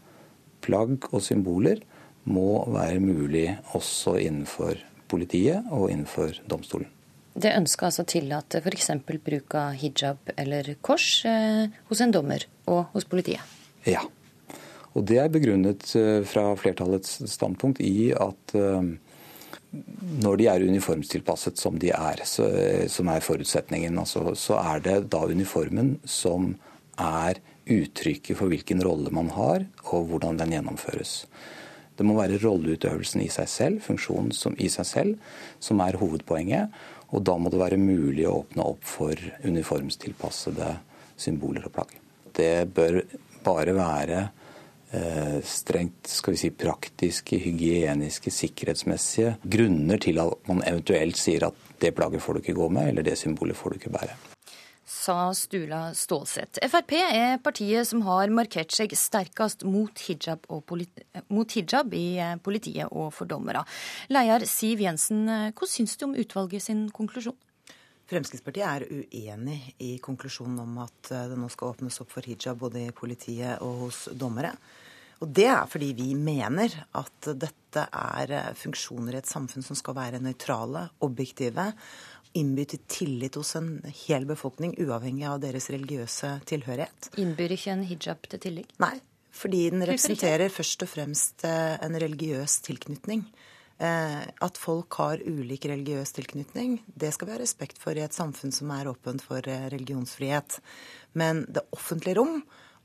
plagg 0.64 1.10
og 1.12 1.24
symboler 1.24 1.82
må 2.30 2.64
være 2.70 3.02
mulig 3.02 3.48
også 3.78 4.18
innenfor 4.22 4.80
politiet 5.10 5.66
og 5.74 5.90
innenfor 5.90 6.42
domstolen. 6.50 6.90
Det 7.40 7.54
ønsker 7.56 7.88
altså 7.88 8.04
å 8.04 8.10
tillate 8.10 8.60
f.eks. 8.60 8.90
bruk 9.06 9.56
av 9.56 9.76
hijab 9.80 10.32
eller 10.36 10.74
kors 10.84 11.24
eh, 11.30 11.70
hos 11.88 12.02
en 12.04 12.14
dommer 12.14 12.44
og 12.68 12.90
hos 12.96 13.06
politiet? 13.08 13.44
Ja. 13.88 14.02
Og 14.98 15.06
det 15.08 15.20
er 15.22 15.32
begrunnet 15.32 15.86
eh, 15.96 16.24
fra 16.28 16.52
flertallets 16.60 17.22
standpunkt 17.32 17.80
i 17.86 18.12
at 18.18 18.56
eh, 18.58 18.90
når 20.24 20.40
de 20.40 20.48
er 20.50 20.66
uniformstilpasset 20.66 21.62
som 21.62 21.78
de 21.80 21.94
er, 21.94 22.24
så, 22.26 22.48
eh, 22.50 22.88
som 22.92 23.10
er 23.14 23.24
forutsetningen, 23.24 24.00
altså, 24.02 24.34
så 24.36 24.58
er 24.64 24.84
det 24.86 24.98
da 25.14 25.24
uniformen 25.30 25.98
som 26.10 26.56
er 27.00 27.40
uttrykket 27.70 28.38
for 28.38 28.52
hvilken 28.52 28.84
rolle 28.86 29.12
man 29.14 29.32
har, 29.36 29.66
og 29.94 30.10
hvordan 30.10 30.40
den 30.40 30.56
gjennomføres. 30.58 31.24
Det 32.00 32.06
må 32.08 32.16
være 32.16 32.40
rolleutøvelsen 32.40 33.26
i 33.26 33.32
seg 33.34 33.50
selv, 33.52 33.84
funksjonen 33.84 34.32
som, 34.36 34.56
i 34.56 34.70
seg 34.72 34.88
selv, 34.88 35.34
som 35.60 35.82
er 35.84 36.00
hovedpoenget. 36.00 36.76
Og 37.12 37.26
da 37.28 37.36
må 37.42 37.52
det 37.52 37.60
være 37.60 37.80
mulig 37.82 38.24
å 38.30 38.38
åpne 38.40 38.64
opp 38.72 38.86
for 38.88 39.20
uniformstilpassede 39.44 40.70
symboler 41.20 41.68
og 41.68 41.76
plagg. 41.76 41.98
Det 42.40 42.70
bør 42.72 43.02
bare 43.44 43.76
være 43.76 44.22
eh, 44.96 45.38
strengt 45.44 46.08
skal 46.08 46.38
vi 46.38 46.42
si, 46.46 46.54
praktiske, 46.56 47.42
hygieniske, 47.44 48.32
sikkerhetsmessige 48.32 49.36
grunner 49.44 50.00
til 50.00 50.24
at 50.24 50.48
man 50.48 50.64
eventuelt 50.70 51.20
sier 51.20 51.50
at 51.50 51.68
det 51.84 51.96
plagget 52.00 52.24
får 52.24 52.38
du 52.38 52.46
ikke 52.46 52.60
gå 52.62 52.72
med, 52.80 52.94
eller 52.94 53.12
det 53.12 53.20
symbolet 53.20 53.60
får 53.60 53.76
du 53.76 53.82
ikke 53.82 53.98
bære 54.00 54.16
sa 55.00 55.32
Stula 55.34 55.90
Stålseth. 55.96 56.60
Frp 56.68 56.96
er 57.00 57.38
partiet 57.44 57.88
som 57.88 58.04
har 58.08 58.32
markert 58.34 58.74
seg 58.76 58.94
sterkest 58.98 59.64
mot 59.68 60.04
hijab, 60.08 60.48
mot 61.32 61.56
hijab 61.56 61.96
i 61.96 62.08
eh, 62.20 62.36
politiet 62.44 62.92
og 62.92 63.14
for 63.16 63.30
dommere. 63.30 63.64
Leder 64.12 64.46
Siv 64.50 64.84
Jensen, 64.84 65.24
eh, 65.32 65.52
hva 65.56 65.70
syns 65.70 65.96
du 65.98 66.10
om 66.10 66.18
utvalget 66.20 66.68
sin 66.68 66.88
konklusjon? 66.96 67.38
Fremskrittspartiet 68.10 68.66
er 68.66 68.88
uenig 68.90 69.60
i 69.86 69.96
konklusjonen 70.04 70.60
om 70.66 70.84
at 70.84 71.14
eh, 71.14 71.28
det 71.32 71.40
nå 71.40 71.50
skal 71.54 71.76
åpnes 71.76 72.02
opp 72.04 72.12
for 72.18 72.28
hijab 72.28 72.60
både 72.66 72.90
i 72.90 72.96
politiet 72.96 73.64
og 73.64 73.86
hos 73.86 74.08
dommere. 74.12 74.56
Og 75.20 75.32
Det 75.36 75.50
er 75.52 75.66
fordi 75.68 75.90
vi 75.98 76.14
mener 76.16 76.72
at 76.96 77.34
dette 77.36 77.82
er 77.92 78.54
funksjoner 78.56 79.18
i 79.18 79.20
et 79.20 79.28
samfunn 79.28 79.66
som 79.66 79.76
skal 79.76 79.98
være 79.98 80.22
nøytrale, 80.24 80.86
objektive, 81.04 81.66
innbyr 82.38 82.70
til 82.74 82.82
tillit 82.92 83.38
hos 83.40 83.56
en 83.58 83.70
hel 84.06 84.26
befolkning, 84.30 84.76
uavhengig 84.82 85.28
av 85.30 85.40
deres 85.44 85.70
religiøse 85.74 86.36
tilhørighet. 86.50 87.12
Innbyr 87.22 87.56
ikke 87.56 87.74
en 87.74 87.86
hijab 87.90 88.30
til 88.30 88.44
tillit? 88.44 88.74
Nei, 88.82 88.96
fordi 89.36 89.66
den 89.74 89.86
representerer 89.88 90.52
først 90.54 90.86
og 90.86 90.92
fremst 90.92 91.46
eh, 91.48 91.76
en 91.86 91.98
religiøs 92.02 92.60
tilknytning. 92.68 93.26
Eh, 93.80 94.24
at 94.44 94.58
folk 94.60 94.98
har 95.00 95.22
ulik 95.24 95.70
religiøs 95.72 96.12
tilknytning, 96.18 96.82
det 97.00 97.14
skal 97.16 97.30
vi 97.30 97.36
ha 97.38 97.40
respekt 97.40 97.78
for 97.80 97.96
i 97.96 98.04
et 98.04 98.16
samfunn 98.16 98.52
som 98.52 98.74
er 98.76 98.90
åpent 98.92 99.24
for 99.24 99.46
eh, 99.48 99.70
religionsfrihet. 99.72 100.60
Men 101.16 101.46
det 101.48 101.64
offentlige 101.76 102.20
rom, 102.20 102.42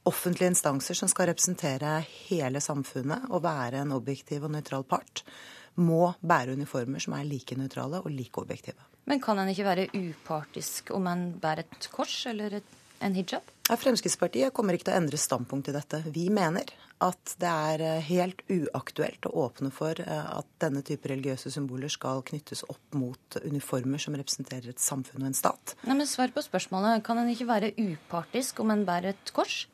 offentlige 0.07 0.53
instanser 0.53 0.95
som 0.95 1.11
skal 1.11 1.33
representere 1.33 1.97
hele 2.29 2.63
samfunnet 2.63 3.27
og 3.33 3.43
være 3.43 3.83
en 3.83 3.97
objektiv 3.97 4.47
og 4.47 4.55
nøytral 4.55 4.87
part, 4.87 5.25
må 5.81 6.15
bære 6.23 6.55
uniformer 6.55 7.03
som 7.03 7.17
er 7.17 7.27
like 7.29 7.57
nøytrale 7.59 8.03
og 8.05 8.13
like 8.13 8.41
objektive. 8.41 8.79
Men 9.11 9.21
kan 9.21 9.39
en 9.39 9.51
ikke 9.53 9.67
være 9.67 9.91
upartisk 9.93 10.95
om 10.97 11.09
en 11.11 11.27
bærer 11.41 11.67
et 11.67 11.91
kors 11.93 12.15
eller 12.31 12.61
et, 12.61 12.71
en 13.05 13.17
hijab? 13.17 13.51
Fremskrittspartiet 13.65 14.53
kommer 14.55 14.77
ikke 14.77 14.89
til 14.89 14.95
å 14.95 15.01
endre 15.03 15.21
standpunkt 15.21 15.69
i 15.69 15.75
dette. 15.77 16.01
Vi 16.13 16.29
mener 16.33 16.73
at 17.05 17.35
det 17.41 17.51
er 17.51 17.83
eh, 17.85 18.07
helt 18.07 18.41
uaktuelt 18.53 19.27
å 19.29 19.33
åpne 19.45 19.71
for 19.75 19.99
eh, 20.01 20.31
at 20.39 20.49
denne 20.63 20.85
type 20.87 21.09
religiøse 21.11 21.53
symboler 21.53 21.93
skal 21.93 22.23
knyttes 22.29 22.65
opp 22.71 22.97
mot 22.97 23.39
uniformer 23.43 24.01
som 24.01 24.17
representerer 24.17 24.73
et 24.73 24.81
samfunn 24.81 25.25
og 25.25 25.33
en 25.33 25.37
stat. 25.37 25.77
Nei, 25.85 25.99
men 25.99 26.09
Svar 26.09 26.33
på 26.33 26.45
spørsmålet. 26.45 27.03
Kan 27.05 27.21
en 27.21 27.31
ikke 27.33 27.49
være 27.51 27.73
upartisk 27.77 28.63
om 28.65 28.73
en 28.73 28.87
bærer 28.89 29.15
et 29.15 29.35
kors? 29.37 29.65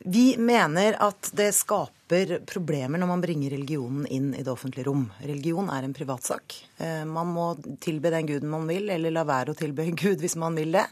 Vi 0.00 0.32
mener 0.40 0.96
at 1.02 1.30
det 1.36 1.50
skaper 1.54 1.99
problemer 2.46 3.00
når 3.00 3.10
man 3.10 3.22
bringer 3.22 3.54
religionen 3.54 4.06
inn 4.10 4.32
i 4.34 4.42
det 4.42 4.52
offentlige 4.52 4.88
rom. 4.88 5.06
Religion 5.22 5.70
er 5.70 5.86
en 5.86 5.94
privatsak. 5.96 6.56
Eh, 6.78 7.04
man 7.06 7.30
må 7.30 7.52
tilbe 7.80 8.12
den 8.12 8.28
guden 8.28 8.50
man 8.52 8.66
vil, 8.70 8.90
eller 8.90 9.14
la 9.14 9.24
være 9.28 9.54
å 9.54 9.58
tilbe 9.58 9.86
en 9.86 9.98
gud 9.98 10.20
hvis 10.20 10.38
man 10.40 10.58
vil 10.58 10.74
det. 10.78 10.86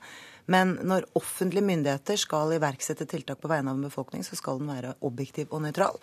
Men 0.49 0.79
når 0.89 1.05
offentlige 1.19 1.67
myndigheter 1.69 2.17
skal 2.17 2.55
iverksette 2.57 3.05
tiltak 3.11 3.41
på 3.43 3.51
vegne 3.51 3.69
av 3.69 3.77
en 3.77 3.85
befolkning, 3.85 4.25
så 4.25 4.39
skal 4.39 4.63
den 4.63 4.71
være 4.73 4.95
objektiv 5.05 5.53
og 5.53 5.61
nøytral. 5.67 5.99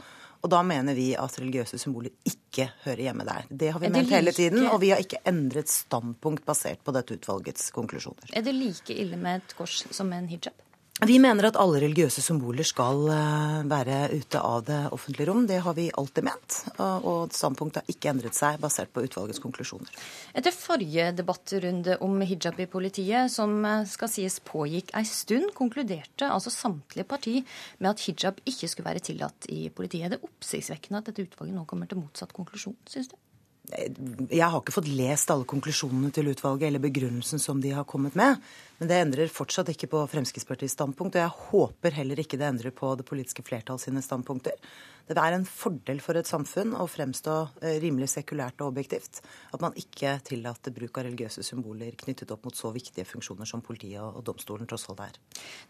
Og 0.46 0.52
da 0.54 0.60
mener 0.62 0.94
vi 0.94 1.08
at 1.18 1.40
religiøse 1.42 1.80
symboler 1.82 2.14
ikke 2.30 2.68
hører 2.84 3.08
hjemme 3.08 3.26
der. 3.26 3.48
Det 3.50 3.72
har 3.74 3.82
vi 3.82 3.90
ment 3.90 4.14
hele 4.14 4.34
tiden, 4.36 4.68
og 4.70 4.78
vi 4.84 4.92
har 4.94 5.02
ikke 5.02 5.24
endret 5.26 5.72
standpunkt 5.74 6.46
basert 6.46 6.84
på 6.86 6.94
dette 6.94 7.18
utvalgets 7.18 7.72
konklusjoner. 7.74 8.30
Er 8.38 8.46
det 8.46 8.54
like 8.54 8.94
ille 8.94 9.18
med 9.18 9.42
et 9.42 9.58
kors 9.58 9.82
som 9.90 10.14
med 10.14 10.26
en 10.26 10.30
hijab? 10.36 10.65
Vi 11.04 11.18
mener 11.20 11.50
at 11.50 11.58
alle 11.60 11.82
religiøse 11.84 12.22
symboler 12.24 12.64
skal 12.64 13.02
eh, 13.12 13.64
være 13.68 13.98
ute 14.16 14.40
av 14.40 14.62
det 14.64 14.78
offentlige 14.96 15.28
rom. 15.28 15.42
Det 15.44 15.58
har 15.66 15.76
vi 15.76 15.90
alltid 15.92 16.24
ment, 16.24 16.60
og 16.80 17.34
standpunktet 17.36 17.82
har 17.82 17.92
ikke 17.92 18.14
endret 18.14 18.38
seg 18.38 18.62
basert 18.64 18.94
på 18.96 19.04
utvalgets 19.04 19.42
konklusjoner. 19.44 19.92
Etter 20.40 20.56
forrige 20.56 21.10
debattrunde 21.18 21.98
om 22.06 22.16
hijab 22.24 22.62
i 22.64 22.70
politiet, 22.72 23.28
som 23.34 23.58
eh, 23.68 23.84
skal 23.92 24.14
sies 24.14 24.40
pågikk 24.48 24.96
ei 24.96 25.04
stund, 25.10 25.52
konkluderte 25.58 26.32
altså 26.32 26.54
samtlige 26.54 27.10
parti 27.12 27.42
med 27.82 27.92
at 27.92 28.08
hijab 28.08 28.40
ikke 28.48 28.72
skulle 28.72 28.88
være 28.88 29.04
tillatt 29.04 29.52
i 29.52 29.66
politiet. 29.76 30.08
Er 30.08 30.16
det 30.16 30.24
oppsiktsvekkende 30.24 31.04
at 31.04 31.12
dette 31.12 31.28
utvalget 31.28 31.60
nå 31.60 31.68
kommer 31.68 31.92
til 31.92 32.00
motsatt 32.06 32.32
konklusjon, 32.32 32.80
syns 32.88 33.12
du? 33.12 33.20
Jeg 33.66 34.46
har 34.46 34.60
ikke 34.62 34.76
fått 34.76 34.90
lest 34.94 35.32
alle 35.34 35.48
konklusjonene 35.50 36.12
til 36.14 36.30
utvalget 36.32 36.70
eller 36.70 36.84
begrunnelsen 36.84 37.42
som 37.42 37.62
de 37.64 37.72
har 37.74 37.88
kommet 37.90 38.16
med. 38.16 38.38
Men 38.80 38.90
det 38.92 38.98
endrer 39.00 39.32
fortsatt 39.32 39.70
ikke 39.72 39.88
på 39.92 40.02
Fremskrittspartiets 40.12 40.76
standpunkt. 40.76 41.16
Og 41.16 41.24
jeg 41.24 41.48
håper 41.52 41.96
heller 41.96 42.20
ikke 42.20 42.40
det 42.40 42.50
endrer 42.50 42.76
på 42.76 42.92
det 43.00 43.08
politiske 43.08 43.46
flertall 43.46 43.80
sine 43.80 44.04
standpunkter. 44.04 44.58
Det 45.06 45.22
er 45.22 45.36
en 45.36 45.46
fordel 45.46 46.00
for 46.02 46.18
et 46.18 46.26
samfunn 46.26 46.72
å 46.82 46.88
fremstå 46.90 47.34
eh, 47.62 47.76
rimelig 47.84 48.10
sekulært 48.16 48.64
og 48.64 48.72
objektivt. 48.72 49.22
At 49.54 49.62
man 49.62 49.76
ikke 49.78 50.16
tillater 50.26 50.74
bruk 50.74 50.98
av 50.98 51.06
religiøse 51.06 51.46
symboler 51.46 51.94
knyttet 52.02 52.34
opp 52.34 52.48
mot 52.48 52.58
så 52.58 52.72
viktige 52.74 53.06
funksjoner 53.06 53.46
som 53.46 53.62
politiet 53.66 54.02
og 54.02 54.26
domstolen 54.26 54.66
tross 54.68 54.88
alt 54.90 55.06
er. 55.06 55.22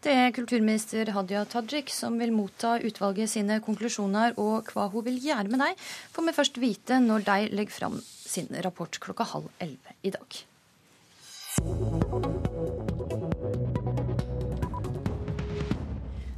Det 0.02 0.16
er 0.16 0.32
kulturminister 0.36 1.12
Hadia 1.12 1.44
Tajik 1.52 1.92
som 1.92 2.16
vil 2.18 2.32
motta 2.32 2.78
utvalget 2.80 3.34
sine 3.36 3.60
konklusjoner, 3.64 4.38
og 4.40 4.72
hva 4.72 4.88
hun 4.94 5.04
vil 5.10 5.20
gjøre 5.28 5.52
med 5.52 5.60
dem, 5.66 5.86
får 6.16 6.30
vi 6.30 6.36
først 6.40 6.60
vite 6.64 7.00
når 7.04 7.28
de 7.28 7.38
legger 7.52 7.76
fram 7.76 8.00
sin 8.00 8.48
rapport 8.64 9.00
klokka 9.04 9.28
halv 9.36 9.52
elleve 9.60 10.00
i 10.00 10.16
dag. 10.16 10.44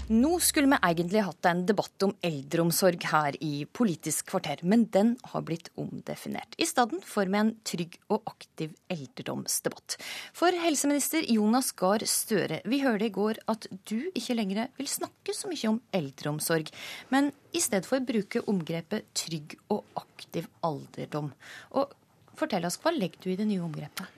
Nå 0.08 0.38
skulle 0.40 0.70
vi 0.72 0.76
egentlig 0.88 1.20
hatt 1.20 1.46
en 1.50 1.66
debatt 1.68 2.04
om 2.06 2.14
eldreomsorg 2.24 3.02
her 3.10 3.34
i 3.44 3.66
Politisk 3.76 4.30
kvarter, 4.30 4.62
men 4.64 4.86
den 4.88 5.10
har 5.34 5.42
blitt 5.44 5.68
omdefinert. 5.76 6.54
I 6.56 6.64
stedet 6.64 7.02
får 7.04 7.28
vi 7.28 7.36
en 7.36 7.50
trygg 7.60 7.98
og 8.08 8.30
aktiv 8.30 8.72
eldredomsdebatt. 8.88 9.98
For 10.32 10.56
helseminister 10.64 11.28
Jonas 11.28 11.74
Gahr 11.76 12.06
Støre, 12.08 12.62
vi 12.64 12.80
hørte 12.80 13.04
i 13.04 13.12
går 13.12 13.42
at 13.52 13.68
du 13.90 14.08
ikke 14.16 14.38
lenger 14.38 14.70
vil 14.80 14.88
snakke 14.88 15.36
så 15.36 15.50
mye 15.52 15.74
om 15.74 15.82
eldreomsorg, 15.92 16.72
men 17.12 17.28
i 17.52 17.60
stedet 17.60 17.84
for 17.90 18.00
bruke 18.00 18.40
omgrepet 18.48 19.10
trygg 19.12 19.58
og 19.68 19.84
aktiv 20.00 20.48
alderdom. 20.64 21.34
Og 21.76 21.92
fortell 22.40 22.64
oss, 22.64 22.80
hva 22.80 22.96
legger 22.96 23.20
du 23.26 23.34
i 23.34 23.36
det 23.42 23.50
nye 23.52 23.66
omgrepet? 23.66 24.08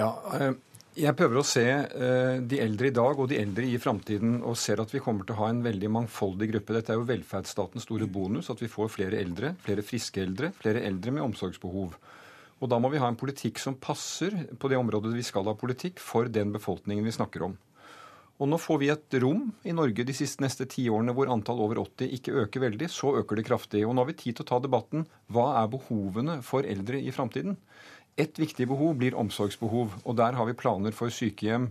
Ja, 0.00 0.14
eh, 0.32 0.56
jeg 0.96 1.16
prøver 1.16 1.40
å 1.40 1.44
se 1.46 1.64
uh, 1.66 2.38
de 2.40 2.60
eldre 2.62 2.88
i 2.88 2.94
dag 2.94 3.18
og 3.20 3.28
de 3.30 3.38
eldre 3.40 3.68
i 3.68 3.76
framtiden, 3.80 4.38
og 4.46 4.56
ser 4.60 4.80
at 4.82 4.92
vi 4.94 5.02
kommer 5.04 5.26
til 5.26 5.36
å 5.36 5.42
ha 5.42 5.50
en 5.52 5.60
veldig 5.64 5.90
mangfoldig 5.92 6.48
gruppe. 6.54 6.76
Dette 6.76 6.94
er 6.94 7.00
jo 7.00 7.08
velferdsstatens 7.08 7.84
store 7.84 8.08
bonus, 8.08 8.48
at 8.52 8.62
vi 8.62 8.70
får 8.72 8.92
flere 8.94 9.20
eldre, 9.20 9.54
flere 9.64 9.84
friske 9.84 10.22
eldre, 10.24 10.52
flere 10.56 10.84
eldre 10.88 11.12
med 11.16 11.26
omsorgsbehov. 11.26 11.98
Og 12.56 12.72
da 12.72 12.80
må 12.80 12.88
vi 12.88 13.00
ha 13.02 13.10
en 13.10 13.20
politikk 13.20 13.60
som 13.60 13.76
passer 13.76 14.32
på 14.56 14.72
det 14.72 14.80
området 14.80 15.12
vi 15.12 15.24
skal 15.26 15.44
ha 15.50 15.56
politikk, 15.58 16.00
for 16.00 16.32
den 16.32 16.54
befolkningen 16.56 17.04
vi 17.04 17.16
snakker 17.18 17.44
om. 17.50 17.58
Og 18.36 18.50
nå 18.50 18.58
får 18.60 18.80
vi 18.82 18.88
et 18.92 19.16
rom 19.22 19.46
i 19.64 19.72
Norge 19.72 20.04
de 20.04 20.14
siste 20.16 20.42
neste 20.44 20.66
ti 20.68 20.84
årene 20.92 21.14
hvor 21.16 21.30
antall 21.32 21.60
over 21.64 21.80
80 21.80 22.10
ikke 22.18 22.34
øker 22.42 22.66
veldig. 22.66 22.88
Så 22.92 23.14
øker 23.22 23.38
det 23.38 23.46
kraftig. 23.48 23.86
Og 23.86 23.94
nå 23.94 24.04
har 24.04 24.10
vi 24.10 24.18
tid 24.20 24.36
til 24.36 24.44
å 24.44 24.50
ta 24.50 24.58
debatten 24.60 25.06
hva 25.32 25.46
er 25.62 25.70
behovene 25.72 26.42
for 26.44 26.68
eldre 26.68 27.00
i 27.00 27.14
framtiden. 27.16 27.56
Et 28.16 28.38
viktig 28.40 28.64
behov 28.68 28.96
blir 28.96 29.16
omsorgsbehov. 29.18 30.00
Og 30.04 30.16
der 30.16 30.36
har 30.38 30.48
vi 30.48 30.56
planer 30.56 30.94
for 30.96 31.12
sykehjem, 31.12 31.68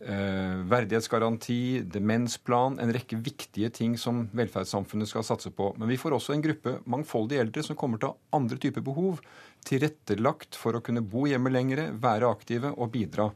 eh, 0.00 0.62
verdighetsgaranti, 0.72 1.82
demensplan, 1.84 2.78
en 2.80 2.92
rekke 2.92 3.16
viktige 3.20 3.70
ting 3.70 3.98
som 3.98 4.28
velferdssamfunnet 4.32 5.08
skal 5.08 5.22
satse 5.22 5.50
på. 5.50 5.74
Men 5.78 5.88
vi 5.88 5.96
får 5.96 6.16
også 6.16 6.34
en 6.34 6.42
gruppe 6.42 6.78
mangfoldige 6.86 7.40
eldre 7.40 7.62
som 7.62 7.76
kommer 7.76 7.98
til 7.98 8.08
å 8.08 8.12
ha 8.12 8.38
andre 8.40 8.56
typer 8.56 8.80
behov. 8.80 9.20
Tilrettelagt 9.64 10.56
for 10.56 10.72
å 10.72 10.82
kunne 10.82 11.02
bo 11.02 11.26
hjemme 11.26 11.52
lengre, 11.52 11.92
være 11.92 12.30
aktive 12.30 12.72
og 12.76 12.92
bidra. 12.92 13.30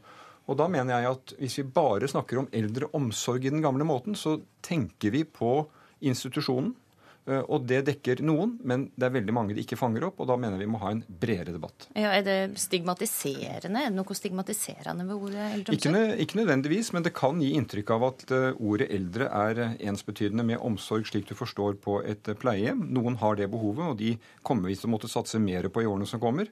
Og 0.47 0.57
da 0.57 0.67
mener 0.67 1.01
jeg 1.01 1.11
at 1.11 1.33
hvis 1.39 1.57
vi 1.59 1.71
bare 1.75 2.07
snakker 2.07 2.39
om 2.39 2.49
eldreomsorg 2.55 3.45
i 3.45 3.51
den 3.51 3.61
gamle 3.61 3.83
måten, 3.83 4.15
så 4.15 4.41
tenker 4.63 5.11
vi 5.11 5.23
på 5.23 5.67
institusjonen. 6.01 6.73
Eh, 7.27 7.43
og 7.51 7.65
det 7.67 7.81
dekker 7.89 8.21
noen, 8.25 8.53
men 8.67 8.85
det 8.95 9.09
er 9.09 9.15
veldig 9.17 9.33
mange 9.35 9.55
de 9.55 9.63
ikke 9.65 9.77
fanger 9.79 10.05
opp. 10.07 10.21
Og 10.23 10.29
da 10.29 10.37
mener 10.39 10.61
vi 10.61 10.69
må 10.71 10.79
ha 10.79 10.93
en 10.93 11.03
bredere 11.07 11.55
debatt. 11.55 11.89
Ja, 11.91 12.13
Er 12.15 12.23
det 12.23 12.37
stigmatiserende? 12.61 13.83
Er 13.83 13.91
det 13.91 13.97
noe 13.97 14.17
stigmatiserende 14.17 15.07
ved 15.09 15.15
ordet 15.17 15.43
eldreomsorg? 15.57 15.97
Ikke, 15.97 16.23
ikke, 16.23 16.39
nødvendigvis, 16.41 16.93
men 16.95 17.03
det 17.03 17.13
kan 17.17 17.43
gi 17.43 17.51
inntrykk 17.59 17.93
av 17.97 18.07
at 18.11 18.25
eh, 18.31 18.47
ordet 18.55 18.89
eldre 18.95 19.27
er 19.27 19.63
ensbetydende 19.91 20.47
med 20.47 20.63
omsorg, 20.63 21.07
slik 21.09 21.27
du 21.27 21.35
forstår 21.35 21.77
på 21.83 21.99
et 22.07 22.31
pleiehjem. 22.39 22.87
Noen 22.95 23.19
har 23.19 23.39
det 23.39 23.51
behovet, 23.51 23.91
og 23.91 23.99
de 23.99 24.15
kommer 24.47 24.71
vi 24.71 24.79
til 24.79 24.87
å 24.87 24.95
måtte 24.95 25.11
satse 25.11 25.41
mer 25.43 25.67
på 25.67 25.83
i 25.83 25.89
årene 25.89 26.07
som 26.07 26.23
kommer. 26.23 26.47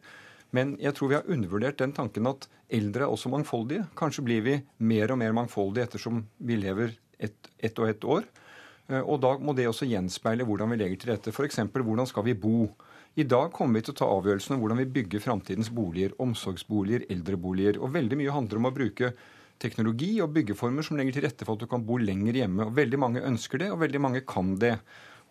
Men 0.56 0.76
jeg 0.80 0.96
tror 0.96 1.10
vi 1.12 1.18
har 1.18 1.32
undervurdert 1.32 1.80
den 1.82 1.96
tanken 1.96 2.28
at 2.30 2.46
eldre 2.72 3.08
er 3.08 3.12
også 3.12 3.32
mangfoldige. 3.32 3.88
Kanskje 3.98 4.24
blir 4.28 4.44
vi 4.46 4.60
mer 4.78 5.12
og 5.12 5.20
mer 5.20 5.36
mangfoldige 5.36 5.88
ettersom 5.90 6.24
vi 6.38 6.60
lever 6.60 6.96
ett 7.20 7.50
et 7.64 7.80
og 7.80 7.90
ett 7.90 8.04
år. 8.04 8.28
Eh, 8.90 9.02
og 9.02 9.22
da 9.24 9.36
må 9.42 9.56
det 9.58 9.68
også 9.70 9.88
gjenspeile 9.90 10.46
hvordan 10.48 10.74
vi 10.74 10.80
legger 10.82 11.02
til 11.02 11.14
rette. 11.14 11.34
F.eks. 11.34 11.62
hvordan 11.74 12.10
skal 12.10 12.28
vi 12.28 12.38
bo? 12.38 12.68
I 13.16 13.24
dag 13.24 13.54
kommer 13.56 13.80
vi 13.80 13.88
til 13.88 13.96
å 13.96 14.00
ta 14.02 14.10
avgjørelsen 14.12 14.58
om 14.58 14.62
hvordan 14.62 14.82
vi 14.84 14.92
bygger 14.98 15.24
framtidens 15.24 15.72
boliger. 15.72 16.14
Omsorgsboliger, 16.22 17.08
eldreboliger. 17.14 17.80
Og 17.80 17.94
veldig 17.96 18.20
mye 18.20 18.36
handler 18.36 18.60
om 18.60 18.70
å 18.70 18.76
bruke 18.76 19.14
teknologi 19.62 20.18
og 20.20 20.34
byggeformer 20.36 20.84
som 20.84 21.00
legger 21.00 21.16
til 21.16 21.28
rette 21.30 21.48
for 21.48 21.56
at 21.56 21.64
du 21.64 21.70
kan 21.72 21.86
bo 21.88 21.98
lenger 22.02 22.42
hjemme. 22.42 22.68
Og 22.68 22.76
Veldig 22.76 23.00
mange 23.00 23.24
ønsker 23.24 23.64
det, 23.64 23.72
og 23.72 23.80
veldig 23.86 24.02
mange 24.04 24.26
kan 24.28 24.58
det. 24.60 24.76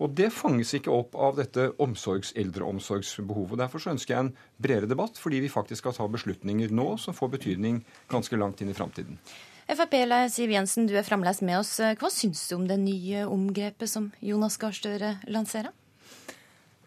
Og 0.03 0.11
det 0.19 0.33
fanges 0.35 0.73
ikke 0.75 0.91
opp 0.91 1.13
av 1.15 1.37
dette 1.39 1.69
omsorgs, 1.83 2.33
eldreomsorgsbehovet. 2.41 3.61
Derfor 3.61 3.83
så 3.83 3.93
ønsker 3.93 4.15
jeg 4.15 4.25
en 4.25 4.33
bredere 4.59 4.91
debatt, 4.91 5.21
fordi 5.21 5.45
vi 5.45 5.53
faktisk 5.53 5.85
skal 5.85 5.95
ta 5.95 6.09
beslutninger 6.11 6.73
nå 6.75 6.95
som 6.99 7.15
får 7.15 7.37
betydning 7.37 7.85
ganske 8.11 8.41
langt 8.41 8.65
inn 8.65 8.73
i 8.73 8.79
framtiden. 8.81 9.21
Frp-leder 9.65 10.29
Siv 10.29 10.51
Jensen, 10.53 10.85
du 10.85 10.93
er 10.99 11.07
fremdeles 11.07 11.41
med 11.41 11.57
oss. 11.63 11.79
Hva 11.81 12.11
syns 12.13 12.43
du 12.51 12.59
om 12.59 12.67
det 12.69 12.77
nye 12.83 13.25
omgrepet 13.25 13.89
som 13.89 14.11
Jonas 14.21 14.59
Gahr 14.61 14.77
Støre 14.77 15.17
lanserer? 15.25 15.73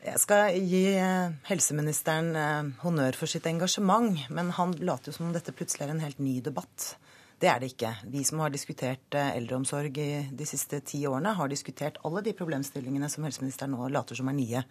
Jeg 0.06 0.22
skal 0.22 0.54
gi 0.62 0.84
eh, 0.94 1.34
helseministeren 1.50 2.30
eh, 2.38 2.70
honnør 2.84 3.18
for 3.18 3.28
sitt 3.28 3.48
engasjement, 3.50 4.22
men 4.30 4.54
han 4.56 4.76
later 4.78 5.10
jo 5.10 5.18
som 5.18 5.26
om 5.28 5.34
dette 5.36 5.52
plutselig 5.58 5.88
er 5.88 5.96
en 5.96 6.04
helt 6.06 6.22
ny 6.22 6.38
debatt. 6.46 6.94
Det 7.42 7.50
er 7.50 7.60
det 7.60 7.74
ikke. 7.74 7.92
Vi 8.14 8.22
som 8.30 8.40
har 8.46 8.54
diskutert 8.54 9.18
eh, 9.18 9.34
eldreomsorg 9.40 9.98
i 10.00 10.10
de 10.30 10.48
siste 10.48 10.80
ti 10.86 11.02
årene, 11.10 11.34
har 11.36 11.52
diskutert 11.52 11.98
alle 12.08 12.24
de 12.24 12.38
problemstillingene 12.38 13.10
som 13.12 13.26
helseministeren 13.28 13.74
nå 13.74 13.90
later 13.92 14.22
som 14.22 14.30
er 14.30 14.38
nye. 14.38 14.64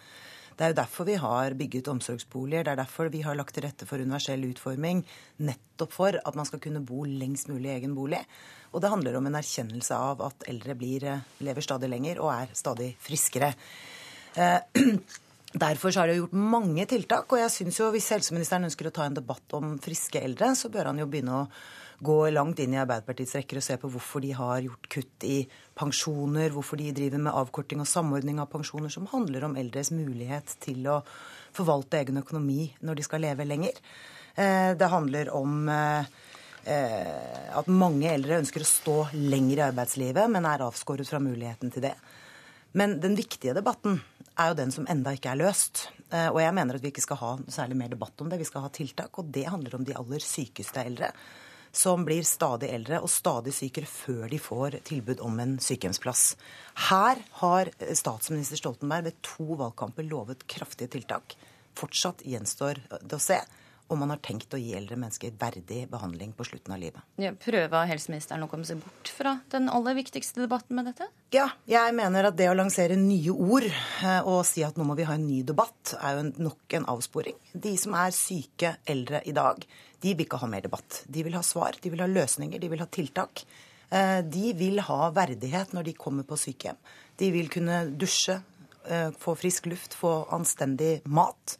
Det 0.56 0.64
er 0.64 0.72
jo 0.72 0.78
derfor 0.78 1.04
vi 1.04 1.18
har 1.20 1.52
bygget 1.52 1.88
omsorgsboliger. 1.92 2.64
Det 2.64 2.72
er 2.72 2.80
derfor 2.80 3.10
vi 3.12 3.20
har 3.26 3.36
lagt 3.36 3.52
til 3.54 3.66
rette 3.66 3.84
for 3.88 4.00
universell 4.00 4.44
utforming. 4.48 5.02
Nettopp 5.44 5.92
for 5.92 6.16
at 6.16 6.38
man 6.38 6.48
skal 6.48 6.62
kunne 6.64 6.80
bo 6.80 7.04
lengst 7.04 7.50
mulig 7.52 7.68
i 7.68 7.74
egen 7.74 7.92
bolig. 7.96 8.22
Og 8.72 8.80
det 8.80 8.90
handler 8.92 9.18
om 9.18 9.28
en 9.28 9.36
erkjennelse 9.36 9.98
av 10.00 10.24
at 10.24 10.48
eldre 10.48 10.74
blir, 10.74 11.04
eh, 11.04 11.28
lever 11.44 11.60
stadig 11.60 11.90
lenger 11.92 12.20
og 12.24 12.32
er 12.32 12.56
stadig 12.56 12.94
friskere. 12.96 13.52
Eh, 14.34 14.60
derfor 15.64 15.92
har 15.92 16.08
det 16.08 16.16
gjort 16.22 16.32
mange 16.32 16.86
tiltak, 16.86 17.32
og 17.32 17.38
jeg 17.38 17.50
synes 17.50 17.78
jo 17.78 17.90
hvis 17.92 18.08
helseministeren 18.16 18.64
ønsker 18.64 18.88
å 18.88 18.96
ta 18.96 19.04
en 19.04 19.16
debatt 19.20 19.52
om 19.52 19.78
friske 19.78 20.20
eldre, 20.24 20.54
så 20.56 20.72
bør 20.72 20.92
han 20.92 20.98
jo 21.04 21.06
begynne 21.06 21.42
å 21.42 21.48
gå 21.98 22.16
langt 22.30 22.58
inn 22.60 22.74
i 22.74 22.80
Arbeiderpartiets 22.80 23.36
rekker 23.38 23.60
og 23.60 23.64
se 23.64 23.76
på 23.80 23.88
hvorfor 23.92 24.22
de 24.24 24.32
har 24.36 24.60
gjort 24.64 24.88
kutt 24.92 25.24
i 25.24 25.38
pensjoner, 25.78 26.52
hvorfor 26.52 26.80
de 26.80 26.92
driver 26.96 27.22
med 27.22 27.36
avkorting 27.36 27.80
og 27.80 27.88
samordning 27.88 28.40
av 28.42 28.50
pensjoner, 28.52 28.92
som 28.92 29.08
handler 29.12 29.46
om 29.46 29.56
eldres 29.56 29.92
mulighet 29.94 30.56
til 30.64 30.84
å 30.92 31.00
forvalte 31.56 32.02
egen 32.02 32.20
økonomi 32.20 32.68
når 32.84 32.98
de 32.98 33.06
skal 33.06 33.24
leve 33.24 33.48
lenger. 33.48 33.80
Eh, 34.36 34.74
det 34.76 34.90
handler 34.92 35.30
om 35.36 35.70
eh, 35.72 36.10
eh, 36.68 37.56
at 37.56 37.72
mange 37.72 38.10
eldre 38.12 38.42
ønsker 38.42 38.64
å 38.64 38.68
stå 38.68 38.98
lenger 39.16 39.62
i 39.62 39.66
arbeidslivet, 39.70 40.28
men 40.32 40.48
er 40.48 40.66
avskåret 40.66 41.08
fra 41.08 41.22
muligheten 41.22 41.72
til 41.72 41.88
det. 41.88 41.94
Men 42.76 42.98
den 43.00 43.16
viktige 43.16 43.56
debatten 43.56 44.02
er 44.36 44.52
jo 44.52 44.58
den 44.58 44.74
som 44.74 44.84
enda 44.92 45.14
ikke 45.16 45.32
er 45.32 45.40
løst. 45.40 45.86
Og 46.12 46.36
jeg 46.38 46.52
mener 46.54 46.76
at 46.76 46.82
vi 46.84 46.90
ikke 46.92 47.02
skal 47.02 47.18
ha 47.22 47.30
særlig 47.50 47.78
mer 47.80 47.88
debatt 47.88 48.20
om 48.20 48.28
det. 48.28 48.36
Vi 48.36 48.46
skal 48.46 48.66
ha 48.66 48.68
tiltak, 48.70 49.16
og 49.16 49.30
det 49.32 49.46
handler 49.48 49.78
om 49.78 49.86
de 49.86 49.94
aller 49.96 50.20
sykeste 50.22 50.84
eldre 50.84 51.08
som 51.76 52.06
blir 52.06 52.24
stadig 52.24 52.70
eldre 52.72 53.02
og 53.04 53.10
stadig 53.12 53.52
sykere 53.52 53.88
før 53.90 54.30
de 54.32 54.38
får 54.40 54.78
tilbud 54.88 55.20
om 55.24 55.36
en 55.42 55.58
sykehjemsplass. 55.60 56.30
Her 56.88 57.20
har 57.42 57.70
statsminister 57.98 58.60
Stoltenberg 58.62 59.10
ved 59.10 59.20
to 59.26 59.58
valgkamper 59.60 60.08
lovet 60.08 60.46
kraftige 60.48 60.94
tiltak. 60.96 61.36
Fortsatt 61.76 62.24
gjenstår 62.24 62.80
det 63.02 63.18
å 63.18 63.22
se 63.22 63.42
om 63.88 64.00
man 64.02 64.10
har 64.10 64.20
tenkt 64.24 64.54
å 64.54 64.60
gi 64.60 64.72
eldre 64.76 64.98
mennesker 64.98 65.34
verdig 65.38 65.84
behandling 65.90 66.32
på 66.36 66.46
slutten 66.48 66.74
av 66.74 66.80
livet. 66.82 67.02
Ja, 67.22 67.32
prøver 67.38 67.88
helseministeren 67.90 68.44
å 68.46 68.48
komme 68.50 68.66
seg 68.68 68.80
bort 68.82 69.10
fra 69.12 69.36
den 69.52 69.70
aller 69.72 69.96
viktigste 69.98 70.42
debatten 70.42 70.78
med 70.78 70.90
dette? 70.90 71.08
Ja, 71.34 71.48
jeg 71.70 71.94
mener 71.98 72.30
at 72.30 72.38
det 72.38 72.48
å 72.50 72.56
lansere 72.56 72.98
nye 72.98 73.34
ord 73.34 73.68
eh, 73.68 74.20
og 74.26 74.42
si 74.48 74.64
at 74.66 74.78
nå 74.78 74.86
må 74.88 74.96
vi 74.98 75.06
ha 75.08 75.14
en 75.16 75.28
ny 75.28 75.42
debatt, 75.46 75.94
er 76.00 76.18
jo 76.18 76.26
nok 76.48 76.78
en 76.78 76.88
avsporing. 76.96 77.38
De 77.52 77.76
som 77.80 77.94
er 77.98 78.14
syke 78.16 78.76
eldre 78.88 79.22
i 79.26 79.34
dag, 79.36 79.62
de 80.02 80.12
vil 80.14 80.26
ikke 80.26 80.42
ha 80.42 80.50
mer 80.50 80.66
debatt. 80.66 81.02
De 81.06 81.24
vil 81.26 81.36
ha 81.38 81.44
svar, 81.46 81.78
de 81.82 81.92
vil 81.92 82.02
ha 82.02 82.10
løsninger, 82.10 82.60
de 82.62 82.70
vil 82.72 82.82
ha 82.82 82.90
tiltak. 82.90 83.46
Eh, 83.90 84.20
de 84.22 84.52
vil 84.58 84.80
ha 84.82 85.10
verdighet 85.14 85.74
når 85.76 85.90
de 85.90 85.98
kommer 85.98 86.26
på 86.26 86.38
sykehjem. 86.40 86.78
De 87.16 87.30
vil 87.32 87.48
kunne 87.52 87.84
dusje, 87.98 88.40
eh, 88.90 89.10
få 89.10 89.36
frisk 89.38 89.66
luft, 89.66 89.94
få 89.94 90.26
anstendig 90.30 91.00
mat, 91.06 91.56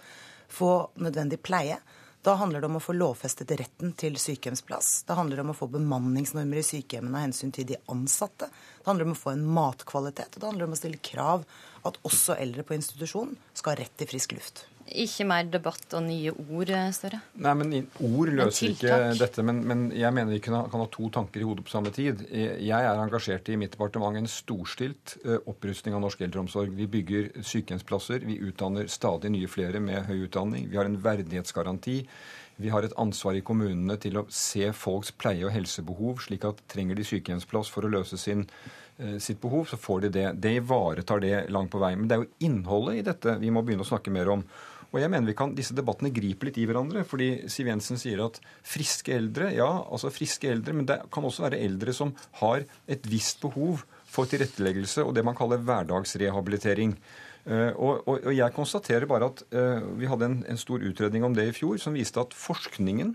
få 0.48 0.90
nødvendig 0.96 1.40
pleie. 1.42 1.78
Da 2.26 2.34
handler 2.34 2.60
det 2.60 2.66
om 2.66 2.76
å 2.76 2.82
få 2.82 2.90
lovfestet 2.96 3.52
retten 3.54 3.92
til 3.94 4.16
sykehjemsplass. 4.18 5.04
Det 5.06 5.14
handler 5.14 5.44
om 5.44 5.52
å 5.52 5.54
få 5.54 5.68
bemanningsnormer 5.70 6.58
i 6.58 6.64
sykehjemmene 6.66 7.20
av 7.20 7.28
hensyn 7.28 7.52
til 7.54 7.68
de 7.68 7.78
ansatte. 7.92 8.48
Det 8.50 8.88
handler 8.88 9.06
om 9.06 9.14
å 9.14 9.20
få 9.20 9.30
en 9.36 9.44
matkvalitet. 9.46 10.34
Og 10.34 10.42
det 10.42 10.48
handler 10.48 10.66
om 10.66 10.74
å 10.74 10.78
stille 10.80 10.98
krav 10.98 11.44
at 11.86 12.00
også 12.02 12.34
eldre 12.34 12.66
på 12.66 12.74
institusjon 12.74 13.36
skal 13.52 13.76
ha 13.76 13.84
rett 13.84 13.94
til 14.02 14.10
frisk 14.10 14.34
luft. 14.34 14.64
Ikke 14.94 15.24
mer 15.26 15.48
debatt 15.50 15.94
og 15.98 16.04
nye 16.06 16.30
ord, 16.30 16.70
eh, 16.70 16.90
Støre? 16.94 17.18
Nei, 17.42 17.54
men 17.58 17.72
Ord 18.06 18.30
løser 18.30 18.70
ikke 18.70 18.98
dette. 19.18 19.42
Men, 19.42 19.58
men, 19.66 19.82
jeg 19.90 20.14
mener 20.14 20.30
vi 20.30 20.38
kan 20.44 20.60
ha, 20.62 20.86
to 20.92 21.08
tanker 21.10 21.42
i 21.42 21.46
hodet 21.48 21.64
på 21.66 21.72
samme 21.72 21.90
tid. 21.94 22.22
Jeg 22.30 22.70
er 22.70 23.02
engasjert 23.02 23.50
i 23.50 23.58
mitt 23.58 23.74
departement 23.74 24.14
en 24.16 24.30
storstilt 24.30 25.16
uh, 25.24 25.40
opprustning 25.50 25.96
av 25.96 26.04
norsk 26.04 26.22
eldreomsorg. 26.28 26.70
Vi 26.78 26.86
bygger 26.92 27.32
sykehjemsplasser. 27.42 28.22
Vi 28.28 28.38
utdanner 28.46 28.86
stadig 28.86 29.32
nye 29.34 29.50
flere 29.50 29.82
med 29.82 30.06
høy 30.06 30.28
utdanning. 30.28 30.70
Vi 30.70 30.78
har 30.78 30.86
en 30.86 31.00
verdighetsgaranti. 31.02 31.98
Vi 32.62 32.70
har 32.72 32.86
et 32.86 32.94
ansvar 32.96 33.36
i 33.36 33.44
kommunene 33.44 33.98
til 34.00 34.20
å 34.22 34.26
se 34.32 34.70
folks 34.72 35.10
pleie- 35.18 35.44
og 35.44 35.52
helsebehov, 35.52 36.22
slik 36.24 36.46
at 36.48 36.62
trenger 36.72 36.96
de 36.96 37.04
sykehjemsplass 37.04 37.68
for 37.74 37.84
å 37.84 37.90
løse 37.90 38.16
sin, 38.22 38.46
uh, 39.02 39.18
sitt 39.18 39.42
behov, 39.42 39.66
så 39.66 39.80
får 39.82 40.06
de 40.06 40.14
det. 40.20 40.30
Det 40.46 40.56
ivaretar 40.62 41.26
det 41.26 41.50
langt 41.50 41.74
på 41.74 41.82
vei. 41.82 41.96
Men 41.98 42.06
det 42.06 42.16
er 42.16 42.24
jo 42.24 42.48
innholdet 42.52 43.02
i 43.02 43.06
dette 43.10 43.36
vi 43.42 43.50
må 43.50 43.66
begynne 43.66 43.82
å 43.82 43.90
snakke 43.90 44.14
mer 44.14 44.30
om. 44.38 44.46
Og 44.92 45.00
jeg 45.02 45.10
mener 45.12 45.30
vi 45.30 45.36
kan, 45.38 45.54
Disse 45.56 45.74
debattene 45.76 46.12
griper 46.14 46.50
litt 46.50 46.58
i 46.60 46.66
hverandre. 46.68 47.04
fordi 47.04 47.48
Siv 47.52 47.70
Jensen 47.70 48.00
sier 48.00 48.22
at 48.24 48.40
friske 48.62 49.14
eldre, 49.14 49.50
ja, 49.54 49.68
altså 49.90 50.12
friske 50.14 50.50
eldre, 50.50 50.74
men 50.76 50.86
det 50.88 51.00
kan 51.12 51.24
også 51.24 51.46
være 51.48 51.62
eldre 51.64 51.92
som 51.96 52.14
har 52.40 52.64
et 52.86 53.06
visst 53.10 53.40
behov 53.42 53.84
for 54.06 54.28
tilretteleggelse 54.30 55.04
og 55.04 55.14
det 55.16 55.24
man 55.26 55.36
kaller 55.36 55.62
hverdagsrehabilitering. 55.62 56.94
Uh, 57.46 57.70
og, 57.78 58.08
og, 58.08 58.14
og, 58.26 58.32
jeg 58.34 58.54
konstaterer 58.56 59.06
bare 59.06 59.28
at 59.30 59.42
uh, 59.54 59.84
vi 60.00 60.08
hadde 60.10 60.26
en, 60.26 60.40
en, 60.50 60.58
stor 60.58 60.82
utredning 60.82 61.22
om 61.22 61.34
det 61.34 61.44
i 61.46 61.52
fjor 61.54 61.76
som 61.78 61.94
viste 61.94 62.18
at 62.18 62.34
forskningen, 62.34 63.12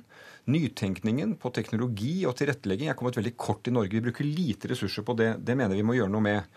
nytenkningen 0.52 1.34
på 1.42 1.52
teknologi 1.52 2.22
og 2.26 2.38
tilrettelegging 2.40 2.88
er 2.90 2.96
kommet 2.98 3.20
veldig 3.20 3.34
kort 3.36 3.68
i 3.68 3.74
Norge. 3.76 3.92
Vi 3.92 4.06
bruker 4.06 4.26
lite 4.26 4.72
ressurser 4.72 5.04
på 5.06 5.18
det. 5.20 5.34
Det 5.44 5.58
mener 5.60 5.76
vi 5.76 5.84
må 5.86 5.98
gjøre 5.98 6.14
noe 6.14 6.24
med. 6.24 6.48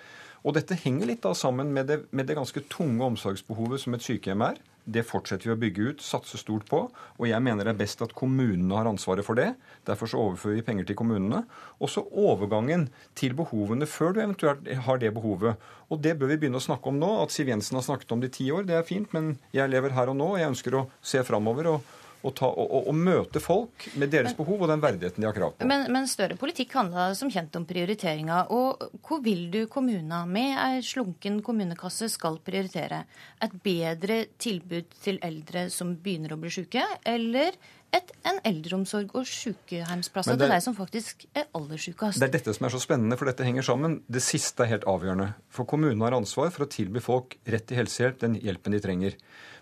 Og 0.44 0.54
dette 0.54 0.78
henger 0.78 1.08
litt 1.08 1.24
da 1.24 1.34
sammen 1.36 1.72
med 1.74 1.90
det, 1.90 1.98
med 2.14 2.28
det 2.28 2.38
ganske 2.38 2.62
tunge 2.70 3.04
omsorgsbehovet 3.10 3.82
som 3.82 3.96
et 3.96 4.06
sykehjem 4.06 4.44
er. 4.46 4.62
Det 4.84 5.04
fortsetter 5.08 5.48
vi 5.48 5.54
å 5.54 5.60
bygge 5.60 5.84
ut, 5.88 6.02
satse 6.04 6.36
stort 6.36 6.66
på. 6.68 6.82
Og 7.16 7.24
jeg 7.28 7.40
mener 7.40 7.64
det 7.64 7.72
er 7.72 7.80
best 7.80 8.02
at 8.04 8.12
kommunene 8.16 8.76
har 8.76 8.88
ansvaret 8.90 9.24
for 9.24 9.38
det. 9.38 9.54
Derfor 9.88 10.10
så 10.10 10.20
overfører 10.20 10.58
vi 10.58 10.66
penger 10.66 10.88
til 10.90 10.98
kommunene. 10.98 11.44
Og 11.80 11.88
så 11.92 12.04
overgangen 12.04 12.90
til 13.16 13.36
behovene 13.38 13.88
før 13.88 14.12
du 14.12 14.20
eventuelt 14.20 14.68
har 14.86 15.00
det 15.00 15.14
behovet. 15.16 15.60
Og 15.88 16.02
det 16.04 16.16
bør 16.20 16.34
vi 16.34 16.38
begynne 16.42 16.60
å 16.60 16.66
snakke 16.66 16.92
om 16.92 17.00
nå. 17.00 17.10
At 17.22 17.32
Siv 17.32 17.48
Jensen 17.48 17.80
har 17.80 17.86
snakket 17.86 18.12
om 18.12 18.20
det 18.20 18.34
i 18.34 18.36
ti 18.38 18.50
år, 18.52 18.68
det 18.68 18.76
er 18.76 18.88
fint. 18.88 19.08
Men 19.16 19.38
jeg 19.56 19.72
lever 19.72 19.96
her 19.96 20.12
og 20.12 20.20
nå, 20.20 20.34
og 20.34 20.42
jeg 20.42 20.52
ønsker 20.52 20.76
å 20.76 20.86
se 21.00 21.24
framover. 21.24 21.72
Og, 21.72 21.94
å, 22.24 22.32
ta, 22.36 22.48
å, 22.48 22.80
å 22.88 22.94
møte 22.96 23.42
folk 23.42 23.86
med 24.00 24.12
deres 24.14 24.32
men, 24.32 24.38
behov 24.40 24.64
og 24.64 24.72
den 24.72 24.82
verdigheten 24.82 25.22
de 25.22 25.28
har 25.28 25.36
krav 25.36 25.54
på. 25.58 25.68
Men, 25.68 25.86
men 25.92 26.08
større 26.10 26.38
politikk 26.40 26.74
handla 26.78 27.10
som 27.18 27.30
kjent 27.32 27.56
om 27.58 27.66
prioriteringer. 27.68 28.50
Og 28.54 28.88
hvor 29.04 29.22
vil 29.24 29.46
du 29.52 29.64
kommuna 29.70 30.24
med 30.28 30.56
ei 30.56 30.82
slunken 30.84 31.40
kommunekasse 31.44 32.08
skal 32.12 32.40
prioritere? 32.44 33.04
Et 33.44 33.54
bedre 33.64 34.24
tilbud 34.40 34.96
til 35.04 35.20
eldre 35.24 35.68
som 35.72 35.94
begynner 36.00 36.34
å 36.34 36.40
bli 36.40 36.52
syke, 36.54 36.84
eller 37.04 37.56
et, 37.94 38.10
en 38.26 38.40
eldreomsorg 38.46 39.12
og 39.14 39.26
sykehjemsplasser 39.28 40.38
til 40.38 40.50
deg 40.50 40.62
som 40.64 40.74
faktisk 40.76 41.26
er 41.36 41.46
aller 41.54 41.80
sykest. 41.80 42.18
Det 42.18 42.26
er 42.26 42.34
dette 42.34 42.54
som 42.56 42.66
er 42.66 42.74
så 42.74 42.80
spennende, 42.82 43.18
for 43.20 43.30
dette 43.30 43.46
henger 43.46 43.66
sammen. 43.66 44.00
Det 44.10 44.22
siste 44.24 44.64
er 44.64 44.72
helt 44.72 44.86
avgjørende. 44.90 45.30
For 45.54 45.68
kommunene 45.68 46.08
har 46.08 46.16
ansvar 46.16 46.50
for 46.54 46.66
å 46.66 46.70
tilby 46.70 47.02
folk 47.04 47.38
rett 47.46 47.68
til 47.68 47.78
helsehjelp, 47.82 48.18
den 48.24 48.38
hjelpen 48.40 48.74
de 48.74 48.82
trenger. 48.82 49.18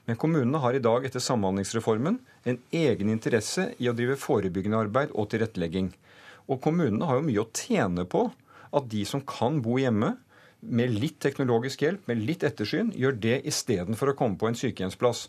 Men 0.09 0.19
kommunene 0.19 0.59
har 0.63 0.75
i 0.75 0.83
dag 0.83 1.07
etter 1.07 1.23
Samhandlingsreformen 1.23 2.19
en 2.51 2.59
egen 2.75 3.13
interesse 3.13 3.69
i 3.79 3.89
å 3.91 3.95
drive 3.97 4.19
forebyggende 4.19 4.81
arbeid 4.87 5.15
og 5.15 5.31
tilrettelegging. 5.31 5.93
Og 6.51 6.59
kommunene 6.65 7.07
har 7.07 7.21
jo 7.21 7.27
mye 7.29 7.45
å 7.45 7.51
tjene 7.55 8.07
på 8.11 8.27
at 8.73 8.91
de 8.91 9.05
som 9.07 9.23
kan 9.23 9.61
bo 9.63 9.79
hjemme, 9.79 10.17
med 10.63 10.93
litt 10.95 11.17
teknologisk 11.19 11.81
hjelp, 11.83 12.05
med 12.07 12.21
litt 12.23 12.45
ettersyn, 12.47 12.93
gjør 12.95 13.17
det 13.19 13.41
istedenfor 13.51 14.13
å 14.13 14.15
komme 14.15 14.39
på 14.39 14.47
en 14.47 14.59
sykehjemsplass. 14.59 15.25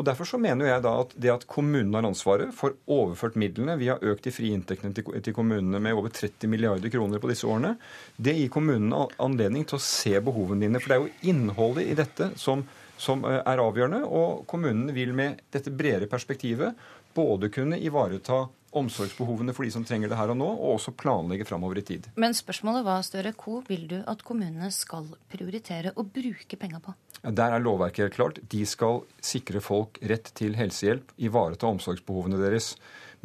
Og 0.00 0.06
Derfor 0.08 0.30
så 0.30 0.40
mener 0.40 0.70
jeg 0.70 0.84
da 0.86 0.94
at 1.02 1.12
det 1.20 1.32
at 1.32 1.44
kommunene 1.50 1.98
har 1.98 2.08
ansvaret, 2.08 2.54
for 2.56 2.78
overført 2.86 3.36
midlene 3.36 3.76
Vi 3.76 3.90
har 3.90 4.00
økt 4.00 4.24
de 4.24 4.32
frie 4.32 4.56
inntektene 4.56 4.94
til 4.94 5.36
kommunene 5.36 5.80
med 5.82 5.98
over 5.98 6.08
30 6.14 6.48
milliarder 6.48 6.92
kroner 6.94 7.20
på 7.20 7.28
disse 7.28 7.44
årene. 7.44 7.74
Det 8.16 8.36
gir 8.38 8.52
kommunene 8.54 9.04
anledning 9.20 9.68
til 9.68 9.76
å 9.76 9.84
se 9.84 10.14
behovene 10.24 10.64
dine. 10.64 10.80
For 10.80 10.88
det 10.88 10.96
er 10.96 11.04
jo 11.04 11.34
innholdet 11.34 11.90
i 11.90 11.98
dette 11.98 12.30
som, 12.40 12.64
som 13.00 13.24
eh, 13.24 13.40
er 13.40 13.62
avgjørende. 13.62 14.04
Og 14.06 14.44
kommunene 14.50 14.94
vil 14.96 15.14
med 15.16 15.42
dette 15.54 15.72
bredere 15.74 16.10
perspektivet 16.10 16.78
både 17.16 17.50
kunne 17.54 17.80
ivareta 17.80 18.46
omsorgsbehovene 18.78 19.54
for 19.56 19.64
de 19.64 19.72
som 19.72 19.84
trenger 19.86 20.10
det 20.12 20.18
her 20.18 20.30
og 20.32 20.36
nå, 20.38 20.48
og 20.48 20.74
også 20.76 20.92
planlegge 20.98 21.46
framover 21.48 21.80
i 21.80 21.84
tid. 21.88 22.10
Men 22.20 22.36
spørsmålet 22.36 22.84
var, 22.84 23.00
Støre, 23.06 23.32
hvor 23.32 23.62
vil 23.68 23.86
du 23.88 23.96
at 24.04 24.22
kommunene 24.26 24.68
skal 24.74 25.08
prioritere 25.32 25.94
å 25.96 26.04
bruke 26.04 26.58
penger 26.60 26.82
på? 26.84 26.94
Der 27.24 27.54
er 27.54 27.64
lovverket 27.64 28.04
helt 28.04 28.18
klart. 28.18 28.40
De 28.52 28.62
skal 28.68 29.02
sikre 29.24 29.62
folk 29.64 29.98
rett 30.10 30.30
til 30.38 30.54
helsehjelp, 30.58 31.14
ivareta 31.16 31.70
omsorgsbehovene 31.70 32.38
deres. 32.42 32.74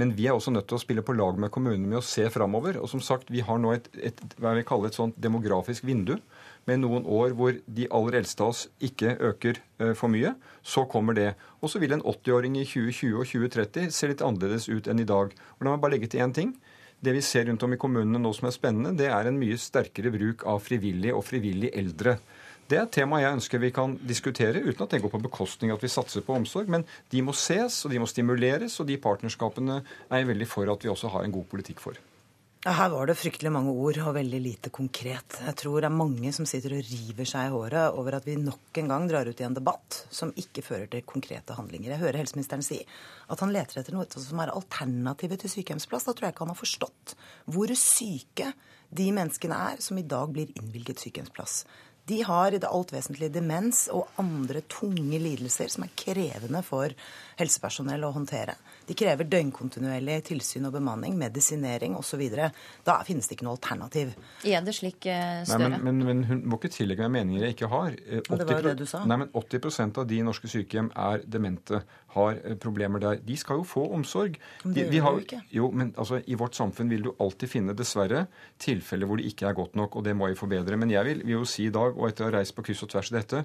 Men 0.01 0.15
vi 0.17 0.25
er 0.25 0.33
også 0.33 0.53
nødt 0.55 0.65
til 0.71 0.79
å 0.79 0.81
spille 0.81 1.03
på 1.05 1.13
lag 1.13 1.37
med 1.37 1.51
kommunene 1.53 1.91
med 1.91 1.99
å 1.99 2.05
se 2.07 2.25
framover. 2.33 2.79
Og 2.81 2.89
som 2.89 3.03
sagt, 3.03 3.29
vi 3.29 3.43
har 3.45 3.59
nå 3.61 3.75
et, 3.75 3.91
et, 3.93 4.23
hva 4.39 4.53
jeg 4.53 4.63
vil 4.63 4.69
kalle 4.71 4.89
et 4.89 4.97
sånt 4.97 5.19
demografisk 5.21 5.85
vindu 5.85 6.15
med 6.69 6.81
noen 6.84 7.07
år 7.10 7.34
hvor 7.38 7.57
de 7.65 7.88
aller 7.91 8.19
eldste 8.22 8.45
av 8.45 8.53
oss 8.53 8.65
ikke 8.84 9.18
øker 9.31 9.60
eh, 9.60 9.94
for 9.98 10.11
mye. 10.14 10.35
Så 10.64 10.85
kommer 10.91 11.18
det. 11.18 11.34
Og 11.61 11.72
så 11.72 11.81
vil 11.84 11.95
en 11.95 12.03
80-åring 12.03 12.60
i 12.61 12.68
2020 12.68 13.18
og 13.19 13.27
2030 13.30 13.91
se 13.95 14.11
litt 14.11 14.23
annerledes 14.26 14.69
ut 14.72 14.88
enn 14.88 15.03
i 15.03 15.10
dag. 15.10 15.34
Og 15.34 15.65
La 15.65 15.73
meg 15.73 15.84
bare 15.84 15.98
legge 15.98 16.11
til 16.14 16.23
én 16.23 16.35
ting. 16.35 16.56
Det 17.03 17.11
vi 17.11 17.23
ser 17.26 17.49
rundt 17.49 17.64
om 17.65 17.73
i 17.76 17.80
kommunene 17.80 18.22
nå 18.22 18.31
som 18.35 18.48
er 18.48 18.56
spennende, 18.56 18.95
det 18.95 19.10
er 19.11 19.27
en 19.27 19.40
mye 19.40 19.57
sterkere 19.60 20.11
bruk 20.14 20.45
av 20.48 20.61
frivillige 20.64 21.15
og 21.18 21.26
frivillig 21.27 21.73
eldre. 21.76 22.15
Det 22.64 22.77
er 22.80 22.85
et 22.85 22.94
tema 22.95 23.19
jeg 23.19 23.35
ønsker 23.35 23.60
vi 23.60 23.73
kan 23.76 23.98
diskutere, 24.07 24.61
uten 24.64 24.85
at 24.85 24.95
det 24.95 25.02
går 25.03 25.11
på 25.11 25.19
bekostning 25.26 25.73
av 25.73 25.81
at 25.81 25.84
vi 25.84 25.91
satser 25.91 26.23
på 26.23 26.38
omsorg. 26.38 26.72
Men 26.72 26.88
de 27.11 27.26
må 27.26 27.35
ses, 27.35 27.81
og 27.84 27.91
de 27.91 27.99
må 27.99 28.07
stimuleres, 28.07 28.80
og 28.80 28.88
de 28.88 28.95
partnerskapene 29.03 29.81
er 29.84 30.23
jeg 30.23 30.31
veldig 30.31 30.48
for 30.48 30.72
at 30.72 30.88
vi 30.88 30.91
også 30.94 31.11
har 31.11 31.27
en 31.27 31.35
god 31.35 31.49
politikk 31.52 31.84
for. 31.84 31.99
Her 32.64 32.94
var 32.94 33.10
det 33.10 33.18
fryktelig 33.19 33.49
mange 33.52 33.73
ord 33.76 33.98
og 34.06 34.14
veldig 34.15 34.38
lite 34.40 34.69
konkret. 34.72 35.35
Jeg 35.44 35.56
tror 35.60 35.84
det 35.84 35.90
er 35.90 35.98
mange 35.98 36.30
som 36.31 36.45
sitter 36.48 36.77
og 36.77 36.85
river 36.88 37.27
seg 37.27 37.49
i 37.49 37.52
håret 37.52 37.98
over 37.99 38.15
at 38.15 38.23
vi 38.23 38.38
nok 38.40 38.80
en 38.80 38.94
gang 38.94 39.07
drar 39.11 39.27
ut 39.27 39.41
i 39.41 39.44
en 39.44 39.57
debatt 39.57 39.98
som 40.07 40.31
ikke 40.40 40.64
fører 40.64 40.88
til 40.88 41.03
konkrete 41.03 41.57
handlinger. 41.57 41.91
Jeg 41.91 41.99
hører 42.06 42.22
helseministeren 42.22 42.64
si 42.64 42.80
at 42.80 43.44
han 43.44 43.52
leter 43.52 43.81
etter 43.81 43.98
noe 43.98 44.07
som 44.07 44.40
er 44.40 44.53
alternativet 44.56 45.44
til 45.44 45.52
sykehjemsplass. 45.57 46.07
Da 46.07 46.15
tror 46.15 46.30
jeg 46.30 46.38
ikke 46.38 46.45
han 46.45 46.53
har 46.56 46.61
forstått 46.61 47.18
hvor 47.52 47.76
syke 47.76 48.53
de 48.95 49.10
menneskene 49.11 49.60
er 49.73 49.84
som 49.84 49.99
i 49.99 50.07
dag 50.07 50.31
blir 50.31 50.56
innvilget 50.56 51.03
sykehjemsplass. 51.03 51.65
De 52.07 52.22
har 52.23 52.52
i 52.56 52.64
det 52.64 52.72
alt 52.72 52.95
vesentlige 52.95 53.31
demens 53.31 53.85
og 53.91 54.07
andre 54.19 54.64
tunge 54.72 55.19
lidelser 55.19 55.68
som 55.72 55.84
er 55.85 55.94
krevende 55.99 56.64
for 56.64 56.95
helsepersonell 57.39 58.03
å 58.05 58.11
håndtere. 58.15 58.55
De 58.88 58.95
krever 58.97 59.27
døgnkontinuerlig 59.31 60.19
tilsyn 60.27 60.68
og 60.68 60.76
bemanning, 60.76 61.15
medisinering 61.19 61.95
osv. 61.99 62.23
Da 62.84 62.99
finnes 63.07 63.30
det 63.30 63.38
ikke 63.38 63.47
noe 63.47 63.57
alternativ. 63.57 64.14
Er 64.43 64.64
det 64.65 64.76
slik, 64.76 65.05
eh, 65.07 65.43
Støre? 65.47 65.69
Nei, 65.69 65.80
men, 65.80 65.84
men, 65.84 66.05
men, 66.07 66.23
hun 66.30 66.43
må 66.51 66.60
ikke 66.60 66.73
tillegge 66.77 67.07
meg 67.07 67.23
meninger 67.23 67.47
jeg 67.47 67.57
ikke 67.57 67.72
har. 67.72 67.95
80, 67.95 68.18
eh, 68.19 68.38
det 68.39 68.47
var 68.49 68.60
jo 68.60 68.68
det 68.68 68.76
du 68.81 68.85
sa. 68.89 69.03
Nei, 69.10 69.19
men 69.23 69.31
80% 69.43 70.01
av 70.01 70.07
de 70.10 70.19
i 70.19 70.26
norske 70.26 70.51
sykehjem 70.51 70.91
er 71.10 71.23
demente, 71.26 71.84
har 72.14 72.38
eh, 72.43 72.57
problemer 72.61 73.01
der. 73.03 73.22
De 73.26 73.38
skal 73.39 73.61
jo 73.61 73.68
få 73.68 73.85
omsorg. 73.95 74.38
Men 74.64 74.76
det 74.77 74.88
de, 74.91 74.99
gjør 74.99 75.07
har, 75.07 75.18
jo 75.18 75.26
ikke. 75.27 75.41
Jo, 75.57 75.72
men 75.72 75.93
altså, 75.97 76.22
I 76.26 76.38
vårt 76.39 76.60
samfunn 76.60 76.91
vil 76.93 77.07
du 77.07 77.14
alltid 77.18 77.51
finne, 77.51 77.77
dessverre, 77.77 78.27
tilfeller 78.61 79.10
hvor 79.10 79.22
det 79.22 79.31
ikke 79.31 79.49
er 79.49 79.57
godt 79.57 79.80
nok, 79.80 79.97
og 79.97 80.05
det 80.07 80.15
må 80.18 80.30
vi 80.31 80.39
forbedre. 80.39 80.80
Men 80.80 80.93
jeg 80.93 81.10
vil, 81.10 81.26
vil 81.26 81.39
jo 81.39 81.49
si 81.49 81.68
i 81.69 81.73
dag, 81.73 81.95
og 81.97 82.10
etter 82.10 82.27
å 82.27 82.31
ha 82.31 82.38
reist 82.39 82.55
på 82.57 82.65
kryss 82.68 82.85
og 82.85 82.93
tvers 82.93 83.11
i 83.14 83.18
dette, 83.18 83.43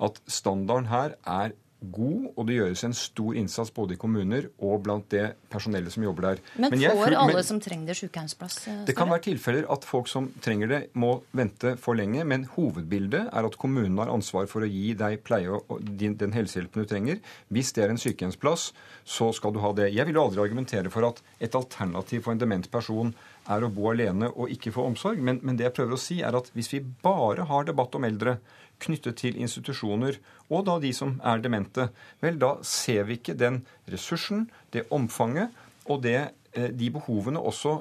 at 0.00 0.22
standarden 0.30 0.88
her 0.90 1.16
er 1.28 1.56
god, 1.80 2.26
og 2.36 2.46
det 2.48 2.56
gjøres 2.58 2.82
en 2.84 2.94
stor 2.96 3.36
innsats 3.40 3.72
både 3.74 3.96
i 3.96 4.00
kommuner 4.00 4.48
og 4.58 4.82
blant 4.84 5.06
det 5.12 5.24
personellet 5.52 5.94
som 5.94 6.04
jobber 6.04 6.26
der. 6.26 6.42
Men, 6.56 6.74
men 6.74 6.84
får 6.84 7.16
alle 7.16 7.38
men, 7.38 7.46
som 7.46 7.60
trenger 7.62 7.90
det, 7.90 7.96
sykehjemsplass? 8.02 8.58
Eh, 8.68 8.82
det 8.88 8.96
kan 8.98 9.10
være 9.10 9.24
tilfeller 9.30 9.68
at 9.72 9.86
folk 9.88 10.10
som 10.10 10.28
trenger 10.44 10.72
det, 10.72 10.80
må 10.92 11.16
vente 11.36 11.74
for 11.80 11.98
lenge, 11.98 12.24
men 12.28 12.46
hovedbildet 12.56 13.30
er 13.32 13.48
at 13.48 13.58
kommunen 13.60 13.98
har 14.02 14.12
ansvar 14.12 14.48
for 14.50 14.66
å 14.66 14.70
gi 14.70 14.92
deg 14.98 15.22
pleie 15.26 15.50
og 15.50 15.80
din, 15.80 16.18
den 16.20 16.36
helsehjelpen 16.36 16.84
du 16.84 16.90
trenger. 16.90 17.20
Hvis 17.48 17.72
det 17.76 17.86
er 17.86 17.94
en 17.94 18.00
sykehjemsplass, 18.00 18.70
så 19.08 19.32
skal 19.36 19.56
du 19.56 19.62
ha 19.64 19.72
det. 19.76 19.90
Jeg 19.94 20.06
vil 20.08 20.20
jo 20.20 20.26
aldri 20.28 20.44
argumentere 20.44 20.92
for 20.92 21.08
at 21.08 21.24
et 21.40 21.56
alternativ 21.56 22.26
for 22.26 22.34
en 22.34 22.42
dement 22.42 22.70
person 22.70 23.14
er 23.50 23.64
å 23.64 23.70
bo 23.72 23.88
alene 23.90 24.28
og 24.30 24.52
ikke 24.52 24.72
få 24.74 24.84
omsorg, 24.90 25.20
men, 25.24 25.40
men 25.42 25.56
det 25.58 25.66
jeg 25.68 25.76
prøver 25.80 25.96
å 25.96 26.00
si, 26.00 26.20
er 26.22 26.36
at 26.36 26.50
hvis 26.54 26.70
vi 26.74 26.84
bare 27.02 27.48
har 27.48 27.66
debatt 27.68 27.96
om 27.96 28.06
eldre, 28.06 28.36
knyttet 28.80 29.20
til 29.22 29.38
institusjoner, 29.40 30.18
og 30.50 30.66
da 30.66 30.78
de 30.82 30.92
som 30.96 31.18
er 31.26 31.42
demente, 31.44 31.90
vel, 32.22 32.40
da 32.40 32.56
ser 32.66 33.06
vi 33.08 33.20
ikke 33.20 33.38
den 33.38 33.62
ressursen, 33.90 34.48
det 34.74 34.88
omfanget 34.94 35.54
og 35.90 36.02
det, 36.04 36.18
eh, 36.52 36.70
de 36.70 36.90
behovene 36.94 37.40
også 37.40 37.80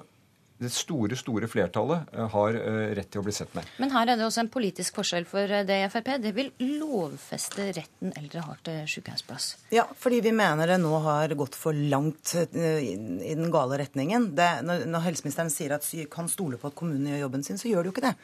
det 0.60 0.74
store 0.76 1.16
store 1.16 1.48
flertallet 1.48 2.10
eh, 2.12 2.26
har 2.34 2.56
eh, 2.60 2.90
rett 2.98 3.08
til 3.12 3.22
å 3.22 3.24
bli 3.24 3.34
sett 3.36 3.54
med. 3.56 3.68
Men 3.80 3.94
her 3.94 4.10
er 4.12 4.20
det 4.20 4.26
også 4.26 4.44
en 4.44 4.52
politisk 4.52 4.98
forskjell 5.00 5.28
for 5.30 5.48
det 5.68 5.78
i 5.86 5.88
Frp. 5.92 6.10
Det 6.20 6.34
vil 6.36 6.52
lovfeste 6.82 7.70
retten 7.78 8.12
eldre 8.20 8.44
har 8.44 8.60
til 8.66 8.82
sykehjemsplass. 8.92 9.48
Ja, 9.76 9.88
fordi 9.96 10.20
vi 10.26 10.36
mener 10.36 10.68
det 10.68 10.82
nå 10.84 10.92
har 11.06 11.32
gått 11.40 11.56
for 11.56 11.76
langt 11.76 12.36
i 12.36 13.34
den 13.40 13.48
gale 13.54 13.80
retningen. 13.80 14.34
Det, 14.36 14.50
når 14.68 15.08
helseministeren 15.08 15.54
sier 15.54 15.78
at 15.78 15.88
syk 15.88 16.12
kan 16.12 16.28
stole 16.32 16.60
på 16.60 16.72
at 16.72 16.78
kommunene 16.78 17.16
gjør 17.16 17.28
jobben 17.28 17.48
sin, 17.48 17.62
så 17.62 17.72
gjør 17.72 17.88
de 17.88 17.94
jo 17.94 17.96
ikke 17.96 18.08
det. 18.10 18.16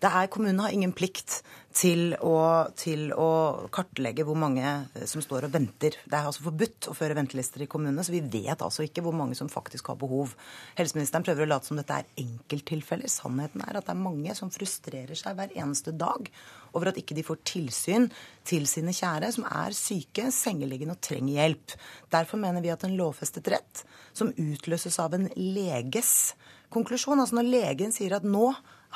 Det 0.00 0.08
er, 0.08 0.28
Kommunene 0.32 0.64
har 0.64 0.72
ingen 0.72 0.94
plikt 0.96 1.42
til 1.76 2.14
å, 2.24 2.36
til 2.78 3.10
å, 3.12 3.68
kartlegge 3.72 4.24
hvor 4.24 4.38
mange 4.38 4.64
som 5.06 5.20
står 5.20 5.46
og 5.46 5.52
venter. 5.54 5.98
Det 6.02 6.16
er 6.16 6.26
altså 6.26 6.46
forbudt 6.46 6.88
å 6.90 6.94
føre 6.96 7.14
ventelister 7.18 7.62
i 7.62 7.68
kommunene, 7.70 8.02
så 8.06 8.14
vi 8.14 8.22
vet 8.24 8.64
altså 8.64 8.86
ikke 8.86 9.04
hvor 9.04 9.14
mange 9.16 9.36
som 9.38 9.50
faktisk 9.52 9.92
har 9.92 9.98
behov. 10.00 10.32
Helseministeren 10.78 11.26
prøver 11.26 11.44
å 11.44 11.50
late 11.52 11.68
som 11.68 11.78
dette 11.78 12.00
er 12.00 12.08
enkelttilfeller. 12.24 13.12
Sannheten 13.12 13.62
er 13.66 13.76
at 13.76 13.86
det 13.86 13.94
er 13.94 14.00
mange 14.00 14.38
som 14.38 14.50
frustrerer 14.54 15.20
seg 15.20 15.36
hver 15.36 15.52
eneste 15.52 15.92
dag 15.92 16.32
over 16.72 16.90
at 16.90 16.98
ikke 16.98 17.18
de 17.18 17.26
får 17.26 17.42
tilsyn 17.52 18.08
til 18.46 18.66
sine 18.70 18.96
kjære 18.96 19.30
som 19.36 19.46
er 19.46 19.76
syke, 19.76 20.30
sengeliggende 20.34 20.96
og 20.96 21.04
trenger 21.04 21.36
hjelp. 21.42 21.78
Derfor 22.16 22.40
mener 22.40 22.64
vi 22.64 22.72
at 22.72 22.88
en 22.88 22.96
lovfestet 22.98 23.52
rett 23.52 23.84
som 24.16 24.32
utløses 24.32 24.96
av 25.02 25.14
en 25.14 25.28
leges 25.36 26.32
konklusjon, 26.72 27.20
altså 27.20 27.36
når 27.36 27.50
legen 27.52 27.92
sier 27.94 28.16
at 28.16 28.26
nå 28.26 28.48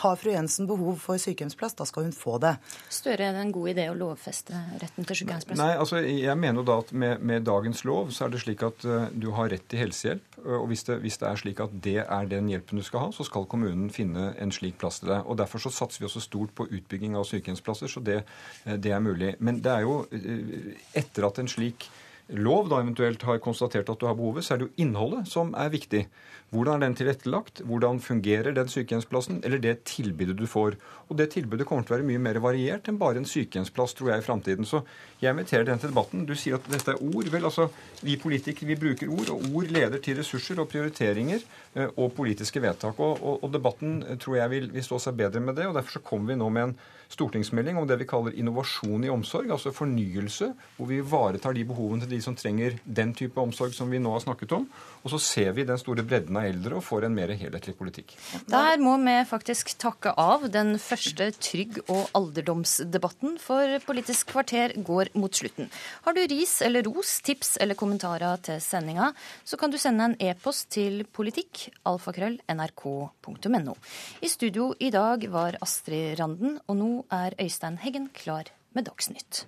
har 0.03 0.17
fru 0.19 0.33
Jensen 0.33 0.67
behov 0.67 0.99
for 1.03 1.21
sykehjemsplass, 1.23 1.77
da 1.79 1.87
skal 1.87 2.09
hun 2.09 2.15
få 2.17 2.37
det. 2.43 2.57
Støre, 2.93 3.29
er 3.29 3.37
det 3.37 3.43
en 3.45 3.53
god 3.55 3.71
idé 3.75 3.87
å 3.91 3.97
lovfeste 3.99 4.59
retten 4.83 5.07
til 5.07 5.21
sykehjemsplass? 5.21 5.61
Nei, 5.61 5.71
altså 5.79 6.01
jeg 6.03 6.35
mener 6.41 6.63
jo 6.63 6.67
da 6.67 6.79
at 6.83 6.91
med, 6.93 7.23
med, 7.23 7.45
dagens 7.47 7.85
lov 7.87 8.11
så 8.15 8.27
er 8.27 8.35
det 8.35 8.43
slik 8.43 8.65
at 8.67 8.87
uh, 8.89 9.07
du 9.15 9.31
har 9.37 9.53
rett 9.53 9.67
til 9.71 9.85
helsehjelp. 9.85 10.39
Og 10.45 10.67
hvis 10.71 10.85
det, 10.89 10.99
hvis 11.05 11.19
det, 11.23 11.29
er 11.31 11.41
slik 11.41 11.63
at 11.63 11.77
det 11.87 11.99
er 12.03 12.31
den 12.31 12.51
hjelpen 12.51 12.81
du 12.81 12.87
skal 12.87 13.07
ha, 13.07 13.13
så 13.15 13.27
skal 13.27 13.47
kommunen 13.51 13.87
finne 13.95 14.33
en 14.41 14.55
slik 14.55 14.81
plass 14.83 15.01
til 15.03 15.13
deg. 15.15 15.23
Og 15.29 15.39
Derfor 15.39 15.63
så 15.63 15.73
satser 15.73 16.03
vi 16.03 16.09
også 16.11 16.25
stort 16.25 16.55
på 16.59 16.67
utbygging 16.67 17.15
av 17.19 17.29
sykehjemsplasser, 17.29 17.91
så 17.91 18.03
det, 18.05 18.23
eh, 18.65 18.79
det 18.81 18.93
er 18.93 19.05
mulig. 19.05 19.37
Men 19.39 19.63
det 19.65 19.73
er 19.73 19.87
jo 19.87 20.01
uh, 20.11 20.73
etter 20.97 21.31
at 21.31 21.39
en 21.43 21.51
slik 21.51 21.89
lov 22.29 22.71
da 22.71 22.81
eventuelt 22.81 23.23
har 23.29 23.41
konstatert 23.45 23.91
at 23.93 24.01
du 24.01 24.07
har 24.09 24.17
behovet, 24.17 24.45
så 24.45 24.55
er 24.55 24.63
det 24.63 24.69
jo 24.69 24.85
innholdet 24.87 25.29
som 25.29 25.53
er 25.61 25.73
viktig. 25.73 26.07
Hvordan 26.55 26.79
er 26.79 26.87
den 26.87 26.95
tilrettelagt? 26.95 27.65
Hvordan 27.67 27.99
fungerer 27.99 28.55
den 28.55 28.69
sykehjemsplassen? 28.71 29.41
Eller 29.43 29.59
det 29.59 29.81
tilbudet 29.91 30.37
du 30.39 30.47
får. 30.47 30.77
Og 31.09 31.19
det 31.19 31.33
tilbudet 31.35 31.67
kommer 31.67 31.83
til 31.83 31.97
å 31.97 31.99
være 31.99 32.07
mye 32.07 32.23
mer 32.23 32.39
variert 32.45 32.87
enn 32.89 33.01
bare 33.01 33.19
en 33.19 33.27
sykehjemsplass, 33.27 33.97
tror 33.99 34.13
jeg, 34.13 34.23
i 34.23 34.27
framtiden. 34.27 34.69
Så 34.69 34.85
jeg 35.19 35.35
inviterer 35.35 35.67
den 35.67 35.83
til 35.83 35.91
debatten. 35.91 36.23
Du 36.29 36.35
sier 36.39 36.61
at 36.61 36.71
dette 36.71 36.95
er 36.95 37.03
ord. 37.03 37.31
Vel, 37.33 37.49
altså, 37.51 37.67
vi 38.07 38.15
politikere 38.23 38.71
vi 38.71 38.79
bruker 38.87 39.11
ord, 39.11 39.35
og 39.35 39.49
ord 39.51 39.75
leder 39.75 39.99
til 40.05 40.21
ressurser 40.21 40.63
og 40.63 40.71
prioriteringer 40.71 41.43
eh, 41.43 41.91
og 41.91 42.15
politiske 42.15 42.63
vedtak. 42.63 43.03
Og, 43.03 43.19
og, 43.19 43.43
og 43.43 43.55
debatten 43.55 43.99
eh, 44.07 44.19
tror 44.23 44.39
jeg 44.39 44.55
vil, 44.55 44.71
vil 44.79 44.87
stå 44.87 45.03
seg 45.09 45.19
bedre 45.19 45.43
med 45.43 45.59
det. 45.59 45.67
og 45.67 45.75
Derfor 45.75 45.99
så 45.99 46.07
kommer 46.07 46.33
vi 46.33 46.39
nå 46.39 46.53
med 46.55 46.69
en 46.69 46.77
stortingsmelding 47.15 47.79
om 47.79 47.87
det 47.89 47.99
vi 48.01 48.09
kaller 48.09 48.35
innovasjon 48.39 49.05
i 49.07 49.13
omsorg, 49.13 49.51
altså 49.55 49.73
fornyelse, 49.75 50.51
hvor 50.77 50.89
vi 50.89 50.99
ivaretar 51.03 51.55
de 51.55 51.67
behovene 51.69 52.05
til 52.05 52.17
de 52.17 52.21
som 52.25 52.37
trenger 52.39 52.79
den 52.85 53.13
type 53.17 53.41
omsorg 53.41 53.75
som 53.77 53.93
vi 53.93 54.01
nå 54.03 54.15
har 54.17 54.25
snakket 54.25 54.57
om. 54.57 54.67
Og 55.05 55.13
så 55.13 55.21
ser 55.23 55.53
vi 55.57 55.67
den 55.69 55.81
store 55.81 56.07
bredden 56.07 56.39
av 56.41 56.44
eldre 56.49 56.79
og 56.79 56.85
får 56.87 57.07
en 57.07 57.15
mer 57.17 57.33
helhetlig 57.35 57.75
politikk. 57.79 58.15
Der 58.51 58.81
må 58.83 58.97
vi 59.03 59.17
faktisk 59.29 59.75
takke 59.81 60.15
av 60.21 60.47
den 60.53 60.77
første 60.83 61.31
trygg- 61.39 61.83
og 61.89 62.11
alderdomsdebatten, 62.17 63.39
for 63.43 63.79
Politisk 63.85 64.33
kvarter 64.33 64.75
går 64.85 65.13
mot 65.19 65.35
slutten. 65.35 65.71
Har 66.05 66.17
du 66.17 66.23
ris 66.31 66.61
eller 66.65 66.87
ros, 66.87 67.17
tips 67.25 67.57
eller 67.63 67.79
kommentarer 67.79 68.41
til 68.45 68.61
sendinga, 68.63 69.13
så 69.45 69.59
kan 69.61 69.73
du 69.73 69.79
sende 69.81 70.11
en 70.11 70.19
e-post 70.23 70.71
til 70.75 71.05
politikk, 71.05 71.69
alfakrøll, 71.89 72.39
nrk.no. 72.51 73.77
I 74.25 74.31
studio 74.33 74.73
i 74.81 74.91
dag 74.95 75.27
var 75.33 75.59
Astrid 75.65 76.19
Randen, 76.21 76.61
og 76.69 76.79
nå 76.81 76.93
er 77.13 77.37
Øystein 77.41 77.81
Heggen 77.83 78.11
klar 78.15 78.51
med 78.75 78.89
Dagsnytt. 78.91 79.45